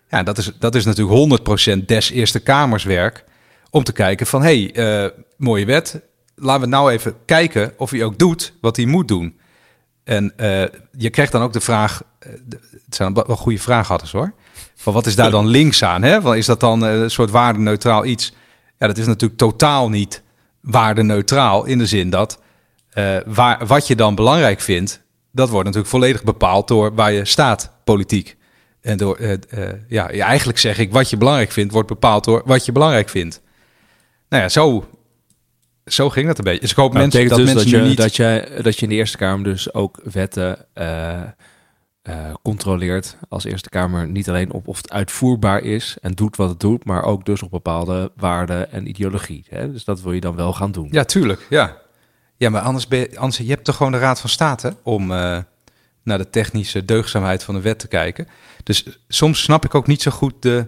Ja, 0.08 0.22
dat 0.22 0.38
is, 0.38 0.52
dat 0.58 0.74
is 0.74 0.84
natuurlijk 0.84 1.40
100% 1.80 1.84
des 1.84 2.10
Eerste 2.10 2.40
Kamerswerk. 2.40 3.24
Om 3.70 3.84
te 3.84 3.92
kijken 3.92 4.26
van, 4.26 4.42
hé, 4.42 4.70
hey, 4.72 5.12
mooie 5.36 5.66
wet. 5.66 6.00
Laten 6.34 6.62
we 6.62 6.68
nou 6.68 6.92
even 6.92 7.14
kijken 7.24 7.72
of 7.76 7.90
hij 7.90 8.04
ook 8.04 8.18
doet 8.18 8.52
wat 8.60 8.76
hij 8.76 8.86
moet 8.86 9.08
doen. 9.08 9.39
En 10.10 10.32
uh, 10.36 10.62
je 10.96 11.10
krijgt 11.10 11.32
dan 11.32 11.42
ook 11.42 11.52
de 11.52 11.60
vraag, 11.60 12.02
uh, 12.26 12.32
het 12.84 12.94
zijn 12.94 13.14
wel 13.14 13.36
goede 13.36 13.58
vragen 13.58 14.00
hoor. 14.12 14.32
Van 14.74 14.92
wat 14.92 15.06
is 15.06 15.16
daar 15.16 15.30
dan 15.30 15.46
links 15.46 15.84
aan? 15.84 16.02
Hè? 16.02 16.20
Van, 16.20 16.36
is 16.36 16.46
dat 16.46 16.60
dan 16.60 16.82
een 16.82 17.10
soort 17.10 17.30
waardeneutraal 17.30 18.04
iets? 18.04 18.32
Ja, 18.78 18.86
dat 18.86 18.98
is 18.98 19.06
natuurlijk 19.06 19.38
totaal 19.38 19.88
niet 19.88 20.22
waardeneutraal 20.60 21.64
in 21.64 21.78
de 21.78 21.86
zin 21.86 22.10
dat 22.10 22.38
waar, 23.26 23.66
wat 23.66 23.86
je 23.86 23.96
dan 23.96 24.14
belangrijk 24.14 24.60
vindt, 24.60 25.02
dat 25.32 25.48
wordt 25.48 25.64
natuurlijk 25.64 25.92
volledig 25.92 26.24
bepaald 26.24 26.68
door 26.68 26.94
waar 26.94 27.12
je 27.12 27.24
staat 27.24 27.72
politiek. 27.84 28.36
En 28.80 28.96
door, 28.96 29.18
uh, 29.20 29.30
uh, 29.30 29.68
ja, 29.88 30.10
eigenlijk 30.10 30.58
zeg 30.58 30.78
ik, 30.78 30.92
wat 30.92 31.10
je 31.10 31.16
belangrijk 31.16 31.52
vindt, 31.52 31.72
wordt 31.72 31.88
bepaald 31.88 32.24
door 32.24 32.42
wat 32.44 32.64
je 32.64 32.72
belangrijk 32.72 33.08
vindt. 33.08 33.40
Nou 34.28 34.42
ja, 34.42 34.48
zo, 34.48 34.88
zo 35.92 36.10
ging 36.10 36.26
dat 36.26 36.38
een 36.38 36.44
beetje. 36.44 36.60
Dus 36.60 36.70
ik 36.70 36.76
hoop 36.76 36.92
nou, 36.92 37.02
mensen, 37.02 37.28
dat 37.28 37.38
dus 37.38 37.46
mensen 37.46 37.70
dat 37.70 37.80
je, 37.80 37.88
niet... 37.88 37.96
dat, 37.96 38.16
je, 38.16 38.60
dat 38.62 38.76
je 38.76 38.82
in 38.82 38.88
de 38.88 38.94
Eerste 38.94 39.16
Kamer 39.16 39.44
dus 39.44 39.74
ook 39.74 40.00
wetten 40.12 40.66
controleert 42.42 43.16
als 43.28 43.44
Eerste 43.44 43.68
Kamer. 43.68 44.08
Niet 44.08 44.28
alleen 44.28 44.52
op 44.52 44.68
of 44.68 44.76
het 44.76 44.90
uitvoerbaar 44.90 45.62
is 45.62 45.96
en 46.00 46.12
doet 46.12 46.36
wat 46.36 46.48
het 46.48 46.60
doet, 46.60 46.84
maar 46.84 47.02
ook 47.02 47.24
dus 47.24 47.42
op 47.42 47.50
bepaalde 47.50 48.12
waarden 48.16 48.72
en 48.72 48.88
ideologie. 48.88 49.44
Hè? 49.48 49.72
Dus 49.72 49.84
dat 49.84 50.00
wil 50.00 50.12
je 50.12 50.20
dan 50.20 50.36
wel 50.36 50.52
gaan 50.52 50.72
doen. 50.72 50.88
Ja, 50.90 51.04
tuurlijk. 51.04 51.46
Ja, 51.48 51.76
ja, 52.36 52.50
maar 52.50 52.62
anders, 52.62 52.88
ben 52.88 52.98
je, 52.98 53.18
anders 53.18 53.36
je 53.36 53.48
hebt 53.48 53.64
toch 53.64 53.76
gewoon 53.76 53.92
de 53.92 53.98
Raad 53.98 54.20
van 54.20 54.30
State 54.30 54.76
om 54.82 55.02
uh, 55.10 55.38
naar 56.02 56.18
de 56.18 56.30
technische 56.30 56.84
deugdzaamheid 56.84 57.42
van 57.42 57.54
de 57.54 57.60
wet 57.60 57.78
te 57.78 57.88
kijken. 57.88 58.28
Dus 58.62 59.00
soms 59.08 59.42
snap 59.42 59.64
ik 59.64 59.74
ook 59.74 59.86
niet 59.86 60.02
zo 60.02 60.10
goed 60.10 60.34
de, 60.38 60.66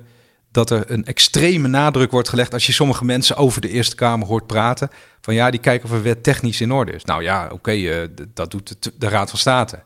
dat 0.53 0.71
er 0.71 0.91
een 0.91 1.05
extreme 1.05 1.69
nadruk 1.69 2.11
wordt 2.11 2.29
gelegd 2.29 2.53
als 2.53 2.67
je 2.67 2.73
sommige 2.73 3.05
mensen 3.05 3.37
over 3.37 3.61
de 3.61 3.69
Eerste 3.69 3.97
Kamer 3.97 4.27
hoort 4.27 4.47
praten. 4.47 4.91
Van 5.21 5.35
ja, 5.35 5.51
die 5.51 5.61
kijken 5.61 5.89
of 5.89 5.95
een 5.95 6.03
wet 6.03 6.23
technisch 6.23 6.61
in 6.61 6.73
orde 6.73 6.93
is. 6.93 7.05
Nou 7.05 7.23
ja, 7.23 7.49
oké, 7.53 7.73
uh, 7.73 8.09
dat 8.35 8.51
doet 8.51 8.77
de, 8.99 9.09
Raad 9.09 9.31
van 9.31 9.39
State 9.39 9.83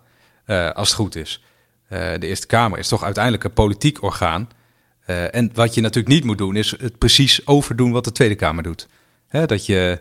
uh, 0.46 0.70
als 0.70 0.88
het 0.88 0.96
goed 0.96 1.16
is. 1.16 1.42
de 1.88 2.18
Eerste 2.20 2.46
Kamer 2.46 2.79
is 2.79 2.88
toch 2.88 3.05
uiteindelijk 3.05 3.44
een 3.44 3.52
politiek 3.52 4.02
orgaan. 4.02 4.48
en 5.31 5.50
wat 5.55 5.74
je 5.74 5.81
natuurlijk 5.81 6.14
niet 6.14 6.24
moet 6.24 6.38
doen, 6.38 6.57
is 6.57 6.74
het 6.79 6.98
precies 6.98 7.46
overdoen 7.46 7.92
wat 7.92 8.05
de 8.05 8.12
Tweede 8.12 8.35
Kamer 8.35 8.62
doet. 8.62 8.88
Hè, 9.29 9.46
dat 9.46 9.66
je 9.66 10.00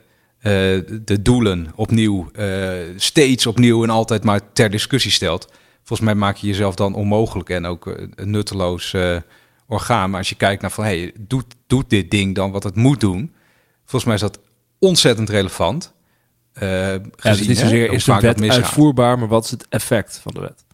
de 1.05 1.21
doelen 1.21 1.71
opnieuw, 1.75 2.31
steeds 2.95 3.45
opnieuw 3.45 3.83
en 3.83 3.89
altijd 3.89 4.23
maar 4.23 4.41
ter 4.53 4.69
discussie 4.69 5.11
stelt. 5.11 5.51
Volgens 5.83 6.07
mij 6.07 6.15
maak 6.15 6.35
je 6.35 6.47
jezelf 6.47 6.75
dan 6.75 6.93
onmogelijk 6.93 7.49
en 7.49 7.65
ook 7.65 7.97
nutteloos 8.15 8.93
orgaan. 9.67 10.09
Maar 10.09 10.19
als 10.19 10.29
je 10.29 10.35
kijkt 10.35 10.61
naar 10.61 10.71
van, 10.71 10.83
hey, 10.83 11.13
doet, 11.19 11.55
doet 11.67 11.89
dit 11.89 12.11
ding 12.11 12.35
dan 12.35 12.51
wat 12.51 12.63
het 12.63 12.75
moet 12.75 12.99
doen? 12.99 13.33
Volgens 13.79 14.03
mij 14.03 14.13
is 14.13 14.21
dat 14.21 14.39
ontzettend 14.79 15.29
relevant. 15.29 15.93
ja, 16.53 16.99
gezien, 17.15 17.47
niet 17.47 17.57
zozeer 17.57 17.91
is 17.91 18.03
de 18.03 18.19
wet 18.19 18.49
uitvoerbaar, 18.49 19.19
maar 19.19 19.27
wat 19.27 19.43
is 19.43 19.51
het 19.51 19.67
effect 19.69 20.17
van 20.17 20.33
de 20.33 20.39
wet? 20.39 20.65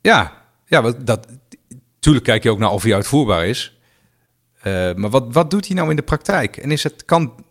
Ja, 0.00 0.32
ja 0.66 0.92
dat, 1.04 1.26
natuurlijk 1.94 2.24
kijk 2.24 2.42
je 2.42 2.50
ook 2.50 2.58
naar 2.58 2.70
of 2.70 2.82
hij 2.82 2.94
uitvoerbaar 2.94 3.46
is. 3.46 3.78
maar 4.96 5.10
wat, 5.10 5.32
wat 5.32 5.50
doet 5.50 5.66
hij 5.66 5.76
nou 5.76 5.90
in 5.90 5.96
de 5.96 6.02
praktijk? 6.02 6.56
En 6.56 6.70
is 6.70 6.82
het, 6.82 7.04
kan, 7.04 7.44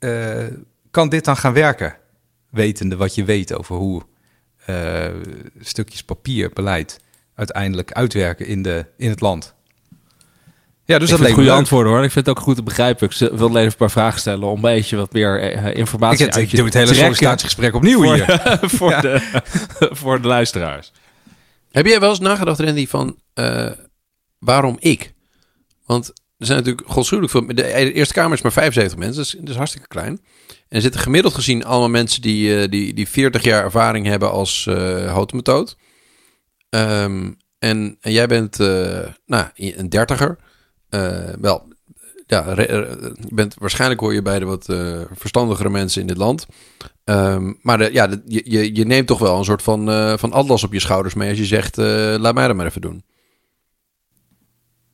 uh, 0.00 0.46
kan 0.90 1.08
dit 1.08 1.24
dan 1.24 1.36
gaan 1.36 1.52
werken? 1.52 1.96
Wetende 2.50 2.96
wat 2.96 3.14
je 3.14 3.24
weet 3.24 3.54
over 3.54 3.76
hoe 3.76 4.02
uh, 4.66 5.06
stukjes 5.60 6.04
papier, 6.04 6.50
beleid 6.50 7.00
uiteindelijk 7.34 7.92
uitwerken 7.92 8.46
in, 8.46 8.62
de, 8.62 8.86
in 8.96 9.10
het 9.10 9.20
land. 9.20 9.54
Ja, 10.92 10.98
dus 10.98 11.10
ik 11.10 11.16
dat 11.16 11.26
leek 11.26 11.34
goede 11.34 11.50
antwoorden 11.50 11.92
hoor. 11.92 12.04
Ik 12.04 12.10
vind 12.10 12.26
het 12.26 12.36
ook 12.36 12.42
goed 12.42 12.56
te 12.56 12.62
begrijpen. 12.62 13.08
Ik 13.10 13.18
wil 13.18 13.48
alleen 13.48 13.56
even 13.56 13.70
een 13.70 13.76
paar 13.76 13.90
vragen 13.90 14.20
stellen 14.20 14.48
om 14.48 14.54
een 14.54 14.60
beetje 14.60 14.96
wat 14.96 15.12
meer 15.12 15.54
uh, 15.56 15.74
informatie 15.74 16.26
ik, 16.26 16.34
het, 16.34 16.42
ik 16.42 16.56
doe 16.56 16.64
het 16.64 16.74
hele 16.74 16.94
sollicitatiegesprek 16.94 17.74
opnieuw 17.74 18.02
voor, 18.02 18.14
hier. 18.14 18.40
voor, 18.78 18.90
ja. 18.90 19.00
de, 19.00 19.20
voor 20.00 20.22
de 20.22 20.28
luisteraars. 20.28 20.92
Heb 21.70 21.86
jij 21.86 22.00
wel 22.00 22.10
eens 22.10 22.18
nagedacht, 22.18 22.60
Randy, 22.60 22.86
van 22.86 23.16
uh, 23.34 23.70
waarom 24.38 24.76
ik? 24.80 25.12
Want 25.86 26.08
er 26.38 26.46
zijn 26.46 26.58
natuurlijk 26.58 26.90
godschuwelijk 26.90 27.32
veel. 27.32 27.46
De 27.46 27.92
Eerste 27.92 28.14
Kamer 28.14 28.36
is 28.36 28.42
maar 28.42 28.52
75 28.52 28.98
mensen, 28.98 29.22
dus 29.22 29.34
dat 29.38 29.48
is 29.48 29.56
hartstikke 29.56 29.88
klein. 29.88 30.20
En 30.48 30.76
er 30.76 30.80
zitten 30.80 31.00
gemiddeld 31.00 31.34
gezien 31.34 31.64
allemaal 31.64 31.88
mensen 31.88 32.22
die, 32.22 32.62
uh, 32.62 32.70
die, 32.70 32.94
die 32.94 33.08
40 33.08 33.42
jaar 33.42 33.64
ervaring 33.64 34.06
hebben 34.06 34.30
als 34.30 34.66
uh. 34.68 35.22
Um, 36.70 37.36
en, 37.58 37.96
en, 38.00 38.12
jij 38.12 38.26
bent 38.26 38.60
uh, 38.60 38.98
nou, 39.26 39.46
een 39.54 39.88
dertiger. 39.88 40.38
Wel, 41.40 41.68
ja, 42.26 42.54
je 42.56 43.28
bent, 43.28 43.54
waarschijnlijk 43.58 44.00
hoor 44.00 44.14
je 44.14 44.22
bij 44.22 44.38
de 44.38 44.44
wat 44.44 44.64
verstandigere 45.14 45.70
mensen 45.70 46.00
in 46.00 46.06
dit 46.06 46.16
land. 46.16 46.46
Um, 47.04 47.58
maar 47.62 47.92
ja, 47.92 48.08
je, 48.26 48.74
je 48.74 48.84
neemt 48.84 49.06
toch 49.06 49.18
wel 49.18 49.38
een 49.38 49.44
soort 49.44 49.62
van, 49.62 49.86
van 50.18 50.32
atlas 50.32 50.64
op 50.64 50.72
je 50.72 50.80
schouders 50.80 51.14
mee 51.14 51.28
als 51.28 51.38
je 51.38 51.44
zegt, 51.44 51.76
laat 51.76 52.34
mij 52.34 52.46
dat 52.46 52.56
maar 52.56 52.66
even 52.66 52.80
doen. 52.80 53.04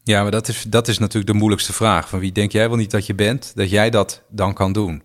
Ja, 0.03 0.23
maar 0.23 0.31
dat 0.31 0.49
is, 0.49 0.63
dat 0.63 0.89
is 0.89 0.99
natuurlijk 0.99 1.33
de 1.33 1.39
moeilijkste 1.39 1.73
vraag. 1.73 2.09
Van 2.09 2.19
wie 2.19 2.33
denk 2.33 2.53
jij 2.53 2.69
wel 2.69 2.77
niet 2.77 2.91
dat 2.91 3.07
je 3.07 3.15
bent, 3.15 3.53
dat 3.55 3.71
jij 3.71 3.91
dat 3.91 4.23
dan 4.29 4.55
kan 4.55 4.73
doen? 4.73 5.03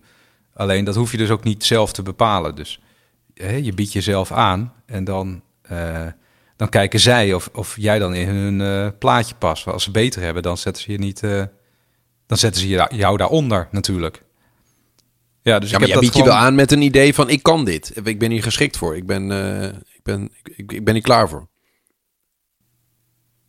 Alleen 0.54 0.84
dat 0.84 0.94
hoef 0.94 1.10
je 1.10 1.16
dus 1.16 1.30
ook 1.30 1.44
niet 1.44 1.64
zelf 1.64 1.92
te 1.92 2.02
bepalen. 2.02 2.54
Dus 2.54 2.80
hè, 3.34 3.54
je 3.54 3.72
biedt 3.72 3.92
jezelf 3.92 4.32
aan 4.32 4.72
en 4.86 5.04
dan 5.04 5.42
eh, 5.62 6.06
dan 6.56 6.68
kijken 6.68 7.00
zij 7.00 7.32
of, 7.34 7.48
of 7.52 7.74
jij 7.78 7.98
dan 7.98 8.14
in 8.14 8.28
hun 8.28 8.60
eh, 8.60 8.98
plaatje 8.98 9.34
past. 9.34 9.66
Als 9.66 9.84
ze 9.84 9.90
beter 9.90 10.22
hebben, 10.22 10.42
dan 10.42 10.56
zetten 10.58 10.82
ze 10.82 10.92
je 10.92 10.98
niet, 10.98 11.22
eh, 11.22 11.42
dan 12.26 12.38
zetten 12.38 12.60
ze 12.60 12.68
je, 12.68 12.86
jou 12.90 13.16
daaronder 13.16 13.68
natuurlijk. 13.70 14.22
Ja, 15.42 15.58
dus 15.58 15.70
Ja, 15.70 15.74
ik 15.74 15.80
maar 15.80 15.80
heb 15.80 15.80
jij 15.80 15.88
dat 15.92 16.00
biedt 16.00 16.14
je 16.16 16.22
gewoon- 16.22 16.36
wel 16.36 16.46
aan 16.46 16.54
met 16.54 16.72
een 16.72 16.82
idee 16.82 17.14
van 17.14 17.28
ik 17.30 17.42
kan 17.42 17.64
dit. 17.64 17.92
Ik 18.04 18.18
ben 18.18 18.30
hier 18.30 18.42
geschikt 18.42 18.76
voor. 18.76 18.96
Ik 18.96 19.06
ben, 19.06 19.30
eh, 19.30 19.64
ik 19.68 20.00
ben, 20.02 20.30
ik, 20.42 20.72
ik, 20.72 20.84
ben 20.84 20.94
hier 20.94 21.02
klaar 21.02 21.28
voor. 21.28 21.48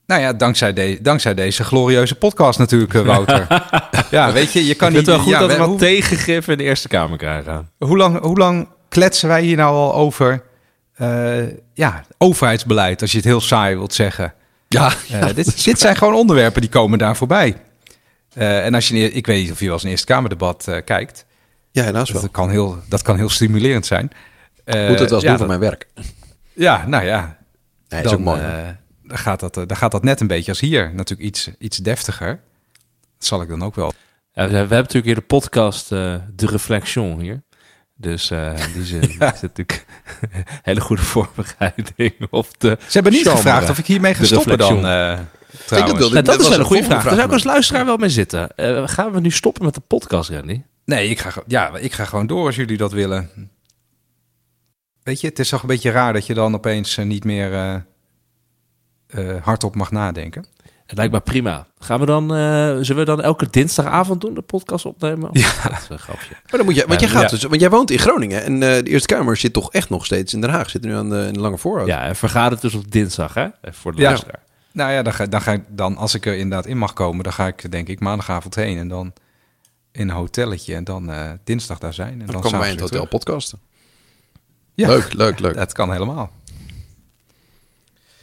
Nou 0.05 0.21
ja, 0.21 0.33
dankzij, 0.33 0.73
de, 0.73 0.99
dankzij 1.01 1.33
deze 1.33 1.63
glorieuze 1.63 2.15
podcast 2.15 2.59
natuurlijk, 2.59 2.93
Wouter. 2.93 3.47
ja, 4.11 4.31
weet 4.31 4.51
je, 4.51 4.65
je 4.65 4.75
kan 4.75 4.87
niet... 4.89 4.97
het 4.97 5.05
wel 5.07 5.19
goed 5.19 5.31
ja, 5.31 5.39
dat 5.39 5.47
we 5.47 5.53
we- 5.53 5.59
wat 5.59 5.69
hoe, 5.69 5.77
tegengif 5.77 6.47
in 6.47 6.57
de 6.57 6.63
Eerste 6.63 6.87
Kamer 6.87 7.17
krijgen. 7.17 7.71
hoe, 7.77 7.97
lang, 7.97 8.19
hoe 8.19 8.37
lang 8.37 8.67
kletsen 8.89 9.27
wij 9.27 9.41
hier 9.43 9.55
nou 9.57 9.75
al 9.75 9.93
over 9.93 10.43
eh, 10.95 11.43
ja, 11.73 12.05
overheidsbeleid, 12.17 13.01
als 13.01 13.11
je 13.11 13.17
het 13.17 13.25
heel 13.25 13.41
saai 13.41 13.75
wilt 13.75 13.93
zeggen? 13.93 14.33
Ja, 14.67 14.93
Eh, 15.11 15.25
dit, 15.35 15.63
dit 15.63 15.79
zijn 15.79 15.95
gewoon 15.95 16.13
onderwerpen 16.13 16.61
die 16.61 16.69
komen 16.69 16.97
daar 16.99 17.15
voorbij. 17.15 17.57
Eh, 18.33 18.65
en 18.65 18.73
als 18.73 18.87
je, 18.87 19.11
ik 19.11 19.25
weet 19.25 19.41
niet 19.41 19.51
of 19.51 19.59
je 19.59 19.65
wel 19.65 19.73
eens 19.73 19.83
een 19.83 19.89
Eerste 19.89 20.05
Kamerdebat 20.05 20.67
eh, 20.67 20.77
kijkt. 20.85 21.25
ja 21.71 21.83
helaas 21.83 22.11
wel. 22.11 22.21
Dat 22.21 22.31
kan, 22.31 22.49
heel, 22.49 22.77
dat 22.89 23.01
kan 23.01 23.15
heel 23.17 23.29
stimulerend 23.29 23.85
zijn. 23.85 24.11
Eh, 24.63 24.83
Ik 24.83 24.89
moet 24.89 24.99
het 24.99 25.09
wel 25.09 25.19
eens 25.19 25.27
ja, 25.27 25.29
doen 25.29 25.37
voor 25.37 25.47
mijn 25.47 25.59
werk. 25.59 25.87
Ja, 26.53 26.87
nou 26.87 27.05
ja. 27.05 27.37
Nee, 27.87 28.03
is 28.03 28.13
ook 28.13 28.19
mooi. 28.19 28.41
dan, 29.03 29.17
gaat 29.17 29.39
dat, 29.39 29.53
dan 29.53 29.75
gaat 29.75 29.91
dat 29.91 30.03
net 30.03 30.19
een 30.21 30.27
beetje 30.27 30.51
als 30.51 30.59
hier. 30.59 30.91
Natuurlijk 30.93 31.27
iets, 31.29 31.49
iets 31.59 31.77
deftiger. 31.77 32.39
Dat 33.17 33.27
zal 33.27 33.41
ik 33.41 33.47
dan 33.49 33.63
ook 33.63 33.75
wel. 33.75 33.93
Ja, 34.33 34.47
we, 34.47 34.55
hebben 34.55 34.77
natuurlijk 34.77 35.05
hier 35.05 35.15
de 35.15 35.21
podcast 35.21 35.91
eh, 35.91 36.15
De 36.33 36.47
Reflexion 36.47 37.19
hier. 37.19 37.43
Dus 37.97 38.31
eh 38.31 38.59
in 38.67 38.73
die 38.73 38.83
zin 38.83 39.01
is 39.01 39.07
het 39.19 39.41
natuurlijk 39.41 39.85
hele 40.63 40.81
goede 40.81 41.01
voorbereiding. 41.01 42.13
Of 42.29 42.51
de 42.57 42.77
Ze 42.81 42.91
hebben 42.91 43.11
niet 43.11 43.27
gevraagd 43.27 43.69
of 43.69 43.77
ik 43.77 43.85
hiermee 43.85 44.13
ga 44.13 44.19
De 44.19 44.25
stoppen 44.25 44.57
dan. 44.57 44.73
reflexion. 44.73 45.19
eh 45.19 45.19
trouwens. 45.65 45.97
wilde- 45.99 46.13
Nou, 46.13 46.25
dat 46.25 46.25
Dat 46.25 46.39
is 46.41 46.49
wel 46.49 46.59
een 46.59 46.65
goede 46.65 46.83
vraag. 46.83 47.03
Daar 47.03 47.13
zou 47.13 47.25
ik 47.27 47.33
als 47.33 47.43
luisteraar 47.43 47.85
wel 47.85 47.97
mee 47.97 48.09
zitten. 48.09 48.55
Eh, 48.55 48.87
gaan 48.87 49.11
we 49.11 49.19
nu 49.19 49.31
stoppen 49.31 49.65
met 49.65 49.73
de 49.73 49.81
podcast, 49.81 50.29
Randy? 50.29 50.61
Nee, 50.85 51.09
ik 51.09 51.19
ga, 51.19 51.31
ja, 51.47 51.77
ik 51.77 51.93
ga 51.93 52.05
gewoon 52.05 52.27
door 52.27 52.45
als 52.45 52.55
jullie 52.55 52.77
dat 52.77 52.91
willen. 52.91 53.49
Weet 55.03 55.21
je, 55.21 55.27
het 55.27 55.39
is 55.39 55.49
toch 55.49 55.61
een 55.61 55.67
beetje 55.67 55.91
raar 55.91 56.13
dat 56.13 56.25
je 56.25 56.33
dan 56.33 56.53
opeens 56.55 56.97
eh, 56.97 57.05
niet 57.05 57.23
meer 57.23 57.53
eh, 57.53 57.75
eh, 59.07 59.43
hardop 59.43 59.75
mag 59.75 59.91
nadenken. 59.91 60.45
Het 60.85 60.97
lijkt 60.97 61.13
me 61.13 61.19
prima. 61.19 61.67
Gaan 61.79 61.99
we 61.99 62.05
dan, 62.05 62.23
eh, 62.35 62.37
zullen 62.81 62.95
we 62.95 63.05
dan 63.05 63.21
elke 63.21 63.47
dinsdagavond 63.49 64.21
doen, 64.21 64.33
de 64.33 64.41
podcast 64.41 64.85
opnemen? 64.85 65.29
Ja. 65.33 65.51
Dat 65.63 65.71
is 65.81 65.89
een 65.89 65.99
grapje. 65.99 66.29
Maar 66.31 66.43
dan 66.57 66.65
moet 66.65 66.75
je, 66.75 66.85
want, 66.87 66.99
jij 66.99 67.09
Ja, 67.09 67.15
gaat 67.15 67.23
ja. 67.23 67.29
dus, 67.29 67.43
want 67.43 67.59
jij 67.61 67.69
woont 67.69 67.91
in 67.91 67.99
Groningen 67.99 68.43
en 68.43 68.53
eh, 68.53 68.59
de 68.83 68.83
Eerste 68.89 69.15
Kamer 69.15 69.37
zit 69.37 69.53
toch 69.53 69.71
echt 69.71 69.89
nog 69.89 70.05
steeds 70.05 70.33
in 70.33 70.41
Den 70.41 70.49
Haag. 70.49 70.69
Zit 70.69 70.81
nu 70.83 70.93
aan 70.95 71.09
de, 71.09 71.23
in 71.27 71.33
de 71.33 71.39
Lange 71.39 71.57
Voorhout. 71.57 71.87
Ja, 71.87 72.03
en 72.03 72.15
vergadert 72.15 72.61
dus 72.61 72.73
op 72.73 72.91
dinsdag, 72.91 73.33
hè? 73.33 73.43
Even 73.43 73.73
voor 73.73 73.91
de 73.95 74.01
Ja. 74.01 74.07
luisteraar. 74.07 74.39
Nou 74.71 74.91
ja, 74.91 75.01
dan 75.01 75.13
ga, 75.13 75.25
dan 75.25 75.41
ga 75.41 75.51
ik 75.51 75.63
dan, 75.67 75.97
als 75.97 76.13
ik 76.15 76.25
er 76.25 76.35
inderdaad 76.37 76.65
in 76.65 76.77
mag 76.77 76.93
komen, 76.93 77.23
dan 77.23 77.33
ga 77.33 77.47
ik 77.47 77.71
denk 77.71 77.87
ik 77.87 77.99
maandagavond 77.99 78.55
heen 78.55 78.77
en 78.77 78.87
dan 78.87 79.13
in 79.91 80.09
een 80.09 80.15
hotelletje 80.15 80.75
en 80.75 80.83
dan 80.83 81.09
eh, 81.11 81.31
dinsdag 81.43 81.79
daar 81.79 81.93
zijn. 81.93 82.11
En 82.11 82.17
dan 82.17 82.27
dan 82.27 82.41
komen 82.41 82.59
wij 82.59 82.67
in 82.69 82.73
het 82.75 82.83
hotel 82.83 83.07
podcasten. 83.07 83.59
Ja. 84.73 84.87
Leuk, 84.87 85.13
leuk, 85.13 85.39
leuk. 85.39 85.55
Dat 85.55 85.73
kan 85.73 85.91
helemaal. 85.91 86.31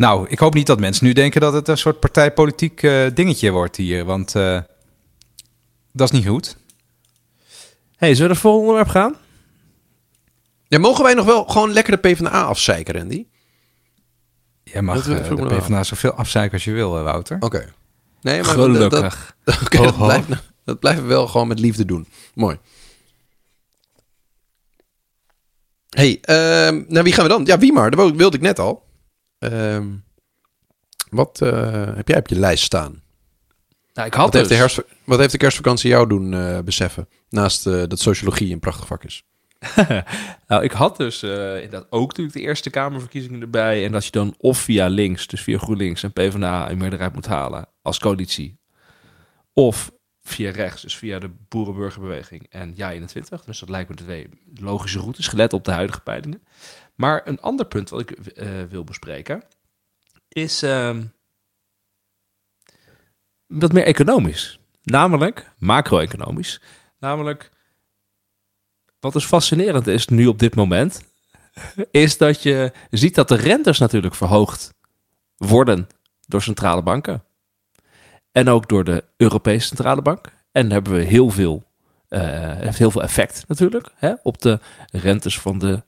Nou, 0.02 0.26
ik 0.28 0.38
hoop 0.38 0.54
niet 0.54 0.66
dat 0.66 0.80
mensen 0.80 1.06
nu 1.06 1.12
denken 1.12 1.40
dat 1.40 1.52
het 1.52 1.68
een 1.68 1.78
soort 1.78 2.00
partijpolitiek 2.00 2.82
eh, 2.82 3.06
dingetje 3.14 3.50
wordt 3.50 3.76
hier, 3.76 4.04
want 4.04 4.34
eh, 4.34 4.58
dat 5.92 6.12
is 6.12 6.18
niet 6.18 6.28
goed. 6.28 6.56
hey, 7.96 8.14
zullen 8.14 8.16
we 8.16 8.20
naar 8.20 8.28
het 8.28 8.38
volgende 8.38 8.68
onderwerp 8.68 8.88
gaan? 8.88 9.16
Ja, 10.68 10.78
mogen 10.78 11.04
wij 11.04 11.14
nog 11.14 11.26
wel 11.26 11.44
gewoon 11.44 11.72
lekker 11.72 11.92
de 11.92 12.08
PvdA 12.08 12.42
afzeiken, 12.42 12.94
Randy? 12.94 13.26
Jij 14.62 14.82
mag 14.82 15.02
vroeg 15.02 15.48
de 15.48 15.56
PvdA 15.56 15.82
zoveel 15.82 16.12
afzeiken 16.12 16.52
als 16.52 16.64
je 16.64 16.72
wil, 16.72 17.02
Wouter. 17.02 17.36
Oké. 17.40 17.72
Nee, 18.20 18.42
maar 18.42 18.50
Gelukkig. 18.50 19.34
Dat, 19.44 19.54
dat, 19.54 19.62
oké, 19.64 19.82
dat, 19.82 19.96
blijft, 19.96 20.28
dat 20.64 20.78
blijven 20.78 21.02
we 21.02 21.08
wel 21.08 21.26
gewoon 21.26 21.48
met 21.48 21.58
liefde 21.58 21.84
doen. 21.84 22.06
Mooi. 22.34 22.58
hey, 25.88 26.18
ehm 26.20 26.84
naar 26.88 27.02
wie 27.02 27.12
gaan 27.12 27.24
we 27.24 27.30
dan? 27.30 27.44
Ja, 27.44 27.58
wie 27.58 27.72
maar. 27.72 27.90
Dat 27.90 28.12
wilde 28.12 28.36
ik 28.36 28.42
net 28.42 28.58
al. 28.58 28.90
Ehm, 29.42 29.86
wat 31.10 31.40
eh, 31.40 31.94
heb 31.94 32.08
jij 32.08 32.18
op 32.18 32.28
je 32.28 32.38
lijst 32.38 32.64
staan? 32.64 33.02
Nou, 33.94 34.06
ik 34.06 34.14
had 34.14 34.24
Wat 34.24 34.32
heeft, 34.32 34.48
de 34.48 34.54
dus- 34.54 34.58
herfst, 34.58 34.82
wat 35.04 35.18
heeft 35.18 35.32
de 35.32 35.38
kerstvakantie 35.38 35.90
jou 35.90 36.08
doen 36.08 36.34
eh, 36.34 36.58
beseffen? 36.58 37.08
Naast 37.28 37.66
eh, 37.66 37.82
dat 37.88 37.98
sociologie 37.98 38.52
een 38.52 38.60
prachtig 38.60 38.86
vak 38.86 39.04
is. 39.04 39.24
Nou, 40.46 40.64
ik 40.64 40.72
had 40.72 40.96
dus 40.96 41.22
inderdaad 41.22 41.86
ook 41.90 42.08
natuurlijk 42.08 42.36
de 42.36 42.42
Eerste 42.42 42.70
Kamerverkiezingen 42.70 43.40
erbij. 43.40 43.84
En 43.84 43.92
dat 43.92 44.04
je 44.04 44.10
dan 44.10 44.34
of 44.38 44.58
via 44.58 44.86
links, 44.88 45.26
dus 45.26 45.42
via 45.42 45.58
GroenLinks 45.58 46.02
en 46.02 46.12
PvdA 46.12 46.70
een 46.70 46.78
meerderheid 46.78 47.14
moet 47.14 47.26
halen 47.26 47.68
als 47.82 47.98
coalitie. 47.98 48.58
Of 49.52 49.90
via 50.22 50.50
rechts, 50.50 50.82
dus 50.82 50.96
via 50.96 51.18
de 51.18 51.30
Boerenburgerbeweging 51.48 52.46
en 52.50 52.74
Ja21. 52.74 53.44
Dus 53.44 53.58
dat 53.58 53.68
lijkt 53.68 53.88
me 53.88 53.96
de 53.96 54.02
twee 54.02 54.28
logische 54.54 54.98
routes, 54.98 55.28
gelet 55.28 55.52
op 55.52 55.64
de 55.64 55.70
huidige 55.70 56.00
peilingen. 56.00 56.42
Maar 57.02 57.22
een 57.24 57.40
ander 57.40 57.66
punt 57.66 57.88
wat 57.88 58.00
ik 58.00 58.10
eh, 58.10 58.62
wil 58.68 58.84
bespreken 58.84 59.42
is 60.28 60.62
ehm, 60.62 61.04
wat 63.46 63.72
meer 63.72 63.84
economisch. 63.84 64.60
Namelijk 64.82 65.50
macro-economisch. 65.58 66.60
Namelijk 66.98 67.50
wat 69.00 69.12
dus 69.12 69.24
fascinerend 69.24 69.86
is 69.86 70.08
nu 70.08 70.26
op 70.26 70.38
dit 70.38 70.54
moment, 70.54 71.02
is 71.90 72.16
dat 72.16 72.42
je 72.42 72.72
ziet 72.90 73.14
dat 73.14 73.28
de 73.28 73.36
rentes 73.36 73.78
natuurlijk 73.78 74.14
verhoogd 74.14 74.74
worden 75.36 75.88
door 76.26 76.42
centrale 76.42 76.82
banken. 76.82 77.24
En 78.32 78.48
ook 78.48 78.68
door 78.68 78.84
de 78.84 79.04
Europese 79.16 79.66
Centrale 79.66 80.02
Bank. 80.02 80.32
En 80.52 80.70
hebben 80.70 80.92
we 80.92 81.02
heel 81.02 81.30
veel, 81.30 81.62
eh, 82.08 82.20
heeft 82.56 82.78
heel 82.78 82.90
veel 82.90 83.02
effect 83.02 83.44
natuurlijk 83.48 83.92
hè, 83.96 84.12
op 84.22 84.42
de 84.42 84.60
rentes 84.90 85.40
van 85.40 85.58
de 85.58 85.82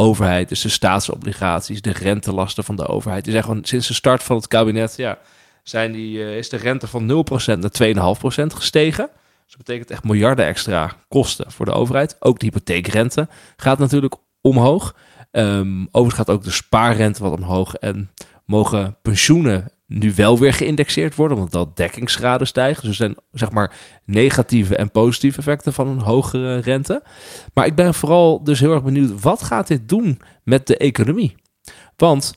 overheid. 0.00 0.48
Dus 0.48 0.60
de 0.60 0.68
staatsobligaties, 0.68 1.82
de 1.82 1.92
rentelasten 1.92 2.64
van 2.64 2.76
de 2.76 2.86
overheid. 2.86 3.24
Die 3.24 3.32
zijn 3.32 3.44
gewoon 3.44 3.64
sinds 3.64 3.88
de 3.88 3.94
start 3.94 4.22
van 4.22 4.36
het 4.36 4.48
kabinet, 4.48 4.96
ja, 4.96 5.18
zijn 5.62 5.92
die, 5.92 6.24
eh, 6.24 6.36
is 6.36 6.48
de 6.48 6.56
rente 6.56 6.86
van 6.86 7.06
0% 7.06 7.60
naar 7.60 7.70
2,5% 7.70 8.54
gestegen. 8.54 9.08
Dus 9.44 9.58
dat 9.58 9.66
betekent 9.66 9.90
echt 9.90 10.04
miljarden 10.04 10.46
extra 10.46 10.92
kosten 11.08 11.52
voor 11.52 11.66
de 11.66 11.72
overheid. 11.72 12.16
Ook 12.20 12.38
de 12.38 12.44
hypotheekrente 12.44 13.28
gaat 13.56 13.78
natuurlijk 13.78 14.14
omhoog. 14.40 14.94
Ehm 15.30 15.80
overigens 15.90 16.14
gaat 16.14 16.36
ook 16.36 16.44
de 16.44 16.50
spaarrente 16.50 17.22
wat 17.22 17.38
omhoog. 17.38 17.74
En 17.74 18.10
mogen 18.44 18.96
pensioenen 19.02 19.72
nu 19.90 20.14
wel 20.14 20.38
weer 20.38 20.52
geïndexeerd 20.52 21.14
worden, 21.14 21.36
omdat 21.36 21.52
dat 21.52 21.76
dekkingsgraden 21.76 22.46
stijgen. 22.46 22.80
Dus 22.80 22.90
er 22.90 22.96
zijn 22.96 23.16
zeg 23.32 23.50
maar 23.50 23.72
negatieve 24.04 24.76
en 24.76 24.90
positieve 24.90 25.38
effecten 25.38 25.72
van 25.72 25.88
een 25.88 26.00
hogere 26.00 26.58
rente. 26.58 27.02
Maar 27.54 27.66
ik 27.66 27.74
ben 27.74 27.94
vooral 27.94 28.44
dus 28.44 28.60
heel 28.60 28.72
erg 28.72 28.82
benieuwd, 28.82 29.20
wat 29.20 29.42
gaat 29.42 29.66
dit 29.66 29.88
doen 29.88 30.20
met 30.44 30.66
de 30.66 30.76
economie? 30.76 31.34
Want 31.96 32.34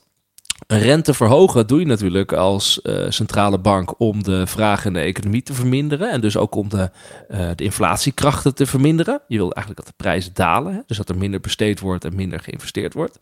een 0.66 0.78
rente 0.78 1.14
verhogen 1.14 1.66
doe 1.66 1.80
je 1.80 1.86
natuurlijk 1.86 2.32
als 2.32 2.82
eh, 2.82 3.04
centrale 3.08 3.58
bank 3.58 4.00
om 4.00 4.22
de 4.22 4.46
vraag 4.46 4.84
in 4.84 4.92
de 4.92 5.00
economie 5.00 5.42
te 5.42 5.54
verminderen. 5.54 6.10
En 6.10 6.20
dus 6.20 6.36
ook 6.36 6.54
om 6.54 6.68
de, 6.68 6.90
eh, 7.28 7.50
de 7.54 7.64
inflatiekrachten 7.64 8.54
te 8.54 8.66
verminderen. 8.66 9.20
Je 9.28 9.36
wil 9.36 9.52
eigenlijk 9.52 9.86
dat 9.86 9.96
de 9.96 10.02
prijzen 10.04 10.34
dalen. 10.34 10.82
Dus 10.86 10.96
dat 10.96 11.08
er 11.08 11.18
minder 11.18 11.40
besteed 11.40 11.80
wordt 11.80 12.04
en 12.04 12.14
minder 12.14 12.40
geïnvesteerd 12.40 12.94
wordt. 12.94 13.18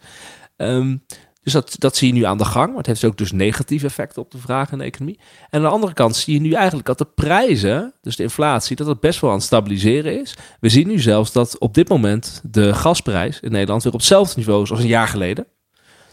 Ehm, 0.57 0.97
dus 1.43 1.53
dat, 1.53 1.75
dat 1.79 1.97
zie 1.97 2.09
je 2.09 2.15
nu 2.15 2.25
aan 2.25 2.39
de 2.39 2.45
gang. 2.45 2.69
Maar 2.69 2.77
het 2.77 2.87
heeft 2.87 3.05
ook 3.05 3.17
dus 3.17 3.33
negatieve 3.33 3.87
effecten 3.87 4.23
op 4.23 4.31
de 4.31 4.39
vraag 4.39 4.73
in 4.73 4.79
de 4.79 4.85
economie. 4.85 5.19
En 5.51 5.59
aan 5.59 5.63
de 5.63 5.69
andere 5.69 5.93
kant 5.93 6.17
zie 6.17 6.35
je 6.35 6.41
nu 6.41 6.53
eigenlijk 6.53 6.87
dat 6.87 6.99
de 6.99 7.05
prijzen, 7.05 7.93
dus 8.01 8.17
de 8.17 8.23
inflatie, 8.23 8.77
dat 8.77 8.87
het 8.87 9.01
best 9.01 9.21
wel 9.21 9.31
aan 9.31 9.37
het 9.37 9.45
stabiliseren 9.47 10.21
is. 10.21 10.37
We 10.61 10.69
zien 10.69 10.89
nu 10.89 11.01
zelfs 11.01 11.33
dat 11.33 11.59
op 11.59 11.75
dit 11.75 11.89
moment 11.89 12.41
de 12.45 12.75
gasprijs 12.75 13.41
in 13.41 13.51
Nederland 13.51 13.83
weer 13.83 13.93
op 13.93 13.99
hetzelfde 13.99 14.35
niveau 14.37 14.63
is 14.63 14.71
als 14.71 14.81
een 14.81 14.87
jaar 14.87 15.09
geleden. 15.09 15.47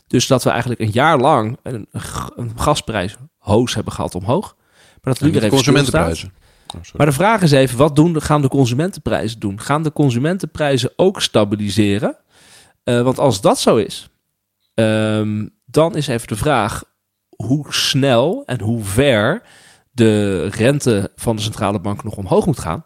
Dus 0.08 0.28
dat 0.28 0.44
we 0.44 0.50
eigenlijk 0.50 0.82
een 0.82 0.92
jaar 0.92 1.20
lang 1.20 1.58
een, 1.64 1.88
een 2.36 2.52
gasprijs 2.56 3.16
hoos 3.38 3.74
hebben 3.74 3.94
gehad 3.94 4.16
omhoog. 4.16 4.56
Maar 5.02 5.14
dat 5.14 5.22
nu 5.22 5.28
En 5.28 5.34
weer 5.34 5.44
even 5.44 5.56
consumentenprijzen. 5.56 6.34
Oh. 6.76 6.82
Maar 6.94 7.06
de 7.06 7.12
vraag 7.12 7.42
is 7.42 7.52
even, 7.52 7.78
wat 7.78 7.96
doen, 7.96 8.22
gaan 8.22 8.42
de 8.42 8.48
consumentenprijzen 8.48 9.40
doen? 9.40 9.60
Gaan 9.60 9.84
de 9.84 9.92
consumentenprijzen 9.92 10.92
ook 10.96 11.22
stabiliseren? 11.22 12.18
Eh, 12.84 13.02
want 13.02 13.20
als 13.20 13.42
dat 13.42 13.60
zo 13.60 13.76
is, 13.76 14.10
ehm, 14.80 15.48
dan 15.66 15.96
is 15.96 16.08
even 16.08 16.28
de 16.28 16.36
vraag 16.36 16.84
hoe 17.36 17.74
snel 17.74 18.44
en 18.46 18.62
hoe 18.62 18.84
ver 18.84 19.42
de 19.92 20.46
rente 20.48 21.12
van 21.16 21.36
de 21.36 21.42
centrale 21.42 21.80
bank 21.80 22.04
nog 22.04 22.16
omhoog 22.16 22.46
moet 22.46 22.60
gaan. 22.60 22.86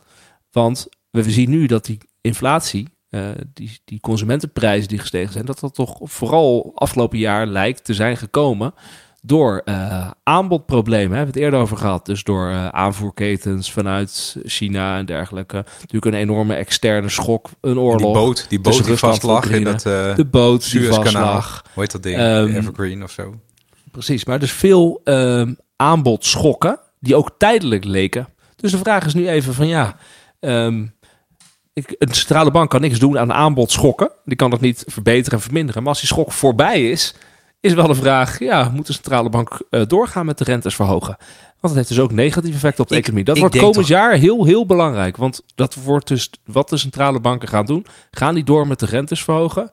Want 0.52 0.88
we 1.10 1.32
zien 1.32 1.50
nu 1.50 1.66
dat 1.66 1.86
die 1.86 1.98
inflatie, 2.22 2.88
eh, 3.10 3.30
die, 3.54 3.80
die 3.86 4.00
consumentenprijzen 4.00 4.88
die 4.88 5.00
gestegen 5.00 5.34
zijn, 5.34 5.46
dat 5.46 5.60
dat 5.60 5.74
toch 5.74 6.00
vooral 6.02 6.72
afgelopen 6.76 7.18
jaar 7.18 7.48
lijkt 7.48 7.84
te 7.84 7.94
zijn 7.94 8.18
gekomen 8.18 8.74
door 9.26 9.62
eh, 9.66 10.12
aanbodproblemen. 10.24 11.18
Hebben 11.18 11.34
we 11.34 11.40
het 11.40 11.46
eerder 11.46 11.60
over 11.60 11.78
gehad. 11.78 12.06
Dus 12.06 12.24
door 12.24 12.50
eh, 12.50 12.68
aanvoerketens 12.68 13.72
vanuit 13.72 14.38
China 14.44 14.98
en 14.98 15.06
dergelijke. 15.06 15.66
Natuurlijk 15.80 16.06
een 16.06 16.22
enorme 16.22 16.54
externe 16.54 17.10
schok, 17.10 17.50
een 17.62 17.80
oorlog. 17.80 18.14
Die 18.14 18.24
boot, 18.24 18.46
die 18.50 18.60
boot 18.60 18.86
die 18.86 18.96
vast 18.96 19.24
lag 19.24 19.50
in 19.50 19.66
het 19.66 19.86
eh 19.86 20.16
de 20.16 20.26
boot 20.26 20.62
die 20.62 20.70
Suezkanaal. 20.70 21.04
vastlag. 21.04 21.64
Hoe 21.74 21.84
heet 21.84 21.92
dat 21.92 22.04
ding? 22.04 22.18
Ehm, 22.18 22.56
Evergreen 22.56 23.04
of 23.04 23.12
zo. 23.12 23.36
Precies, 23.92 24.26
maar 24.26 24.40
dus 24.40 24.52
veel 24.52 25.02
ehm 25.04 25.54
aanbodschokken 25.76 26.80
die 27.00 27.16
ook 27.16 27.32
tijdelijk 27.38 27.84
leken. 27.84 28.28
Dus 28.56 28.72
de 28.72 28.78
vraag 28.78 29.06
is 29.06 29.14
nu 29.14 29.30
even 29.30 29.54
van 29.54 29.68
ja, 29.68 29.96
ehm, 30.40 30.86
ik, 31.74 31.96
een 31.98 32.14
centrale 32.14 32.52
bank 32.52 32.70
kan 32.70 32.82
niks 32.82 33.00
doen 33.00 33.20
aan 33.20 33.34
aanbodschokken. 33.34 34.12
Die 34.26 34.36
kan 34.36 34.50
dat 34.50 34.62
niet 34.62 34.84
verbeteren 34.88 35.38
en 35.38 35.44
verminderen. 35.44 35.82
Maar 35.82 35.92
als 35.92 36.00
die 36.00 36.08
schok 36.08 36.32
voorbij 36.32 36.90
is, 36.90 37.16
is 37.64 37.74
wel 37.74 37.88
de 37.88 37.96
vraag, 37.96 38.40
ja, 38.40 38.70
moet 38.74 38.88
de 38.88 38.94
centrale 38.94 39.30
bank 39.30 39.62
eh, 39.70 39.82
doorgaan 39.88 40.26
met 40.26 40.38
de 40.38 40.44
rentes 40.44 40.76
verhogen? 40.76 41.16
Want 41.60 41.76
dat 41.76 41.76
heeft 41.76 41.88
dus 41.88 42.00
ook 42.00 42.12
negatief 42.12 42.54
effect 42.54 42.80
op 42.80 42.88
de 42.88 42.94
Ik- 42.96 43.00
economie. 43.02 43.26
Dat 43.26 43.38
wordt 43.38 43.58
komend 43.58 43.76
toch- 43.76 43.88
jaar 43.88 44.14
heel, 44.14 44.46
heel 44.46 44.66
belangrijk. 44.66 45.18
Want 45.18 45.44
dat 45.56 45.76
wordt 45.76 46.08
dus 46.08 46.30
wat 46.46 46.70
de 46.70 46.78
centrale 46.78 47.20
banken 47.20 47.48
gaan 47.48 47.66
doen. 47.66 47.86
Gaan 48.12 48.34
die 48.36 48.44
door 48.44 48.68
met 48.68 48.80
de 48.80 48.86
rentes 48.86 49.24
verhogen? 49.24 49.72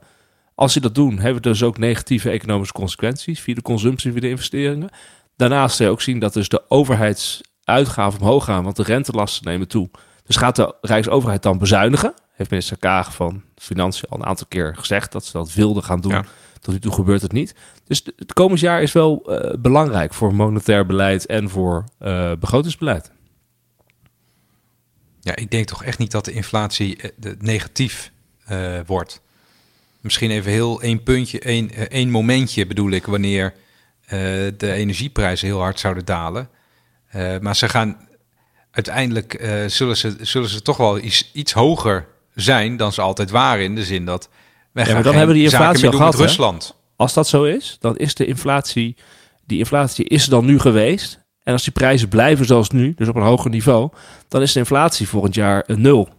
Als 0.55 0.73
ze 0.73 0.79
dat 0.79 0.95
doen, 0.95 1.15
hebben 1.19 1.41
we 1.41 1.49
dus 1.49 1.63
ook 1.63 1.77
negatieve 1.77 2.29
economische 2.29 2.73
consequenties 2.73 3.39
via 3.39 3.55
de 3.55 3.61
consumptie, 3.61 4.11
via 4.11 4.21
de 4.21 4.29
investeringen. 4.29 4.89
Daarnaast 5.35 5.75
zul 5.75 5.85
je 5.85 5.91
ook 5.91 6.01
zien 6.01 6.19
dat 6.19 6.33
dus 6.33 6.49
de 6.49 6.61
overheidsuitgaven 6.67 8.19
omhoog 8.21 8.43
gaan, 8.45 8.63
want 8.63 8.75
de 8.75 8.83
rentelasten 8.83 9.45
nemen 9.45 9.67
toe. 9.67 9.89
Dus 10.25 10.35
gaat 10.35 10.55
de 10.55 10.75
Rijksoverheid 10.81 11.43
dan 11.43 11.57
bezuinigen? 11.57 12.13
Heeft 12.33 12.49
minister 12.49 12.77
Kaag 12.77 13.13
van 13.13 13.41
Financiën 13.55 14.09
al 14.09 14.17
een 14.19 14.25
aantal 14.25 14.47
keer 14.49 14.75
gezegd 14.77 15.11
dat 15.11 15.25
ze 15.25 15.31
dat 15.31 15.53
wilden 15.53 15.83
gaan 15.83 15.99
doen. 16.01 16.11
Ja. 16.11 16.23
Tot 16.61 16.73
nu 16.73 16.79
toe 16.79 16.93
gebeurt 16.93 17.21
het 17.21 17.31
niet. 17.31 17.55
Dus 17.87 18.03
het 18.15 18.33
komend 18.33 18.59
jaar 18.59 18.81
is 18.81 18.91
wel 18.91 19.23
eh, 19.25 19.53
belangrijk 19.59 20.13
voor 20.13 20.35
monetair 20.35 20.85
beleid 20.85 21.25
en 21.25 21.49
voor 21.49 21.85
eh, 21.97 22.31
begrotingsbeleid. 22.39 23.11
Ja, 25.19 25.35
ik 25.35 25.51
denk 25.51 25.67
toch 25.67 25.83
echt 25.83 25.97
niet 25.97 26.11
dat 26.11 26.25
de 26.25 26.31
inflatie 26.31 26.97
eh, 26.97 27.31
negatief 27.39 28.11
wordt. 28.85 29.21
Misschien 30.01 30.31
even 30.31 30.51
heel 30.51 30.81
één 30.81 31.03
puntje, 31.03 31.39
één, 31.39 31.89
één 31.89 32.09
momentje 32.09 32.67
bedoel 32.67 32.91
ik, 32.91 33.05
wanneer 33.05 33.53
de 34.57 34.71
energieprijzen 34.71 35.47
heel 35.47 35.59
hard 35.59 35.79
zouden 35.79 36.05
dalen. 36.05 36.49
Maar 37.41 37.55
ze 37.55 37.69
gaan 37.69 38.07
uiteindelijk 38.71 39.43
zullen, 39.67 39.97
ze, 39.97 40.15
zullen 40.21 40.49
ze 40.49 40.61
toch 40.61 40.77
wel 40.77 40.99
iets, 40.99 41.31
iets 41.33 41.51
hoger 41.51 42.07
zijn 42.35 42.77
dan 42.77 42.93
ze 42.93 43.01
altijd 43.01 43.29
waren. 43.29 43.63
In 43.63 43.75
de 43.75 43.85
zin 43.85 44.05
dat 44.05 44.29
wij 44.73 44.85
Ja, 44.85 44.93
maar 44.93 45.03
dan 45.03 45.15
hebben 45.15 45.35
we 45.35 45.41
die 45.41 45.51
inflatie 45.51 45.87
al 45.87 45.93
gehad? 45.93 46.15
Rusland. 46.15 46.75
Als 46.95 47.13
dat 47.13 47.27
zo 47.27 47.43
is, 47.43 47.77
dan 47.79 47.97
is 47.97 48.15
de 48.15 48.25
inflatie, 48.25 48.95
die 49.45 49.57
inflatie 49.57 50.05
is 50.05 50.25
dan 50.25 50.45
nu 50.45 50.59
geweest. 50.59 51.19
En 51.43 51.53
als 51.53 51.63
die 51.63 51.73
prijzen 51.73 52.07
blijven 52.07 52.45
zoals 52.45 52.69
nu, 52.69 52.93
dus 52.95 53.07
op 53.07 53.15
een 53.15 53.21
hoger 53.21 53.49
niveau, 53.49 53.89
dan 54.27 54.41
is 54.41 54.53
de 54.53 54.59
inflatie 54.59 55.07
volgend 55.07 55.35
jaar 55.35 55.63
een 55.67 55.81
nul. 55.81 56.09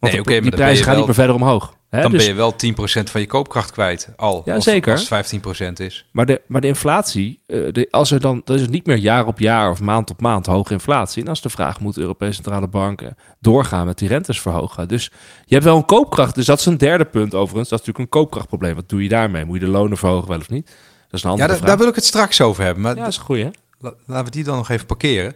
Want 0.00 0.12
Nee, 0.12 0.20
oké, 0.22 0.32
maar 0.32 0.40
die 0.40 0.50
prijzen 0.50 0.84
gaan 0.84 0.96
niet 0.96 0.96
wel- 0.96 1.04
meer 1.06 1.14
verder 1.14 1.34
omhoog. 1.34 1.74
Hè? 1.88 2.02
Dan 2.02 2.10
Dus- 2.10 2.20
ben 2.20 2.30
je 2.30 2.36
wel 2.38 2.56
10% 2.56 3.10
van 3.10 3.20
je 3.20 3.26
koopkracht 3.26 3.70
kwijt 3.70 4.08
al. 4.16 4.42
Ja, 4.44 4.54
als, 4.54 4.64
zeker. 4.64 4.92
Als 4.92 5.00
het 5.00 5.08
15% 5.08 5.80
is. 5.80 6.08
Maar 6.12 6.26
de, 6.26 6.40
maar 6.46 6.60
de 6.60 6.66
inflatie, 6.66 7.42
eh, 7.46 7.72
de, 7.72 7.88
als 7.90 8.10
er 8.10 8.20
dan, 8.20 8.40
dan 8.44 8.56
is 8.56 8.62
het 8.62 8.70
niet 8.70 8.86
meer 8.86 8.96
jaar 8.96 9.26
op 9.26 9.38
jaar 9.38 9.70
of 9.70 9.80
maand 9.80 10.10
op 10.10 10.20
maand 10.20 10.46
hoge 10.46 10.72
inflatie. 10.72 11.18
En 11.18 11.24
dan 11.24 11.34
is 11.34 11.40
de 11.40 11.48
vraag, 11.50 11.80
moet 11.80 11.94
de 11.94 12.00
Europese 12.00 12.32
Centrale 12.32 12.68
Bank 12.68 13.02
eh, 13.02 13.08
doorgaan 13.40 13.86
met 13.86 13.98
die 13.98 14.08
rentes 14.08 14.40
verhogen? 14.40 14.88
Dus 14.88 15.10
je 15.44 15.54
hebt 15.54 15.64
wel 15.66 15.76
een 15.76 15.84
koopkracht, 15.84 16.34
dus 16.34 16.46
dat 16.46 16.58
is 16.58 16.66
een 16.66 16.78
derde 16.78 17.04
punt 17.04 17.34
overigens. 17.34 17.68
Dat 17.68 17.80
is 17.80 17.86
natuurlijk 17.86 17.98
een 18.14 18.20
koopkrachtprobleem. 18.20 18.74
Wat 18.74 18.88
doe 18.88 19.02
je 19.02 19.08
daarmee? 19.08 19.44
Moet 19.44 19.60
je 19.60 19.64
de 19.64 19.70
lonen 19.70 19.96
verhogen 19.98 20.28
wel 20.28 20.38
of 20.38 20.48
niet? 20.50 20.66
Dat 20.66 20.74
is 21.10 21.22
een 21.22 21.28
Ja, 21.28 21.28
andere 21.30 21.46
daar, 21.48 21.56
vraag. 21.56 21.68
daar 21.68 21.78
wil 21.78 21.88
ik 21.88 21.94
het 21.94 22.04
straks 22.04 22.40
over 22.40 22.64
hebben. 22.64 22.82
Maar 22.82 22.94
ja, 22.96 23.00
dat 23.02 23.10
is 23.10 23.18
goeie, 23.18 23.44
hè? 23.44 23.50
La- 23.80 23.94
Laten 24.06 24.24
we 24.24 24.30
die 24.30 24.44
dan 24.44 24.56
nog 24.56 24.68
even 24.68 24.86
parkeren. 24.86 25.34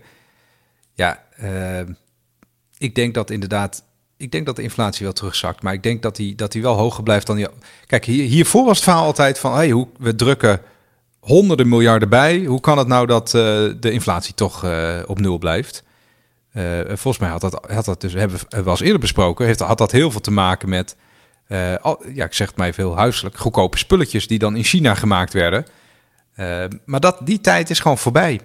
Ja, 0.94 1.22
eh, 1.36 1.80
ik 2.78 2.94
denk 2.94 3.14
dat 3.14 3.30
inderdaad. 3.30 3.84
Ik 4.16 4.32
denk 4.32 4.46
dat 4.46 4.56
de 4.56 4.62
inflatie 4.62 5.04
wel 5.04 5.14
terugzakt. 5.14 5.62
Maar 5.62 5.72
ik 5.72 5.82
denk 5.82 6.02
dat 6.02 6.16
die, 6.16 6.34
dat 6.34 6.52
die 6.52 6.62
wel 6.62 6.76
hoger 6.76 7.02
blijft 7.02 7.26
dan 7.26 7.36
die. 7.36 7.46
Kijk, 7.86 8.04
hier, 8.04 8.24
hiervoor 8.24 8.64
was 8.64 8.76
het 8.76 8.84
verhaal 8.84 9.04
altijd 9.04 9.38
van. 9.38 9.54
Hey, 9.54 9.70
hoe, 9.70 9.88
we 9.98 10.14
drukken 10.14 10.60
honderden 11.24 11.68
miljarden 11.68 12.08
bij. 12.08 12.44
Hoe 12.44 12.60
kan 12.60 12.78
het 12.78 12.86
nou 12.86 13.06
dat 13.06 13.26
eh, 13.26 13.40
de 13.80 13.90
inflatie 13.90 14.34
toch 14.34 14.64
eh, 14.64 14.98
op 15.06 15.20
nul 15.20 15.38
blijft? 15.38 15.82
Eh, 16.52 16.80
volgens 16.86 17.18
mij 17.18 17.28
had 17.28 17.40
dat, 17.40 17.64
had 17.70 17.84
dat 17.84 18.00
dus, 18.00 18.12
hebben 18.12 18.38
we 18.48 18.70
eens 18.70 18.80
eerder 18.80 19.00
besproken, 19.00 19.46
heeft, 19.46 19.60
had 19.60 19.78
dat 19.78 19.92
heel 19.92 20.10
veel 20.10 20.20
te 20.20 20.30
maken 20.30 20.68
met, 20.68 20.96
ja, 21.48 22.24
ik 22.24 22.32
zeg 22.32 22.50
het 22.50 22.60
even 22.60 22.84
heel 22.84 22.96
huiselijk, 22.96 23.36
goedkope 23.36 23.78
spulletjes 23.78 24.26
die 24.26 24.38
dan 24.38 24.56
in 24.56 24.64
China 24.64 24.94
gemaakt 24.94 25.32
werden. 25.32 25.66
Maar 26.84 27.00
dat, 27.00 27.18
die 27.22 27.40
tijd 27.40 27.70
is 27.70 27.80
gewoon 27.80 27.98
voorbij. 27.98 28.40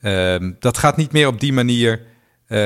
Ehm, 0.00 0.52
dat 0.58 0.78
gaat 0.78 0.96
niet 0.96 1.12
meer 1.12 1.26
op 1.26 1.40
die 1.40 1.52
manier 1.52 2.02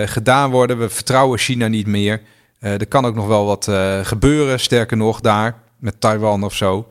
gedaan 0.07 0.51
worden. 0.51 0.79
We 0.79 0.89
vertrouwen 0.89 1.39
China 1.39 1.69
niet 1.69 1.87
meer. 1.87 2.21
Eh, 2.59 2.73
er 2.73 2.87
kan 2.87 3.05
ook 3.07 3.15
nog 3.15 3.27
wel 3.27 3.45
wat 3.47 3.69
eh, 3.69 3.99
gebeuren, 4.05 4.61
sterker 4.61 4.97
nog, 4.97 5.21
daar 5.21 5.63
met 5.79 6.01
Taiwan 6.01 6.43
of 6.45 6.55
zo. 6.55 6.89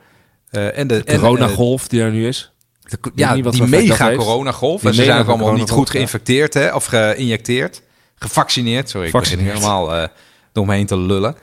Eh, 0.50 0.78
en 0.78 0.88
de 0.88 1.04
eh, 1.04 1.20
coronagolf 1.20 1.88
die 1.88 2.02
er 2.02 2.12
nu 2.12 2.28
is. 2.28 2.52
de- 2.84 2.98
ja, 3.16 3.34
die 3.34 3.64
mega 3.64 4.16
coronagolf. 4.16 4.84
En 4.84 4.94
ze 4.94 5.04
zijn 5.04 5.22
ook 5.22 5.28
allemaal 5.28 5.54
niet 5.54 5.70
goed 5.70 5.90
geïnfecteerd, 5.90 6.54
hè? 6.54 6.74
of 6.76 6.86
geïnjecteerd. 6.86 7.82
Gevaccineerd, 8.16 8.90
sorry. 8.90 9.08
Ik 9.08 9.14
begin 9.14 9.40
helemaal 9.40 9.94
eh 9.96 10.08
door 10.52 10.66
me 10.66 10.74
heen 10.76 10.86
te 10.86 10.98
lullen. 10.98 11.36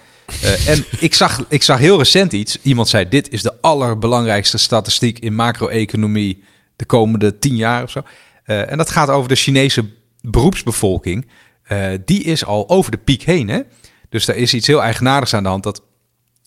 Eh, 0.42 0.68
en 0.68 0.84
ik 0.98 1.14
zag, 1.14 1.44
ik 1.48 1.62
zag 1.62 1.78
heel 1.78 1.98
recent 1.98 2.32
iets. 2.32 2.59
Iemand 2.62 2.88
zei, 2.88 3.09
dit 3.09 3.30
is 3.30 3.42
de 3.42 3.52
allerbelangrijkste 3.61 4.59
statistiek 4.59 5.18
in 5.18 5.34
macro-economie 5.34 6.42
de 6.76 6.84
komende 6.84 7.38
tien 7.38 7.57
jaar 7.57 7.82
of 7.82 7.90
zo. 7.90 8.02
Eh, 8.44 8.70
en 8.70 8.76
dat 8.78 8.90
gaat 8.90 9.09
over 9.09 9.28
de 9.28 9.34
Chinese 9.34 9.84
beroepsbevolking. 10.20 11.26
Eh, 11.64 11.88
die 12.04 12.22
is 12.22 12.44
al 12.44 12.68
over 12.68 12.90
de 12.90 12.98
piek 12.98 13.22
heen. 13.22 13.48
Hè? 13.48 13.60
Dus 14.08 14.28
er 14.28 14.36
is 14.36 14.54
iets 14.54 14.66
heel 14.66 14.82
eigenaardigs 14.82 15.34
aan 15.34 15.42
de 15.42 15.48
hand 15.48 15.62
dat 15.62 15.82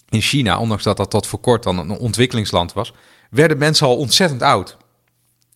in 0.09 0.21
China, 0.21 0.59
ondanks 0.59 0.83
dat 0.83 0.97
dat 0.97 1.09
tot 1.09 1.27
voor 1.27 1.39
kort 1.39 1.63
dan 1.63 1.77
een 1.77 1.97
ontwikkelingsland 1.97 2.73
was, 2.73 2.93
werden 3.29 3.57
mensen 3.57 3.87
al 3.87 3.97
ontzettend 3.97 4.41
oud. 4.41 4.77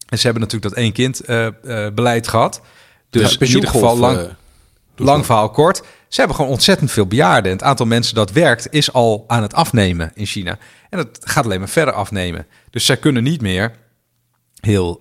En 0.09 0.18
ze 0.18 0.24
hebben 0.24 0.41
natuurlijk 0.41 0.74
dat 0.74 0.84
één 0.84 0.91
kind 0.91 1.20
eh, 1.20 1.47
eh, 1.47 1.93
beleid 1.93 2.28
gehad. 2.28 2.62
Dus 3.09 3.38
in 3.38 3.47
ieder 3.47 3.70
geval 3.70 3.97
lang, 3.97 4.30
lang 4.95 5.26
verhaal 5.26 5.49
kort. 5.49 5.82
Ze 6.07 6.20
hebben 6.20 6.36
gewoon 6.36 6.51
ontzettend 6.51 6.91
veel 6.91 7.05
bejaarden. 7.05 7.51
En 7.51 7.57
het 7.57 7.68
aantal 7.68 7.86
mensen 7.86 8.16
dat 8.16 8.32
werkt 8.32 8.68
is 8.72 8.93
al 8.93 9.24
aan 9.28 9.41
het 9.41 9.53
afnemen 9.53 10.12
in 10.14 10.26
China. 10.26 10.57
En 10.89 10.97
dat 10.97 11.20
gaat 11.22 11.45
alleen 11.45 11.59
maar 11.59 11.70
verder 11.70 11.93
afnemen. 11.93 12.47
Dus 12.70 12.86
zij 12.86 12.97
kunnen 12.97 13.24
niet 13.24 13.41
meer, 13.41 13.76
heel 14.59 14.99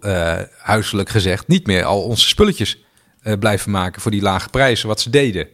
huiselijk 0.58 1.08
gezegd, 1.08 1.48
niet 1.48 1.66
meer 1.66 1.84
al 1.84 2.02
onze 2.02 2.28
spulletjes 2.28 2.84
eh, 3.22 3.38
blijven 3.38 3.70
maken 3.70 4.02
voor 4.02 4.10
die 4.10 4.22
lage 4.22 4.48
prijzen 4.48 4.88
wat 4.88 5.00
ze 5.00 5.10
deden. 5.10 5.48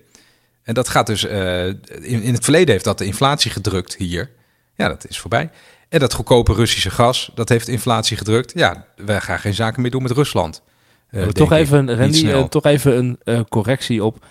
En 0.63 0.75
dat 0.75 0.89
gaat 0.89 1.07
dus, 1.07 1.25
eh, 1.25 1.67
in, 1.67 2.23
in 2.23 2.35
het 2.35 2.45
verleden 2.45 2.71
heeft 2.71 2.85
dat 2.85 2.99
de 2.99 3.05
inflatie 3.05 3.51
gedrukt 3.51 3.97
hier. 3.97 4.31
Ja, 4.75 4.89
dat 4.89 5.09
is 5.09 5.19
voorbij. 5.21 5.51
En 5.89 5.99
dat 5.99 6.13
goedkope 6.13 6.53
Russische 6.55 6.91
gas, 6.91 7.31
dat 7.35 7.49
heeft 7.49 7.69
inflatie 7.69 8.17
gedrukt. 8.17 8.53
Ja, 8.55 8.87
wij 8.97 9.21
gaan 9.21 9.39
geen 9.39 9.55
zaken 9.55 9.83
meer 9.83 9.91
doen 9.91 10.03
met 10.03 10.11
Rusland. 10.11 10.63
Denk 11.11 11.33
toch 11.33 11.53
ik. 11.53 11.59
even, 11.59 11.97
Randy, 11.97 12.49
toch 12.49 12.65
even 12.65 13.19
een 13.25 13.49
correctie 13.49 14.05
op. 14.05 14.27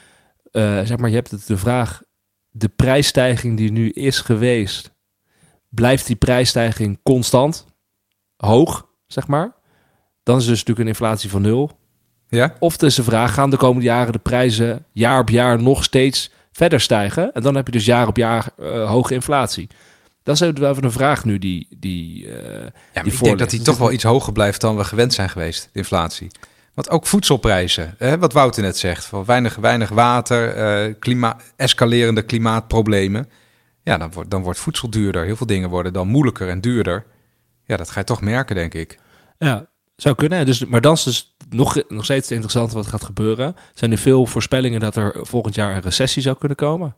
zeg 0.51 0.97
maar, 0.97 1.09
je 1.09 1.15
hebt 1.15 1.31
het 1.31 1.47
de 1.47 1.57
vraag: 1.57 2.01
de 2.49 2.69
prijsstijging 2.69 3.57
die 3.57 3.71
nu 3.71 3.89
is 3.89 4.19
geweest, 4.19 4.91
blijft 5.69 6.07
die 6.07 6.15
prijsstijging 6.15 6.99
constant 7.03 7.65
hoog, 8.37 8.87
zeg 9.07 9.27
maar? 9.27 9.55
Dan 10.23 10.37
is 10.37 10.45
dus 10.45 10.51
natuurlijk 10.51 10.79
een 10.79 10.87
inflatie 10.87 11.29
van 11.29 11.41
nul. 11.41 11.71
Ja? 12.29 12.55
Of 12.59 12.71
het 12.71 12.83
is 12.83 12.95
de 12.95 13.03
vraag: 13.03 13.33
gaan 13.33 13.49
de 13.49 13.57
komende 13.57 13.85
jaren 13.85 14.13
de 14.13 14.19
prijzen 14.19 14.85
jaar 14.91 15.19
op 15.19 15.29
jaar 15.29 15.61
nog 15.61 15.83
steeds 15.83 16.31
verder 16.51 16.81
stijgen? 16.81 17.33
En 17.33 17.41
dan 17.41 17.55
heb 17.55 17.65
je 17.65 17.71
dus 17.71 17.85
jaar 17.85 18.07
op 18.07 18.17
jaar 18.17 18.49
eh, 18.57 18.89
hoge 18.89 19.13
inflatie. 19.13 19.67
Dat 20.23 20.41
is 20.41 20.51
wel 20.59 20.71
even 20.71 20.83
een 20.83 20.91
vraag 20.91 21.25
nu 21.25 21.37
die. 21.37 21.67
die 21.77 22.27
eh, 22.27 22.33
Ja, 22.33 22.69
maar 22.93 23.03
die 23.03 23.13
ik 23.13 23.23
denk 23.23 23.39
dat 23.39 23.49
die 23.49 23.61
toch 23.61 23.77
wel 23.77 23.91
iets 23.91 24.03
hoger 24.03 24.33
blijft 24.33 24.61
dan 24.61 24.77
we 24.77 24.83
gewend 24.83 25.13
zijn 25.13 25.29
geweest, 25.29 25.69
de 25.71 25.79
inflatie. 25.79 26.27
Want 26.73 26.89
ook 26.89 27.07
voedselprijzen, 27.07 27.95
hè, 27.97 28.17
wat 28.17 28.33
Wouter 28.33 28.63
net 28.63 28.77
zegt, 28.77 29.05
van 29.05 29.25
weinig, 29.25 29.55
weinig 29.55 29.89
water, 29.89 30.55
eh, 30.55 30.93
klima 30.99 31.37
escalerende 31.55 32.21
klimaatproblemen. 32.21 33.29
Ja, 33.83 33.97
dan 33.97 34.11
wordt, 34.11 34.29
dan 34.29 34.41
wordt 34.41 34.59
voedsel 34.59 34.89
duurder. 34.89 35.25
Heel 35.25 35.35
veel 35.35 35.45
dingen 35.45 35.69
worden 35.69 35.93
dan 35.93 36.07
moeilijker 36.07 36.49
en 36.49 36.61
duurder. 36.61 37.05
Ja, 37.65 37.77
dat 37.77 37.89
ga 37.89 37.99
je 37.99 38.05
toch 38.05 38.21
merken, 38.21 38.55
denk 38.55 38.73
ik. 38.73 38.99
Ja, 39.37 39.65
zou 39.95 40.15
kunnen. 40.15 40.45
Dus, 40.45 40.65
maar 40.65 40.81
dan 40.81 40.93
is 40.93 41.03
dus 41.03 41.35
nog, 41.49 41.81
nog 41.87 42.03
steeds 42.03 42.31
interessant 42.31 42.71
wat 42.71 42.87
gaat 42.87 43.03
gebeuren. 43.03 43.55
Zijn 43.73 43.91
er 43.91 43.97
veel 43.97 44.25
voorspellingen 44.25 44.79
dat 44.79 44.95
er 44.95 45.15
volgend 45.21 45.55
jaar 45.55 45.75
een 45.75 45.81
recessie 45.81 46.21
zou 46.21 46.37
kunnen 46.37 46.57
komen. 46.57 46.95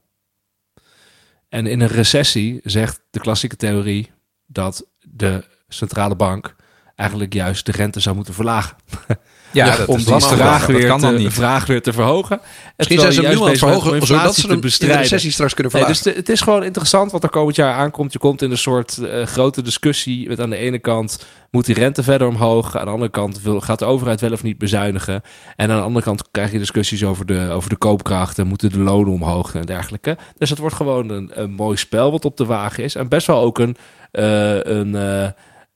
En 1.50 1.68
in 1.68 1.80
een 1.80 1.88
recessie 1.88 2.60
zegt 2.64 3.02
de 3.10 3.20
klassieke 3.20 3.56
theorie 3.56 4.12
dat 4.46 4.88
de 5.00 5.44
centrale 5.68 6.16
bank 6.16 6.56
eigenlijk 6.96 7.34
juist 7.34 7.66
de 7.66 7.72
rente 7.72 8.00
zou 8.00 8.16
moeten 8.16 8.34
verlagen. 8.34 8.78
Ja, 9.52 9.76
dat 9.78 9.88
om 9.88 9.98
die 9.98 10.06
vraag 10.06 10.66
Dat 10.66 10.76
weer, 10.76 10.88
kan 10.88 11.00
te, 11.00 11.32
vraag 11.32 11.66
weer 11.66 11.82
te 11.82 11.94
verhogen. 11.94 12.40
Misschien 12.78 13.00
zijn 13.00 13.12
ze 13.12 13.22
nu 13.22 13.28
aan 13.28 13.48
het 13.48 13.58
verhogen, 13.58 14.08
zodat 14.08 14.36
ze 14.36 14.48
hem 14.48 14.56
in 14.64 14.72
de 14.80 14.86
recessie 14.94 15.32
straks 15.32 15.54
kunnen 15.54 15.74
Nee, 15.74 15.82
verlagen. 15.84 16.04
dus 16.04 16.14
de- 16.14 16.20
het 16.20 16.30
is 16.30 16.42
gewoon 16.42 16.64
interessant 16.64 17.12
wat 17.12 17.24
er 17.24 17.30
komend 17.30 17.56
jaar 17.56 17.74
aankomt. 17.74 18.14
Je 18.14 18.20
komt 18.20 18.42
in 18.42 18.52
een 18.52 18.58
soort 18.58 18.98
eh, 18.98 19.24
grote 19.26 19.62
discussie 19.62 20.28
met 20.28 20.40
aan 20.40 20.50
de 20.50 20.56
ene 20.58 20.80
kant 20.80 21.26
moet 21.52 21.66
die 21.66 21.76
rente 21.76 22.04
verder 22.04 22.28
omhoog. 22.28 22.78
Aan 22.78 22.86
de 22.86 22.92
andere 22.92 23.12
kant 23.12 23.42
wil, 23.42 23.62
gaat 23.62 23.80
de 23.80 23.86
overheid 23.86 24.22
wel 24.22 24.32
of 24.32 24.44
niet 24.44 24.58
bezuinigen. 24.58 25.22
En 25.56 25.72
aan 25.72 25.78
de 25.78 25.84
andere 25.84 26.06
kant 26.06 26.24
krijg 26.32 26.52
je 26.52 26.58
discussies 26.60 27.04
over 27.04 27.26
de, 27.26 27.50
over 27.52 27.70
de 27.70 27.76
koopkrachten. 27.76 28.48
Moeten 28.48 28.70
de 28.72 28.80
lonen 28.80 29.14
omhoog 29.14 29.56
en 29.56 29.62
dergelijke. 29.66 30.18
Dus 30.38 30.50
het 30.50 30.60
wordt 30.60 30.76
gewoon 30.76 31.10
een, 31.10 31.32
een 31.34 31.52
mooi 31.52 31.78
spel 31.78 32.12
wat 32.12 32.26
op 32.26 32.38
de 32.38 32.46
wagen 32.46 32.84
is. 32.84 32.96
En 32.96 33.08
best 33.08 33.28
wel 33.28 33.42
ook 33.42 33.60
een, 33.60 33.78
eh, 34.12 34.56
een, 34.64 34.96
eh, 34.96 35.28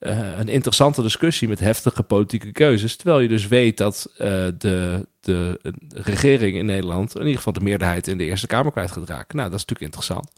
eh, 0.02 0.38
een 0.38 0.48
interessante 0.48 1.02
discussie 1.02 1.48
met 1.48 1.60
heftige 1.60 2.04
politieke 2.04 2.52
keuzes. 2.52 2.96
Terwijl 2.96 3.20
je 3.20 3.28
dus 3.28 3.48
weet 3.48 3.78
dat 3.78 4.08
eh, 4.18 4.28
de, 4.58 5.08
de 5.20 5.60
regering 5.90 6.58
in 6.58 6.66
Nederland... 6.66 7.16
in 7.16 7.22
ieder 7.22 7.38
geval 7.38 7.54
de 7.54 7.62
meerderheid 7.62 8.08
in 8.08 8.18
de 8.18 8.24
Eerste 8.24 8.48
Kamer 8.48 8.72
kwijt 8.72 8.92
gaat 8.92 9.10
raken. 9.10 9.38
Nou, 9.38 9.50
dat 9.50 9.60
is 9.60 9.66
natuurlijk 9.66 9.82
interessant. 9.82 10.30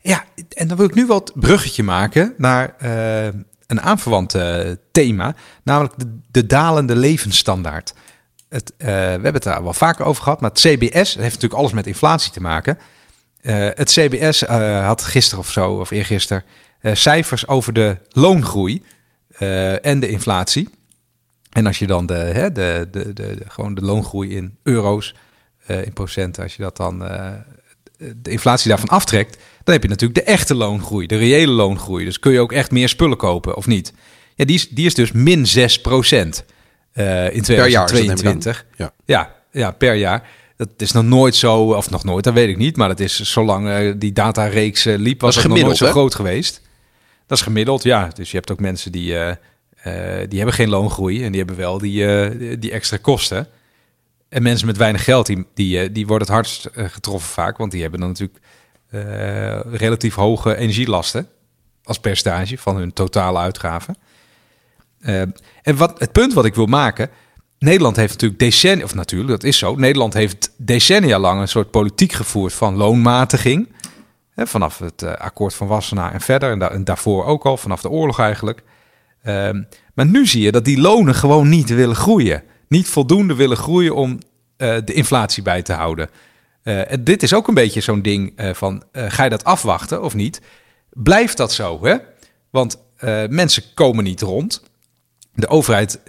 Ja, 0.00 0.24
en 0.48 0.68
dan 0.68 0.76
wil 0.76 0.86
ik 0.86 0.94
nu 0.94 1.06
wat 1.06 1.32
bruggetje 1.34 1.82
maken 1.82 2.34
naar 2.36 2.74
eh, 2.78 3.26
een 3.66 3.80
aanverwant 3.80 4.36
thema, 4.92 5.34
namelijk 5.62 5.98
de, 5.98 6.18
de 6.30 6.46
dalende 6.46 6.96
levensstandaard. 6.96 7.94
Het, 8.48 8.74
we 8.76 8.84
hebben 8.84 9.34
het 9.34 9.42
daar 9.42 9.62
wel 9.62 9.72
vaker 9.72 10.04
over 10.04 10.22
gehad, 10.22 10.40
maar 10.40 10.50
het 10.50 10.60
CBS 10.60 11.14
heeft 11.14 11.18
natuurlijk 11.18 11.54
alles 11.54 11.72
met 11.72 11.86
inflatie 11.86 12.32
te 12.32 12.40
maken. 12.40 12.78
Het 13.42 13.90
CBS 13.90 14.40
had 14.40 15.02
gisteren 15.02 15.44
of 15.44 15.50
zo, 15.50 15.72
of 15.72 15.90
eergisteren, 15.90 16.44
cijfers 16.94 17.46
over 17.46 17.72
de 17.72 17.96
loongroei 18.08 18.82
eh, 19.28 19.86
en 19.86 20.00
de 20.00 20.08
inflatie. 20.08 20.68
En 21.52 21.66
als 21.66 21.78
je 21.78 21.86
dan 21.86 22.06
de, 22.06 22.14
hè, 22.14 22.52
de, 22.52 22.88
de, 22.90 23.12
de, 23.12 23.36
gewoon 23.48 23.74
de 23.74 23.80
loongroei 23.80 24.36
in 24.36 24.56
euro's, 24.62 25.14
eh, 25.66 25.84
in 25.84 25.92
procenten, 25.92 26.42
als 26.42 26.56
je 26.56 26.62
dat 26.62 26.76
dan 26.76 27.04
eh, 27.04 27.32
de 28.16 28.30
inflatie 28.30 28.68
daarvan 28.68 28.88
aftrekt, 28.88 29.38
dan 29.64 29.74
heb 29.74 29.82
je 29.82 29.88
natuurlijk 29.88 30.26
de 30.26 30.32
echte 30.32 30.54
loongroei, 30.54 31.06
de 31.06 31.16
reële 31.16 31.52
loongroei. 31.52 32.04
Dus 32.04 32.18
kun 32.18 32.32
je 32.32 32.40
ook 32.40 32.52
echt 32.52 32.70
meer 32.70 32.88
spullen 32.88 33.16
kopen, 33.16 33.56
of 33.56 33.66
niet? 33.66 33.92
Ja, 34.34 34.44
die 34.44 34.54
is, 34.54 34.68
die 34.68 34.86
is 34.86 34.94
dus 34.94 35.12
min 35.12 35.46
6 35.46 35.80
procent 35.80 36.44
eh, 36.92 37.34
in 37.34 37.42
Per 37.42 37.66
jaar. 37.66 37.86
2022. 37.86 38.66
Ja. 38.76 38.92
Ja, 39.04 39.34
ja, 39.52 39.70
per 39.70 39.94
jaar. 39.94 40.28
Dat 40.56 40.68
is 40.76 40.92
nog 40.92 41.04
nooit 41.04 41.34
zo, 41.34 41.62
of 41.62 41.90
nog 41.90 42.04
nooit, 42.04 42.24
dat 42.24 42.34
weet 42.34 42.48
ik 42.48 42.56
niet. 42.56 42.76
Maar 42.76 42.88
dat 42.88 43.00
is 43.00 43.20
zolang 43.20 43.68
eh, 43.68 43.92
die 43.96 44.12
datareeks 44.12 44.86
eh, 44.86 44.98
liep, 44.98 45.20
was 45.20 45.36
het 45.36 45.48
nog 45.48 45.58
nooit 45.58 45.76
zo 45.76 45.84
hè? 45.84 45.90
groot 45.90 46.14
geweest. 46.14 46.60
Dat 47.26 47.38
is 47.38 47.44
gemiddeld, 47.44 47.82
ja. 47.82 48.08
Dus 48.14 48.30
je 48.30 48.36
hebt 48.36 48.50
ook 48.50 48.60
mensen 48.60 48.92
die, 48.92 49.18
eh, 49.18 49.34
die 50.28 50.38
hebben 50.38 50.54
geen 50.54 50.68
loongroei 50.68 51.24
en 51.24 51.30
die 51.30 51.40
hebben 51.40 51.58
wel 51.58 51.78
die, 51.78 52.06
eh, 52.06 52.56
die 52.58 52.70
extra 52.70 52.96
kosten. 52.96 53.48
En 54.28 54.42
mensen 54.42 54.66
met 54.66 54.76
weinig 54.76 55.04
geld, 55.04 55.26
die, 55.26 55.46
die, 55.54 55.92
die 55.92 56.06
worden 56.06 56.26
het 56.26 56.36
hardst 56.36 56.68
getroffen 56.72 57.30
vaak. 57.30 57.56
Want 57.56 57.72
die 57.72 57.82
hebben 57.82 58.00
dan 58.00 58.08
natuurlijk 58.08 58.38
relatief 59.70 60.14
hoge 60.14 60.56
energielasten 60.56 61.28
als 61.84 61.98
percentage 61.98 62.58
van 62.58 62.76
hun 62.76 62.92
totale 62.92 63.38
uitgaven. 63.38 63.96
En 65.62 65.76
wat, 65.76 65.98
het 65.98 66.12
punt 66.12 66.32
wat 66.32 66.44
ik 66.44 66.54
wil 66.54 66.66
maken, 66.66 67.10
Nederland 67.58 67.96
heeft 67.96 68.12
natuurlijk 68.12 68.40
decennia, 68.40 68.84
of 68.84 68.94
natuurlijk, 68.94 69.30
dat 69.30 69.44
is 69.44 69.58
zo. 69.58 69.74
Nederland 69.74 70.14
heeft 70.14 70.52
decennia 70.56 71.18
lang 71.18 71.40
een 71.40 71.48
soort 71.48 71.70
politiek 71.70 72.12
gevoerd 72.12 72.52
van 72.52 72.76
loonmatiging. 72.76 73.68
Hè, 74.36 74.46
vanaf 74.46 74.78
het 74.78 75.02
eh, 75.02 75.12
akkoord 75.12 75.54
van 75.54 75.66
Wassenaar 75.66 76.12
en 76.12 76.20
verder. 76.20 76.50
En, 76.50 76.58
da- 76.58 76.70
en 76.70 76.84
daarvoor 76.84 77.24
ook 77.24 77.44
al, 77.46 77.56
vanaf 77.56 77.80
de 77.80 77.88
oorlog 77.90 78.18
eigenlijk. 78.20 78.62
Ehm, 79.22 79.62
maar 79.94 80.06
nu 80.06 80.26
zie 80.26 80.42
je 80.42 80.52
dat 80.52 80.64
die 80.64 80.80
lonen 80.80 81.14
gewoon 81.14 81.48
niet 81.48 81.68
willen 81.68 81.96
groeien. 81.96 82.42
Niet 82.68 82.88
voldoende 82.88 83.34
willen 83.34 83.56
groeien 83.56 83.94
om 83.94 84.18
eh, 84.56 84.76
de 84.84 84.92
inflatie 84.92 85.42
bij 85.42 85.62
te 85.62 85.72
houden. 85.72 86.08
Eh, 86.62 86.90
en 86.92 87.04
dit 87.04 87.22
is 87.22 87.34
ook 87.34 87.48
een 87.48 87.54
beetje 87.54 87.80
zo'n 87.80 88.02
ding 88.02 88.32
van, 88.52 88.82
ga 88.92 89.24
je 89.24 89.30
dat 89.30 89.44
afwachten 89.44 90.02
of 90.02 90.14
niet? 90.14 90.40
Blijft 90.90 91.36
dat 91.36 91.52
zo, 91.52 91.84
hè? 91.84 91.96
Want 92.50 92.82
mensen 93.28 93.62
komen 93.74 94.04
niet 94.04 94.20
rond. 94.20 94.62
De 95.34 95.48
overheid 95.48 96.00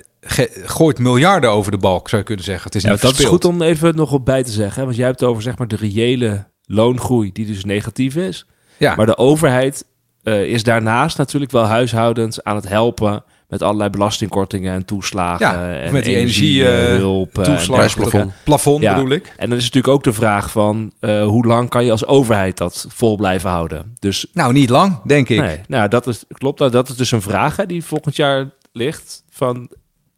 gooit 0.65 0.99
miljarden 0.99 1.49
over 1.51 1.71
de 1.71 1.77
balk, 1.77 2.09
zou 2.09 2.21
je 2.21 2.27
kunnen 2.27 2.45
zeggen. 2.45 2.63
Het 2.63 2.75
is 2.75 2.83
Ja, 2.83 2.89
dat 2.95 3.19
is 3.19 3.25
goed 3.25 3.45
om 3.45 3.61
even 3.61 3.95
nog 3.95 4.11
op 4.11 4.25
bij 4.25 4.43
te 4.43 4.51
zeggen. 4.51 4.79
hè, 4.79 4.83
Want 4.85 4.95
jij 4.95 5.05
hebt 5.05 5.19
het 5.19 5.29
over 5.29 5.43
zeg 5.43 5.57
maar, 5.57 5.67
de 5.67 5.75
reële 5.75 6.47
loongroei, 6.67 7.31
die 7.31 7.45
dus 7.45 7.65
negatief 7.65 8.15
is. 8.15 8.45
Ja, 8.77 8.95
Maar 8.95 9.05
de 9.05 9.17
overheid 9.17 9.85
eh, 10.23 10.43
is 10.43 10.63
daarnaast 10.63 11.17
natuurlijk 11.17 11.51
wel 11.51 11.63
huishoudens 11.65 12.43
aan 12.43 12.55
het 12.55 12.67
helpen 12.69 13.23
met 13.47 13.61
allerlei 13.61 13.89
belastingkortingen 13.89 14.73
en 14.73 14.85
toeslagen. 14.85 15.45
Ja, 15.47 15.73
en 15.79 15.93
met 15.93 16.03
die 16.03 16.15
energiehulp. 16.15 17.37
eh, 17.37 17.43
toeslag, 17.43 17.77
prijsplafond. 17.77 18.31
plafond 18.43 18.81
Ja. 18.83 18.95
bedoel 18.95 19.09
ik. 19.11 19.33
En 19.37 19.49
dan 19.49 19.57
is 19.57 19.63
natuurlijk 19.63 19.93
ook 19.93 20.03
de 20.03 20.13
vraag 20.13 20.51
van 20.51 20.91
eh, 20.99 21.23
hoe 21.25 21.45
lang 21.45 21.69
kan 21.69 21.85
je 21.85 21.91
als 21.91 22.05
overheid 22.05 22.57
dat 22.57 22.85
vol 22.89 23.15
blijven 23.15 23.49
houden? 23.49 23.95
Dus 23.99 24.25
Nou, 24.33 24.53
niet 24.53 24.69
lang, 24.69 25.01
denk 25.03 25.29
ik. 25.29 25.39
nee, 25.39 25.59
nou 25.67 25.87
dat 25.89 26.07
is 26.07 26.23
klopt. 26.27 26.59
Nou, 26.59 26.71
dat 26.71 26.89
is 26.89 26.95
dus 26.95 27.11
een 27.11 27.21
vraag 27.21 27.55
hè, 27.55 27.65
die 27.65 27.83
volgend 27.83 28.15
jaar 28.15 28.49
ligt. 28.71 29.23
Van 29.29 29.69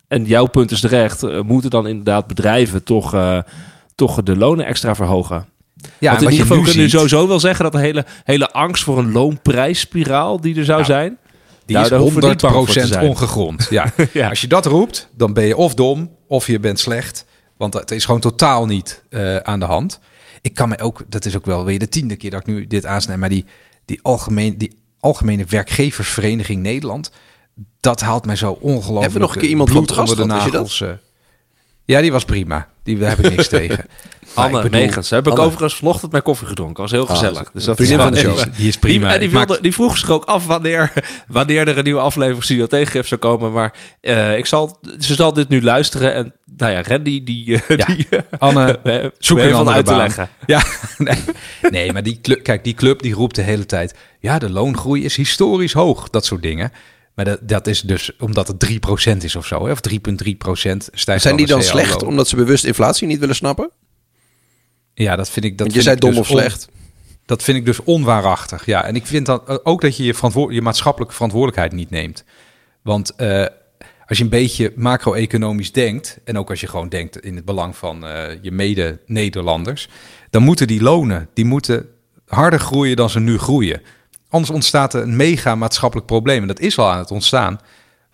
en 0.07 0.25
jouw 0.25 0.45
punt 0.45 0.71
is 0.71 0.79
terecht. 0.79 1.43
moeten 1.43 1.69
dan 1.69 1.87
inderdaad 1.87 2.27
bedrijven 2.27 2.83
toch, 2.83 3.15
toch 3.95 4.23
de 4.23 4.35
lonen 4.37 4.65
extra 4.65 4.95
verhogen? 4.95 5.45
Ja, 5.99 6.11
Want 6.11 6.23
in 6.23 6.29
ieder 6.29 6.31
je 6.31 6.39
geval 6.41 6.57
nu 6.57 6.63
kunnen 6.63 6.83
we 6.83 6.89
sowieso 6.89 7.27
wel 7.27 7.39
zeggen 7.39 7.63
dat 7.63 7.73
de 7.73 7.79
hele, 7.79 8.05
hele 8.23 8.51
angst 8.51 8.83
voor 8.83 8.97
een 8.97 9.11
loonprijsspiraal 9.11 10.41
die 10.41 10.55
er 10.57 10.65
zou 10.65 10.81
Nou, 10.81 10.91
zijn. 10.91 11.17
die 11.65 11.73
Nou, 11.75 11.83
is 11.83 11.91
daar 11.91 11.99
hoeven 11.99 12.21
we 12.21 12.27
niet 12.27 12.41
bang 12.41 12.53
voor 12.55 12.67
te 12.67 12.79
100% 12.79 12.83
zijn. 12.87 13.07
ongegrond. 13.07 13.67
Ja. 13.79 13.93
Ja. 14.13 14.29
Als 14.29 14.41
je 14.41 14.47
dat 14.47 14.65
roept, 14.65 15.09
dan 15.15 15.33
ben 15.33 15.45
je 15.45 15.57
of 15.57 15.73
dom 15.73 16.11
of 16.27 16.47
je 16.47 16.59
bent 16.59 16.79
slecht. 16.79 17.25
Want 17.57 17.73
het 17.73 17.91
is 17.91 18.05
gewoon 18.05 18.19
totaal 18.19 18.65
niet 18.65 19.03
eh, 19.09 19.35
aan 19.35 19.59
de 19.59 19.65
hand. 19.65 19.99
Ik 20.41 20.53
kan 20.53 20.69
me 20.69 20.79
ook, 20.79 21.03
dat 21.07 21.25
is 21.25 21.35
ook 21.35 21.45
wel 21.45 21.65
weer 21.65 21.79
de 21.79 21.89
tiende 21.89 22.15
keer 22.15 22.31
dat 22.31 22.39
ik 22.39 22.45
nu 22.45 22.67
dit 22.67 22.85
aansnijd, 22.85 23.19
maar 23.19 23.29
die, 23.29 23.45
die, 23.85 23.99
algemeen, 24.01 24.57
die 24.57 24.77
Algemene 24.99 25.45
Werkgeversvereniging 25.49 26.61
Nederland, 26.61 27.11
dat 27.79 28.01
haalt 28.01 28.25
mij 28.25 28.35
zo 28.35 28.51
ongelooflijk 28.51 29.01
Hebben 29.01 29.13
we 29.13 29.19
nog 29.19 29.33
een 29.35 29.41
keer 29.41 29.49
iemand 29.49 29.69
van 29.71 30.05
de 30.15 30.25
nagels. 30.25 30.83
Ja, 31.89 32.01
die 32.01 32.11
was 32.11 32.25
prima. 32.25 32.67
Die 32.83 32.97
daar 32.97 33.09
heb 33.09 33.19
ik 33.19 33.35
niks 33.35 33.47
tegen. 33.59 33.85
Anne 34.33 34.57
ik 34.57 34.63
bedoel, 34.63 34.79
Megens. 34.79 35.09
Heb 35.09 35.27
ik 35.27 35.31
Anne. 35.31 35.43
overigens 35.43 35.75
vanochtend 35.75 36.11
mijn 36.11 36.23
koffie 36.23 36.47
gedronken. 36.47 36.81
Was 36.81 36.91
heel 36.91 37.05
gezellig. 37.05 37.51
dus 37.51 37.63
dat 37.63 37.79
is 37.79 37.91
van 37.91 38.11
de 38.11 38.19
show. 38.19 38.37
Die 38.55 38.67
is 38.67 38.77
prima. 38.77 39.05
Die, 39.05 39.13
en 39.13 39.19
die, 39.19 39.29
wilde, 39.29 39.57
die 39.61 39.73
vroeg 39.73 39.97
zich 39.97 40.09
ook 40.09 40.25
af 40.25 40.45
wanneer, 40.45 40.93
wanneer 41.27 41.67
er 41.67 41.77
een 41.77 41.83
nieuwe 41.83 41.99
aflevering 41.99 42.43
Studio 42.43 42.65
Tegengif 42.67 43.07
zou 43.07 43.21
komen. 43.21 43.51
Maar 43.51 43.73
eh, 44.01 44.37
ik 44.37 44.45
zal, 44.45 44.79
ze 44.99 45.15
zal 45.15 45.33
dit 45.33 45.49
nu 45.49 45.61
luisteren. 45.61 46.13
En 46.13 46.33
nou 46.57 46.71
ja, 46.71 46.81
Randy, 46.83 47.23
die, 47.23 47.61
eh, 47.67 47.77
Ja. 47.77 47.85
die 47.85 48.07
eh, 48.09 48.19
Anne, 48.37 48.79
zoek 49.17 49.37
even 49.37 49.57
andere 49.57 49.75
uit 49.75 49.85
te 49.85 49.95
leggen. 49.95 50.29
Ja, 50.45 50.63
nee, 50.97 51.23
nee 51.69 51.93
maar 51.93 52.03
die 52.03 52.19
club, 52.21 52.43
kijk, 52.43 52.63
die 52.63 52.73
club 52.73 53.01
die 53.01 53.13
roept 53.13 53.35
de 53.35 53.41
hele 53.41 53.65
tijd... 53.65 53.95
ja, 54.19 54.39
de 54.39 54.49
loongroei 54.49 55.03
is 55.03 55.15
historisch 55.15 55.73
hoog, 55.73 56.09
dat 56.09 56.25
soort 56.25 56.41
dingen. 56.41 56.71
Maar 57.19 57.27
dat, 57.27 57.47
dat 57.47 57.67
is 57.67 57.81
dus 57.81 58.15
omdat 58.17 58.47
het 58.47 58.69
3% 59.13 59.17
is 59.17 59.35
of 59.35 59.45
zo, 59.45 59.65
hè, 59.65 59.71
of 59.71 59.79
3,3% 59.89 59.97
stijgt 60.91 61.21
Zijn 61.21 61.35
die 61.35 61.47
dan 61.47 61.63
slecht 61.63 62.03
omdat 62.03 62.27
ze 62.27 62.35
bewust 62.35 62.63
inflatie 62.63 63.07
niet 63.07 63.19
willen 63.19 63.35
snappen? 63.35 63.71
Ja, 64.93 65.15
dat 65.15 65.29
vind 65.29 65.45
ik... 65.45 65.57
Dat 65.57 65.67
Want 65.67 65.73
je 65.73 65.81
zei 65.81 65.95
dom 65.95 66.09
dus 66.09 66.19
of 66.19 66.29
on- 66.29 66.37
slecht. 66.37 66.69
Dat 67.25 67.43
vind 67.43 67.57
ik 67.57 67.65
dus 67.65 67.83
onwaarachtig, 67.83 68.65
ja. 68.65 68.83
En 68.83 68.95
ik 68.95 69.05
vind 69.05 69.25
dan 69.25 69.63
ook 69.63 69.81
dat 69.81 69.97
je 69.97 70.03
je, 70.03 70.13
verantwoord- 70.13 70.53
je 70.53 70.61
maatschappelijke 70.61 71.13
verantwoordelijkheid 71.13 71.71
niet 71.71 71.89
neemt. 71.89 72.23
Want 72.81 73.15
eh, 73.15 73.45
als 74.05 74.17
je 74.17 74.23
een 74.23 74.29
beetje 74.29 74.73
macro-economisch 74.75 75.71
denkt... 75.71 76.19
en 76.23 76.37
ook 76.37 76.49
als 76.49 76.59
je 76.59 76.67
gewoon 76.67 76.89
denkt 76.89 77.19
in 77.19 77.35
het 77.35 77.45
belang 77.45 77.75
van 77.77 78.05
eh, 78.05 78.37
je 78.41 78.51
mede-Nederlanders... 78.51 79.89
dan 80.29 80.43
moeten 80.43 80.67
die 80.67 80.81
lonen, 80.81 81.29
die 81.33 81.45
moeten 81.45 81.89
harder 82.25 82.59
groeien 82.59 82.95
dan 82.95 83.09
ze 83.09 83.19
nu 83.19 83.37
groeien. 83.37 83.81
Anders 84.29 84.51
ontstaat 84.53 84.93
er 84.93 85.01
een 85.01 85.15
mega 85.15 85.55
maatschappelijk 85.55 86.07
probleem. 86.07 86.41
En 86.41 86.47
dat 86.47 86.59
is 86.59 86.77
al 86.77 86.91
aan 86.91 86.97
het 86.97 87.11
ontstaan. 87.11 87.59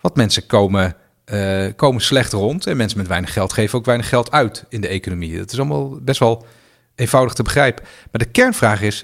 Want 0.00 0.16
mensen 0.16 0.46
komen, 0.46 0.96
eh, 1.24 1.66
komen 1.76 2.00
slecht 2.02 2.32
rond. 2.32 2.66
En 2.66 2.76
mensen 2.76 2.98
met 2.98 3.06
weinig 3.08 3.32
geld 3.32 3.52
geven 3.52 3.78
ook 3.78 3.84
weinig 3.84 4.08
geld 4.08 4.30
uit 4.30 4.64
in 4.68 4.80
de 4.80 4.88
economie. 4.88 5.38
Dat 5.38 5.52
is 5.52 5.58
allemaal 5.58 5.98
best 6.02 6.18
wel 6.20 6.46
eenvoudig 6.94 7.32
te 7.34 7.42
begrijpen. 7.42 7.84
Maar 7.84 8.20
de 8.22 8.30
kernvraag 8.30 8.82
is, 8.82 9.02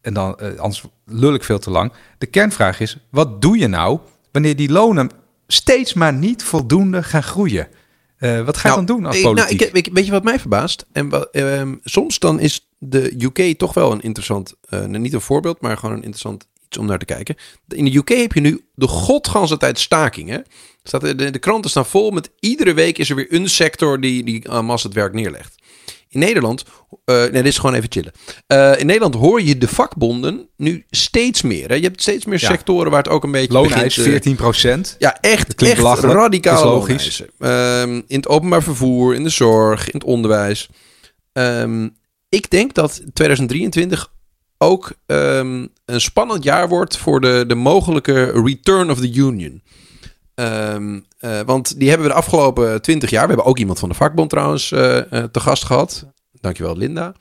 en 0.00 0.14
dan 0.14 0.38
eh, 0.38 0.58
anders 0.58 0.84
lul 1.06 1.34
ik 1.34 1.44
veel 1.44 1.58
te 1.58 1.70
lang. 1.70 1.92
De 2.18 2.26
kernvraag 2.26 2.80
is, 2.80 2.96
wat 3.10 3.42
doe 3.42 3.58
je 3.58 3.66
nou 3.68 3.98
wanneer 4.32 4.56
die 4.56 4.70
lonen 4.72 5.10
steeds 5.46 5.94
maar 5.94 6.12
niet 6.12 6.42
voldoende 6.44 7.02
gaan 7.02 7.22
groeien? 7.22 7.68
Eh, 8.16 8.40
wat 8.44 8.56
ga 8.56 8.68
je 8.68 8.74
Nou, 8.74 8.86
dan 8.86 8.96
doen 8.96 9.06
als 9.06 9.16
ik- 9.16 9.22
politiek? 9.22 9.58
Nou, 9.60 9.70
ik, 9.72 9.86
ik- 9.86 9.92
weet 9.94 10.04
je 10.06 10.10
wat 10.12 10.24
mij 10.24 10.40
verbaast? 10.40 10.86
En 10.92 11.30
ehm, 11.32 11.74
soms 11.82 12.18
dan 12.18 12.40
is 12.40 12.68
de 12.78 13.14
UK 13.24 13.58
toch 13.58 13.74
wel 13.74 13.92
een 13.92 14.00
interessant, 14.00 14.54
niet 14.86 15.12
een 15.12 15.20
voorbeeld, 15.20 15.60
maar 15.60 15.76
gewoon 15.76 15.94
een 15.94 16.02
interessant 16.02 16.46
iets 16.74 16.82
om 16.82 16.86
naar 16.86 16.98
te 16.98 17.04
kijken. 17.04 17.36
In 17.68 17.84
de 17.84 17.96
UK 17.96 18.08
heb 18.08 18.32
je 18.32 18.40
nu 18.40 18.64
de 18.74 18.86
godganse 18.86 19.56
tijd 19.56 19.78
stakingen. 19.78 20.44
De, 20.82 21.30
de 21.30 21.38
kranten 21.38 21.70
staan 21.70 21.86
vol 21.86 22.10
met 22.10 22.30
iedere 22.40 22.74
week 22.74 22.98
is 22.98 23.10
er 23.10 23.16
weer 23.16 23.26
een 23.32 23.48
sector 23.48 24.00
die, 24.00 24.24
die 24.24 24.50
aan 24.50 24.64
mas 24.64 24.82
het 24.82 24.94
werk 24.94 25.12
neerlegt. 25.12 25.54
In 26.08 26.20
Nederland, 26.20 26.64
eh, 27.04 27.14
nee, 27.16 27.30
dit 27.30 27.46
is 27.46 27.58
gewoon 27.58 27.74
even 27.74 27.92
chillen. 27.92 28.12
Eh, 28.46 28.78
in 28.78 28.86
Nederland 28.86 29.14
hoor 29.14 29.42
je 29.42 29.58
de 29.58 29.68
vakbonden 29.68 30.48
nu 30.56 30.84
steeds 30.90 31.42
meer. 31.42 31.68
Hè? 31.68 31.74
Je 31.74 31.82
hebt 31.82 32.00
steeds 32.00 32.24
meer 32.24 32.40
Ja. 32.40 32.48
sectoren 32.48 32.90
waar 32.90 33.02
het 33.02 33.12
ook 33.12 33.24
een 33.24 33.30
beetje 33.30 33.52
Looneis 33.52 33.72
begint, 33.72 33.96
eh, 33.96 34.12
14 34.12 34.36
procent. 34.36 34.96
Ja, 34.98 35.20
echt, 35.20 35.54
echt 35.54 35.80
radicaal 36.00 36.64
logisch. 36.64 37.22
in 38.06 38.16
het 38.16 38.28
openbaar 38.28 38.62
vervoer, 38.62 39.14
in 39.14 39.22
de 39.22 39.28
zorg, 39.28 39.86
in 39.86 39.98
het 39.98 40.04
onderwijs. 40.04 40.68
Ehm, 41.32 41.88
ik 42.28 42.50
denk 42.50 42.74
dat 42.74 43.02
2023 43.12 44.12
ook 44.64 44.92
ehm, 45.06 45.66
een 45.84 46.00
spannend 46.00 46.44
jaar 46.44 46.68
wordt 46.68 46.96
voor 46.96 47.20
de, 47.20 47.44
de 47.46 47.54
mogelijke 47.54 48.42
return 48.44 48.90
of 48.90 48.98
the 48.98 49.12
union. 49.12 49.62
Ehm, 50.34 51.00
eh, 51.18 51.40
want 51.46 51.78
die 51.78 51.88
hebben 51.88 52.06
we 52.06 52.12
de 52.12 52.18
afgelopen 52.18 52.82
20 52.82 53.10
jaar. 53.10 53.22
We 53.22 53.28
hebben 53.28 53.46
ook 53.46 53.58
iemand 53.58 53.78
van 53.78 53.88
de 53.88 53.94
vakbond 53.94 54.30
trouwens 54.30 54.72
eh, 54.72 55.12
eh, 55.12 55.24
te 55.24 55.40
gast 55.40 55.64
gehad. 55.64 56.06
Dankjewel, 56.40 56.76
Linda. 56.76 57.14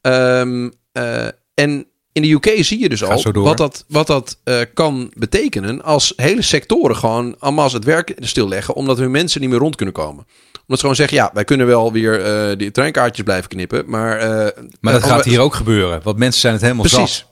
Ehm, 0.00 0.70
eh, 0.92 1.26
en 1.54 1.86
in 2.12 2.22
de 2.22 2.30
UK 2.30 2.64
zie 2.64 2.78
je 2.78 2.88
dus 2.88 3.00
Ga 3.00 3.06
al 3.06 3.32
wat 3.32 3.56
dat, 3.56 3.84
wat 3.88 4.06
dat 4.06 4.38
kan 4.74 5.12
betekenen 5.14 5.82
als 5.82 6.12
hele 6.16 6.42
sectoren 6.42 6.96
gewoon 6.96 7.36
allemaal 7.38 7.72
het 7.72 7.84
werk 7.84 8.14
stilleggen, 8.18 8.74
omdat 8.74 8.98
hun 8.98 9.10
mensen 9.10 9.40
niet 9.40 9.50
meer 9.50 9.58
rond 9.58 9.76
kunnen 9.76 9.94
komen. 9.94 10.26
Omdat 10.68 10.76
ze 10.76 10.80
gewoon 10.80 10.94
zeggen, 10.96 11.16
ja, 11.16 11.30
wij 11.34 11.44
kunnen 11.44 11.66
wel 11.66 11.92
weer 11.92 12.24
eh 12.24 12.56
die 12.56 12.70
treinkaartjes 12.70 13.24
blijven 13.24 13.48
knippen, 13.48 13.84
maar... 13.86 14.18
eh, 14.18 14.62
Maar 14.80 14.92
dat 14.92 15.02
eh, 15.02 15.08
gaat 15.08 15.24
hier 15.24 15.40
ook 15.40 15.54
gebeuren. 15.54 16.00
Want 16.02 16.18
mensen 16.18 16.40
zijn 16.40 16.52
het 16.52 16.62
helemaal 16.62 16.84
Precies. 16.84 17.16
zat. 17.18 17.26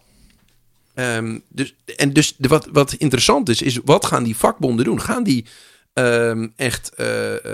Ehm, 0.94 1.38
dus, 1.48 1.74
en 1.96 2.12
dus 2.12 2.34
de, 2.38 2.48
wat, 2.48 2.68
wat 2.72 2.92
interessant 2.92 3.48
is, 3.48 3.62
is 3.62 3.78
wat 3.84 4.06
gaan 4.06 4.22
die 4.22 4.36
vakbonden 4.36 4.84
doen? 4.84 5.00
Gaan 5.00 5.22
die 5.24 5.44
ehm, 5.92 6.46
echt 6.56 6.92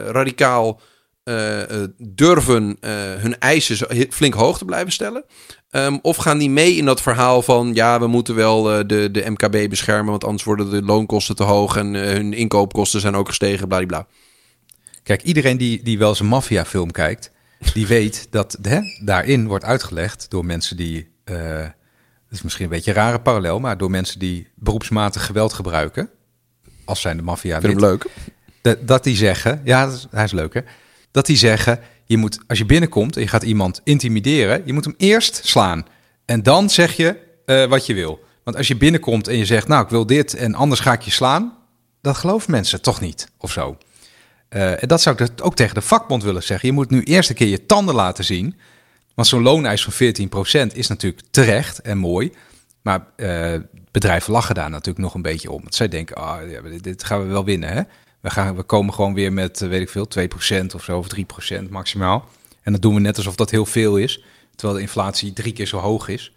radicaal 0.07 0.81
durven 1.99 2.77
hun 3.19 3.39
eisen 3.39 4.07
flink 4.11 4.35
hoog 4.35 4.59
te 4.59 4.65
blijven 4.65 4.93
stellen? 4.93 5.25
Ehm, 5.71 5.99
of 6.03 6.17
gaan 6.17 6.39
die 6.39 6.51
mee 6.51 6.77
in 6.77 6.85
dat 6.85 7.01
verhaal 7.03 7.43
van 7.43 7.75
ja, 7.75 8.01
we 8.01 8.07
moeten 8.07 8.35
wel 8.35 8.63
de, 8.63 9.09
de 9.13 9.31
MKB 9.31 9.69
beschermen, 9.71 10.11
want 10.11 10.25
anders 10.25 10.45
worden 10.45 10.71
de 10.71 10.83
loonkosten 10.83 11.37
te 11.37 11.43
hoog 11.43 11.77
en 11.77 11.95
hun 11.95 12.33
inkoopkosten 12.33 13.01
zijn 13.01 13.17
ook 13.17 13.29
gestegen, 13.29 13.69
bladibla. 13.69 14.07
Kijk, 15.03 15.23
iedereen 15.23 15.57
die, 15.57 15.83
die 15.83 15.99
wel 15.99 16.09
eens 16.09 16.21
een 16.21 16.27
maffiafilm 16.27 16.91
kijkt, 16.91 17.31
die 17.75 17.87
weet 17.87 18.27
dat 18.31 18.59
hè, 18.63 18.81
daarin 19.05 19.47
wordt 19.47 19.65
uitgelegd 19.65 20.31
door 20.31 20.45
mensen 20.45 20.77
die, 20.77 21.11
eh 21.25 21.67
dat 22.33 22.41
is 22.41 22.47
misschien 22.47 22.65
een 22.65 22.71
beetje 22.71 22.91
een 22.91 22.97
rare 22.97 23.21
parallel, 23.21 23.61
maar 23.61 23.79
door 23.79 23.91
mensen 23.91 24.19
die 24.19 24.49
beroepsmatig 24.55 25.27
geweld 25.27 25.53
gebruiken, 25.53 26.11
als 26.85 27.01
zijn 27.01 27.17
de 27.17 27.23
maffia 27.23 27.61
vind 27.61 27.73
hem 27.73 27.91
leuk. 27.91 28.07
dat, 28.63 28.87
dat 28.87 29.05
die 29.05 29.17
zeggen, 29.17 29.61
ja, 29.65 29.87
dat 29.87 29.95
is, 29.95 30.07
hij 30.11 30.25
is 30.25 30.33
leuk 30.33 30.55
hè, 30.55 30.61
dat 31.11 31.27
die 31.27 31.37
zeggen, 31.37 31.81
je 32.05 32.17
moet, 32.17 32.39
als 32.47 32.59
je 32.59 32.67
binnenkomt 32.67 33.17
en 33.17 33.23
je 33.23 33.29
gaat 33.29 33.43
iemand 33.43 33.81
intimideren, 33.85 34.63
je 34.65 34.73
moet 34.73 34.85
hem 34.85 34.95
eerst 34.97 35.41
slaan. 35.45 35.87
En 36.25 36.43
dan 36.43 36.71
zeg 36.71 36.97
je 36.97 37.17
eh, 37.47 37.65
wat 37.65 37.87
je 37.87 37.95
wil. 37.95 38.25
Want 38.45 38.57
als 38.57 38.69
je 38.69 38.77
binnenkomt 38.77 39.29
en 39.29 39.37
je 39.37 39.45
zegt, 39.45 39.69
nou, 39.69 39.85
ik 39.85 39.91
wil 39.91 40.07
dit 40.07 40.35
en 40.35 40.55
anders 40.55 40.81
ga 40.81 40.93
ik 40.93 41.03
je 41.03 41.11
slaan, 41.11 41.59
dat 42.01 42.17
geloven 42.17 42.51
mensen 42.51 42.83
toch 42.83 43.01
niet, 43.01 43.29
of 43.39 43.53
zo. 43.53 43.79
Eh, 44.53 44.83
en 44.83 44.89
dat 44.89 45.03
zou 45.03 45.25
ik 45.25 45.31
ook 45.43 45.57
tegen 45.57 45.75
de 45.75 45.81
vakbond 45.81 46.23
willen 46.23 46.43
zeggen. 46.43 46.69
Je 46.69 46.75
moet 46.75 46.91
nu 46.91 47.03
eerst 47.03 47.31
een 47.31 47.35
keer 47.35 47.49
je 47.49 47.67
tanden 47.67 47.95
laten 47.95 48.25
zien. 48.25 48.57
Want 49.15 49.29
zo'n 49.29 49.43
looneis 49.43 49.85
van 49.85 49.93
14% 49.93 50.73
is 50.75 50.89
natuurlijk 50.89 51.23
terecht 51.31 51.81
en 51.81 51.99
mooi. 51.99 52.33
Maar 52.83 53.07
eh, 53.17 53.55
bedrijven 53.91 54.33
lachen 54.33 54.55
daar 54.55 54.71
natuurlijk 54.71 55.05
nog 55.05 55.15
een 55.15 55.23
beetje 55.23 55.51
om. 55.51 55.63
Want 55.63 55.75
zij 55.75 55.89
denken, 55.89 56.17
ah, 56.17 56.51
ja, 56.51 56.61
dit, 56.61 56.83
dit 56.83 57.05
gaan 57.05 57.23
we 57.23 57.27
wel 57.27 57.45
winnen. 57.45 57.69
Hè? 57.69 57.83
We, 58.21 58.31
gaan, 58.31 58.57
we 58.57 58.63
komen 58.63 58.95
gewoon 58.95 59.15
weer 59.15 59.33
met, 59.33 59.63
eh, 59.63 59.69
weet 59.69 59.81
ik 59.81 59.91
veel, 59.91 60.09
2% 60.09 60.75
of 60.75 60.85
zo, 60.85 60.99
of 60.99 61.07
3% 61.09 61.71
maximaal. 61.71 62.29
En 62.63 62.73
dat 62.73 62.83
doen 62.83 62.95
we 62.95 63.01
net 63.01 63.17
alsof 63.17 63.35
dat 63.35 63.51
heel 63.51 63.67
veel 63.67 63.97
is. 63.97 64.25
Terwijl 64.55 64.79
de 64.79 64.85
inflatie 64.85 65.33
drie 65.33 65.53
keer 65.53 65.67
zo 65.67 65.79
hoog 65.79 66.09
is. 66.09 66.33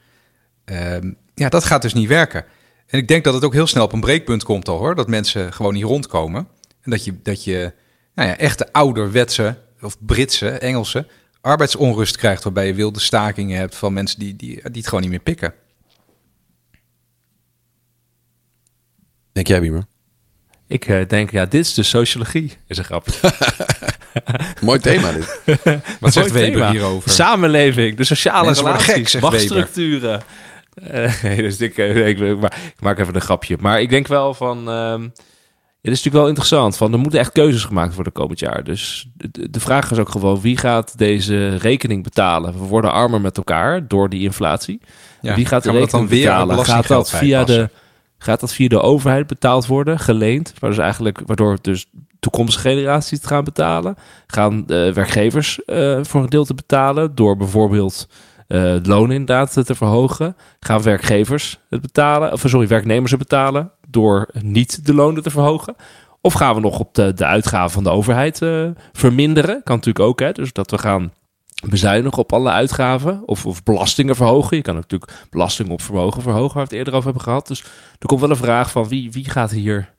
Ehm, 0.65 1.11
ja, 1.33 1.49
dat 1.49 1.63
gaat 1.63 1.81
dus 1.81 1.93
niet 1.93 2.07
werken. 2.07 2.45
En 2.87 2.99
ik 2.99 3.07
denk 3.07 3.23
dat 3.23 3.33
het 3.33 3.43
ook 3.43 3.53
heel 3.53 3.67
snel 3.67 3.83
op 3.83 3.93
een 3.93 3.99
breekpunt 3.99 4.43
komt 4.43 4.67
al 4.67 4.77
hoor. 4.77 4.95
Dat 4.95 5.07
mensen 5.07 5.53
gewoon 5.53 5.73
niet 5.73 5.83
rondkomen. 5.83 6.47
En 6.81 6.91
dat 6.91 7.05
je, 7.05 7.21
dat 7.21 7.43
je 7.43 7.73
nou 8.15 8.29
ja, 8.29 8.37
echte 8.37 8.73
ouderwetse 8.73 9.57
of 9.81 9.97
Britse, 9.99 10.49
Engelse 10.49 11.07
arbeidsonrust 11.41 12.17
krijgt. 12.17 12.43
Waarbij 12.43 12.67
je 12.67 12.73
wilde 12.73 12.99
stakingen 12.99 13.57
hebt 13.57 13.75
van 13.75 13.93
mensen 13.93 14.19
die, 14.19 14.35
die, 14.35 14.55
die 14.55 14.71
het 14.81 14.87
gewoon 14.87 15.01
niet 15.01 15.09
meer 15.09 15.19
pikken. 15.19 15.53
Denk 19.31 19.47
jij, 19.47 19.61
Wiemer? 19.61 19.85
Ik 20.67 20.87
eh, 20.87 21.07
denk, 21.07 21.31
ja, 21.31 21.45
dit 21.45 21.65
is 21.65 21.73
de 21.73 21.83
sociologie. 21.83 22.57
Is 22.67 22.77
een 22.77 22.83
grap. 22.83 23.07
Mooi 24.61 24.79
thema 24.79 25.11
dit. 25.11 25.39
Wat 25.99 26.13
zegt 26.13 26.29
Mooi 26.29 26.31
Weber 26.31 26.51
thema. 26.59 26.71
hierover? 26.71 27.09
Samenleving, 27.11 27.97
de 27.97 28.03
sociale 28.03 28.45
Mensen 28.45 28.65
relaties, 28.65 29.11
gek, 29.11 29.21
machtsstructuren. 29.21 30.21
Eh, 30.73 31.21
nee, 31.23 31.41
dus 31.41 31.57
ik, 31.59 31.77
eh, 31.77 32.37
maar- 32.39 32.57
ik 32.75 32.81
maak 32.81 32.99
even 32.99 33.15
een 33.15 33.21
grapje. 33.21 33.57
Maar 33.59 33.81
ik 33.81 33.89
denk 33.89 34.07
wel 34.07 34.33
van... 34.33 34.69
ehm, 34.69 35.07
dit 35.85 35.93
is 35.93 36.03
natuurlijk 36.03 36.15
wel 36.15 36.27
interessant. 36.27 36.77
Van, 36.77 36.93
er 36.93 36.99
moeten 36.99 37.19
echt 37.19 37.31
keuzes 37.31 37.63
gemaakt 37.63 37.95
worden 37.95 38.13
komend 38.13 38.39
jaar. 38.39 38.63
Dus 38.63 39.09
de, 39.13 39.49
de 39.49 39.59
vraag 39.59 39.91
is 39.91 39.97
ook 39.97 40.09
gewoon... 40.09 40.41
wie 40.41 40.57
gaat 40.57 40.97
deze 40.97 41.55
rekening 41.55 42.03
betalen? 42.03 42.53
We 42.53 42.65
worden 42.65 42.91
armer 42.91 43.21
met 43.21 43.37
elkaar 43.37 43.87
door 43.87 44.09
die 44.09 44.21
inflatie. 44.21 44.81
Ja, 45.21 45.35
wie 45.35 45.45
gaat 45.45 45.63
de 45.63 45.69
rekening 45.69 45.91
dan 45.91 46.07
weer 46.07 46.29
betalen? 46.29 46.65
Gaat 46.65 46.87
dat, 46.87 47.09
via 47.09 47.43
de, 47.43 47.69
gaat 48.17 48.39
dat 48.39 48.53
via 48.53 48.67
de 48.67 48.81
overheid 48.81 49.27
betaald 49.27 49.65
worden? 49.65 49.99
Geleend? 49.99 50.53
Maar 50.59 50.69
dus 50.69 50.79
eigenlijk, 50.79 51.21
waardoor 51.25 51.57
dus 51.61 51.85
toekomstige 52.19 52.69
generaties 52.69 53.17
het 53.17 53.27
gaan 53.27 53.43
betalen? 53.43 53.95
Gaan 54.27 54.67
eh, 54.67 54.91
werkgevers 54.91 55.65
eh, 55.65 55.99
voor 56.01 56.21
een 56.21 56.29
deel 56.29 56.45
te 56.45 56.53
betalen? 56.53 57.15
Door 57.15 57.37
bijvoorbeeld 57.37 58.07
eh 58.47 58.61
het 58.63 58.87
loon 58.87 59.11
inderdaad 59.11 59.65
te 59.65 59.75
verhogen? 59.75 60.35
Gaan 60.59 60.81
werkgevers 60.81 61.59
het 61.69 61.81
betalen? 61.81 62.31
Of 62.31 62.43
sorry, 62.45 62.67
werknemers 62.67 63.11
het 63.11 63.19
betalen? 63.19 63.71
Door 63.95 64.27
niet 64.41 64.85
de 64.85 64.93
lonen 64.93 65.23
te 65.23 65.29
verhogen? 65.29 65.75
Of 66.21 66.33
gaan 66.33 66.55
we 66.55 66.61
nog 66.61 66.79
op 66.79 66.93
de, 66.93 67.13
de 67.13 67.25
uitgaven 67.25 67.71
van 67.71 67.83
de 67.83 67.89
overheid 67.89 68.41
eh, 68.41 68.69
verminderen? 68.93 69.63
Kan 69.63 69.75
natuurlijk 69.75 70.05
ook, 70.05 70.19
hè? 70.19 70.31
Dus 70.31 70.53
dat 70.53 70.71
we 70.71 70.77
gaan 70.77 71.13
bezuinigen 71.69 72.17
op 72.17 72.33
alle 72.33 72.49
uitgaven 72.49 73.27
of, 73.27 73.45
of 73.45 73.63
belastingen 73.63 74.15
verhogen. 74.15 74.57
Je 74.57 74.63
kan 74.63 74.75
natuurlijk 74.75 75.11
belasting 75.29 75.69
op 75.69 75.81
vermogen 75.81 76.21
verhogen, 76.21 76.55
waar 76.55 76.67
we 76.67 76.69
het 76.69 76.77
eerder 76.77 76.93
over 76.93 77.05
hebben 77.05 77.23
gehad. 77.23 77.47
Dus 77.47 77.63
er 77.99 78.07
komt 78.07 78.21
wel 78.21 78.29
een 78.29 78.35
vraag 78.35 78.71
van 78.71 78.87
wie, 78.87 79.11
wie 79.11 79.29
gaat 79.29 79.51
hier 79.51 79.93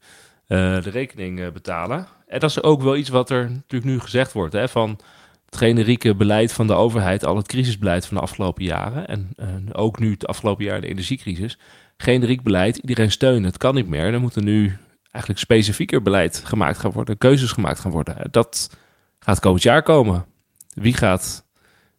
eh, 0.46 0.82
de 0.82 0.90
rekening 0.90 1.40
eh, 1.40 1.50
betalen? 1.52 2.06
En 2.26 2.40
dat 2.40 2.50
is 2.50 2.62
ook 2.62 2.82
wel 2.82 2.96
iets 2.96 3.08
wat 3.08 3.30
er 3.30 3.50
natuurlijk 3.50 3.90
nu 3.90 4.00
gezegd 4.00 4.32
wordt, 4.32 4.52
hè, 4.52 4.68
van 4.68 4.98
het 5.46 5.56
generieke 5.56 6.14
beleid 6.14 6.52
van 6.52 6.66
de 6.66 6.74
overheid, 6.74 7.24
al 7.24 7.36
het 7.36 7.48
crisisbeleid 7.48 8.06
van 8.06 8.16
de 8.16 8.22
afgelopen 8.22 8.64
jaren 8.64 9.06
en 9.06 9.34
ook 9.72 9.98
nu 9.98 10.10
het 10.10 10.26
afgelopen 10.26 10.64
jaar 10.64 10.80
de 10.80 10.88
energiecrisis. 10.88 11.58
Generiek 11.96 12.42
beleid, 12.42 12.76
iedereen 12.76 13.10
steunen, 13.10 13.44
het 13.44 13.58
kan 13.58 13.74
niet 13.74 13.88
meer. 13.88 14.12
Er 14.12 14.20
moet 14.20 14.36
er 14.36 14.42
nu 14.42 14.76
eigenlijk 15.10 15.44
specifieker 15.44 16.02
beleid 16.02 16.42
gemaakt 16.44 16.78
gaan 16.78 16.90
worden, 16.90 17.18
keuzes 17.18 17.52
gemaakt 17.52 17.80
gaan 17.80 17.90
worden. 17.90 18.16
Dat 18.30 18.70
gaat 19.18 19.40
komend 19.40 19.62
jaar 19.62 19.82
komen. 19.82 20.24
Wie 20.74 20.94
gaat 20.94 21.44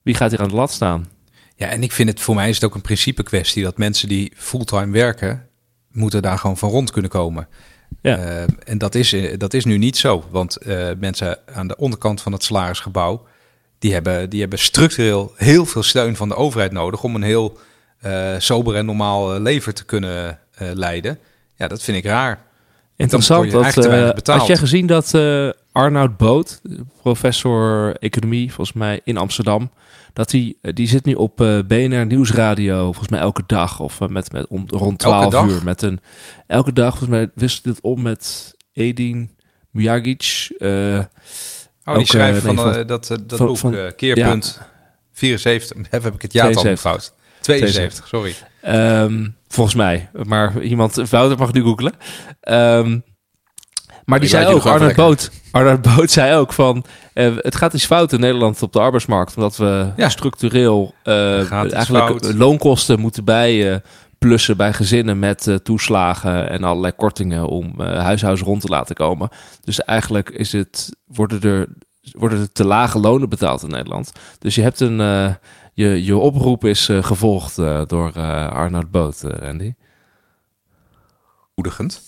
wie 0.07 0.15
gaat 0.15 0.31
hier 0.31 0.41
aan 0.41 0.47
de 0.47 0.55
lat 0.55 0.71
staan? 0.71 1.07
Ja, 1.55 1.67
en 1.67 1.83
ik 1.83 1.91
vind 1.91 2.09
het 2.09 2.19
voor 2.19 2.35
mij 2.35 2.49
is 2.49 2.55
het 2.55 2.63
ook 2.63 2.75
een 2.75 2.81
principe 2.81 3.23
kwestie 3.23 3.63
dat 3.63 3.77
mensen 3.77 4.07
die 4.07 4.31
fulltime 4.35 4.91
werken, 4.91 5.47
moeten 5.91 6.21
daar 6.21 6.37
gewoon 6.37 6.57
van 6.57 6.69
rond 6.69 6.91
kunnen 6.91 7.11
komen. 7.11 7.47
Ja. 8.01 8.17
Eh, 8.17 8.43
en 8.65 8.77
dat 8.77 8.95
is, 8.95 9.13
eh, 9.13 9.37
dat 9.37 9.53
is 9.53 9.65
nu 9.65 9.77
niet 9.77 9.97
zo, 9.97 10.23
want 10.29 10.57
eh, 10.57 10.89
mensen 10.99 11.39
aan 11.53 11.67
de 11.67 11.77
onderkant 11.77 12.21
van 12.21 12.31
het 12.31 12.43
salarisgebouw, 12.43 13.27
die 13.79 13.93
hebben, 13.93 14.29
die 14.29 14.39
hebben 14.39 14.59
structureel 14.59 15.33
heel 15.35 15.65
veel 15.65 15.83
steun 15.83 16.15
van 16.15 16.29
de 16.29 16.35
overheid 16.35 16.71
nodig 16.71 17.03
om 17.03 17.15
een 17.15 17.21
heel 17.21 17.57
sober 18.37 18.75
en 18.75 18.85
normaal 18.85 19.33
eh, 19.35 19.41
leven 19.41 19.73
te 19.75 19.85
kunnen 19.85 20.39
eh, 20.55 20.67
leiden. 20.73 21.19
Ja, 21.55 21.67
dat 21.67 21.83
vind 21.83 21.97
ik 21.97 22.05
raar. 22.05 22.45
Interessant. 22.95 23.51
Dat, 23.51 23.77
eh, 23.77 24.13
betaald. 24.13 24.39
had 24.39 24.47
jij 24.47 24.57
gezien 24.57 24.87
dat 24.87 25.13
eh 25.13 25.49
Arnoud 25.71 26.17
Boot, 26.17 26.61
professor 27.01 27.95
economie 27.99 28.53
volgens 28.53 28.77
mij 28.77 29.01
in 29.03 29.17
Amsterdam, 29.17 29.71
dat 30.13 30.31
hij 30.31 30.55
eh, 30.61 30.73
die 30.73 30.87
zit 30.87 31.05
nu 31.05 31.13
op 31.13 31.41
eh 31.41 31.59
BNR 31.67 32.05
Nieuwsradio 32.05 32.83
volgens 32.83 33.09
mij 33.09 33.19
elke 33.19 33.43
dag 33.47 33.79
of 33.79 34.01
eh, 34.01 34.07
met, 34.07 34.31
met 34.31 34.47
om, 34.47 34.65
rond 34.67 35.03
Elke 35.03 35.17
12 35.29 35.31
dag? 35.31 35.45
uur 35.47 35.63
met 35.63 35.81
een 35.81 35.99
elke 36.47 36.73
dag 36.73 36.89
volgens 36.89 37.09
mij 37.09 37.29
wisselt 37.35 37.65
het 37.65 37.81
om 37.81 38.01
met 38.01 38.53
Edin 38.73 39.31
Mujagic. 39.71 40.47
eh, 40.57 40.99
Oh, 41.85 41.95
die 41.97 42.05
schrijft 42.05 42.37
eh, 42.39 42.45
van, 42.45 42.55
nee, 42.55 42.63
van- 42.63 42.75
eh, 42.81 42.87
dat, 42.87 43.09
eh, 43.11 43.17
dat 43.27 43.37
van- 43.37 43.47
boek, 43.47 43.57
van- 43.57 43.75
eh, 43.75 43.91
Keerpunt 43.95 44.61
74. 45.13 45.77
Even 45.77 46.01
heb 46.03 46.13
ik 46.15 46.21
het 46.21 46.33
jaartal 46.33 46.61
72. 46.61 46.79
fout. 46.91 47.13
72, 47.55 48.07
sorry. 48.07 48.35
Ehm, 48.61 49.27
volgens 49.47 49.75
mij. 49.75 50.09
Maar 50.23 50.61
iemand, 50.61 50.95
Wouter 51.09 51.37
mag 51.37 51.53
nu 51.53 51.61
googlen. 51.61 51.93
Ehm, 52.41 52.99
maar 54.05 54.19
die 54.19 54.29
Ik 54.29 54.35
zei 54.35 54.53
ook, 54.53 54.65
Arnold 54.65 54.95
Boot, 54.95 55.31
Arnold 55.51 55.81
Boot 55.81 56.11
zei 56.11 56.35
ook 56.35 56.53
van... 56.53 56.85
eh, 57.13 57.35
het 57.37 57.55
gaat 57.55 57.73
iets 57.73 57.85
fout 57.85 58.13
in 58.13 58.19
Nederland 58.19 58.61
op 58.61 58.73
de 58.73 58.79
arbeidsmarkt. 58.79 59.35
Omdat 59.35 59.57
we 59.57 59.91
Ja. 59.95 60.09
structureel 60.09 60.93
eh, 61.03 61.51
eigenlijk 61.51 62.05
fout. 62.07 62.33
loonkosten 62.33 62.99
moeten 62.99 63.23
bij 63.23 63.73
eh, 63.73 63.79
plussen 64.17 64.57
bij 64.57 64.73
gezinnen 64.73 65.19
met 65.19 65.59
toeslagen 65.63 66.49
en 66.49 66.63
allerlei 66.63 66.93
kortingen 66.95 67.47
om 67.47 67.81
huishoudens 67.81 68.47
rond 68.47 68.61
te 68.61 68.67
laten 68.67 68.95
komen. 68.95 69.29
Dus 69.63 69.81
eigenlijk 69.81 70.29
is 70.29 70.51
het, 70.51 70.89
worden 71.05 71.41
er 71.41 71.67
worden 72.11 72.39
er 72.39 72.51
te 72.51 72.65
lage 72.65 72.99
lonen 72.99 73.29
betaald 73.29 73.63
in 73.63 73.69
Nederland. 73.69 74.11
Dus 74.39 74.55
je 74.55 74.61
hebt 74.61 74.79
een, 74.79 75.01
eh, 75.01 75.33
je, 75.77 76.03
je 76.03 76.17
oproep 76.17 76.65
is 76.65 76.89
eh, 76.89 77.03
gevolgd 77.03 77.57
eh, 77.57 77.81
door 77.87 78.11
eh 78.15 78.49
Arnoud 78.49 78.91
Boot, 78.91 79.21
Randy. 79.21 79.73
Moedigend. 81.55 82.01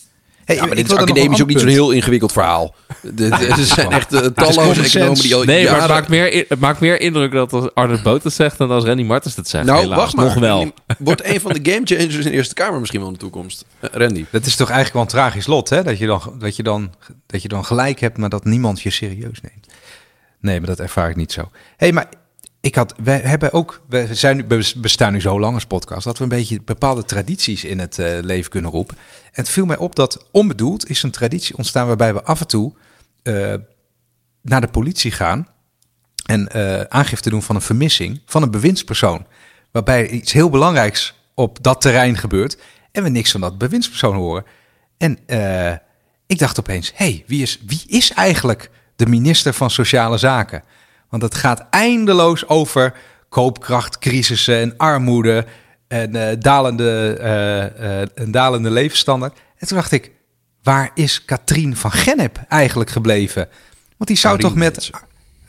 Hey, 0.46 0.56
Ja, 0.56 0.66
maar 0.66 0.76
dit 0.76 0.92
is 0.92 0.98
academisch 0.98 1.38
een 1.38 1.44
ook 1.44 1.50
niet 1.50 1.60
zo'n 1.60 1.68
heel 1.68 1.92
ingewikkeld 1.92 2.32
verhaal. 2.32 2.76
Er 3.18 3.56
zijn 3.56 3.92
echt 3.92 4.14
eh, 4.14 4.26
talloze 4.26 4.82
economen 4.82 5.22
die 5.22 5.36
al 5.36 5.44
Nee, 5.44 5.66
maar 5.66 5.80
het 5.82 5.90
maakt, 5.90 6.10
meer, 6.10 6.46
het 6.48 6.60
maakt 6.60 6.80
meer 6.80 7.02
indruk 7.02 7.32
dat 7.32 7.54
als 7.54 7.74
Arnold 7.74 8.04
Boot 8.04 8.24
het 8.24 8.34
zegt 8.34 8.58
dan 8.58 8.72
als 8.72 8.84
Randy 8.84 9.04
Martens 9.04 9.36
het 9.36 9.50
zegt. 9.50 9.66
Nou, 9.66 9.80
Helaas, 9.80 9.98
wacht 9.98 10.16
maar. 10.16 10.26
nog 10.26 10.34
wel. 10.34 10.72
Wordt 10.98 11.26
een 11.26 11.40
van 11.40 11.54
de 11.54 11.72
game 11.72 11.86
changers 11.86 12.16
in 12.16 12.22
de 12.22 12.32
Eerste 12.32 12.54
Kamer 12.54 12.80
misschien 12.80 13.00
wel 13.00 13.10
in 13.10 13.16
de 13.16 13.20
toekomst. 13.20 13.66
Randy. 13.80 14.26
Dat 14.32 14.46
is 14.46 14.56
toch 14.56 14.70
eigenlijk 14.70 14.94
wel 14.94 15.04
een 15.04 15.24
tragisch 15.24 15.48
lot, 15.48 15.70
hè? 15.70 15.84
Dat 15.84 15.98
je, 15.98 16.06
dan, 16.06 16.22
dat, 16.40 16.56
je 16.56 16.64
dan, 16.64 16.94
dat 17.26 17.42
je 17.42 17.48
dan 17.48 17.66
gelijk 17.66 18.00
hebt, 18.00 18.18
maar 18.18 18.30
dat 18.30 18.46
niemand 18.46 18.82
je 18.82 18.90
serieus 18.90 19.42
neemt. 19.42 19.68
Nee, 20.40 20.60
maar 20.60 20.70
dat 20.70 20.80
ervaar 20.80 21.10
ik 21.10 21.16
niet 21.16 21.32
zo. 21.32 21.50
hey, 21.78 21.92
maar 21.92 22.10
ik 22.62 22.76
had, 22.76 22.94
wij 23.04 23.20
hebben 23.20 23.54
ook, 23.54 23.82
we 23.88 24.16
zijn 24.16 24.48
we 24.48 24.74
bestaan 24.78 25.14
nu 25.14 25.22
zo 25.22 25.40
lang 25.40 25.54
als 25.54 25.66
podcast, 25.66 26.04
dat 26.04 26.18
we 26.18 26.24
een 26.24 26.30
beetje 26.30 26.62
bepaalde 26.62 27.04
tradities 27.04 27.64
in 27.64 27.80
het 27.80 28.00
eh, 28.00 28.18
leven 28.22 28.52
kunnen 28.52 28.72
roepen. 28.72 28.98
En 28.98 29.32
het 29.32 29.50
viel 29.50 29.66
mij 29.66 29.78
op 29.78 29.96
dat 29.96 30.26
onbedoeld 30.32 30.90
is 30.90 31.04
een 31.04 31.12
traditie 31.12 31.58
ontstaan 31.58 31.88
waarbij 31.88 32.14
we 32.14 32.24
af 32.24 32.40
en 32.40 32.48
toe 32.48 32.74
eh, 33.24 33.54
naar 34.42 34.62
de 34.62 34.68
politie 34.68 35.12
gaan 35.12 35.48
en 36.26 36.48
eh, 36.48 36.82
aangifte 36.82 37.30
doen 37.30 37.42
van 37.42 37.56
een 37.56 37.62
vermissing 37.62 38.22
van 38.26 38.44
een 38.44 38.52
bewindspersoon. 38.52 39.26
Waarbij 39.72 40.10
iets 40.10 40.32
heel 40.32 40.50
belangrijks 40.50 41.14
op 41.34 41.58
dat 41.62 41.82
terrein 41.82 42.18
gebeurt 42.18 42.58
en 42.92 43.04
we 43.04 43.10
niks 43.10 43.32
van 43.32 43.42
dat 43.42 43.58
bewindspersoon 43.58 44.16
horen. 44.16 44.44
En 44.98 45.20
ik 46.28 46.40
dacht 46.40 46.60
opeens, 46.60 46.92
hey, 46.96 47.24
wie, 47.28 47.42
is, 47.42 47.60
wie 47.66 47.84
is 47.88 48.12
eigenlijk 48.12 48.70
de 48.96 49.06
minister 49.06 49.54
van 49.54 49.70
Sociale 49.70 50.18
Zaken? 50.18 50.64
Want 51.10 51.24
het 51.24 51.36
gaat 51.36 51.68
eindeloos 51.70 52.48
over 52.48 52.94
koopkrachtcrisissen 53.30 54.60
en 54.60 54.74
armoede 54.78 55.46
en 55.88 56.16
eh, 56.16 56.36
dalende, 56.40 57.14
eh, 57.14 58.24
een 58.24 58.32
dalende 58.32 58.70
levensstandaard. 58.72 59.38
En 59.58 59.68
toen 59.68 59.78
dacht 59.78 59.92
ik, 59.92 60.12
waar 60.64 60.92
is 60.94 61.26
Katrien 61.26 61.76
van 61.76 61.92
Gennep 61.92 62.46
eigenlijk 62.48 62.90
gebleven? 62.90 63.48
Want 63.98 64.10
die 64.10 64.18
zou 64.18 64.38
toch 64.40 64.56
met... 64.56 64.90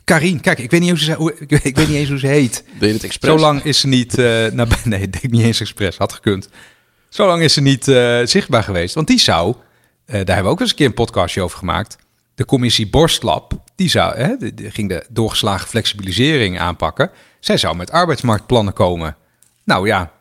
Karien, 0.04 0.40
kijk, 0.40 0.58
ik 0.58 0.70
weet 0.70 0.80
niet, 0.80 0.90
hoe 0.90 0.98
ze, 0.98 1.12
hoe, 1.12 1.34
ik, 1.38 1.50
weet- 1.50 1.64
ik 1.64 1.76
weet 1.76 1.88
niet 1.88 1.96
eens 1.96 2.08
hoe 2.08 2.18
ze 2.18 2.26
heet. 2.26 2.64
Deed 2.78 2.88
je 2.88 2.94
het 2.94 3.04
expres? 3.04 3.30
Zo 3.30 3.38
lang 3.38 3.62
is 3.64 3.80
ze 3.80 3.86
niet... 3.88 4.16
nee, 4.16 5.00
ik 5.00 5.12
denk 5.20 5.30
niet 5.30 5.42
eens 5.42 5.60
expres, 5.60 5.96
had 5.96 6.12
gekund. 6.12 6.48
Zo 7.08 7.26
lang 7.26 7.42
is 7.42 7.52
ze 7.52 7.60
niet 7.60 7.84
zichtbaar 8.24 8.62
geweest. 8.62 8.94
Want 8.94 9.06
die 9.06 9.18
zou, 9.18 9.54
daar 10.06 10.16
hebben 10.16 10.44
we 10.44 10.50
ook 10.50 10.60
eens 10.60 10.70
een 10.70 10.76
keer 10.76 10.86
een 10.86 10.94
podcastje 10.94 11.42
over 11.42 11.58
gemaakt. 11.58 11.96
De 12.40 12.46
commissie 12.46 12.88
Borstlab, 12.88 13.52
die, 13.74 13.88
zou, 13.88 14.16
hè, 14.16 14.36
die, 14.36 14.54
die 14.54 14.70
ging 14.70 14.88
de 14.88 15.04
doorgeslagen 15.08 15.68
flexibilisering 15.68 16.58
aanpakken. 16.60 17.10
Zij 17.40 17.56
zou 17.56 17.76
met 17.76 17.90
arbeidsmarktplannen 17.90 18.72
komen. 18.72 19.16
Nou 19.64 19.86
ja, 19.86 20.12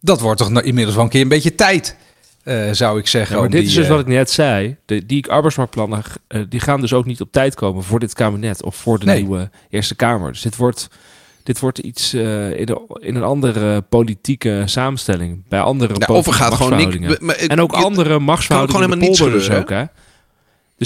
dat 0.00 0.20
wordt 0.20 0.38
toch 0.38 0.50
nou 0.50 0.66
inmiddels 0.66 0.94
wel 0.94 1.04
een 1.04 1.10
keer 1.10 1.20
een 1.20 1.28
beetje 1.28 1.54
tijd, 1.54 1.96
eh, 2.42 2.70
zou 2.70 2.98
ik 2.98 3.06
zeggen. 3.06 3.30
Ja, 3.30 3.36
maar 3.36 3.46
om 3.46 3.52
dit 3.52 3.60
die, 3.60 3.70
is 3.70 3.76
dus 3.76 3.84
eh, 3.84 3.90
wat 3.90 4.00
ik 4.00 4.06
net 4.06 4.30
zei. 4.30 4.76
De, 4.84 5.06
die 5.06 5.30
arbeidsmarktplannen 5.30 6.02
eh, 6.28 6.40
die 6.48 6.60
gaan 6.60 6.80
dus 6.80 6.92
ook 6.92 7.04
niet 7.04 7.20
op 7.20 7.32
tijd 7.32 7.54
komen 7.54 7.82
voor 7.82 7.98
dit 7.98 8.12
kabinet 8.12 8.62
of 8.62 8.76
voor 8.76 8.98
de 8.98 9.04
Nee. 9.04 9.16
nieuwe 9.16 9.50
Eerste 9.70 9.94
Kamer. 9.94 10.32
Dus 10.32 10.42
dit 10.42 10.56
wordt, 10.56 10.88
dit 11.42 11.58
wordt 11.58 11.78
iets 11.78 12.14
in, 12.14 12.66
de, 12.66 12.98
in 13.00 13.14
een 13.14 13.22
andere 13.22 13.82
politieke 13.82 14.62
samenstelling. 14.64 15.48
Bij 15.48 15.60
andere 15.60 15.94
of 15.94 16.00
er 16.00 16.06
politieke 16.06 16.38
gaat 16.38 16.54
gewoon 16.54 16.76
niks... 16.76 17.16
En 17.46 17.60
ook 17.60 17.72
andere 17.72 18.18
machtsverhoudingen 18.18 18.82
gewoon 18.82 18.98
helemaal 19.00 19.30
niets 19.38 19.50
ook, 19.50 19.70
hè? 19.70 19.84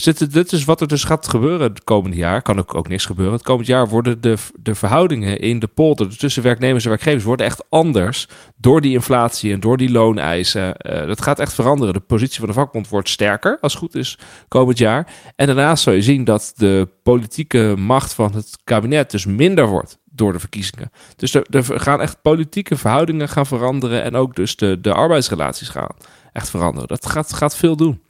Dus 0.03 0.17
dit, 0.29 0.53
is 0.53 0.65
wat 0.65 0.81
er 0.81 0.89
dus 0.89 1.05
gaat 1.05 1.29
gebeuren 1.29 1.61
het 1.61 1.85
komende 1.85 2.17
jaar. 2.17 2.43
Kan 2.43 2.59
ook, 2.59 2.75
ook 2.75 2.89
niks 2.89 3.05
gebeuren. 3.05 3.35
Het 3.35 3.43
komend 3.43 3.67
jaar 3.67 3.89
worden 3.89 4.21
de, 4.21 4.37
de 4.55 4.75
verhoudingen 4.75 5.39
in 5.39 5.59
de 5.59 5.67
polder 5.67 6.19
tussen 6.19 6.43
werknemers 6.43 6.85
en 6.85 6.91
werkgevers 6.91 7.25
worden 7.25 7.47
echt 7.47 7.65
anders 7.69 8.29
door 8.57 8.81
die 8.81 8.93
inflatie 8.93 9.53
en 9.53 9.61
door 9.61 9.77
die 9.77 9.91
looneisen. 9.91 10.77
Eh, 10.77 11.07
dat 11.07 11.23
gaat 11.23 11.39
echt 11.39 11.55
veranderen. 11.55 11.95
De 11.95 12.01
positie 12.01 12.39
van 12.39 12.49
de 12.49 12.55
vakbond 12.55 12.89
wordt 12.89 13.09
sterker, 13.09 13.59
als 13.61 13.73
het 13.73 13.83
goed 13.83 13.95
is, 13.95 14.19
komend 14.49 14.79
jaar. 14.79 15.13
En 15.37 15.47
daarnaast 15.47 15.83
zal 15.83 15.93
je 15.93 16.03
zien 16.03 16.25
dat 16.25 16.53
de 16.57 16.89
politieke 17.03 17.75
macht 17.79 18.15
van 18.15 18.35
het 18.35 18.59
kabinet 18.65 19.11
dus 19.11 19.27
minder 19.27 19.67
wordt 19.67 19.99
door 20.05 20.33
de 20.33 20.41
verkiezingen. 20.41 20.91
Dus 21.17 21.35
er, 21.35 21.47
er 21.51 21.81
gaan 21.81 22.01
echt 22.01 22.23
politieke 22.23 22.77
verhoudingen 22.77 23.29
gaan 23.29 23.47
veranderen 23.47 24.03
en 24.03 24.15
ook 24.15 24.35
dus 24.35 24.57
de, 24.57 24.81
de 24.81 24.93
arbeidsrelaties 24.93 25.69
gaan 25.69 25.95
echt 26.33 26.51
veranderen. 26.51 26.89
Dat 26.89 27.07
gaat, 27.07 27.33
gaat 27.33 27.57
veel 27.57 27.77
doen. 27.77 28.05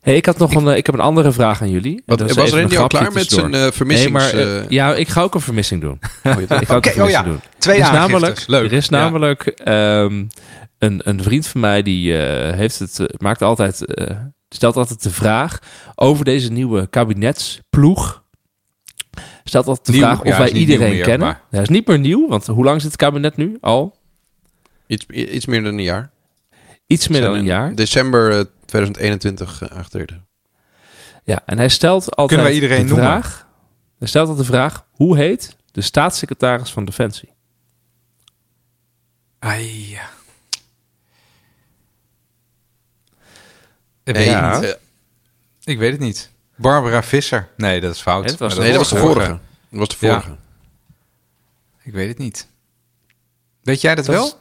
Hey, 0.00 0.16
ik, 0.16 0.26
had 0.26 0.38
nog 0.38 0.54
een, 0.54 0.68
eh, 0.68 0.76
ik 0.76 0.86
heb 0.86 0.94
een 0.94 1.00
andere 1.00 1.32
vraag 1.32 1.62
aan 1.62 1.70
jullie. 1.70 2.02
Wat, 2.06 2.18
dat 2.18 2.30
is 2.30 2.36
was 2.36 2.52
een 2.52 2.58
Randy 2.60 2.76
al 2.76 2.86
klaar 2.86 3.12
met 3.12 3.30
zijn 3.30 3.54
eh 3.54 3.70
vermissings... 3.70 4.32
Nee, 4.32 4.44
maar 4.44 4.56
eh, 4.62 4.68
ja, 4.68 4.94
ik 4.94 5.08
ga 5.08 5.22
ook 5.22 5.34
een 5.34 5.40
vermissing 5.40 5.80
doen. 5.80 5.98
oh, 6.24 6.40
Ik 6.40 6.48
ga 6.48 6.54
ook 6.56 6.60
Oké, 6.60 6.70
een 6.70 6.76
oh 6.76 6.80
vermissing 6.82 7.10
ja. 7.10 7.22
doen. 7.22 7.40
Twee 7.58 7.84
aangiftes. 7.84 8.10
namelijk, 8.10 8.44
Leuk. 8.46 8.64
Er 8.70 8.72
is 8.76 8.86
Ja. 8.86 8.96
namelijk 8.98 9.42
ehm, 9.46 10.24
een, 10.78 11.00
een 11.04 11.22
vriend 11.22 11.46
van 11.46 11.60
mij 11.60 11.82
die 11.82 12.12
heeft 12.14 12.78
het, 12.78 13.00
maakt 13.18 13.42
altijd, 13.42 13.84
stelt 14.48 14.76
altijd 14.76 15.02
de 15.02 15.10
vraag 15.10 15.58
over 15.94 16.24
deze 16.24 16.52
nieuwe 16.52 16.86
kabinetsploeg. 16.86 18.22
Stelt 19.44 19.66
altijd 19.66 19.86
de 19.86 19.92
Nieuw, 19.92 20.00
vraag 20.02 20.20
of 20.20 20.26
ja, 20.26 20.38
wij 20.38 20.50
iedereen 20.52 20.92
meer, 20.92 21.04
kennen. 21.04 21.26
maar- 21.26 21.42
Ja, 21.50 21.60
is 21.60 21.68
niet 21.68 21.86
meer 21.86 21.98
nieuw, 21.98 22.28
want 22.28 22.46
hoe 22.46 22.64
lang 22.64 22.80
zit 22.80 22.90
het 22.90 23.00
kabinet 23.00 23.36
nu? 23.36 23.56
Al 23.60 23.96
iets, 24.86 25.06
iets 25.06 25.46
meer 25.46 25.62
dan 25.62 25.72
een 25.74 25.82
jaar. 25.82 26.10
iets 26.86 27.08
meer 27.08 27.20
dan 27.20 27.34
een 27.34 27.44
jaar. 27.44 27.74
December 27.74 28.46
2021 28.68 29.60
uh, 29.62 29.68
aangetreden. 29.68 30.26
Ja, 31.24 31.42
en 31.46 31.58
hij 31.58 31.68
stelt 31.68 32.16
altijd 32.16 32.40
wij 32.40 32.52
iedereen 32.52 32.86
de 32.86 32.92
noemen? 32.94 33.04
vraag. 33.04 33.46
Hij 33.98 34.08
stelt 34.08 34.28
altijd 34.28 34.46
de 34.46 34.52
vraag: 34.52 34.86
hoe 34.90 35.16
heet 35.16 35.56
de 35.72 35.80
staatssecretaris 35.80 36.70
van 36.72 36.84
Defensie? 36.84 37.32
Ai, 39.38 39.90
ja. 39.90 40.08
Ik 44.04 44.14
weet, 44.14 44.26
Ja. 44.26 44.52
het 44.52 44.60
niet. 44.60 44.78
ik 45.64 45.78
weet 45.78 45.92
het 45.92 46.00
niet. 46.00 46.30
Barbara 46.56 47.02
Visser. 47.02 47.48
Nee, 47.56 47.80
dat 47.80 47.94
is 47.94 48.00
fout. 48.00 48.20
Nee, 48.22 48.30
dat 48.30 48.38
was- 48.40 48.54
Maar 48.54 48.62
nee, 48.62 48.72
dat 48.72 48.80
was 48.80 48.90
de 48.90 48.98
vorige. 49.06 49.28
Dat 49.28 49.78
was 49.78 49.88
de 49.88 50.06
Ja. 50.06 50.20
vorige. 50.20 50.36
Ik 51.82 51.92
weet 51.92 52.08
het 52.08 52.18
niet. 52.18 52.48
Weet 53.62 53.80
jij 53.80 53.94
dat, 53.94 54.04
Dat 54.06 54.14
wel? 54.14 54.24
is- 54.26 54.36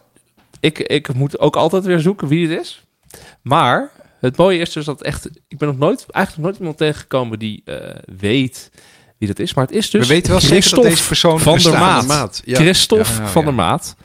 Ik, 0.59 0.79
ik 0.79 1.13
moet 1.13 1.39
ook 1.39 1.55
altijd 1.55 1.83
weer 1.85 1.99
zoeken 1.99 2.27
wie 2.27 2.49
het 2.49 2.59
is. 2.59 2.85
Maar 3.41 3.91
het 4.19 4.37
mooie 4.37 4.59
is 4.59 4.71
dus 4.71 4.85
dat 4.85 5.01
echt... 5.01 5.29
Ik 5.47 5.57
ben 5.57 5.67
nog 5.67 5.77
nooit, 5.77 6.05
eigenlijk 6.09 6.35
nog 6.35 6.45
nooit 6.45 6.57
iemand 6.57 6.77
tegengekomen 6.77 7.39
die 7.39 7.61
eh, 7.65 7.95
weet 8.17 8.71
wie 9.17 9.27
dat 9.27 9.39
is. 9.39 9.53
Maar 9.53 9.65
het 9.65 9.75
is 9.75 9.89
dus 9.89 10.07
We 10.07 10.13
weten 10.13 10.31
wel 10.31 10.41
zeker 10.41 10.69
dat 10.75 10.83
deze 10.83 11.07
persoon 11.07 11.39
van 11.39 11.57
der. 11.57 11.71
Maat. 11.71 11.99
Van 11.99 12.07
der 12.07 12.17
Maat, 12.17 12.41
ja. 12.45 12.55
Christophe 12.55 13.21
Ja, 13.21 13.27
van 13.27 13.41
ja. 13.41 13.47
der 13.47 13.55
Maat 13.55 13.95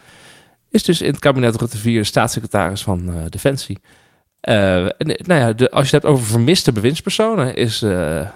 is 0.70 0.82
dus 0.82 1.00
in 1.00 1.10
het 1.10 1.18
kabinet 1.18 1.56
Rutte 1.56 1.78
4 1.78 2.04
staatssecretaris 2.04 2.82
van 2.82 3.08
eh, 3.08 3.14
Defensie. 3.28 3.78
Eh, 4.40 4.84
en, 4.84 4.94
nou 4.98 5.40
ja, 5.40 5.52
de, 5.52 5.70
als 5.70 5.88
je 5.88 5.94
het 5.94 6.02
hebt 6.04 6.14
over 6.14 6.26
vermiste 6.26 6.72
bewindspersonen, 6.72 7.54
is 7.54 7.82
eh, 7.82 8.28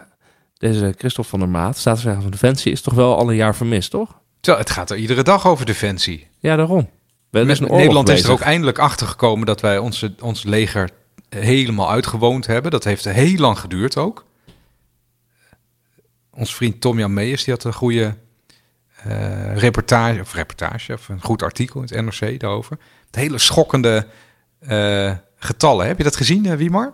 deze 0.59 0.95
Christophe 0.99 1.31
van 1.31 1.39
der 1.39 1.49
Maat, 1.49 1.77
staatssecretaris 1.79 2.23
van 2.23 2.41
Defensie, 2.41 2.73
is 2.73 2.81
toch 2.81 2.95
wel 2.95 3.17
al 3.17 3.31
een 3.31 3.37
jaar 3.37 3.57
vermist, 3.57 3.91
toch? 3.91 4.19
Terwijl 4.41 4.65
het 4.65 4.75
gaat 4.75 4.91
er 4.91 4.97
iedere 4.97 5.23
dag 5.23 5.47
over 5.47 5.67
defensie. 5.67 6.27
Ja, 6.39 6.57
daarom. 6.57 6.91
We 7.31 7.39
Met- 7.45 7.61
is 7.61 7.69
Nederland 7.69 8.09
is 8.09 8.23
er 8.23 8.31
ook 8.31 8.41
eindelijk 8.41 8.79
achter 8.79 9.07
gekomen 9.07 9.47
dat 9.47 9.61
wij 9.61 9.79
onze, 9.79 10.15
ons 10.21 10.43
leger 10.45 10.91
helemaal 11.29 11.91
uitgewoond 11.91 12.47
hebben. 12.47 12.71
Dat 12.71 12.85
heeft 12.85 13.05
heel 13.05 13.37
lang 13.39 13.59
geduurd 13.59 13.97
ook. 13.97 14.25
Ons 16.31 16.55
vriend 16.55 16.81
Tom 16.81 16.99
Jan 16.99 17.15
Meijers 17.15 17.45
die 17.45 17.55
had 17.55 17.65
een 17.65 17.73
goede 17.73 18.17
eh, 18.97 19.57
reportage, 19.57 20.21
of 20.21 20.35
reportage, 20.35 20.93
of 20.93 21.09
een 21.09 21.23
goed 21.23 21.43
artikel 21.43 21.83
in 21.83 21.87
het 21.97 22.21
NRC 22.21 22.41
daarover. 22.41 22.79
Het 23.07 23.15
hele 23.15 23.39
schokkende 23.39 24.07
eh, 24.59 25.13
getallen. 25.37 25.87
Heb 25.87 25.99
je 25.99 26.05
dat 26.05 26.17
gezien, 26.17 26.47
eh, 26.47 26.57
Wiemar? 26.57 26.93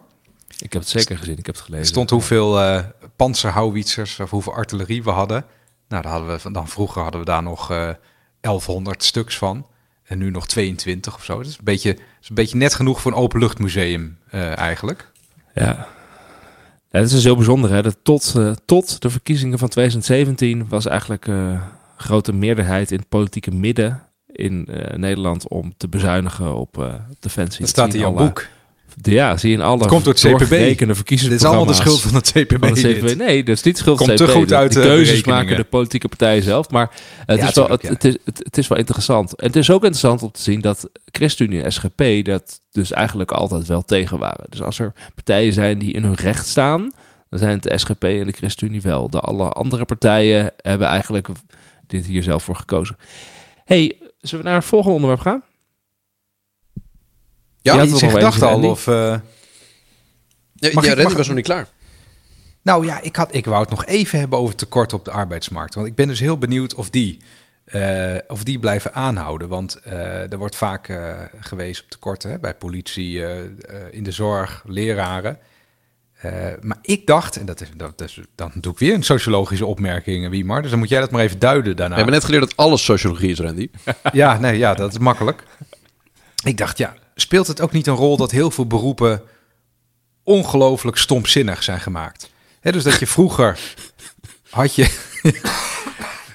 Ik 0.59 0.73
heb 0.73 0.83
het 0.83 0.91
zeker 0.91 1.19
gezien, 1.19 1.39
ik 1.39 1.47
heb 1.47 1.55
het 1.55 1.65
Er 1.65 1.71
gelezen. 1.71 1.87
stond 1.87 2.11
hoeveel 2.11 2.61
eh 2.61 2.85
panzerhouwitsers 3.17 4.21
of 4.21 4.31
hoeveel 4.31 4.55
artillerie 4.55 5.03
we 5.03 5.11
hadden. 5.11 5.45
Nou, 5.89 6.03
dan, 6.03 6.13
hadden 6.13 6.31
we, 6.31 6.39
van- 6.39 6.53
dan 6.53 6.69
vroeger 6.69 7.03
hadden 7.03 7.21
we 7.21 7.27
daar 7.27 7.43
nog 7.43 7.71
eh 7.71 7.91
1100 8.41 9.03
stuks 9.05 9.39
van. 9.39 9.67
En 10.03 10.19
nu 10.19 10.31
nog 10.31 10.47
22 10.47 11.15
of 11.15 11.25
zo. 11.25 11.37
Dat 11.37 11.47
is 11.47 11.59
een 11.59 11.65
beetje, 11.65 11.99
is 12.23 12.29
een 12.29 12.35
beetje 12.35 12.57
net 12.57 12.75
genoeg 12.75 13.01
voor 13.01 13.13
een 13.13 13.19
openluchtmuseum 13.19 14.19
eh 14.31 14.59
eigenlijk. 14.59 15.11
Ja. 15.55 15.89
het 16.91 17.05
is 17.05 17.11
dus 17.11 17.25
heel 17.25 17.37
bijzonder. 17.37 17.71
Hè? 17.71 17.83
Dat 17.83 17.97
tot, 18.03 18.35
eh, 18.37 18.53
tot 18.65 19.03
de 19.03 19.11
verkiezingen 19.11 19.59
van 19.59 19.69
2017 19.69 20.69
was 20.69 20.87
eigenlijk 20.87 21.27
een 21.27 21.61
grote 21.97 22.33
meerderheid 22.33 22.91
in 22.91 22.99
het 22.99 23.09
politieke 23.09 23.51
midden 23.51 24.03
in 24.27 24.69
Nederland 24.95 25.49
om 25.49 25.75
te 25.77 25.89
bezuinigen 25.89 26.55
op 26.55 27.03
defensie. 27.21 27.61
Dat 27.61 27.69
staat 27.69 27.95
in 27.95 28.01
jouw 28.01 28.13
boek. 28.13 28.47
Ja, 29.03 29.37
zie 29.37 29.51
je 29.51 29.57
in 29.57 29.63
alle 29.63 29.79
Het 29.79 29.89
komt 29.89 30.05
door 30.05 30.13
het 30.15 30.23
CPB. 30.23 30.79
Dit 31.09 31.31
is 31.31 31.45
allemaal 31.45 31.65
de 31.67 31.73
schuld 31.75 32.01
van 32.01 32.15
het 32.15 32.33
CPB. 32.33 32.65
van. 33.09 33.17
Nee, 33.17 33.45
dat 33.45 33.57
is 33.57 33.63
niet 33.63 33.75
de 33.75 33.81
schuld 33.81 33.99
van 33.99 34.09
het 34.09 34.17
te 34.17 34.25
CPB. 34.25 34.33
goed 34.35 34.49
De- 34.49 34.57
uit 34.57 34.73
de 34.73 34.81
de 34.81 34.87
keuzes 34.87 35.25
maken 35.25 35.57
de 35.57 35.65
politieke 35.65 36.09
partijen 36.09 36.43
zelf. 36.43 36.71
Maar 36.71 36.91
het, 37.27 37.39
Ja, 37.41 37.49
is, 37.49 37.55
wel, 37.55 37.69
het, 37.69 37.83
ja. 37.83 37.89
het, 37.89 38.05
is, 38.05 38.17
het, 38.25 38.39
het 38.39 38.59
is 38.59 38.69
wel 38.69 38.79
interessant. 38.79 39.35
En 39.37 39.47
het 39.47 39.57
is 39.57 39.71
ook 39.71 39.83
interessant 39.83 40.23
om 40.23 40.31
te 40.31 40.43
zien 40.43 40.61
dat 40.61 40.91
ChristenUnie 41.05 41.63
en 41.63 41.73
SGP 41.73 42.03
dat 42.25 42.61
dus 42.73 42.93
eigenlijk 42.93 43.31
altijd 43.31 43.67
wel 43.67 43.83
tegen 43.83 44.19
waren. 44.19 44.45
Dus 44.49 44.63
als 44.63 44.79
er 44.79 44.93
partijen 45.15 45.53
zijn 45.53 45.79
die 45.79 45.93
in 45.93 46.03
hun 46.05 46.15
recht 46.15 46.47
staan, 46.49 46.93
Dan 47.31 47.39
zijn 47.39 47.53
het 47.53 47.63
de 47.63 47.79
SGP 47.79 48.05
en 48.05 48.27
de 48.27 48.33
ChristenUnie 48.33 48.81
wel. 48.83 49.11
De 49.11 49.21
alle 49.21 49.49
andere 49.49 49.85
partijen 49.85 50.53
hebben 50.57 50.87
eigenlijk 50.89 51.29
dit 51.87 52.07
hier 52.07 52.23
zelf 52.23 52.43
voor 52.45 52.57
gekozen. 52.57 52.97
hey, 53.65 53.97
zullen 54.21 54.45
we 54.45 54.51
naar 54.51 54.59
het 54.61 54.69
volgende 54.69 54.95
onderwerp 54.95 55.21
gaan? 55.23 55.43
Ja, 57.63 57.77
had 57.77 57.89
iets 57.89 58.01
nog 58.03 58.13
gedachten 58.13 58.49
even, 58.49 58.63
al? 58.63 58.71
Of, 58.71 58.87
eh, 58.87 58.95
Ja, 58.95 60.69
ik- 60.69 60.75
Randy 60.75 61.03
mag- 61.03 61.13
was 61.13 61.27
nog 61.27 61.37
niet 61.37 61.45
klaar. 61.45 61.69
Nou 62.63 62.87
ja, 62.87 63.01
ik, 63.01 63.17
had, 63.17 63.35
ik 63.35 63.45
wou 63.45 63.61
het 63.61 63.71
nog 63.71 63.85
even 63.87 64.19
hebben 64.19 64.39
over 64.39 64.55
tekort 64.55 64.93
op 64.93 65.05
de 65.05 65.11
arbeidsmarkt. 65.11 65.75
Want 65.75 65.87
ik 65.87 65.95
ben 65.95 66.09
dus 66.09 66.21
heel 66.21 66.39
benieuwd 66.39 66.75
of 66.75 66.91
die, 66.91 67.21
eh, 67.65 68.15
of 68.29 68.45
die 68.45 68.59
blijven 68.59 68.95
aanhouden. 68.95 69.49
Want 69.49 69.75
eh, 69.77 70.33
er 70.33 70.39
wordt 70.39 70.57
vaak 70.57 70.89
eh, 70.89 71.19
gewezen 71.41 71.85
op 71.85 71.91
tekorten 71.91 72.31
hè, 72.31 72.39
bij 72.39 72.55
politie, 72.55 73.25
eh, 73.25 73.41
eh, 73.41 73.47
in 73.91 74.03
de 74.03 74.11
zorg, 74.13 74.63
leraren. 74.67 75.39
Eh, 76.13 76.33
maar 76.61 76.79
ik 76.83 77.07
dacht, 77.07 77.37
en 77.37 77.47
dat 77.47 77.61
is, 77.61 77.69
dat 77.77 78.01
is, 78.01 78.21
dan 78.35 78.53
doe 78.55 78.73
ik 78.73 78.79
weer 78.79 78.95
een 78.95 79.03
sociologische 79.03 79.67
opmerking, 79.67 80.29
Wiemar. 80.29 80.63
Dus 80.63 80.71
dan 80.71 80.79
moet 80.79 80.89
jij 80.89 81.01
dat 81.01 81.11
maar 81.11 81.23
even 81.23 81.39
duiden 81.39 81.77
daarna. 81.77 81.91
We 81.95 82.01
hebben 82.01 82.15
net 82.15 82.25
geleerd 82.25 82.43
dat 82.43 82.57
alles 82.57 82.85
sociologie 82.85 83.31
is, 83.31 83.39
Randy. 83.39 83.71
Ja, 84.13 84.39
nee, 84.39 84.59
ja, 84.59 84.75
dat 84.75 84.93
is 84.93 84.99
makkelijk. 84.99 85.43
Ik 86.45 86.57
dacht, 86.57 86.79
ja, 86.79 86.95
speelt 87.23 87.47
het 87.47 87.61
ook 87.61 87.73
niet 87.73 87.87
een 87.87 87.95
rol 87.95 88.17
dat 88.17 88.31
heel 88.31 88.51
veel 88.51 88.67
beroepen 88.67 89.23
ongelooflijk 90.23 90.97
stomzinnig 90.97 91.63
zijn 91.63 91.81
gemaakt? 91.81 92.31
Dus 92.61 92.85
dat 92.85 92.99
je 92.99 93.07
vroeger 93.07 93.61
had 94.51 94.75
je. 94.75 94.91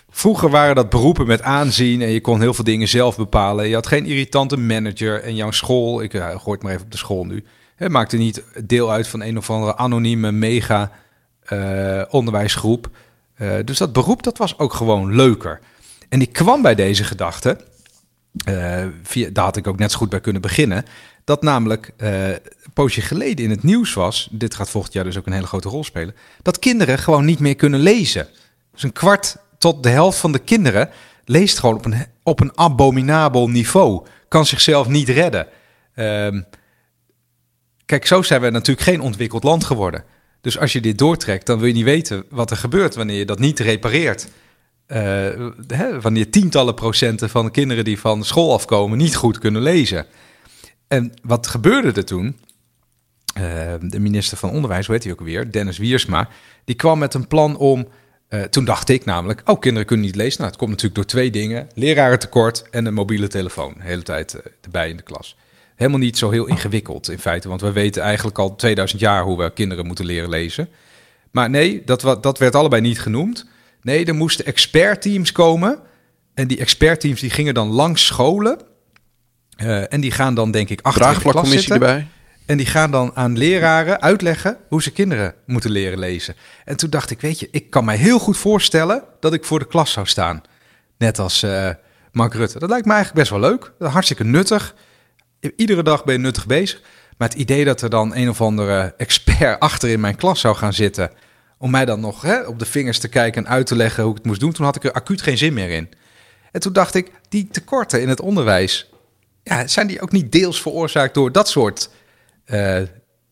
vroeger 0.09 0.49
waren 0.49 0.75
dat 0.75 0.89
beroepen 0.89 1.27
met 1.27 1.41
aanzien 1.41 2.01
en 2.01 2.09
je 2.09 2.21
kon 2.21 2.41
heel 2.41 2.53
veel 2.53 2.63
dingen 2.63 2.88
zelf 2.88 3.15
bepalen. 3.15 3.67
Je 3.67 3.73
had 3.73 3.88
geen 3.88 4.05
irritante 4.05 4.57
manager 4.57 5.23
en 5.23 5.35
jouw 5.35 5.51
school, 5.51 6.01
ik 6.01 6.13
uh, 6.13 6.27
gooi 6.27 6.51
het 6.51 6.63
maar 6.63 6.71
even 6.71 6.85
op 6.85 6.91
de 6.91 6.97
school 6.97 7.25
nu, 7.25 7.43
hè, 7.75 7.89
maakte 7.89 8.17
niet 8.17 8.43
deel 8.63 8.91
uit 8.91 9.07
van 9.07 9.21
een 9.21 9.38
of 9.38 9.49
andere 9.49 9.77
anonieme 9.77 10.31
mega 10.31 10.91
eh, 11.43 12.01
onderwijsgroep. 12.09 12.89
Eh, 13.35 13.55
dus 13.65 13.77
dat 13.77 13.93
beroep 13.93 14.23
dat 14.23 14.38
was 14.38 14.59
ook 14.59 14.73
gewoon 14.73 15.15
leuker. 15.15 15.59
En 16.09 16.21
ik 16.21 16.33
kwam 16.33 16.61
bij 16.61 16.75
deze 16.75 17.03
gedachte, 17.03 17.57
eh, 18.45 19.31
daar 19.31 19.43
had 19.43 19.57
ik 19.57 19.67
ook 19.67 19.79
net 19.79 19.91
zo 19.91 19.97
goed 19.97 20.09
bij 20.09 20.21
kunnen 20.21 20.41
beginnen, 20.41 20.85
dat 21.23 21.41
namelijk 21.41 21.93
eh, 21.97 22.29
een 22.29 22.73
poosje 22.73 23.01
geleden 23.01 23.45
in 23.45 23.51
het 23.51 23.63
nieuws 23.63 23.93
was, 23.93 24.27
dit 24.31 24.55
gaat 24.55 24.69
volgend 24.69 24.93
jaar 24.93 25.03
dus 25.03 25.17
ook 25.17 25.25
een 25.25 25.33
hele 25.33 25.47
grote 25.47 25.69
rol 25.69 25.83
spelen, 25.83 26.15
dat 26.41 26.59
kinderen 26.59 26.97
gewoon 26.97 27.25
niet 27.25 27.39
meer 27.39 27.55
kunnen 27.55 27.79
lezen. 27.79 28.27
Dus 28.71 28.83
een 28.83 28.93
kwart 28.93 29.38
tot 29.57 29.83
de 29.83 29.89
helft 29.89 30.17
van 30.17 30.31
de 30.31 30.39
kinderen 30.39 30.89
leest 31.25 31.59
gewoon 31.59 31.75
op 31.75 31.85
een, 31.85 32.05
op 32.23 32.39
een 32.39 32.57
abominabel 32.57 33.49
niveau, 33.49 34.05
kan 34.27 34.45
zichzelf 34.45 34.88
niet 34.88 35.09
redden. 35.09 35.47
Ehm, 35.93 36.41
kijk, 37.85 38.05
zo 38.05 38.21
zijn 38.21 38.41
we 38.41 38.49
natuurlijk 38.49 38.88
geen 38.88 39.01
ontwikkeld 39.01 39.43
land 39.43 39.63
geworden. 39.63 40.03
Dus 40.41 40.59
als 40.59 40.73
je 40.73 40.81
dit 40.81 40.97
doortrekt, 40.97 41.45
dan 41.45 41.57
wil 41.57 41.67
je 41.67 41.73
niet 41.73 41.83
weten 41.83 42.23
wat 42.29 42.51
er 42.51 42.57
gebeurt 42.57 42.95
wanneer 42.95 43.17
je 43.17 43.25
dat 43.25 43.39
niet 43.39 43.59
repareert. 43.59 44.27
Uh, 44.88 44.97
hè, 45.67 46.01
wanneer 46.01 46.29
tientallen 46.29 46.73
procenten 46.73 47.29
van 47.29 47.45
de 47.45 47.51
kinderen 47.51 47.83
die 47.83 47.99
van 47.99 48.23
school 48.23 48.53
afkomen 48.53 48.97
niet 48.97 49.15
goed 49.15 49.39
kunnen 49.39 49.61
lezen. 49.61 50.05
En 50.88 51.13
wat 51.21 51.47
gebeurde 51.47 51.91
er 51.91 52.05
toen? 52.05 52.39
Uh, 53.38 53.43
de 53.81 53.99
minister 53.99 54.38
van 54.38 54.49
Onderwijs, 54.49 54.85
hoe 54.85 54.95
heet 54.95 55.03
hij 55.03 55.13
ook 55.13 55.21
weer, 55.21 55.51
Dennis 55.51 55.77
Wiersma, 55.77 56.29
die 56.65 56.75
kwam 56.75 56.99
met 56.99 57.13
een 57.13 57.27
plan 57.27 57.57
om. 57.57 57.88
Uh, 58.29 58.41
toen 58.41 58.65
dacht 58.65 58.89
ik 58.89 59.05
namelijk, 59.05 59.41
oh, 59.45 59.59
kinderen 59.59 59.88
kunnen 59.88 60.05
niet 60.05 60.15
lezen. 60.15 60.38
Nou, 60.38 60.49
het 60.49 60.59
komt 60.59 60.69
natuurlijk 60.69 60.95
door 60.95 61.05
twee 61.05 61.31
dingen: 61.31 61.67
lerarentekort 61.73 62.69
en 62.69 62.85
een 62.85 62.93
mobiele 62.93 63.27
telefoon. 63.27 63.73
De 63.77 63.83
hele 63.83 64.03
tijd 64.03 64.41
erbij 64.61 64.89
in 64.89 64.97
de 64.97 65.03
klas. 65.03 65.38
Helemaal 65.75 65.99
niet 65.99 66.17
zo 66.17 66.29
heel 66.29 66.45
ingewikkeld 66.45 67.09
in 67.09 67.19
feite, 67.19 67.47
want 67.47 67.61
we 67.61 67.71
weten 67.71 68.01
eigenlijk 68.01 68.39
al 68.39 68.55
2000 68.55 69.01
jaar 69.01 69.23
hoe 69.23 69.38
we 69.38 69.53
kinderen 69.53 69.85
moeten 69.85 70.05
leren 70.05 70.29
lezen. 70.29 70.69
Maar 71.31 71.49
nee, 71.49 71.81
dat, 71.85 72.17
dat 72.21 72.38
werd 72.38 72.55
allebei 72.55 72.81
niet 72.81 72.99
genoemd. 72.99 73.45
Nee, 73.88 74.05
er 74.05 74.15
moesten 74.15 74.45
expertteams 74.45 75.31
komen. 75.31 75.79
En 76.33 76.47
die 76.47 76.59
expertteams 76.59 77.19
die 77.19 77.29
gingen 77.29 77.53
dan 77.53 77.67
langs 77.67 78.05
scholen. 78.05 78.59
Uh, 79.61 79.93
en 79.93 80.01
die 80.01 80.11
gaan 80.11 80.33
dan 80.35 80.51
denk 80.51 80.69
ik 80.69 80.81
achter 80.81 81.13
de 81.13 81.29
klas 81.29 81.49
zitten. 81.49 81.73
erbij. 81.73 82.07
En 82.45 82.57
die 82.57 82.65
gaan 82.65 82.91
dan 82.91 83.11
aan 83.13 83.38
leraren 83.38 84.01
uitleggen 84.01 84.57
hoe 84.69 84.81
ze 84.81 84.91
kinderen 84.91 85.35
moeten 85.45 85.71
leren 85.71 85.99
lezen. 85.99 86.35
En 86.65 86.77
toen 86.77 86.89
dacht 86.89 87.11
ik, 87.11 87.21
weet 87.21 87.39
je, 87.39 87.47
ik 87.51 87.69
kan 87.69 87.85
mij 87.85 87.97
heel 87.97 88.19
goed 88.19 88.38
voorstellen 88.38 89.03
dat 89.19 89.33
ik 89.33 89.45
voor 89.45 89.59
de 89.59 89.67
klas 89.67 89.91
zou 89.91 90.05
staan. 90.05 90.41
Net 90.97 91.19
als 91.19 91.43
uh, 91.43 91.69
Mark 92.11 92.33
Rutte. 92.33 92.59
Dat 92.59 92.69
lijkt 92.69 92.85
me 92.85 92.93
eigenlijk 92.93 93.29
best 93.29 93.41
wel 93.41 93.49
leuk. 93.49 93.71
Hartstikke 93.79 94.23
nuttig. 94.23 94.75
Iedere 95.55 95.83
dag 95.83 96.03
ben 96.03 96.13
je 96.13 96.19
nuttig 96.19 96.45
bezig. 96.45 96.81
Maar 97.17 97.29
het 97.29 97.38
idee 97.38 97.65
dat 97.65 97.81
er 97.81 97.89
dan 97.89 98.15
een 98.15 98.29
of 98.29 98.41
andere 98.41 98.93
expert 98.97 99.59
achter 99.69 99.89
in 99.89 99.99
mijn 99.99 100.15
klas 100.15 100.39
zou 100.39 100.55
gaan 100.55 100.73
zitten 100.73 101.11
om 101.57 101.71
mij 101.71 101.85
dan 101.85 101.99
nog 101.99 102.21
hè, 102.21 102.41
op 102.41 102.59
de 102.59 102.65
vingers 102.65 102.99
te 102.99 103.07
kijken 103.07 103.45
en 103.45 103.51
uit 103.51 103.67
te 103.67 103.75
leggen 103.75 104.03
hoe 104.03 104.11
ik 104.11 104.17
het 104.17 104.25
moest 104.25 104.39
doen. 104.39 104.51
Toen 104.51 104.65
had 104.65 104.75
ik 104.75 104.83
er 104.83 104.91
acuut 104.91 105.21
geen 105.21 105.37
zin 105.37 105.53
meer 105.53 105.69
in. 105.69 105.89
En 106.51 106.59
toen 106.59 106.73
dacht 106.73 106.95
ik, 106.95 107.11
die 107.29 107.47
tekorten 107.47 108.01
in 108.01 108.09
het 108.09 108.21
onderwijs, 108.21 108.89
ja, 109.43 109.67
zijn 109.67 109.87
die 109.87 110.01
ook 110.01 110.11
niet 110.11 110.31
deels 110.31 110.61
veroorzaakt 110.61 111.13
door 111.13 111.31
dat 111.31 111.49
soort, 111.49 111.89
uh, 112.45 112.57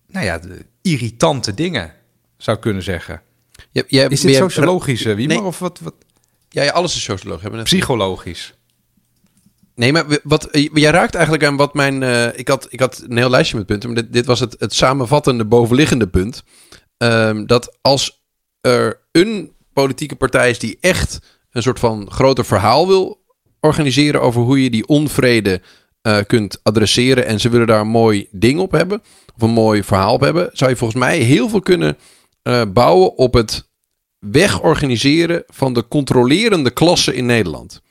nou 0.07 0.25
ja, 0.25 0.39
irritante 0.81 1.53
dingen, 1.53 1.93
zou 2.37 2.55
ik 2.57 2.63
kunnen 2.63 2.83
zeggen. 2.83 3.21
Ja, 3.71 3.83
jij, 3.87 4.07
is 4.07 4.21
dit 4.21 4.35
sociologisch, 4.35 5.05
uh, 5.05 5.15
Wiemer, 5.15 5.35
nee. 5.35 5.45
of 5.45 5.59
wat, 5.59 5.79
wat? 5.79 5.93
Ja, 6.49 6.63
ja, 6.63 6.71
alles 6.71 6.95
is 6.95 7.03
socioloog. 7.03 7.41
Hebben 7.41 7.63
Psychologisch. 7.63 8.53
Nee, 9.75 9.91
maar 9.91 10.19
wat, 10.23 10.47
jij 10.73 10.91
raakt 10.91 11.15
eigenlijk 11.15 11.45
aan 11.45 11.55
wat 11.55 11.73
mijn... 11.73 12.01
Uh, 12.01 12.37
ik, 12.37 12.47
had, 12.47 12.67
ik 12.69 12.79
had 12.79 13.03
een 13.07 13.17
heel 13.17 13.29
lijstje 13.29 13.57
met 13.57 13.65
punten, 13.65 13.93
maar 13.93 14.01
dit, 14.03 14.13
dit 14.13 14.25
was 14.25 14.39
het, 14.39 14.55
het 14.59 14.73
samenvattende 14.73 15.45
bovenliggende 15.45 16.07
punt. 16.07 16.43
Um, 16.97 17.45
dat 17.47 17.77
als 17.81 18.23
er 18.61 18.99
een 19.11 19.51
politieke 19.73 20.15
partij 20.15 20.49
is 20.49 20.59
die 20.59 20.77
echt 20.81 21.19
een 21.51 21.61
soort 21.61 21.79
van 21.79 22.11
groter 22.11 22.45
verhaal 22.45 22.87
wil 22.87 23.23
organiseren 23.59 24.21
over 24.21 24.41
hoe 24.41 24.63
je 24.63 24.69
die 24.69 24.87
onvrede 24.87 25.61
uh, 26.07 26.17
kunt 26.27 26.59
adresseren 26.63 27.25
en 27.25 27.39
ze 27.39 27.49
willen 27.49 27.67
daar 27.67 27.79
een 27.79 27.87
mooi 27.87 28.27
ding 28.31 28.59
op 28.59 28.71
hebben, 28.71 29.01
of 29.35 29.41
een 29.41 29.49
mooi 29.49 29.83
verhaal 29.83 30.13
op 30.13 30.21
hebben, 30.21 30.49
zou 30.53 30.71
je 30.71 30.77
volgens 30.77 30.99
mij 30.99 31.17
heel 31.17 31.49
veel 31.49 31.59
kunnen 31.59 31.97
uh, 32.43 32.61
bouwen 32.73 33.17
op 33.17 33.33
het 33.33 33.69
wegorganiseren 34.19 35.43
van 35.47 35.73
de 35.73 35.87
controlerende 35.87 36.71
klasse 36.71 37.15
in 37.15 37.25
Nederland. 37.25 37.81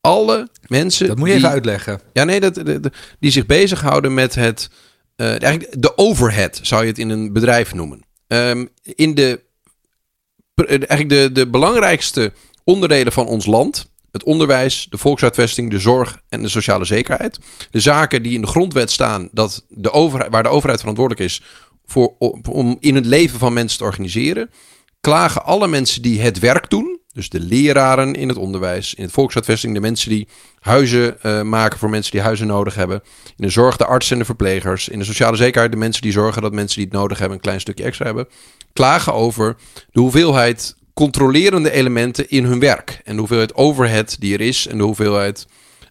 Alle 0.00 0.48
mensen. 0.66 1.06
Dat 1.06 1.16
moet 1.16 1.26
je 1.28 1.34
die, 1.34 1.42
even 1.42 1.54
uitleggen. 1.54 2.00
Ja, 2.12 2.24
nee, 2.24 2.40
dat, 2.40 2.54
de, 2.54 2.80
de, 2.80 2.92
die 3.18 3.30
zich 3.30 3.46
bezighouden 3.46 4.14
met 4.14 4.34
het. 4.34 4.70
Uh, 5.16 5.42
eigenlijk 5.42 5.82
de 5.82 5.98
overhead 5.98 6.60
zou 6.62 6.82
je 6.82 6.88
het 6.88 6.98
in 6.98 7.08
een 7.08 7.32
bedrijf 7.32 7.74
noemen. 7.74 8.02
Um, 8.32 8.68
in 8.82 9.14
de. 9.14 9.40
Eigenlijk 10.54 11.08
de, 11.08 11.30
de 11.32 11.50
belangrijkste 11.50 12.32
onderdelen 12.64 13.12
van 13.12 13.26
ons 13.26 13.46
land. 13.46 13.90
Het 14.10 14.24
onderwijs, 14.24 14.86
de 14.90 14.98
volkshuisvesting, 14.98 15.70
de 15.70 15.78
zorg 15.78 16.22
en 16.28 16.42
de 16.42 16.48
sociale 16.48 16.84
zekerheid. 16.84 17.38
De 17.70 17.80
zaken 17.80 18.22
die 18.22 18.34
in 18.34 18.40
de 18.40 18.46
grondwet 18.46 18.90
staan, 18.90 19.28
dat 19.32 19.64
de 19.68 19.90
overheid, 19.90 20.30
waar 20.30 20.42
de 20.42 20.48
overheid 20.48 20.80
verantwoordelijk 20.80 21.24
is 21.24 21.42
voor, 21.84 22.14
om 22.48 22.76
in 22.80 22.94
het 22.94 23.06
leven 23.06 23.38
van 23.38 23.52
mensen 23.52 23.78
te 23.78 23.84
organiseren. 23.84 24.50
Klagen 25.00 25.44
alle 25.44 25.68
mensen 25.68 26.02
die 26.02 26.20
het 26.20 26.38
werk 26.38 26.70
doen, 26.70 26.91
dus 27.12 27.28
de 27.28 27.40
leraren 27.40 28.14
in 28.14 28.28
het 28.28 28.36
onderwijs, 28.36 28.94
in 28.94 29.02
het 29.02 29.12
volkshuisvesting, 29.12 29.74
de 29.74 29.80
mensen 29.80 30.10
die 30.10 30.28
huizen 30.60 31.16
uh, 31.22 31.42
maken 31.42 31.78
voor 31.78 31.90
mensen 31.90 32.12
die 32.12 32.20
huizen 32.20 32.46
nodig 32.46 32.74
hebben. 32.74 33.02
In 33.24 33.44
de 33.46 33.48
zorg 33.48 33.76
de 33.76 33.86
artsen 33.86 34.12
en 34.12 34.18
de 34.18 34.24
verplegers. 34.24 34.88
In 34.88 34.98
de 34.98 35.04
sociale 35.04 35.36
zekerheid 35.36 35.72
de 35.72 35.78
mensen 35.78 36.02
die 36.02 36.12
zorgen 36.12 36.42
dat 36.42 36.52
mensen 36.52 36.76
die 36.76 36.86
het 36.86 36.94
nodig 36.94 37.18
hebben 37.18 37.36
een 37.36 37.42
klein 37.42 37.60
stukje 37.60 37.84
extra 37.84 38.04
hebben. 38.04 38.28
Klagen 38.72 39.14
over 39.14 39.56
de 39.90 40.00
hoeveelheid 40.00 40.76
controlerende 40.94 41.70
elementen 41.70 42.30
in 42.30 42.44
hun 42.44 42.60
werk. 42.60 43.00
En 43.04 43.12
de 43.12 43.18
hoeveelheid 43.18 43.54
overhead 43.54 44.16
die 44.18 44.34
er 44.34 44.40
is 44.40 44.66
en 44.66 44.78
de 44.78 44.84
hoeveelheid 44.84 45.46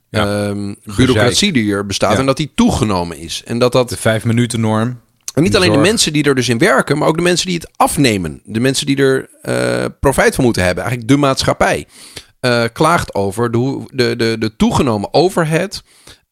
ja, 0.09 0.47
um, 0.47 0.75
bureaucratie 0.95 1.51
die 1.51 1.73
er 1.73 1.85
bestaat. 1.85 2.13
Ja. 2.13 2.19
En 2.19 2.25
dat 2.25 2.37
die 2.37 2.51
toegenomen 2.55 3.17
is. 3.17 3.43
En 3.45 3.59
dat 3.59 3.71
dat... 3.71 3.89
De 3.89 3.97
vijf 3.97 4.25
minuten 4.25 4.59
norm. 4.59 4.99
En 5.33 5.43
niet 5.43 5.55
alleen 5.55 5.71
de 5.71 5.77
mensen 5.77 6.13
die 6.13 6.23
er 6.23 6.35
dus 6.35 6.49
in 6.49 6.57
werken, 6.57 6.97
maar 6.97 7.07
ook 7.07 7.15
de 7.15 7.21
mensen 7.21 7.47
die 7.47 7.55
het 7.55 7.69
afnemen. 7.75 8.41
De 8.43 8.59
mensen 8.59 8.85
die 8.85 8.97
er 8.97 9.29
uh, 9.43 9.85
profijt 9.99 10.35
van 10.35 10.43
moeten 10.43 10.63
hebben. 10.63 10.83
Eigenlijk 10.83 11.13
de 11.13 11.17
maatschappij. 11.19 11.87
Uh, 12.41 12.63
klaagt 12.73 13.15
over 13.15 13.51
de, 13.51 13.83
de, 13.93 14.15
de, 14.15 14.35
de 14.39 14.55
toegenomen 14.55 15.13
overhead. 15.13 15.83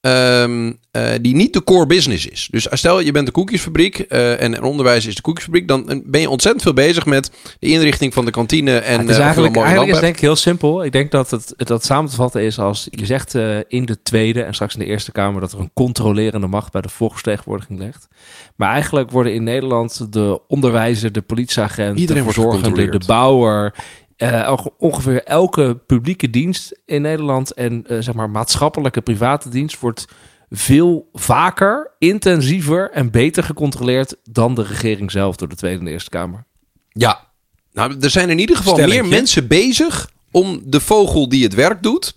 Um, 0.01 0.67
uh, 0.67 1.09
die 1.21 1.35
niet 1.35 1.53
de 1.53 1.63
core 1.63 1.85
business 1.85 2.25
is. 2.25 2.47
Dus 2.51 2.67
stel 2.71 2.99
je 2.99 3.11
bent 3.11 3.25
de 3.25 3.31
koekjesfabriek 3.31 4.05
uh, 4.09 4.41
en, 4.41 4.55
en 4.55 4.63
onderwijs 4.63 5.05
is 5.05 5.15
de 5.15 5.21
koekjesfabriek, 5.21 5.67
dan 5.67 6.03
ben 6.05 6.21
je 6.21 6.29
ontzettend 6.29 6.63
veel 6.63 6.73
bezig 6.73 7.05
met 7.05 7.31
de 7.59 7.67
inrichting 7.67 8.13
van 8.13 8.25
de 8.25 8.31
kantine 8.31 8.77
en 8.77 8.93
ja, 8.93 8.99
het 8.99 9.09
is 9.09 9.17
uh, 9.17 9.23
eigenlijk, 9.23 9.55
eigenlijk 9.55 9.91
is 9.91 9.99
denk 9.99 10.15
ik 10.15 10.21
heel 10.21 10.35
simpel. 10.35 10.85
Ik 10.85 10.91
denk 10.91 11.11
dat 11.11 11.31
het 11.31 11.53
dat 11.57 11.85
samen 11.85 12.09
te 12.09 12.15
vatten 12.15 12.41
is 12.41 12.59
als 12.59 12.87
je 12.89 13.05
zegt 13.05 13.33
in 13.67 13.85
de 13.85 14.01
Tweede 14.03 14.43
en 14.43 14.53
straks 14.53 14.73
in 14.73 14.79
de 14.79 14.85
Eerste 14.85 15.11
Kamer 15.11 15.41
dat 15.41 15.51
er 15.51 15.59
een 15.59 15.71
controlerende 15.73 16.47
macht 16.47 16.71
bij 16.71 16.81
de 16.81 16.89
volksvertegenwoordiging 16.89 17.79
ligt. 17.79 18.07
Maar 18.55 18.71
eigenlijk 18.71 19.11
worden 19.11 19.33
in 19.33 19.43
Nederland 19.43 20.13
de 20.13 20.41
onderwijzer, 20.47 21.11
de 21.11 21.21
politieagent, 21.21 21.99
Iedereen 21.99 22.25
de 22.25 22.31
verzorgende, 22.33 22.89
de 22.89 23.05
bouwer, 23.05 23.75
uh, 24.23 24.57
ongeveer 24.77 25.23
elke 25.23 25.79
publieke 25.87 26.29
dienst 26.29 26.79
in 26.85 27.01
Nederland 27.01 27.53
en 27.53 27.85
uh, 27.87 28.01
zeg 28.01 28.13
maar 28.13 28.29
maatschappelijke 28.29 29.01
private 29.01 29.49
dienst 29.49 29.79
wordt 29.79 30.05
veel 30.49 31.09
vaker, 31.13 31.91
intensiever 31.97 32.91
en 32.91 33.11
beter 33.11 33.43
gecontroleerd 33.43 34.15
dan 34.23 34.55
de 34.55 34.63
regering 34.63 35.11
zelf 35.11 35.35
door 35.35 35.49
de 35.49 35.55
Tweede 35.55 35.79
en 35.79 35.85
de 35.85 35.91
Eerste 35.91 36.09
Kamer. 36.09 36.45
Ja. 36.89 37.27
Nou, 37.73 37.97
er 37.99 38.09
zijn 38.09 38.29
in 38.29 38.39
ieder 38.39 38.55
geval 38.55 38.73
Stellingje. 38.73 39.01
meer 39.01 39.11
mensen 39.11 39.47
bezig 39.47 40.09
om 40.31 40.61
de 40.65 40.79
vogel 40.79 41.29
die 41.29 41.43
het 41.43 41.53
werk 41.53 41.83
doet 41.83 42.15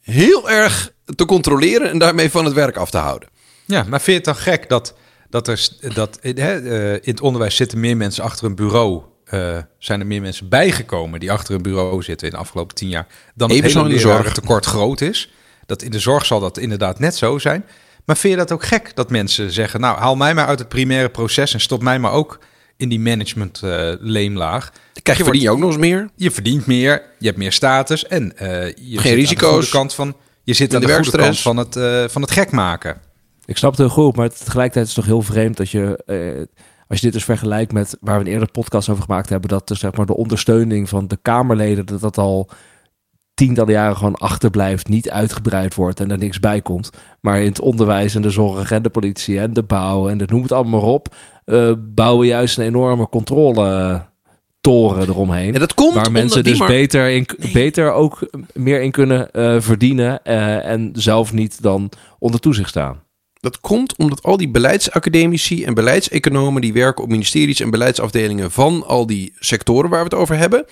heel 0.00 0.50
erg 0.50 0.92
te 1.16 1.24
controleren 1.24 1.90
en 1.90 1.98
daarmee 1.98 2.30
van 2.30 2.44
het 2.44 2.54
werk 2.54 2.76
af 2.76 2.90
te 2.90 2.98
houden. 2.98 3.28
Ja, 3.64 3.84
maar 3.88 4.00
vind 4.00 4.04
je 4.04 4.12
het 4.12 4.24
dan 4.24 4.54
gek 4.54 4.68
dat, 4.68 4.94
dat 5.30 5.48
er 5.48 5.68
dat, 5.94 6.18
hè, 6.22 6.58
eh, 6.58 6.92
in 6.92 7.00
het 7.10 7.20
onderwijs 7.20 7.56
zitten 7.56 7.80
meer 7.80 7.96
mensen 7.96 8.24
achter 8.24 8.46
een 8.46 8.54
bureau? 8.54 9.02
Eh, 9.26 9.58
zijn 9.78 10.00
er 10.00 10.06
meer 10.06 10.20
mensen 10.20 10.48
bijgekomen 10.48 11.20
die 11.20 11.32
achter 11.32 11.54
een 11.54 11.62
bureau 11.62 12.02
zitten 12.02 12.26
in 12.26 12.32
de 12.32 12.40
afgelopen 12.40 12.74
tien 12.74 12.88
jaar 12.88 13.06
dan 13.34 13.48
het 13.48 13.58
Even 13.58 13.70
zo 13.70 13.78
hele 13.78 13.90
in 13.90 13.94
de 13.94 14.00
zorg. 14.00 14.32
tekort 14.32 14.66
groot 14.66 15.00
is? 15.00 15.32
Dat 15.66 15.82
in 15.82 15.90
de 15.90 15.98
zorg 15.98 16.26
zal 16.26 16.40
dat 16.40 16.58
inderdaad 16.58 16.98
net 16.98 17.16
zo 17.16 17.38
zijn. 17.38 17.64
Maar 18.04 18.16
vind 18.16 18.32
je 18.32 18.38
dat 18.38 18.52
ook 18.52 18.64
gek 18.64 18.90
dat 18.94 19.10
mensen 19.10 19.50
zeggen: 19.50 19.80
Nou, 19.80 19.98
haal 19.98 20.16
mij 20.16 20.34
maar 20.34 20.46
uit 20.46 20.58
het 20.58 20.68
primaire 20.68 21.08
proces 21.08 21.54
en 21.54 21.60
stop 21.60 21.82
mij 21.82 21.98
maar 21.98 22.12
ook 22.12 22.38
in 22.76 22.88
die 22.88 23.00
management 23.00 23.62
eh, 23.62 23.92
leemlaag. 24.00 24.72
Krijg 25.02 25.18
je, 25.18 25.24
verdien 25.24 25.42
je 25.42 25.50
ook 25.50 25.58
nog 25.58 25.68
eens 25.68 25.78
meer. 25.78 26.08
Je 26.16 26.30
verdient 26.30 26.66
meer, 26.66 27.02
je 27.18 27.26
hebt 27.26 27.38
meer 27.38 27.52
status 27.52 28.06
en 28.06 28.36
eh, 28.38 28.66
je 28.66 29.00
zit 29.00 29.06
aan 29.06 29.12
risico's. 29.12 29.40
de 29.40 29.54
goede 29.54 29.68
kant 29.68 29.94
van 29.94 30.16
je 30.42 30.52
zit 30.52 30.74
aan 30.74 30.80
de 30.80 30.94
goede 30.94 31.18
kant 31.18 31.38
van 31.38 31.56
het, 31.56 31.78
van 32.12 32.22
het 32.22 32.30
gek 32.30 32.50
maken. 32.50 33.00
Ik 33.46 33.56
snap 33.56 33.70
het 33.70 33.80
heel 33.80 33.88
goed, 33.88 34.16
maar 34.16 34.28
tegelijkertijd 34.28 34.86
is 34.86 34.94
het 34.94 35.04
toch 35.04 35.14
heel 35.14 35.22
vreemd 35.22 35.56
dat 35.56 35.70
je, 35.70 36.02
eh, 36.06 36.62
als 36.88 36.98
je 36.98 37.04
dit 37.04 37.14
dus 37.14 37.24
vergelijkt 37.24 37.72
met 37.72 37.96
waar 38.00 38.18
we 38.18 38.24
een 38.24 38.32
eerder 38.32 38.50
podcast 38.50 38.88
over 38.88 39.02
gemaakt 39.02 39.28
hebben, 39.28 39.48
dat 39.48 39.68
dus, 39.68 39.78
zeg 39.78 39.92
maar, 39.92 40.06
de 40.06 40.16
ondersteuning 40.16 40.88
van 40.88 41.06
de 41.06 41.18
Kamerleden, 41.22 41.86
dat 41.86 42.00
dat 42.00 42.18
al 42.18 42.48
tientallen 43.34 43.72
jaren 43.72 43.96
gewoon 43.96 44.14
achterblijft, 44.14 44.88
niet 44.88 45.10
uitgebreid 45.10 45.74
wordt 45.74 46.00
en 46.00 46.10
er 46.10 46.18
niks 46.18 46.40
bij 46.40 46.60
komt. 46.60 46.90
Maar 47.20 47.40
in 47.40 47.48
het 47.48 47.60
onderwijs 47.60 48.14
en 48.14 48.22
de 48.22 48.30
zorg 48.30 48.70
en 48.70 48.82
de 48.82 48.90
politie 48.90 49.40
en 49.40 49.52
de 49.52 49.62
bouw 49.62 50.08
en 50.08 50.18
de, 50.18 50.24
noem 50.28 50.42
het 50.42 50.52
allemaal 50.52 50.80
maar 50.80 50.90
op, 50.90 51.14
eh, 51.44 51.72
bouwen 51.78 52.26
juist 52.26 52.58
een 52.58 52.64
enorme 52.64 53.08
controle 53.08 54.02
toren 54.60 55.08
eromheen. 55.08 55.54
En 55.54 55.60
dat 55.60 55.74
komt 55.74 55.94
waar 55.94 56.12
mensen 56.12 56.44
dus 56.44 56.58
maar- 56.58 56.68
beter, 56.68 57.10
in, 57.10 57.26
beter 57.52 57.92
ook 57.92 58.30
meer 58.52 58.82
in 58.82 58.90
kunnen 58.90 59.30
eh, 59.30 59.60
verdienen 59.60 60.24
eh, 60.24 60.70
en 60.70 60.90
zelf 60.92 61.32
niet 61.32 61.62
dan 61.62 61.90
onder 62.18 62.40
toezicht 62.40 62.68
staan. 62.68 63.04
Dat 63.46 63.60
komt 63.60 63.96
omdat 63.96 64.22
al 64.22 64.36
die 64.36 64.48
beleidsacademici 64.48 65.64
en 65.64 65.74
beleidseconomen 65.74 66.62
die 66.62 66.72
werken 66.72 67.04
op 67.04 67.10
ministeries 67.10 67.60
en 67.60 67.70
beleidsafdelingen 67.70 68.50
van 68.50 68.86
al 68.86 69.06
die 69.06 69.32
sectoren 69.38 69.90
waar 69.90 69.98
we 69.98 70.04
het 70.04 70.14
over 70.14 70.36
hebben, 70.36 70.64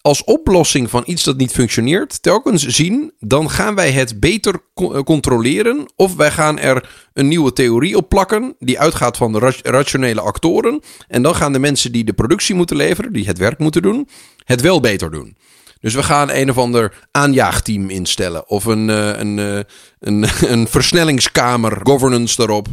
als 0.00 0.24
oplossing 0.24 0.90
van 0.90 1.02
iets 1.06 1.22
dat 1.24 1.36
niet 1.36 1.52
functioneert, 1.52 2.22
telkens 2.22 2.66
zien, 2.66 3.12
dan 3.18 3.50
gaan 3.50 3.74
wij 3.74 3.90
het 3.92 4.20
beter 4.20 4.60
eh, 4.74 4.98
controleren 4.98 5.92
of 5.96 6.16
wij 6.16 6.30
gaan 6.30 6.58
er 6.58 6.88
een 7.12 7.28
nieuwe 7.28 7.52
theorie 7.52 7.96
op 7.96 8.08
plakken 8.08 8.56
die 8.58 8.80
uitgaat 8.80 9.16
van 9.16 9.32
de 9.32 9.38
ra- 9.38 9.62
rationele 9.62 10.20
actoren 10.20 10.80
en 11.08 11.22
dan 11.22 11.34
gaan 11.34 11.52
de 11.52 11.58
mensen 11.58 11.92
die 11.92 12.04
de 12.04 12.12
productie 12.12 12.54
moeten 12.54 12.76
leveren, 12.76 13.12
die 13.12 13.26
het 13.26 13.38
werk 13.38 13.58
moeten 13.58 13.82
doen, 13.82 14.08
het 14.44 14.60
wel 14.60 14.80
beter 14.80 15.10
doen. 15.10 15.36
Dus 15.84 15.94
we 15.94 16.02
gaan 16.02 16.30
een 16.30 16.50
of 16.50 16.58
ander 16.58 17.06
aanjaagteam 17.10 17.90
instellen. 17.90 18.48
Of 18.48 18.64
een, 18.64 18.90
eh, 18.90 19.18
een, 19.18 19.38
eh, 19.38 19.58
een, 19.98 20.26
een 20.52 20.68
versnellingskamer, 20.68 21.80
governance 21.82 22.42
erop. 22.42 22.66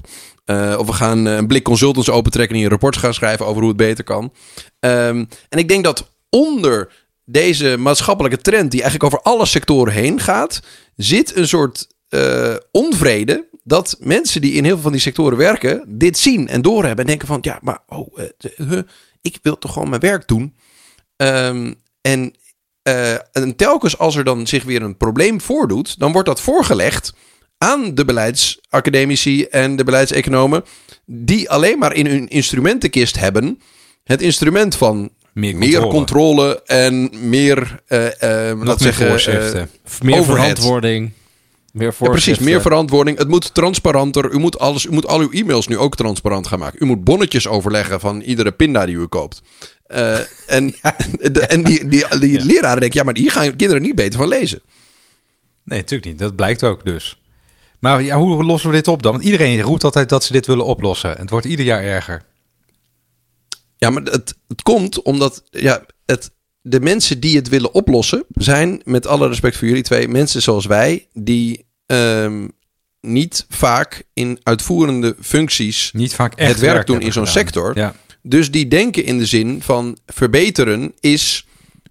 Eh, 0.45 0.75
of 0.77 0.85
we 0.87 0.93
gaan 0.93 1.25
een 1.25 1.47
blik 1.47 1.63
consultants 1.63 2.09
opentrekken 2.09 2.55
die 2.55 2.63
een 2.63 2.69
rapport 2.69 2.97
gaan 2.97 3.13
schrijven 3.13 3.45
over 3.45 3.59
hoe 3.59 3.69
het 3.69 3.77
beter 3.77 4.03
kan. 4.03 4.33
Ehm, 4.79 5.25
en 5.49 5.59
ik 5.59 5.67
denk 5.67 5.83
dat 5.83 6.11
onder 6.29 6.93
deze 7.25 7.77
maatschappelijke 7.77 8.37
trend, 8.37 8.71
die 8.71 8.81
eigenlijk 8.81 9.13
over 9.13 9.31
alle 9.31 9.45
sectoren 9.45 9.93
heen 9.93 10.19
gaat, 10.19 10.59
zit 10.95 11.35
een 11.35 11.47
soort 11.47 11.87
onvrede. 12.71 13.47
Dat 13.63 13.97
mensen 13.99 14.41
die 14.41 14.53
in 14.53 14.63
heel 14.63 14.73
veel 14.73 14.83
van 14.83 14.91
die 14.91 15.01
sectoren 15.01 15.37
werken, 15.37 15.83
dit 15.87 16.17
zien 16.17 16.47
en 16.47 16.61
doorhebben. 16.61 16.99
En 16.99 17.05
denken 17.05 17.27
van, 17.27 17.39
ja, 17.41 17.59
maar 17.61 17.79
oh, 17.87 18.17
ik 19.21 19.39
wil 19.41 19.57
toch 19.57 19.73
gewoon 19.73 19.89
mijn 19.89 20.01
werk 20.01 20.27
doen. 20.27 20.55
Ehm, 21.15 21.73
en 22.01 22.33
eh, 22.83 23.13
en 23.13 23.55
telkens 23.55 23.97
als 23.97 24.15
er 24.15 24.23
dan 24.23 24.47
zich 24.47 24.63
weer 24.63 24.81
een 24.81 24.97
probleem 24.97 25.41
voordoet, 25.41 25.99
dan 25.99 26.11
wordt 26.11 26.27
dat 26.27 26.41
voorgelegd 26.41 27.13
aan 27.57 27.95
de 27.95 28.05
beleidsacademici 28.05 29.43
en 29.43 29.75
de 29.75 29.83
beleidseconomen, 29.83 30.63
die 31.05 31.49
alleen 31.49 31.79
maar 31.79 31.93
in 31.93 32.05
hun 32.05 32.27
instrumentenkist 32.27 33.19
hebben 33.19 33.61
het 34.03 34.21
instrument 34.21 34.75
van 34.75 35.11
Meer 35.33 35.57
meer 35.57 35.79
controle. 35.79 35.93
controle 35.93 36.61
en 36.65 37.09
meer, 37.29 37.81
laat 37.87 38.79
meer 38.79 39.19
zeggen, 39.19 39.69
verantwoording. 40.23 41.11
Meer 41.71 41.95
ja, 41.99 42.09
precies, 42.09 42.39
meer 42.39 42.61
verantwoording. 42.61 43.17
Het 43.17 43.27
moet 43.27 43.53
transparanter. 43.53 44.31
U 44.31 44.39
moet, 44.39 44.59
alles, 44.59 44.85
u 44.85 44.91
moet 44.91 45.07
al 45.07 45.19
uw 45.19 45.31
e-mails 45.31 45.67
nu 45.67 45.77
ook 45.77 45.95
transparant 45.95 46.47
gaan 46.47 46.59
maken. 46.59 46.83
U 46.83 46.85
moet 46.85 47.03
bonnetjes 47.03 47.47
overleggen 47.47 47.99
van 47.99 48.21
iedere 48.21 48.51
pinda 48.51 48.85
die 48.85 48.95
u 48.95 49.05
koopt. 49.05 49.41
Eh, 49.91 50.19
en 50.57 50.73
de- 51.31 51.45
en 51.47 51.63
die, 51.63 51.87
die, 51.87 52.19
die 52.19 52.45
leraren 52.45 52.79
denken, 52.79 52.99
ja, 52.99 53.05
maar 53.05 53.17
hier 53.17 53.31
gaan 53.31 53.55
kinderen 53.55 53.81
niet 53.81 53.95
beter 53.95 54.19
van 54.19 54.27
lezen. 54.27 54.61
Nee, 55.63 55.79
natuurlijk 55.79 56.09
niet. 56.09 56.19
Dat 56.19 56.35
blijkt 56.35 56.63
ook 56.63 56.85
dus. 56.85 57.19
Maar 57.79 58.01
ja, 58.01 58.17
hoe 58.17 58.43
lossen 58.43 58.69
we 58.69 58.75
dit 58.75 58.87
op 58.87 59.03
dan? 59.03 59.11
Want 59.11 59.23
iedereen 59.23 59.61
roept 59.61 59.83
altijd 59.83 60.09
dat 60.09 60.23
ze 60.23 60.31
dit 60.31 60.45
willen 60.45 60.65
oplossen. 60.65 61.15
En 61.15 61.21
het 61.21 61.29
wordt 61.29 61.45
ieder 61.45 61.65
jaar 61.65 61.83
erger. 61.83 62.23
Ja, 63.77 63.89
maar 63.89 64.03
het, 64.03 64.35
het 64.47 64.61
komt 64.61 65.01
omdat 65.01 65.43
ja, 65.49 65.85
het, 66.05 66.31
de 66.61 66.79
mensen 66.79 67.19
die 67.19 67.35
het 67.35 67.49
willen 67.49 67.73
oplossen 67.73 68.23
zijn, 68.33 68.81
met 68.83 69.07
alle 69.07 69.27
respect 69.27 69.57
voor 69.57 69.67
jullie 69.67 69.83
twee, 69.83 70.07
mensen 70.07 70.41
zoals 70.41 70.65
wij, 70.65 71.07
die 71.13 71.65
ehm, 71.85 72.47
niet 73.01 73.45
vaak 73.49 74.03
in 74.13 74.39
uitvoerende 74.43 75.15
functies 75.21 75.91
Niet 75.93 76.15
vaak 76.15 76.33
echt 76.35 76.49
het 76.51 76.59
werk 76.59 76.75
doen 76.75 76.95
hebben 76.95 77.05
in 77.05 77.13
zo'n 77.13 77.27
sector. 77.27 77.77
Ja. 77.77 77.95
Dus 78.23 78.51
die 78.51 78.67
denken 78.67 79.03
in 79.05 79.17
de 79.17 79.25
zin 79.25 79.61
van 79.61 79.97
verbeteren 80.05 80.93
is 80.99 81.45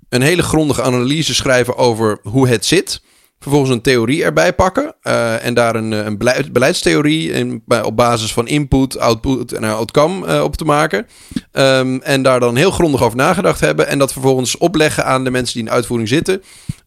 een 0.08 0.22
hele 0.22 0.42
grondige 0.42 0.82
analyse 0.82 1.34
schrijven 1.34 1.76
over 1.76 2.18
hoe 2.22 2.48
het 2.48 2.64
zit. 2.64 3.00
Vervolgens 3.40 3.70
een 3.72 3.80
theorie 3.80 4.24
erbij 4.24 4.52
pakken. 4.52 4.94
eh, 5.02 5.44
en 5.44 5.54
daar 5.54 5.74
een, 5.74 5.92
eh, 5.92 6.04
een 6.04 6.18
beleid- 6.18 6.52
beleidstheorie 6.52 7.62
op 7.82 7.96
basis 7.96 8.32
van 8.32 8.48
input, 8.48 8.98
output 8.98 9.52
en 9.52 9.64
outcome 9.64 10.26
eh, 10.26 10.42
op 10.42 10.56
te 10.56 10.64
maken. 10.64 11.06
Ehm, 11.52 11.98
en 12.02 12.22
daar 12.22 12.40
dan 12.40 12.56
heel 12.56 12.70
grondig 12.70 13.02
over 13.02 13.16
nagedacht 13.16 13.60
hebben. 13.60 13.86
En 13.88 13.98
dat 13.98 14.12
vervolgens 14.12 14.58
opleggen 14.58 15.04
aan 15.04 15.24
de 15.24 15.30
mensen 15.30 15.54
die 15.54 15.64
in 15.64 15.70
uitvoering 15.70 16.08
zitten. 16.08 16.42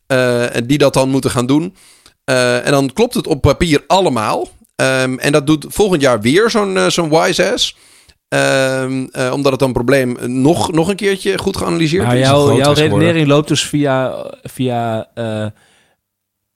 en 0.08 0.68
die 0.68 0.78
dat 0.78 0.94
dan 0.94 1.10
moeten 1.10 1.32
gaan 1.32 1.46
doen. 1.46 1.76
En 2.26 2.72
dan 2.72 2.94
klopt 2.94 3.14
het 3.14 3.28
op 3.28 3.42
papier 3.42 3.84
allemaal. 3.88 4.50
Ehm, 4.76 5.18
en 5.18 5.32
dat 5.32 5.48
doet 5.48 5.66
volgend 5.70 6.02
jaar 6.02 6.22
weer 6.22 6.50
zo'n 6.50 6.92
zo'n 6.92 7.10
wise 7.10 7.52
ass. 7.54 7.76
Ehm, 8.34 9.06
eh, 9.12 9.32
omdat 9.34 9.52
het 9.52 9.60
dan 9.60 9.74
probleem 9.74 10.18
nog, 10.42 10.72
nog 10.72 10.90
een 10.90 10.96
keertje 10.96 11.38
goed 11.38 11.58
geanalyseerd 11.58 12.06
Maar 12.06 12.18
is. 12.18 12.28
jouw, 12.28 12.46
geworden. 12.46 12.74
redenering 12.74 13.28
loopt 13.28 13.48
dus 13.48 13.66
via... 13.66 14.26
via 14.42 15.10
eh, 15.14 15.48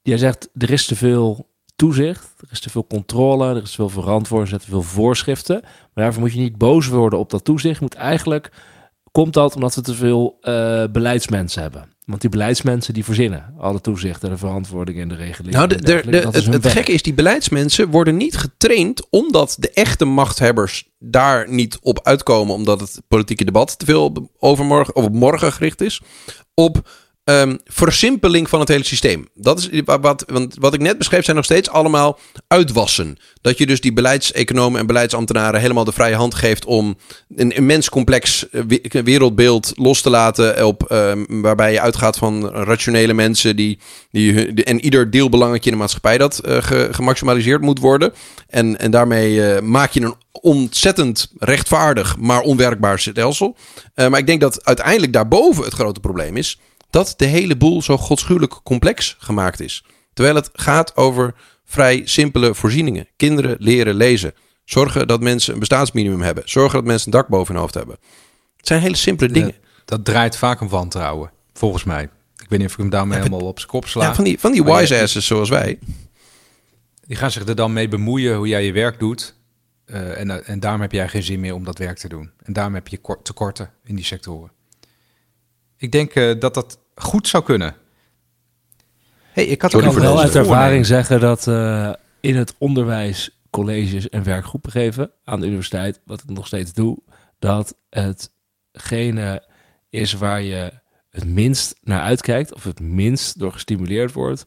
jij 0.02 0.18
zegt, 0.18 0.50
er 0.58 0.72
is 0.72 0.86
te 0.86 0.96
veel 0.96 1.48
toezicht, 1.76 2.34
er 2.38 2.48
is 2.52 2.60
te 2.60 2.70
veel 2.70 2.88
controle, 2.88 3.56
er 3.56 3.62
is 3.62 3.70
te 3.70 3.76
veel 3.76 3.90
verantwoording, 3.90 4.52
er 4.52 4.60
zijn 4.60 4.62
te 4.72 4.82
veel 4.82 4.94
voorschriften. 4.94 5.60
Maar 5.64 6.04
daarvoor 6.04 6.22
moet 6.22 6.34
je 6.34 6.40
niet 6.40 6.58
boos 6.58 6.88
worden 6.88 7.20
op 7.20 7.30
dat 7.30 7.44
toezicht. 7.44 7.76
Je 7.76 7.82
moet 7.82 7.96
eigenlijk... 7.96 8.52
Komt 9.12 9.34
dat 9.34 9.56
omdat 9.56 9.76
we 9.76 9.82
te 9.82 9.96
veel 9.96 10.38
eh, 10.42 10.84
beleidsmensen 10.92 11.62
hebben? 11.62 11.92
Want 12.08 12.22
die 12.22 12.30
beleidsmensen 12.30 12.94
die 12.94 13.04
verzinnen 13.04 13.54
alle 13.58 13.82
toezichten, 13.82 14.30
de 14.30 14.38
verantwoording 14.38 15.00
en 15.00 15.08
de 15.08 15.16
regelingen. 15.16 15.58
Nou, 15.58 15.68
de, 15.68 16.02
en 16.02 16.14
het, 16.14 16.46
het 16.46 16.68
gekke 16.68 16.92
is, 16.92 17.02
die 17.02 17.14
beleidsmensen 17.14 17.90
worden 17.90 18.18
niet 18.18 18.38
getraind 18.38 19.08
omdat 19.10 19.56
de 19.60 19.72
echte 19.72 20.06
machthebbers 20.06 20.90
daar 21.00 21.52
niet 21.52 21.78
op 21.82 22.00
uitkomen, 22.04 22.56
omdat 22.56 22.80
het 22.80 23.02
politieke 23.08 23.46
debat 23.46 23.80
te 23.80 23.86
veel 23.86 24.32
overmorgen 24.40 24.96
of 24.96 25.04
op 25.04 25.14
morgen 25.14 25.54
gericht 25.54 25.82
is, 25.82 26.02
op 26.54 26.90
ehm, 27.28 27.56
versimpeling 27.66 28.50
van 28.50 28.60
het 28.60 28.70
hele 28.70 28.84
systeem. 28.84 29.28
Dat 29.34 29.60
is 29.60 29.82
wa- 29.86 30.00
wat, 30.00 30.24
want 30.28 30.56
wat 30.60 30.74
ik 30.74 30.80
net 30.82 30.98
beschreef 30.98 31.24
zijn 31.24 31.36
nog 31.36 31.46
steeds 31.46 31.70
allemaal 31.70 32.20
uitwassen. 32.48 33.18
Dat 33.42 33.58
je 33.58 33.66
dus 33.66 33.82
die 33.82 33.94
beleidseconomen 33.94 34.80
en 34.80 34.88
beleidsambtenaren 34.88 35.60
helemaal 35.60 35.84
de 35.84 35.92
vrije 35.92 36.16
hand 36.16 36.36
geeft 36.36 36.66
om 36.66 36.98
een 37.36 37.52
immens 37.52 37.90
complex 37.90 38.50
eh, 38.50 38.62
we- 38.68 39.02
wereldbeeld 39.04 39.72
los 39.76 40.02
te 40.02 40.10
laten 40.10 40.66
op 40.66 40.84
ehm, 40.84 41.24
waarbij 41.28 41.72
je 41.72 41.82
uitgaat 41.82 42.18
van 42.18 42.50
rationele 42.50 43.14
mensen 43.14 43.56
die 43.56 43.80
die, 44.12 44.64
en 44.64 44.80
ieder 44.84 45.10
deelbelangetje 45.12 45.70
in 45.70 45.76
de 45.76 45.82
maatschappij 45.82 46.18
dat 46.18 46.40
eh, 46.40 46.58
ge- 46.62 46.88
gemaximaliseerd 46.92 47.62
moet 47.62 47.80
worden. 47.80 48.14
En, 48.50 48.80
en 48.80 48.92
daarmee 48.92 49.44
eh, 49.54 49.62
maak 49.62 49.92
je 49.92 50.02
een 50.02 50.16
ontzettend 50.32 51.32
rechtvaardig, 51.38 52.18
maar 52.20 52.42
onwerkbaar 52.42 53.00
stelsel. 53.00 53.56
Maar 53.96 54.18
ik 54.18 54.28
denk 54.28 54.42
dat 54.42 54.66
uiteindelijk 54.66 55.14
daarboven 55.14 55.64
het 55.64 55.74
grote 55.74 56.00
probleem 56.00 56.38
is 56.38 56.60
dat 56.90 57.14
de 57.18 57.26
hele 57.26 57.58
boel 57.58 57.82
zo 57.82 57.98
godschuwelijk 57.98 58.60
complex 58.64 59.16
gemaakt 59.20 59.60
is. 59.60 59.84
Terwijl 60.14 60.36
het 60.36 60.50
gaat 60.54 60.96
over 60.96 61.34
vrij 61.66 62.02
simpele 62.06 62.56
voorzieningen. 62.56 63.08
Kinderen 63.18 63.56
leren 63.60 63.96
lezen. 63.96 64.34
Zorgen 64.66 65.08
dat 65.08 65.22
mensen 65.22 65.54
een 65.54 65.60
bestaansminimum 65.60 66.22
hebben. 66.22 66.44
Zorgen 66.50 66.74
dat 66.74 66.86
mensen 66.88 67.12
een 67.14 67.20
dak 67.20 67.28
boven 67.28 67.54
hun 67.54 67.62
hoofd 67.62 67.74
hebben. 67.74 67.98
Het 68.58 68.68
zijn 68.68 68.82
hele 68.82 68.96
simpele 68.96 69.34
dingen. 69.34 69.56
Dat 69.86 70.06
draait 70.06 70.38
vaak 70.38 70.62
om 70.62 70.68
wantrouwen, 70.70 71.32
volgens 71.54 71.84
mij. 71.84 72.04
Ik 72.38 72.50
weet 72.50 72.60
niet 72.60 72.68
of 72.68 72.74
ik 72.74 72.80
hem 72.80 72.90
daarmee 72.90 73.18
helemaal 73.18 73.40
op 73.48 73.58
zijn 73.60 73.72
kop 73.72 73.88
sla. 73.88 74.04
Ja, 74.04 74.16
van 74.16 74.24
die, 74.24 74.40
van 74.40 74.52
die 74.52 74.64
wise 74.64 75.02
asses 75.02 75.26
zoals 75.26 75.50
wij. 75.50 75.80
Die 77.08 77.18
gaan 77.18 77.32
zich 77.32 77.48
er 77.48 77.56
dan 77.56 77.74
mee 77.74 77.88
bemoeien 77.88 78.36
hoe 78.36 78.48
jij 78.48 78.66
je 78.66 78.72
werk 78.72 79.00
doet. 79.00 79.36
Eh, 79.86 80.20
en, 80.20 80.46
en 80.46 80.60
daarom 80.60 80.82
heb 80.82 80.92
jij 80.92 81.08
geen 81.10 81.24
zin 81.24 81.40
meer 81.40 81.54
om 81.54 81.64
dat 81.64 81.78
werk 81.78 81.98
te 81.98 82.08
doen. 82.08 82.32
En 82.44 82.54
daarom 82.54 82.74
heb 82.74 82.88
je 82.88 82.98
kort- 82.98 83.26
tekorten 83.26 83.72
in 83.84 83.96
die 83.96 84.06
sectoren. 84.06 84.52
Ik 85.78 85.92
denk 85.92 86.14
eh, 86.14 86.40
dat 86.40 86.54
dat 86.54 86.80
goed 86.96 87.28
zou 87.28 87.44
kunnen. 87.44 87.76
hey, 89.32 89.46
ik 89.46 89.62
had 89.62 89.72
voor 89.72 90.00
wel 90.00 90.20
uit 90.20 90.36
ervaring 90.36 90.86
zeggen 90.86 91.20
dat 91.20 91.48
eh, 91.48 91.94
in 92.20 92.36
het 92.36 92.56
onderwijs 92.58 93.40
colleges 93.50 94.10
en 94.10 94.24
werkgroepen 94.24 94.72
geven 94.72 95.12
aan 95.24 95.40
de 95.40 95.46
universiteit, 95.46 96.02
wat 96.06 96.22
ik 96.22 96.30
nog 96.30 96.48
steeds 96.48 96.74
doe, 96.74 96.98
dat 97.40 97.76
hetgene 97.90 99.44
is 99.90 100.14
waar 100.14 100.42
je 100.42 100.72
het 101.10 101.26
minst 101.26 101.76
naar 101.82 102.02
uitkijkt 102.02 102.54
of 102.54 102.64
het 102.64 102.80
minst 102.80 103.40
door 103.40 103.52
gestimuleerd 103.52 104.14
wordt. 104.14 104.44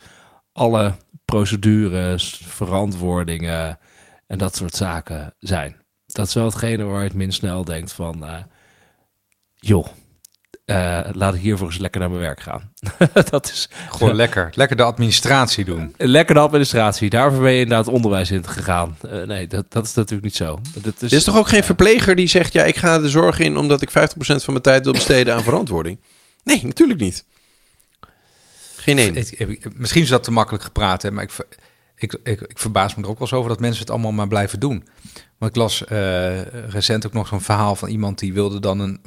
Alle 0.52 0.94
procedures, 1.24 2.42
verantwoordingen 2.44 3.78
en 4.26 4.38
dat 4.38 4.56
soort 4.56 4.74
zaken 4.74 5.34
zijn. 5.38 5.76
Dat 6.06 6.26
is 6.26 6.34
wel 6.34 6.44
hetgene 6.44 6.84
waar 6.84 6.98
je 6.98 7.08
het 7.08 7.16
minst 7.16 7.38
snel 7.38 7.64
denkt 7.64 7.92
van, 7.92 8.24
eh, 8.24 8.42
joh, 9.54 9.86
eh, 10.70 11.00
laat 11.12 11.34
ik 11.34 11.40
hiervoor 11.40 11.66
eens 11.66 11.78
lekker 11.78 12.00
naar 12.00 12.10
mijn 12.10 12.22
werk 12.22 12.40
gaan. 12.40 12.72
dat 13.30 13.50
is 13.50 13.68
Gewoon 13.90 14.14
lekker. 14.14 14.50
Lekker 14.54 14.76
de 14.76 14.82
administratie 14.82 15.64
doen. 15.64 15.94
Lekker 15.96 16.34
de 16.34 16.40
administratie. 16.40 17.10
Daarvoor 17.10 17.42
ben 17.42 17.52
je 17.52 17.60
inderdaad 17.60 17.88
onderwijs 17.88 18.30
in 18.30 18.46
gegaan. 18.46 18.96
Eh, 19.10 19.22
nee, 19.22 19.46
dat, 19.46 19.72
dat 19.72 19.84
is 19.84 19.94
natuurlijk 19.94 20.22
niet 20.22 20.36
zo. 20.36 20.60
Dat 20.74 20.94
is, 21.02 21.10
Er 21.10 21.16
is 21.16 21.24
toch 21.24 21.36
ook 21.36 21.48
geen 21.48 21.64
verpleger 21.64 22.16
die 22.16 22.26
zegt... 22.26 22.52
ja, 22.52 22.64
ik 22.64 22.76
ga 22.76 22.98
de 22.98 23.08
zorg 23.08 23.38
in 23.38 23.56
omdat 23.56 23.82
ik 23.82 23.90
50% 23.90 23.92
van 24.16 24.42
mijn 24.46 24.62
tijd 24.62 24.84
wil 24.84 24.92
besteden 24.92 25.34
aan 25.34 25.42
verantwoording? 25.42 26.00
Nee, 26.44 26.60
natuurlijk 26.62 27.00
niet. 27.00 27.24
Geen 28.76 28.98
één. 28.98 29.24
Misschien 29.74 30.02
is 30.02 30.08
dat 30.08 30.24
te 30.24 30.30
makkelijk 30.30 30.64
gepraat, 30.64 31.02
hè, 31.02 31.10
maar 31.10 31.24
ik, 31.96 32.18
ik, 32.22 32.40
ik 32.46 32.58
verbaas 32.58 32.94
me 32.94 33.02
er 33.02 33.08
ook 33.08 33.18
wel 33.18 33.28
eens 33.28 33.36
over 33.36 33.50
dat 33.50 33.60
mensen 33.60 33.80
het 33.80 33.90
allemaal 33.90 34.12
maar 34.12 34.28
blijven 34.28 34.60
doen. 34.60 34.84
Want 35.38 35.52
ik 35.52 35.56
las 35.56 35.84
eh, 35.84 36.42
recent 36.68 37.06
ook 37.06 37.12
nog 37.12 37.26
zo'n 37.26 37.40
verhaal 37.40 37.76
van 37.76 37.88
iemand 37.88 38.18
die 38.18 38.32
wilde 38.32 38.60
dan 38.60 38.80
een, 38.80 39.00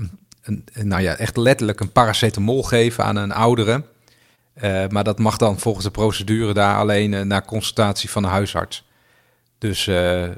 een, 0.44 0.66
nou 0.74 1.02
ja, 1.02 1.16
echt 1.16 1.38
letterlijk 1.38 1.80
een 1.80 1.92
paracetamol 1.92 2.64
geven 2.64 3.04
aan 3.04 3.16
een 3.16 3.32
oudere. 3.32 3.84
Eh, 4.54 4.88
maar 4.88 5.04
dat 5.04 5.20
mag 5.20 5.38
dan 5.38 5.60
volgens 5.60 5.86
de 5.86 5.92
procedure 5.92 6.54
daar 6.54 6.78
alleen 6.78 7.14
eh, 7.14 7.22
na 7.22 7.42
consultatie 7.42 8.10
van 8.10 8.24
een 8.24 8.30
huisarts. 8.30 8.88
Dus 9.58 9.88
eh, 9.88 10.30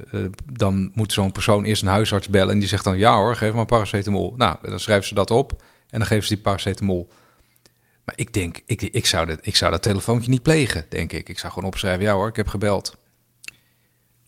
dan 0.52 0.92
moet 0.94 1.14
zo'n 1.14 1.32
persoon 1.32 1.64
eerst 1.64 1.82
een 1.82 1.88
huisarts 1.88 2.30
bellen 2.30 2.54
en 2.54 2.60
die 2.60 2.68
zegt 2.68 2.84
dan 2.84 2.98
ja 2.98 3.16
hoor, 3.16 3.36
geef 3.36 3.54
maar 3.54 3.66
paracetamol. 3.66 4.34
Nou, 4.38 4.58
dan 4.62 4.80
schrijven 4.80 5.08
ze 5.08 5.14
dat 5.14 5.32
op 5.32 5.52
en 5.90 6.00
dan 6.00 6.08
geven 6.08 6.24
ze 6.28 6.34
die 6.34 6.44
paracetamol. 6.44 7.10
Maar 8.04 8.16
ik 8.18 8.34
denk, 8.34 8.62
ik, 8.66 8.82
ik, 8.82 9.06
zou 9.06 9.26
dat, 9.26 9.40
ik 9.42 9.56
zou 9.56 9.72
dat 9.72 9.82
telefoontje 9.82 10.30
niet 10.30 10.42
plegen, 10.42 10.86
denk 10.90 11.12
ik. 11.12 11.30
Ik 11.30 11.40
zou 11.40 11.54
gewoon 11.54 11.70
opschrijven, 11.70 12.04
ja 12.04 12.14
hoor, 12.14 12.28
ik 12.28 12.36
heb 12.36 12.48
gebeld. 12.48 12.98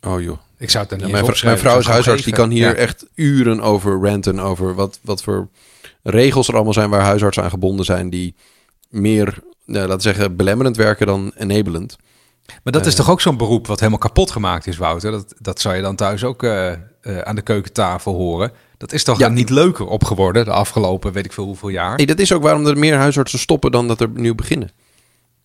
Oh 0.07 0.21
joh. 0.21 0.37
Ik 0.57 0.69
zou 0.69 0.81
het 0.81 0.89
dan 0.89 0.99
Ja, 1.09 1.21
niet 1.21 1.43
mijn, 1.43 1.57
vrouw 1.57 1.79
is 1.79 1.85
huisarts, 1.85 2.23
die 2.23 2.33
kan 2.33 2.49
hier 2.49 2.75
echt 2.75 3.05
uren 3.15 3.61
over 3.61 3.99
ranten. 4.01 4.39
Over 4.39 4.75
wat, 4.75 4.99
wat 5.03 5.23
voor 5.23 5.47
regels 6.03 6.47
er 6.47 6.53
allemaal 6.55 6.73
zijn 6.73 6.89
waar 6.89 7.01
huisartsen 7.01 7.43
aan 7.43 7.49
gebonden 7.49 7.85
zijn. 7.85 8.09
Die 8.09 8.35
meer, 8.89 9.37
nou, 9.65 9.79
laten 9.87 9.95
we 9.95 10.01
zeggen, 10.01 10.35
belemmerend 10.35 10.77
werken 10.77 11.07
dan 11.07 11.31
enablend. 11.37 11.97
Maar 12.63 12.73
dat 12.73 12.85
is 12.85 12.91
Eh. 12.91 12.97
toch 12.99 13.09
ook 13.09 13.21
zo'n 13.21 13.37
beroep 13.37 13.67
wat 13.67 13.79
helemaal 13.79 13.99
kapot 13.99 14.31
gemaakt 14.31 14.67
is, 14.67 14.77
Wouter? 14.77 15.11
Dat, 15.11 15.33
dat 15.39 15.59
zou 15.61 15.75
je 15.75 15.81
dan 15.81 15.95
thuis 15.95 16.23
ook 16.23 16.43
eh, 16.43 16.71
eh, 16.71 16.77
aan 17.23 17.35
de 17.35 17.41
keukentafel 17.41 18.13
horen. 18.13 18.51
Dat 18.77 18.93
is 18.93 19.03
toch 19.03 19.19
Ja. 19.19 19.27
niet 19.27 19.49
leuker 19.49 19.85
op 19.87 20.03
geworden 20.03 20.45
de 20.45 20.51
afgelopen 20.51 21.11
weet 21.13 21.25
ik 21.25 21.33
veel 21.33 21.43
hoeveel 21.45 21.69
jaar. 21.69 21.95
Hey, 21.95 22.05
dat 22.05 22.19
is 22.19 22.31
ook 22.31 22.41
waarom 22.43 22.65
er 22.65 22.77
meer 22.77 22.95
huisartsen 22.97 23.39
stoppen 23.39 23.71
dan 23.71 23.87
dat 23.87 24.01
er 24.01 24.09
nieuw 24.13 24.35
beginnen. 24.35 24.71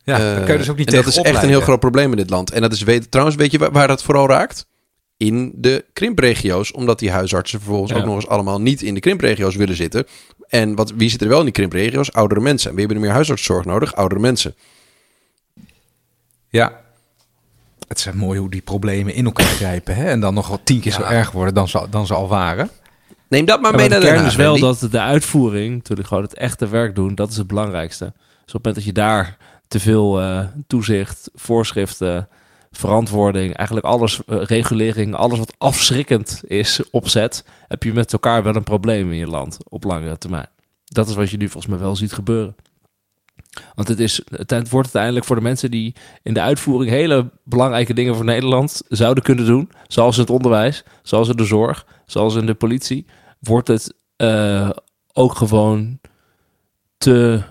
Ja, 0.04 0.18
Eh, 0.18 0.44
kun 0.44 0.52
je 0.52 0.58
dus 0.58 0.70
ook 0.70 0.76
niet 0.76 0.88
en 0.88 0.94
dat 0.94 1.06
is 1.06 1.16
echt 1.18 1.42
een 1.42 1.48
heel 1.48 1.60
groot 1.60 1.80
probleem 1.80 2.10
in 2.10 2.16
dit 2.16 2.30
land. 2.30 2.50
En 2.50 2.60
dat 2.60 2.72
is, 2.72 2.82
weet, 2.82 3.10
trouwens, 3.10 3.36
weet 3.36 3.50
je 3.52 3.58
waar, 3.58 3.72
waar 3.72 3.88
dat 3.88 4.02
vooral 4.02 4.28
raakt? 4.28 4.66
In 5.16 5.52
de 5.56 5.84
krimpregio's. 5.92 6.72
Omdat 6.72 6.98
die 6.98 7.10
huisartsen 7.10 7.58
vervolgens 7.60 7.92
Ja. 7.92 7.98
ook 7.98 8.04
nog 8.04 8.14
eens 8.14 8.26
allemaal 8.28 8.60
niet 8.60 8.82
in 8.82 8.94
de 8.94 9.00
krimpregio's 9.00 9.56
willen 9.56 9.76
zitten. 9.76 10.06
En 10.48 10.74
wat, 10.74 10.92
wie 10.96 11.10
zit 11.10 11.22
er 11.22 11.28
wel 11.28 11.38
in 11.38 11.44
die 11.44 11.52
krimpregio's? 11.52 12.12
Oudere 12.12 12.40
mensen. 12.40 12.68
En 12.68 12.74
we 12.74 12.80
hebben 12.80 12.98
er 12.98 13.04
meer 13.04 13.14
huisartszorg 13.14 13.64
nodig? 13.64 13.94
Oudere 13.94 14.20
mensen. 14.20 14.54
Ja. 16.48 16.80
Het 17.88 17.98
is 17.98 18.10
mooi 18.12 18.38
hoe 18.38 18.50
die 18.50 18.60
problemen 18.60 19.14
in 19.14 19.24
elkaar 19.24 19.46
grijpen. 19.46 19.94
Hè? 19.94 20.04
En 20.04 20.20
dan 20.20 20.34
nog 20.34 20.48
wel 20.48 20.60
tien 20.64 20.80
keer 20.80 20.92
zo 20.92 21.02
erg 21.02 21.30
worden 21.30 21.54
dan 21.54 21.68
ze, 21.68 21.86
dan 21.90 22.06
ze 22.06 22.14
al 22.14 22.28
waren. 22.28 22.70
Neem 23.28 23.44
dat 23.44 23.60
maar 23.60 23.74
mee 23.74 23.88
de 23.88 23.94
naar 23.94 24.00
kern 24.00 24.16
Den 24.16 24.26
is 24.26 24.34
wel 24.36 24.58
dat 24.58 24.86
de 24.90 25.00
uitvoering, 25.00 25.74
natuurlijk 25.74 26.08
gewoon 26.08 26.22
het 26.22 26.34
echte 26.34 26.68
werk 26.68 26.94
doen, 26.94 27.14
dat 27.14 27.30
is 27.30 27.36
het 27.36 27.46
belangrijkste. 27.46 28.04
Dus 28.44 28.54
op 28.54 28.64
het 28.64 28.64
moment 28.64 28.74
dat 28.74 28.84
je 28.84 28.92
daar 28.92 29.36
te 29.72 29.80
veel 29.80 30.20
eh, 30.20 30.44
toezicht, 30.66 31.30
voorschriften, 31.34 32.28
verantwoording, 32.70 33.54
eigenlijk 33.54 33.86
alles, 33.86 34.24
eh, 34.24 34.42
regulering, 34.42 35.14
alles 35.14 35.38
wat 35.38 35.54
afschrikkend 35.58 36.42
is, 36.46 36.90
opzet, 36.90 37.44
heb 37.68 37.82
je 37.82 37.92
met 37.92 38.12
elkaar 38.12 38.42
wel 38.42 38.56
een 38.56 38.62
probleem 38.62 39.12
in 39.12 39.18
je 39.18 39.26
land 39.26 39.58
op 39.68 39.84
langere 39.84 40.18
termijn. 40.18 40.48
Dat 40.84 41.08
is 41.08 41.14
wat 41.14 41.30
je 41.30 41.36
nu 41.36 41.48
volgens 41.48 41.72
mij 41.72 41.82
wel 41.82 41.96
ziet 41.96 42.12
gebeuren. 42.12 42.56
Want 43.74 43.88
het, 43.88 44.00
is, 44.00 44.22
het 44.30 44.50
wordt 44.50 44.72
uiteindelijk 44.72 45.24
voor 45.24 45.36
de 45.36 45.42
mensen 45.42 45.70
die 45.70 45.94
in 46.22 46.34
de 46.34 46.40
uitvoering 46.40 46.90
hele 46.90 47.30
belangrijke 47.44 47.94
dingen 47.94 48.14
voor 48.14 48.24
Nederland 48.24 48.82
zouden 48.88 49.22
kunnen 49.22 49.46
doen, 49.46 49.70
zoals 49.86 50.16
het 50.16 50.30
onderwijs, 50.30 50.84
zoals 51.02 51.28
in 51.28 51.36
de 51.36 51.44
zorg, 51.44 51.86
zoals 52.06 52.34
in 52.34 52.46
de 52.46 52.54
politie, 52.54 53.06
wordt 53.38 53.68
het 53.68 53.94
eh, 54.16 54.70
ook 55.12 55.34
gewoon 55.34 55.98
te, 56.98 57.42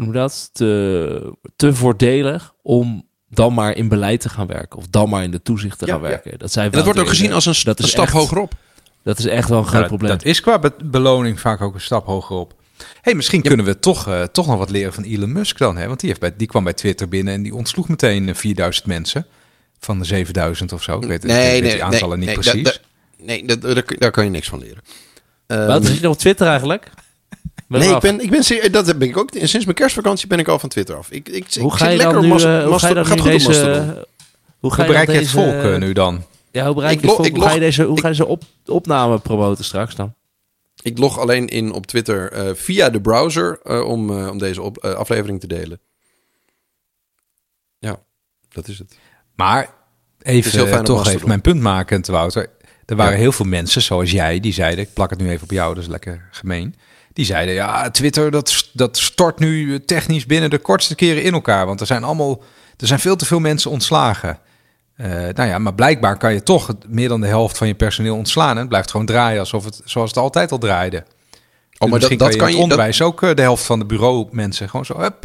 noem 0.00 0.12
dat, 0.12 0.50
te, 0.52 1.32
te 1.56 1.74
voordelig 1.74 2.54
om 2.62 3.06
dan 3.28 3.54
maar 3.54 3.76
in 3.76 3.88
beleid 3.88 4.20
te 4.20 4.28
gaan 4.28 4.46
werken 4.46 4.78
of 4.78 4.86
dan 4.88 5.08
maar 5.08 5.22
in 5.22 5.30
de 5.30 5.42
toezicht 5.42 5.78
te 5.78 5.86
Ja, 5.86 5.92
gaan 5.92 6.02
ja. 6.02 6.08
werken. 6.08 6.38
Dat, 6.38 6.52
zijn 6.52 6.66
En 6.66 6.72
dat 6.72 6.84
wordt 6.84 7.00
ook 7.00 7.08
gezien 7.08 7.32
als 7.32 7.46
een, 7.46 7.54
dat 7.64 7.78
een 7.78 7.84
is 7.84 7.90
stap 7.90 8.04
echt- 8.04 8.12
hogerop. 8.12 8.52
Dat 9.02 9.18
is 9.18 9.24
echt 9.26 9.48
wel 9.48 9.58
een 9.58 9.66
groot 9.66 9.86
probleem. 9.86 10.10
Dat 10.10 10.24
is 10.24 10.40
qua 10.40 10.58
be- 10.58 10.72
beloning 10.84 11.40
vaak 11.40 11.60
ook 11.60 11.74
een 11.74 11.80
stap 11.80 12.06
hoger 12.06 12.36
op. 12.36 12.54
hey, 13.00 13.14
misschien 13.14 13.42
kunnen 13.42 13.66
we 13.66 13.78
toch, 13.78 14.08
eh, 14.08 14.22
toch 14.22 14.46
nog 14.46 14.58
wat 14.58 14.70
leren 14.70 14.92
van 14.92 15.04
Elon 15.04 15.32
Musk 15.32 15.58
dan. 15.58 15.76
Hè? 15.76 15.86
Want 15.86 16.00
die, 16.00 16.08
heeft 16.08 16.20
bij, 16.20 16.34
die 16.36 16.46
kwam 16.46 16.64
bij 16.64 16.72
Twitter 16.72 17.08
binnen 17.08 17.34
en 17.34 17.42
die 17.42 17.54
ontsloeg 17.54 17.88
meteen 17.88 18.28
eh, 18.28 18.34
4000 18.34 18.86
mensen. 18.86 19.26
Van 19.78 19.98
de 19.98 20.04
7000 20.04 20.72
of 20.72 20.82
zo. 20.82 20.96
Ik 20.98 21.04
weet, 21.08 21.24
ik 21.24 21.30
weet 21.30 21.62
die 21.62 21.84
aantallen 21.84 22.18
niet 22.18 22.26
nee, 22.26 22.34
precies. 22.38 22.62
da- 22.62 22.70
da- 22.70 23.24
nee, 23.24 23.46
dat- 23.46 23.60
daar, 23.62 23.84
daar 23.98 24.10
kan 24.10 24.24
je 24.24 24.30
niks 24.30 24.48
van 24.48 24.58
leren. 24.58 24.82
Ehm, 25.46 25.66
Wat 25.66 25.84
is 25.84 25.94
je 25.94 26.00
nog 26.00 26.12
op 26.12 26.18
Twitter 26.18 26.46
eigenlijk? 26.46 26.90
Ben 27.70 27.80
nee, 27.80 27.94
ik 27.94 28.00
ben, 28.00 28.20
ik 28.20 28.30
ben 28.30 28.72
dat 28.72 28.98
ben 28.98 29.08
ik 29.08 29.16
ook. 29.16 29.30
Sinds 29.34 29.64
mijn 29.64 29.76
kerstvakantie 29.76 30.26
ben 30.26 30.38
ik 30.38 30.48
al 30.48 30.58
van 30.58 30.68
Twitter 30.68 30.96
af. 30.96 31.10
Ik, 31.10 31.28
ik, 31.28 31.54
hoe 31.54 31.72
ik 31.72 31.78
ga 31.78 31.84
zit 31.84 31.90
je 31.90 31.96
lekker 31.96 32.12
dan 32.14 32.22
nu, 32.22 32.28
Mas- 32.28 32.44
eh, 32.44 32.64
hoe 32.66 32.78
ga 32.78 32.88
je 32.88 32.94
dan 32.94 33.06
Gaat 33.06 33.14
nu 33.16 33.22
goed 33.22 33.30
deze... 33.30 34.06
Hoe 34.58 34.72
ga 34.72 34.82
je 34.82 34.88
bereik 34.88 35.10
je 35.10 35.16
het 35.18 35.28
volk 35.28 35.54
eh, 35.62 35.76
nu 35.76 35.92
dan? 35.92 36.24
Ja, 36.50 36.66
hoe 36.66 36.74
bereik 36.74 36.94
Ik 36.94 37.00
je 37.00 37.06
het 37.06 37.16
volk? 37.16 37.26
ik 37.28 37.34
Hoe 37.34 37.42
ga 37.42 37.48
je 37.48 37.54
log- 37.54 37.64
deze, 37.64 37.82
hoe 37.82 37.96
ik- 37.96 38.00
ga 38.02 38.08
je 38.08 38.14
deze 38.14 38.26
op, 38.26 38.42
opname 38.66 39.18
promoten 39.18 39.64
straks 39.64 39.94
dan? 39.94 40.14
Ik 40.82 40.98
log 40.98 41.18
alleen 41.18 41.48
in 41.48 41.72
op 41.72 41.86
Twitter 41.86 42.32
eh, 42.32 42.54
via 42.54 42.90
de 42.90 43.00
browser 43.00 43.58
eh, 43.64 43.86
om, 43.88 44.18
eh, 44.18 44.28
om 44.28 44.38
deze 44.38 44.62
op, 44.62 44.78
aflevering 44.84 45.40
te 45.40 45.46
delen. 45.46 45.80
Ja, 47.78 47.98
dat 48.48 48.68
is 48.68 48.78
het. 48.78 48.96
Maar 49.36 49.70
even 50.22 50.84
toch 50.84 51.06
even 51.08 51.28
mijn 51.28 51.40
punt 51.40 51.60
makend, 51.60 52.06
Wouter. 52.06 52.50
Er 52.86 52.96
waren 52.96 53.12
Ja. 53.12 53.18
heel 53.18 53.32
veel 53.32 53.46
mensen, 53.46 53.82
zoals 53.82 54.10
jij, 54.10 54.40
die 54.40 54.52
zeiden... 54.52 54.84
Ik 54.84 54.92
plak 54.92 55.10
het 55.10 55.18
nu 55.18 55.30
even 55.30 55.42
op 55.42 55.50
jou, 55.50 55.74
dat 55.74 55.82
is 55.82 55.88
lekker 55.88 56.28
gemeen. 56.30 56.74
Die 57.12 57.24
zeiden, 57.24 57.54
ja, 57.54 57.90
Twitter 57.90 58.30
dat, 58.30 58.68
dat 58.72 58.96
stort 58.98 59.38
nu 59.38 59.84
technisch 59.84 60.26
binnen 60.26 60.50
de 60.50 60.58
kortste 60.58 60.94
keren 60.94 61.22
in 61.22 61.32
elkaar. 61.32 61.66
Want 61.66 61.80
er 61.80 61.86
zijn 61.86 62.04
allemaal... 62.04 62.42
Er 62.76 62.86
zijn 62.86 63.00
veel 63.00 63.16
te 63.16 63.24
veel 63.26 63.40
mensen 63.40 63.70
ontslagen. 63.70 64.38
Eh, 64.96 65.06
nou 65.10 65.48
ja, 65.48 65.58
maar 65.58 65.74
blijkbaar 65.74 66.16
kan 66.16 66.32
je 66.32 66.42
toch 66.42 66.74
meer 66.88 67.08
dan 67.08 67.20
de 67.20 67.26
helft 67.26 67.58
van 67.58 67.66
je 67.66 67.74
personeel 67.74 68.16
ontslaan. 68.16 68.50
En 68.50 68.56
het 68.56 68.68
blijft 68.68 68.90
gewoon 68.90 69.06
draaien 69.06 69.40
alsof 69.40 69.64
het, 69.64 69.80
zoals 69.84 70.10
het 70.10 70.18
altijd 70.18 70.52
al 70.52 70.58
draaide. 70.58 70.96
Oh, 70.96 71.04
Dus 71.68 71.78
maar 71.78 71.88
misschien 71.88 72.18
dat, 72.18 72.28
dat 72.30 72.36
kan 72.36 72.50
je 72.50 72.56
in 72.58 72.68
kan 72.68 72.68
het 72.68 72.78
je. 72.78 72.86
Dat, 72.90 72.96
onderwijs 72.96 73.02
ook 73.02 73.22
eh, 73.22 73.34
de 73.36 73.42
helft 73.42 73.64
van 73.64 73.78
de 73.78 73.84
bureaumensen 73.84 74.68
gewoon 74.68 74.84
zo... 74.84 74.98
Hup, 75.00 75.24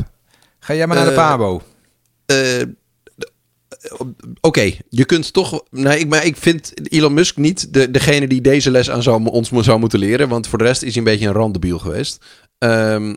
ga 0.60 0.74
jij 0.74 0.88
maar 0.88 0.95
naar 0.98 1.06
de 1.06 1.12
Eh, 1.12 1.18
pabo. 1.18 1.62
eh, 2.26 2.36
Oké, 4.41 4.72
je 4.90 5.06
kunt 5.06 5.34
toch. 5.34 5.64
Nee, 5.70 5.99
ik, 5.99 6.07
maar 6.07 6.26
ik 6.26 6.38
vind 6.38 6.91
Elon 6.94 7.14
Musk 7.14 7.38
niet 7.38 7.74
de, 7.74 7.91
degene 7.91 8.28
die 8.28 8.41
deze 8.41 8.72
les 8.72 8.90
aan 8.90 9.03
zou, 9.03 9.26
ons 9.30 9.49
zou 9.52 9.80
moeten 9.80 9.99
leren. 9.99 10.30
Want 10.30 10.48
voor 10.48 10.57
de 10.57 10.64
rest 10.64 10.82
is 10.82 10.90
hij 10.95 10.98
een 10.98 11.12
beetje 11.12 11.28
een 11.28 11.34
randdebiel 11.34 11.80
geweest. 11.80 12.26
Ehm, 12.57 13.16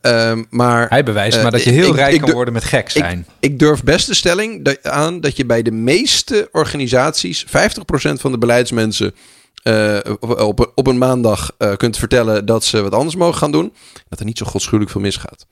ehm, 0.00 0.44
maar 0.50 0.88
Hij 0.88 1.02
bewijst 1.04 1.36
eh, 1.36 1.42
maar 1.42 1.52
dat 1.52 1.62
je 1.64 1.70
ik- 1.70 1.76
heel 1.76 1.88
ik- 1.90 1.94
rijk 1.96 2.14
ik 2.14 2.20
kan 2.20 2.32
worden 2.32 2.54
met 2.54 2.64
gek 2.64 2.90
zijn. 2.90 3.26
ik 3.40 3.58
durf 3.58 3.82
best 3.82 4.06
de 4.06 4.14
stelling 4.14 4.64
dat- 4.64 4.82
aan 4.82 5.20
dat 5.20 5.36
je 5.36 5.46
bij 5.46 5.62
de 5.62 5.72
meeste 5.72 6.48
organisaties 6.52 7.44
50% 7.48 8.20
van 8.20 8.32
de 8.32 8.38
beleidsmensen 8.38 9.14
eh, 9.62 9.98
op, 10.20 10.72
op 10.74 10.86
een 10.86 10.98
maandag 10.98 11.50
eh, 11.58 11.76
kunt 11.76 11.96
vertellen 11.96 12.46
dat 12.46 12.64
ze 12.64 12.82
wat 12.82 12.92
anders 12.94 13.16
mogen 13.16 13.38
gaan 13.38 13.52
doen. 13.52 13.72
Dat 14.08 14.18
er 14.18 14.24
niet 14.24 14.38
zo 14.38 14.46
godschuwelijk 14.46 14.90
veel 14.90 15.00
misgaat. 15.00 15.46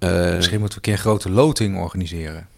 Misschien 0.00 0.60
moeten 0.60 0.60
we 0.60 0.74
een 0.74 0.80
keer 0.80 0.92
een 0.92 0.98
grote 0.98 1.30
loting 1.30 1.78
organiseren. 1.80 2.48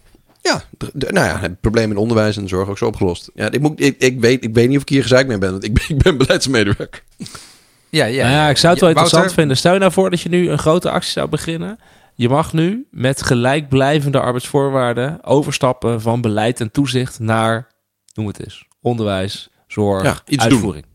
Ja, 0.41 0.63
nou 0.93 1.25
ja, 1.27 1.39
het 1.39 1.59
probleem 1.61 1.91
in 1.91 1.97
onderwijs 1.97 2.37
en 2.37 2.41
de 2.43 2.49
zorg 2.49 2.69
ook 2.69 2.77
zo 2.77 2.85
opgelost. 2.85 3.31
Ja, 3.33 3.51
ik, 3.51 3.59
moet, 3.61 3.79
ik, 3.79 3.95
ik, 3.97 4.19
weet, 4.19 4.43
ik 4.43 4.53
weet 4.53 4.67
niet 4.67 4.77
of 4.77 4.81
ik 4.81 4.89
hier 4.89 5.01
gezeik 5.01 5.27
mee 5.27 5.37
ben, 5.37 5.51
want 5.51 5.63
ik 5.63 5.73
ben, 5.73 5.83
ik 5.97 6.03
ben 6.03 6.17
beleidsmedewerker. 6.17 7.03
Ja, 7.89 8.05
ja. 8.05 8.23
Nou 8.23 8.35
ja, 8.35 8.49
ik 8.49 8.57
zou 8.57 8.73
het 8.73 8.81
wel 8.81 8.89
Ja, 8.89 8.95
interessant 8.95 9.11
Wouter, 9.11 9.33
vinden. 9.33 9.57
Stel 9.57 9.73
je 9.73 9.79
nou 9.79 9.91
voor 9.91 10.09
dat 10.09 10.21
je 10.21 10.29
nu 10.29 10.49
een 10.49 10.57
grote 10.59 10.89
actie 10.89 11.11
zou 11.11 11.29
beginnen. 11.29 11.79
Je 12.15 12.29
mag 12.29 12.53
nu 12.53 12.87
met 12.91 13.21
gelijkblijvende 13.21 14.19
arbeidsvoorwaarden 14.19 15.23
overstappen 15.23 16.01
van 16.01 16.21
beleid 16.21 16.59
en 16.59 16.71
toezicht 16.71 17.19
naar, 17.19 17.67
noem 18.13 18.27
het 18.27 18.43
eens, 18.43 18.65
onderwijs, 18.81 19.49
zorg, 19.67 20.03
Ja, 20.03 20.21
iets 20.25 20.43
uitvoering. 20.43 20.85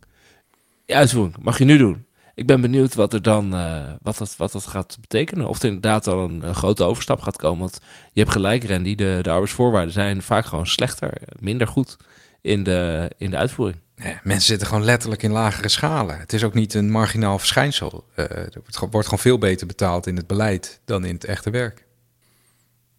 Ja, 0.86 0.96
uitvoering. 0.96 1.36
Mag 1.40 1.58
je 1.58 1.64
nu 1.64 1.76
doen. 1.78 2.05
Ik 2.36 2.46
ben 2.46 2.60
benieuwd 2.60 2.94
wat 2.94 3.12
er 3.12 3.22
dan 3.22 3.54
eh, 3.54 3.92
wat 4.02 4.18
dat, 4.18 4.36
wat 4.36 4.52
dat 4.52 4.66
gaat 4.66 4.96
betekenen. 5.00 5.48
Of 5.48 5.58
er 5.58 5.64
inderdaad 5.64 6.04
dan 6.04 6.42
een, 6.42 6.54
grote 6.54 6.84
overstap 6.84 7.20
gaat 7.20 7.36
komen. 7.36 7.58
Want 7.58 7.80
je 8.12 8.20
hebt 8.20 8.32
gelijk, 8.32 8.68
Randy. 8.68 8.94
De, 8.94 9.18
de 9.22 9.30
arbeidsvoorwaarden 9.30 9.92
zijn 9.92 10.22
vaak 10.22 10.46
gewoon 10.46 10.66
slechter, 10.66 11.12
minder 11.38 11.66
goed 11.66 11.96
in 12.40 12.62
de, 12.62 13.10
in 13.18 13.30
de 13.30 13.36
uitvoering. 13.36 13.80
Ja, 13.96 14.20
mensen 14.22 14.46
zitten 14.46 14.66
gewoon 14.66 14.84
letterlijk 14.84 15.22
in 15.22 15.30
lagere 15.30 15.68
schalen. 15.68 16.18
Het 16.18 16.32
is 16.32 16.44
ook 16.44 16.54
niet 16.54 16.74
een 16.74 16.90
marginaal 16.90 17.38
verschijnsel. 17.38 18.04
Wordt, 18.14 18.78
wordt 18.78 19.06
gewoon 19.06 19.18
veel 19.18 19.38
beter 19.38 19.66
betaald 19.66 20.06
in 20.06 20.16
het 20.16 20.26
beleid 20.26 20.80
dan 20.84 21.04
in 21.04 21.14
het 21.14 21.24
echte 21.24 21.50
werk. 21.50 21.85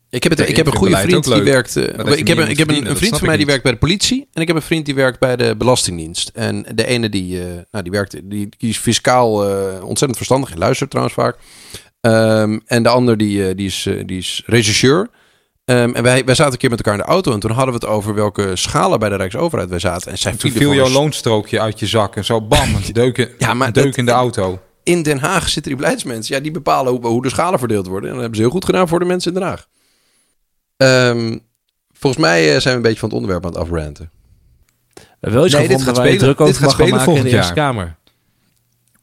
Ik 0.09 0.23
heb, 0.23 0.31
het, 0.31 0.41
Ja, 0.41 0.45
ik 0.47 0.55
heb 0.55 0.65
een 0.65 0.75
goede 0.75 0.97
vriend 0.97 1.23
die 1.23 1.41
werkt. 1.41 1.75
eh, 1.75 1.83
ik 1.83 2.27
heb, 2.27 2.39
ik 2.39 2.57
heb 2.57 2.69
een, 2.69 2.97
vriend 2.97 3.17
van 3.17 3.27
mij 3.27 3.37
die 3.37 3.45
werkt 3.45 3.63
bij 3.63 3.71
de 3.71 3.77
politie. 3.77 4.27
En 4.33 4.41
ik 4.41 4.47
heb 4.47 4.55
een 4.55 4.61
vriend 4.61 4.85
die 4.85 4.95
werkt 4.95 5.19
bij 5.19 5.35
de 5.35 5.55
Belastingdienst. 5.57 6.31
En 6.33 6.65
de 6.75 6.85
ene 6.85 7.09
die, 7.09 7.39
eh, 7.39 7.45
nou, 7.71 7.83
die, 7.83 7.91
werkt, 7.91 8.11
die, 8.23 8.49
die 8.57 8.69
is 8.69 8.77
fiscaal 8.77 9.43
eh, 9.49 9.73
ontzettend 9.83 10.15
verstandig. 10.17 10.51
En 10.51 10.57
luistert 10.57 10.89
trouwens 10.89 11.15
vaak. 11.17 11.37
Ehm, 12.01 12.59
en 12.65 12.83
de 12.83 12.89
ander 12.89 13.17
die, 13.17 13.55
die, 13.55 13.65
is, 13.67 13.87
die 14.05 14.17
is 14.17 14.43
rechercheur. 14.45 15.09
Ehm, 15.65 15.89
en 15.93 16.03
wij, 16.03 16.25
wij 16.25 16.35
zaten 16.35 16.53
een 16.53 16.59
keer 16.59 16.69
met 16.69 16.77
elkaar 16.79 16.99
in 16.99 17.05
de 17.05 17.11
auto. 17.11 17.33
En 17.33 17.39
toen 17.39 17.51
hadden 17.51 17.73
we 17.73 17.79
het 17.85 17.89
over 17.95 18.13
welke 18.13 18.55
schalen 18.55 18.99
bij 18.99 19.09
de 19.09 19.15
Rijksoverheid 19.15 19.69
wij 19.69 19.79
zaten. 19.79 20.11
En 20.11 20.17
zij 20.17 20.31
Toen 20.35 20.51
viel 20.51 20.73
jouw 20.73 20.89
loonstrookje 20.89 21.59
uit 21.59 21.79
je 21.79 21.85
zak 21.87 22.15
en 22.15 22.25
zo 22.25 22.41
bam, 22.41 22.75
een 22.75 22.93
deuk, 22.93 23.17
in- 23.17 23.29
Ja, 23.37 23.53
maar 23.53 23.73
deuk 23.73 23.95
in 23.97 24.05
de 24.05 24.11
auto. 24.11 24.59
in 24.83 25.03
Den 25.03 25.19
Haag 25.19 25.43
zitten 25.49 25.71
die 25.71 25.81
beleidsmensen. 25.81 26.35
Ja, 26.35 26.41
die 26.41 26.51
bepalen 26.51 26.91
hoe, 26.91 27.05
hoe 27.07 27.21
de 27.21 27.29
schalen 27.29 27.59
verdeeld 27.59 27.87
worden. 27.87 28.03
En 28.09 28.11
dat 28.11 28.19
hebben 28.21 28.35
ze 28.37 28.43
heel 28.45 28.53
goed 28.55 28.65
gedaan 28.65 28.87
voor 28.87 28.99
de 28.99 29.05
mensen 29.05 29.33
in 29.33 29.39
Den 29.39 29.47
Haag. 29.47 29.67
Ehm, 30.77 31.37
volgens 31.91 32.21
mij 32.23 32.43
eh, 32.45 32.49
zijn 32.61 32.63
we 32.63 32.69
een 32.69 32.81
beetje 32.81 32.99
van 32.99 33.09
het 33.09 33.17
onderwerp 33.17 33.45
aan 33.45 33.51
het 33.51 33.59
afranten. 33.61 34.09
Wel 35.19 35.45
iets 35.45 35.53
Nee, 35.55 35.67
dit 35.67 35.81
gaat 35.81 35.97
waar 35.97 36.05
je 36.05 36.11
spelen. 36.11 36.35
druk 36.35 36.41
over 36.41 36.45
Dit 36.45 36.55
gaat 36.55 36.65
mag 36.65 36.75
gaan 36.75 36.87
spelen 36.87 37.05
maken 37.05 37.15
in 37.25 37.29
de 37.31 37.37
Eerste 37.37 37.53
Kamer. 37.53 37.95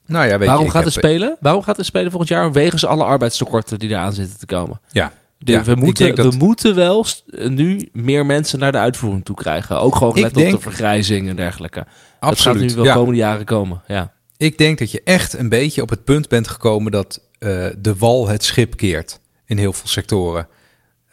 Nou 0.06 0.26
ja, 0.28 0.38
weet 0.38 0.48
Waarom 0.48 0.64
je, 0.64 0.70
gaat 0.70 0.84
het 0.84 0.92
spelen? 0.92 1.36
Waarom 1.40 1.62
gaat 1.62 1.76
het 1.76 1.86
spelen 1.86 2.10
volgend 2.10 2.30
jaar? 2.30 2.52
Wegens 2.52 2.84
alle 2.86 3.04
arbeidstekorten 3.04 3.78
die 3.78 3.88
eraan 3.88 4.12
zitten 4.12 4.38
te 4.38 4.46
komen. 4.46 4.80
Ja, 4.90 5.12
De- 5.38 5.52
Ja, 5.52 5.62
we, 5.64 5.70
ik 5.70 5.76
moeten, 5.78 6.14
dat- 6.14 6.32
we 6.34 6.38
moeten 6.38 6.74
wel 6.74 7.06
nu 7.32 7.88
meer 7.92 8.26
mensen 8.26 8.58
naar 8.58 8.72
de 8.72 8.78
uitvoering 8.78 9.24
toe 9.24 9.36
krijgen. 9.36 9.80
Ook 9.80 9.96
gewoon 9.96 10.20
let 10.20 10.36
op 10.36 10.50
de 10.50 10.58
vergrijzing 10.60 11.28
en 11.28 11.36
dergelijke. 11.36 11.78
Dat 11.78 11.88
gaat 12.20 12.30
absoluut. 12.30 12.60
nu 12.68 12.74
wel 12.74 12.82
de 12.82 12.88
Ja. 12.88 12.94
komende 12.94 13.18
jaren 13.18 13.44
komen. 13.44 13.82
Ja. 13.86 14.12
Ik 14.36 14.58
denk 14.58 14.78
dat 14.78 14.90
je 14.90 15.00
echt 15.04 15.32
een 15.38 15.48
beetje 15.48 15.82
op 15.82 15.90
het 15.90 16.04
punt 16.04 16.28
bent 16.28 16.48
gekomen 16.48 16.92
dat 16.92 17.20
eh, 17.38 17.66
de 17.78 17.94
wal 17.98 18.28
het 18.28 18.44
schip 18.44 18.76
keert 18.76 19.20
in 19.46 19.58
heel 19.58 19.72
veel 19.72 19.88
sectoren. 19.88 20.46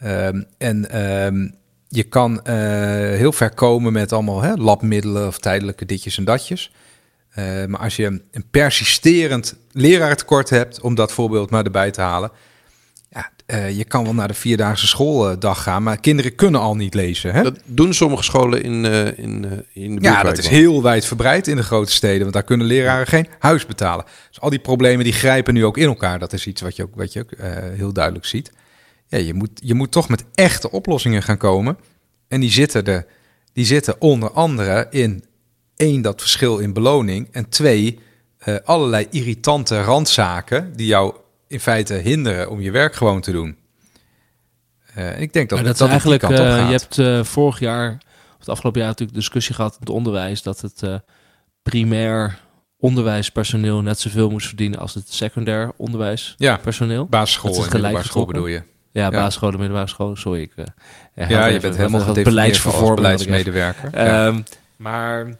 Ehm, 0.02 0.42
en 0.58 0.90
ehm, 0.90 1.48
je 1.88 2.02
kan 2.02 2.44
eh, 2.44 2.54
heel 3.16 3.32
ver 3.32 3.54
komen 3.54 3.92
met 3.92 4.12
allemaal 4.12 4.42
hè, 4.42 4.54
labmiddelen 4.54 5.26
of 5.26 5.38
tijdelijke 5.38 5.86
ditjes 5.86 6.18
en 6.18 6.24
datjes. 6.24 6.70
Eh, 7.32 7.64
maar 7.66 7.80
als 7.80 7.96
je 7.96 8.20
een 8.30 8.44
persisterend 8.50 9.56
leraartekort 9.70 10.50
hebt, 10.50 10.80
om 10.80 10.94
dat 10.94 11.12
voorbeeld 11.12 11.50
maar 11.50 11.64
erbij 11.64 11.90
te 11.90 12.00
halen. 12.00 12.30
Ja, 13.10 13.30
eh, 13.46 13.76
je 13.76 13.84
kan 13.84 14.04
wel 14.04 14.14
naar 14.14 14.28
de 14.28 14.34
vierdaagse 14.34 14.86
schooldag 14.86 15.62
gaan, 15.62 15.82
maar 15.82 16.00
kinderen 16.00 16.34
kunnen 16.34 16.60
al 16.60 16.76
niet 16.76 16.94
lezen. 16.94 17.32
Hè? 17.32 17.42
Dat 17.42 17.58
doen 17.64 17.94
sommige 17.94 18.22
scholen 18.22 18.62
in, 18.62 18.84
eh, 18.84 19.06
in, 19.18 19.64
in 19.72 19.94
de 19.94 20.02
Ja, 20.02 20.22
dat 20.22 20.38
is 20.38 20.48
heel 20.48 20.82
wijdverbreid 20.82 21.46
in 21.46 21.56
de 21.56 21.62
grote 21.62 21.92
steden, 21.92 22.20
want 22.20 22.32
daar 22.32 22.42
kunnen 22.42 22.66
leraren 22.66 23.06
geen 23.06 23.28
huis 23.38 23.66
betalen. 23.66 24.04
Dus 24.28 24.40
al 24.40 24.50
die 24.50 24.58
problemen 24.58 25.04
die 25.04 25.12
grijpen 25.12 25.54
nu 25.54 25.64
ook 25.64 25.78
in 25.78 25.86
elkaar. 25.86 26.18
Dat 26.18 26.32
is 26.32 26.46
iets 26.46 26.60
wat 26.60 26.76
je 26.76 26.82
ook, 26.82 26.94
wat 26.94 27.12
je 27.12 27.20
ook 27.20 27.30
heel 27.76 27.92
duidelijk 27.92 28.26
ziet. 28.26 28.52
Ja, 29.12 29.18
je, 29.18 29.34
moet, 29.34 29.50
je 29.54 29.74
moet 29.74 29.90
toch 29.90 30.08
met 30.08 30.24
echte 30.34 30.70
oplossingen 30.70 31.22
gaan 31.22 31.36
komen. 31.36 31.76
En 32.28 32.40
die 32.40 32.50
zitten, 32.50 32.84
er, 32.84 33.06
die 33.52 33.64
zitten 33.64 34.00
onder 34.00 34.30
andere 34.30 34.86
in 34.90 35.24
één, 35.76 36.02
dat 36.02 36.20
verschil 36.20 36.58
in 36.58 36.72
beloning. 36.72 37.28
En 37.32 37.48
twee, 37.48 37.98
eh, 38.38 38.56
allerlei 38.64 39.06
irritante 39.10 39.82
randzaken 39.82 40.76
die 40.76 40.86
jou 40.86 41.14
in 41.48 41.60
feite 41.60 41.94
hinderen 41.94 42.50
om 42.50 42.60
je 42.60 42.70
werk 42.70 42.94
gewoon 42.94 43.20
te 43.20 43.32
doen. 43.32 43.56
Eh, 44.94 45.20
ik 45.20 45.32
denk 45.32 45.48
dat 45.48 45.58
maar 45.58 45.68
dat, 45.68 45.78
dat 45.78 45.88
eigenlijk, 45.88 46.22
eh, 46.22 46.70
je 46.70 46.78
hebt 46.78 47.28
vorig 47.28 47.58
jaar, 47.58 47.92
of 48.32 48.38
het 48.38 48.48
afgelopen 48.48 48.80
jaar 48.80 48.90
natuurlijk 48.90 49.18
discussie 49.18 49.54
gehad 49.54 49.72
in 49.72 49.80
het 49.80 49.90
onderwijs, 49.90 50.42
dat 50.42 50.60
het 50.60 50.82
primair 51.62 52.38
onderwijspersoneel 52.78 53.82
net 53.82 54.00
zoveel 54.00 54.30
moest 54.30 54.46
verdienen 54.46 54.78
als 54.78 54.94
het 54.94 55.12
secundair 55.12 55.60
Ja, 55.60 55.72
onderwijspersoneel. 55.76 57.06
basisschool 57.06 57.50
Dat 57.50 57.58
is 57.58 57.64
en 57.64 57.70
gelijk 57.70 58.26
bedoel 58.26 58.46
je. 58.46 58.70
Ja, 58.92 59.02
Ja. 59.02 59.10
basisscholen, 59.10 59.58
middelbare 59.58 59.88
scholen, 59.88 60.16
sorry. 60.16 60.40
Ik, 60.40 60.52
eh, 60.56 60.64
Ja, 61.28 61.42
had 61.42 61.52
je 61.52 61.60
bent 61.60 61.76
helemaal 61.76 62.04
wat 62.04 62.16
ik 62.16 62.26
even. 62.26 62.94
beleidsmedewerker. 62.94 63.90
Ja. 64.04 64.34
Maar 64.76 65.36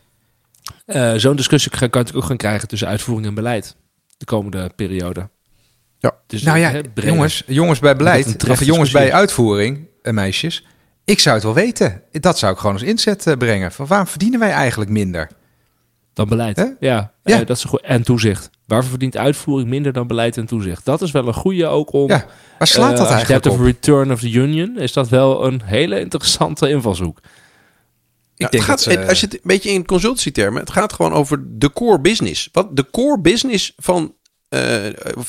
eh, 0.87 1.13
zo'n 1.15 1.37
discussie 1.37 1.71
kan 1.71 1.81
natuurlijk 1.91 2.17
ook 2.17 2.25
gaan 2.25 2.37
krijgen 2.37 2.69
tussen 2.69 2.89
uitvoering 2.89 3.27
en 3.27 3.35
beleid 3.35 3.77
de 4.17 4.25
komende 4.25 4.71
periode. 4.77 5.29
Ja. 5.99 6.13
Dus 6.27 6.43
nou 6.43 6.59
ja, 6.59 6.81
jongens, 6.95 7.43
jongens 7.47 7.79
bij 7.79 7.97
beleid, 7.97 8.27
of 8.27 8.33
terechte 8.33 8.65
jongens 8.65 8.91
bij 8.91 9.13
uitvoering, 9.13 9.87
en 10.03 10.15
meisjes. 10.15 10.67
Ik 11.05 11.19
zou 11.19 11.35
het 11.35 11.45
wel 11.45 11.55
weten. 11.55 12.03
Dat 12.11 12.39
zou 12.39 12.53
ik 12.53 12.59
gewoon 12.59 12.75
als 12.75 12.83
inzet 12.85 13.27
eh, 13.27 13.37
brengen. 13.37 13.73
Van 13.73 13.87
waarom 13.87 14.07
verdienen 14.07 14.41
wij 14.41 14.51
eigenlijk 14.51 14.91
minder? 14.91 15.29
Dan 16.13 16.29
beleid. 16.29 16.57
Ja, 16.81 17.13
Ja. 17.25 17.41
eh, 17.41 17.47
dat 17.47 17.57
is 17.57 17.65
goed. 17.65 17.81
En 17.81 18.03
toezicht. 18.03 18.51
Waarvoor 18.73 18.91
verdient 18.91 19.17
uitvoering 19.17 19.69
minder 19.69 19.93
dan 19.93 20.07
beleid 20.07 20.37
en 20.37 20.47
toezicht? 20.47 20.85
Dat 20.85 21.03
is 21.03 21.11
wel 21.11 21.27
een 21.27 21.35
goede 21.35 21.67
ook 21.67 21.93
om. 21.93 22.09
Ja, 22.09 22.27
waar 22.59 22.69
slaat 22.69 22.91
eh, 22.93 22.97
dat 22.97 23.07
het 23.07 23.15
eigenlijk 23.15 23.45
hebt 23.45 23.57
op? 23.59 23.65
return 23.65 24.13
of 24.13 24.21
the 24.21 24.31
union, 24.31 24.79
is 24.79 24.93
dat 24.93 25.09
wel 25.09 25.45
een 25.47 25.63
hele 25.65 26.01
interessante 26.01 26.69
invalshoek. 26.69 27.19
Ik 27.19 27.23
het 28.37 28.51
denk 28.51 28.63
gaat, 28.65 28.85
dat 28.85 28.93
ze- 28.95 29.07
Als 29.09 29.21
je 29.21 29.27
het 29.27 29.35
een 29.35 29.41
beetje 29.43 29.71
in 29.71 29.87
consultancytermen, 29.87 30.61
het 30.61 30.71
gaat 30.71 30.93
gewoon 30.93 31.13
over 31.13 31.43
de 31.59 31.73
core 31.73 32.01
business. 32.01 32.49
Wat 32.53 32.77
de 32.77 32.91
core 32.91 33.21
business 33.21 33.73
van, 33.77 34.15
eh, 34.49 34.61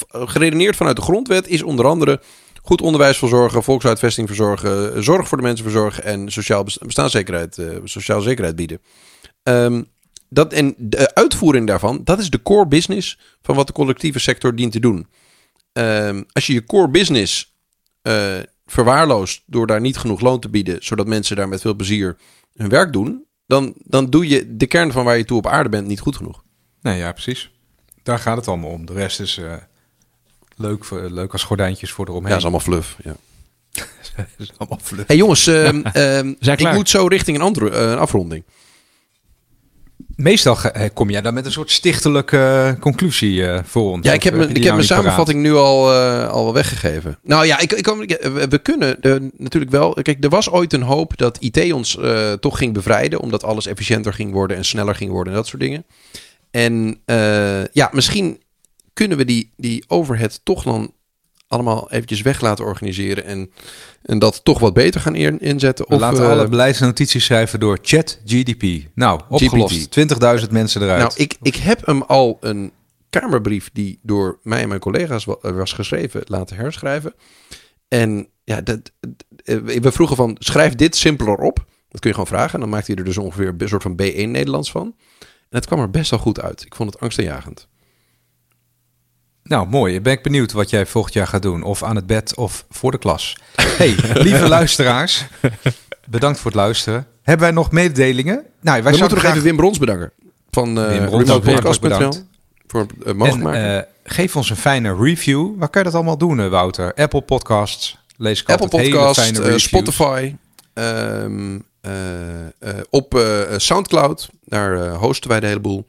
geredeneerd 0.09 0.75
vanuit 0.75 0.95
de 0.95 1.01
grondwet, 1.01 1.47
is 1.47 1.63
onder 1.63 1.85
andere 1.85 2.21
goed 2.61 2.81
onderwijs 2.81 3.17
verzorgen, 3.17 3.63
volkshuisvesting 3.63 4.27
verzorgen, 4.27 5.03
zorg 5.03 5.27
voor 5.27 5.37
de 5.37 5.43
mensen 5.43 5.63
verzorgen 5.63 6.03
en 6.03 6.31
sociaal 6.31 6.63
besta- 6.63 6.85
bestaanszekerheid, 6.85 7.57
eh, 7.57 7.65
sociale 7.83 8.21
zekerheid 8.21 8.55
bieden. 8.55 8.81
Ehm, 9.43 9.81
dat, 10.34 10.53
en 10.53 10.73
de 10.77 11.15
uitvoering 11.15 11.68
daarvan, 11.68 12.01
dat 12.03 12.19
is 12.19 12.30
de 12.30 12.41
core 12.41 12.68
business 12.68 13.19
van 13.41 13.55
wat 13.55 13.68
de 13.68 13.73
collectieve 13.73 14.19
sector 14.19 14.55
dient 14.55 14.72
te 14.72 14.80
doen. 14.80 15.07
Ehm, 15.73 16.23
als 16.31 16.47
je 16.47 16.53
je 16.53 16.64
core 16.64 16.89
business 16.89 17.53
eh, 18.01 18.35
verwaarloost 18.65 19.43
door 19.45 19.68
daar 19.68 19.81
niet 19.81 19.97
genoeg 19.97 20.19
loon 20.22 20.39
te 20.39 20.49
bieden, 20.49 20.77
zodat 20.80 21.07
mensen 21.07 21.35
daar 21.35 21.47
met 21.47 21.61
veel 21.61 21.73
plezier 21.76 22.18
hun 22.55 22.69
werk 22.69 22.93
doen, 22.93 23.26
dan, 23.45 23.73
dan 23.77 24.10
doe 24.10 24.27
je 24.27 24.55
de 24.55 24.68
kern 24.68 24.91
van 24.91 25.05
waar 25.05 25.18
je 25.18 25.26
toe 25.26 25.38
op 25.38 25.47
aarde 25.47 25.69
bent 25.69 25.88
niet 25.88 25.99
goed 25.99 26.15
genoeg. 26.15 26.43
Nee, 26.81 26.97
ja, 26.97 27.11
precies. 27.11 27.51
Daar 28.03 28.19
gaat 28.19 28.38
het 28.38 28.47
allemaal 28.47 28.69
om. 28.69 28.85
De 28.85 28.93
rest 28.93 29.19
is 29.19 29.38
eh, 29.38 29.53
leuk, 30.55 30.85
voor, 30.85 31.10
leuk 31.10 31.31
als 31.31 31.43
gordijntjes 31.43 31.91
voor 31.91 32.05
eromheen. 32.07 32.27
Ja, 32.27 32.30
dat 32.30 32.38
is 32.38 32.43
allemaal 32.43 32.65
fluff. 32.81 32.97
Ja. 33.03 33.15
Is 34.38 34.51
allemaal 34.57 34.80
fluff. 34.81 35.07
Hey 35.07 35.15
jongens, 35.18 35.47
ehm, 35.47 35.81
ehm, 35.93 36.34
ik 36.39 36.73
moet 36.73 36.89
zo 36.89 37.07
richting 37.07 37.38
een, 37.38 37.43
antro- 37.43 37.68
eh, 37.68 37.91
een 37.91 37.97
afronding. 37.97 38.43
Meestal 40.15 40.61
eh, 40.61 40.90
kom 40.94 41.10
jij 41.10 41.22
dan 41.22 41.34
met 41.34 41.45
een 41.45 41.52
soort 41.52 41.72
stichtelijke 41.72 42.38
eh, 42.38 42.80
conclusie 42.80 43.48
eh, 43.48 43.64
voor 43.64 43.91
ons. 43.91 44.06
Ja, 44.06 44.14
ik 44.14 44.23
heb, 44.23 44.35
ik 44.35 44.64
heb 44.64 44.73
mijn 44.73 44.85
samenvatting 44.85 45.41
nu 45.41 45.53
al, 45.53 45.94
eh, 45.94 46.30
al 46.30 46.44
wel 46.44 46.53
weggegeven. 46.53 47.19
Nou 47.23 47.45
ja, 47.45 47.60
ik, 47.60 47.72
ik, 47.72 47.85
we, 48.49 48.60
kunnen 48.64 48.98
natuurlijk 49.38 49.72
wel. 49.72 49.94
Kijk, 49.94 50.23
er 50.23 50.30
was 50.30 50.49
ooit 50.49 50.73
een 50.73 50.81
hoop 50.81 51.18
dat 51.18 51.38
IT 51.40 51.73
ons 51.73 51.99
toch 52.40 52.57
ging 52.57 52.73
bevrijden. 52.73 53.19
Omdat 53.19 53.44
alles 53.44 53.65
efficiënter 53.65 54.14
ging 54.14 54.31
worden 54.31 54.57
en 54.57 54.65
sneller 54.65 54.95
ging 54.95 55.11
worden 55.11 55.34
en 55.34 55.40
dat 55.40 55.48
soort 55.48 55.61
dingen. 55.61 55.85
En 56.52 57.02
ja, 57.72 57.90
misschien 57.91 58.41
kunnen 58.94 59.18
we 59.18 59.26
die, 59.26 59.52
die 59.57 59.84
overhead 59.88 60.40
toch 60.44 60.64
dan 60.64 60.94
allemaal 61.53 61.91
eventjes 61.91 62.21
weg 62.21 62.41
laten 62.41 62.65
organiseren. 62.65 63.25
En, 63.25 63.51
en 64.01 64.19
dat 64.19 64.43
toch 64.43 64.59
wat 64.59 64.73
beter 64.73 65.01
gaan 65.01 65.15
in- 65.15 65.39
inzetten. 65.39 65.85
We 65.88 65.93
Of, 65.95 65.99
laten 66.01 66.23
eh, 66.23 66.30
alle 66.30 66.47
beleidsnotities 66.47 67.25
schrijven 67.25 67.59
door 67.59 67.77
chat 67.81 68.19
GDP. 68.25 68.88
Nou, 68.95 69.21
opgelost. 69.30 69.99
20.000 70.45 70.49
mensen 70.51 70.81
eruit. 70.81 70.99
Nou, 71.01 71.13
ik, 71.15 71.35
ik 71.41 71.55
heb 71.55 71.85
hem 71.85 72.01
al 72.01 72.38
een 72.41 72.71
Kamerbrief 73.09 73.69
die 73.73 73.99
door 74.01 74.39
mij 74.43 74.61
en 74.61 74.67
mijn 74.67 74.80
collega's 74.80 75.25
wa- 75.25 75.53
was 75.53 75.73
geschreven 75.73 76.21
laten 76.25 76.55
herschrijven. 76.55 77.13
En 77.88 78.27
ja, 78.43 78.61
dat, 78.61 78.91
eh, 79.43 79.57
we 79.57 79.91
vroegen 79.91 80.15
van 80.15 80.35
schrijf 80.39 80.75
dit 80.75 80.95
simpeler 80.95 81.38
op. 81.38 81.55
Dat 81.89 82.01
kun 82.01 82.09
je 82.09 82.15
gewoon 82.15 82.27
vragen. 82.38 82.53
En 82.53 82.59
dan 82.59 82.69
maakt 82.69 82.88
hij 82.88 82.95
er 82.95 83.03
dus 83.03 83.17
ongeveer 83.17 83.53
een 83.57 83.67
soort 83.67 83.81
van 83.81 83.99
B1 84.01 84.30
Nederlands 84.30 84.71
van. 84.71 84.95
En 85.19 85.59
het 85.59 85.65
kwam 85.65 85.80
er 85.80 85.89
best 85.89 86.09
wel 86.09 86.19
goed 86.19 86.41
uit. 86.41 86.65
Ik 86.65 86.75
vond 86.75 86.93
het 86.93 87.01
angstaanjagend. 87.01 87.67
Nou, 89.43 89.67
mooi. 89.67 90.01
Ben 90.01 90.13
ik 90.13 90.23
benieuwd 90.23 90.51
wat 90.51 90.69
jij 90.69 90.85
volgend 90.85 91.13
jaar 91.13 91.27
gaat 91.27 91.41
doen. 91.41 91.63
Of 91.63 91.83
aan 91.83 91.95
het 91.95 92.07
bed 92.07 92.35
of 92.35 92.65
voor 92.69 92.91
de 92.91 92.97
klas. 92.97 93.37
Hey, 93.55 93.95
lieve 94.13 94.47
luisteraars. 94.57 95.25
Bedankt 96.07 96.39
voor 96.39 96.51
het 96.51 96.59
luisteren. 96.59 97.07
Hebben 97.21 97.45
wij 97.45 97.55
nog 97.55 97.71
mededelingen? 97.71 98.33
Nou, 98.35 98.43
wij 98.61 98.75
We 98.75 98.81
moeten 98.81 98.97
zouden 98.97 99.17
nog 99.17 99.27
even 99.31 99.43
Wim 99.43 99.55
Brons 99.55 99.77
bedanken. 99.79 100.11
Van 100.51 100.79
uh, 100.79 100.87
Wim 100.87 101.05
Brons. 101.05 101.79
Voor 102.67 102.79
het 102.81 102.91
uh, 103.07 103.13
mogelijk 103.13 103.33
En, 103.33 103.39
maken. 103.43 103.77
eh, 103.77 104.11
geef 104.13 104.35
ons 104.35 104.49
een 104.49 104.55
fijne 104.55 104.95
review. 104.95 105.49
Waar 105.57 105.69
kan 105.69 105.81
je 105.81 105.87
dat 105.87 105.95
allemaal 105.97 106.17
doen, 106.17 106.39
eh, 106.39 106.47
Wouter? 106.47 106.93
Apple 106.93 107.21
Podcasts. 107.21 107.97
Lees 108.17 108.41
ik 108.41 108.49
Apple 108.49 108.63
altijd 108.63 108.81
hele 108.83 108.95
Podcast, 108.97 109.19
fijne 109.19 109.37
eh, 109.37 109.43
reviews. 109.43 109.63
Spotify. 109.63 110.35
ehm, 110.73 111.59
eh, 111.81 112.45
eh, 112.45 112.49
op 112.89 113.15
eh, 113.15 113.39
Soundcloud. 113.57 114.29
Daar 114.45 114.81
eh, 114.85 114.97
hosten 114.97 115.29
wij 115.29 115.39
de 115.39 115.47
hele 115.47 115.59
boel. 115.59 115.85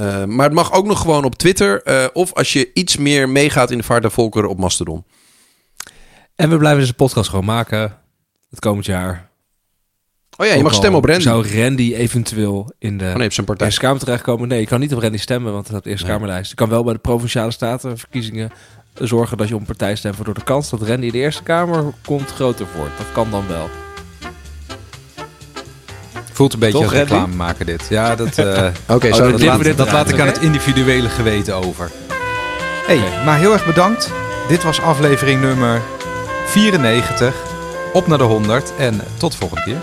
Eh, 0.00 0.24
maar 0.24 0.46
het 0.46 0.54
mag 0.54 0.72
ook 0.72 0.86
nog 0.86 1.00
gewoon 1.00 1.24
op 1.24 1.34
Twitter. 1.34 1.82
eh, 1.82 2.06
of 2.12 2.34
als 2.34 2.52
je 2.52 2.70
iets 2.74 2.96
meer 2.96 3.28
meegaat 3.28 3.70
in 3.70 3.78
de 3.78 3.84
vaart 3.84 4.02
der 4.02 4.10
volkeren 4.10 4.48
op 4.48 4.58
Mastodon. 4.58 5.04
En 6.34 6.50
we 6.50 6.56
blijven 6.56 6.80
deze 6.80 6.94
podcast 6.94 7.28
gewoon 7.30 7.44
maken 7.44 7.98
het 8.50 8.58
komend 8.58 8.86
jaar. 8.86 9.30
Oh 10.36 10.46
ja, 10.46 10.52
je 10.52 10.58
Ook 10.58 10.64
mag 10.64 10.74
stemmen 10.74 10.98
op 10.98 11.04
Randy. 11.04 11.22
Zou 11.22 11.60
Randy 11.60 11.94
eventueel 11.94 12.72
in 12.78 12.98
de 12.98 13.04
Oh 13.04 13.14
nee, 13.16 13.30
zijn 13.30 13.46
partij. 13.46 13.66
Eerste 13.66 13.80
Kamer 13.80 13.98
terechtkomen? 14.00 14.48
Nee, 14.48 14.60
je 14.60 14.66
kan 14.66 14.80
niet 14.80 14.94
op 14.94 15.00
Randy 15.00 15.18
stemmen, 15.18 15.52
want 15.52 15.66
staat 15.66 15.78
op 15.78 15.84
de 15.84 15.90
Eerste 15.90 16.06
Nee. 16.06 16.14
Kamerlijst. 16.14 16.50
Je 16.50 16.56
kan 16.56 16.68
wel 16.68 16.84
bij 16.84 16.92
de 16.92 16.98
Provinciale 16.98 17.50
Statenverkiezingen 17.50 18.50
zorgen 18.94 19.36
dat 19.36 19.48
je 19.48 19.54
op 19.54 19.60
een 19.60 19.66
partij 19.66 19.94
stemt... 19.94 20.16
waardoor 20.16 20.34
de 20.34 20.44
kans 20.44 20.70
dat 20.70 20.82
Randy 20.82 21.06
in 21.06 21.12
de 21.12 21.18
Eerste 21.18 21.42
Kamer 21.42 21.84
komt 22.06 22.30
groter 22.30 22.66
wordt. 22.76 22.96
Dat 22.98 23.12
kan 23.12 23.30
dan 23.30 23.46
wel. 23.48 23.68
Voelt 26.32 26.52
een 26.52 26.58
beetje 26.58 26.78
Toch, 26.78 26.88
als 26.88 26.98
reclame 26.98 27.34
maken 27.34 27.66
dit. 27.66 27.82
Ja, 27.88 28.14
dat, 28.16 28.38
eh, 28.38 28.66
Oké, 28.88 29.08
Oh, 29.08 29.14
zo 29.14 29.30
dat 29.30 29.40
laat, 29.42 29.62
dit 29.62 29.76
dat 29.76 29.92
laat 29.92 30.08
ik 30.10 30.20
aan 30.20 30.26
het 30.26 30.38
individuele 30.40 31.08
geweten 31.08 31.54
over. 31.54 31.90
hey, 32.86 33.00
maar 33.24 33.38
heel 33.38 33.52
erg 33.52 33.66
bedankt. 33.66 34.10
Dit 34.48 34.62
was 34.62 34.80
aflevering 34.80 35.40
nummer 35.40 35.80
94. 36.46 37.34
Op 37.92 38.06
naar 38.06 38.18
de 38.18 38.24
100 38.24 38.72
en 38.78 39.00
tot 39.16 39.32
de 39.32 39.38
volgende 39.38 39.62
keer. 39.64 39.76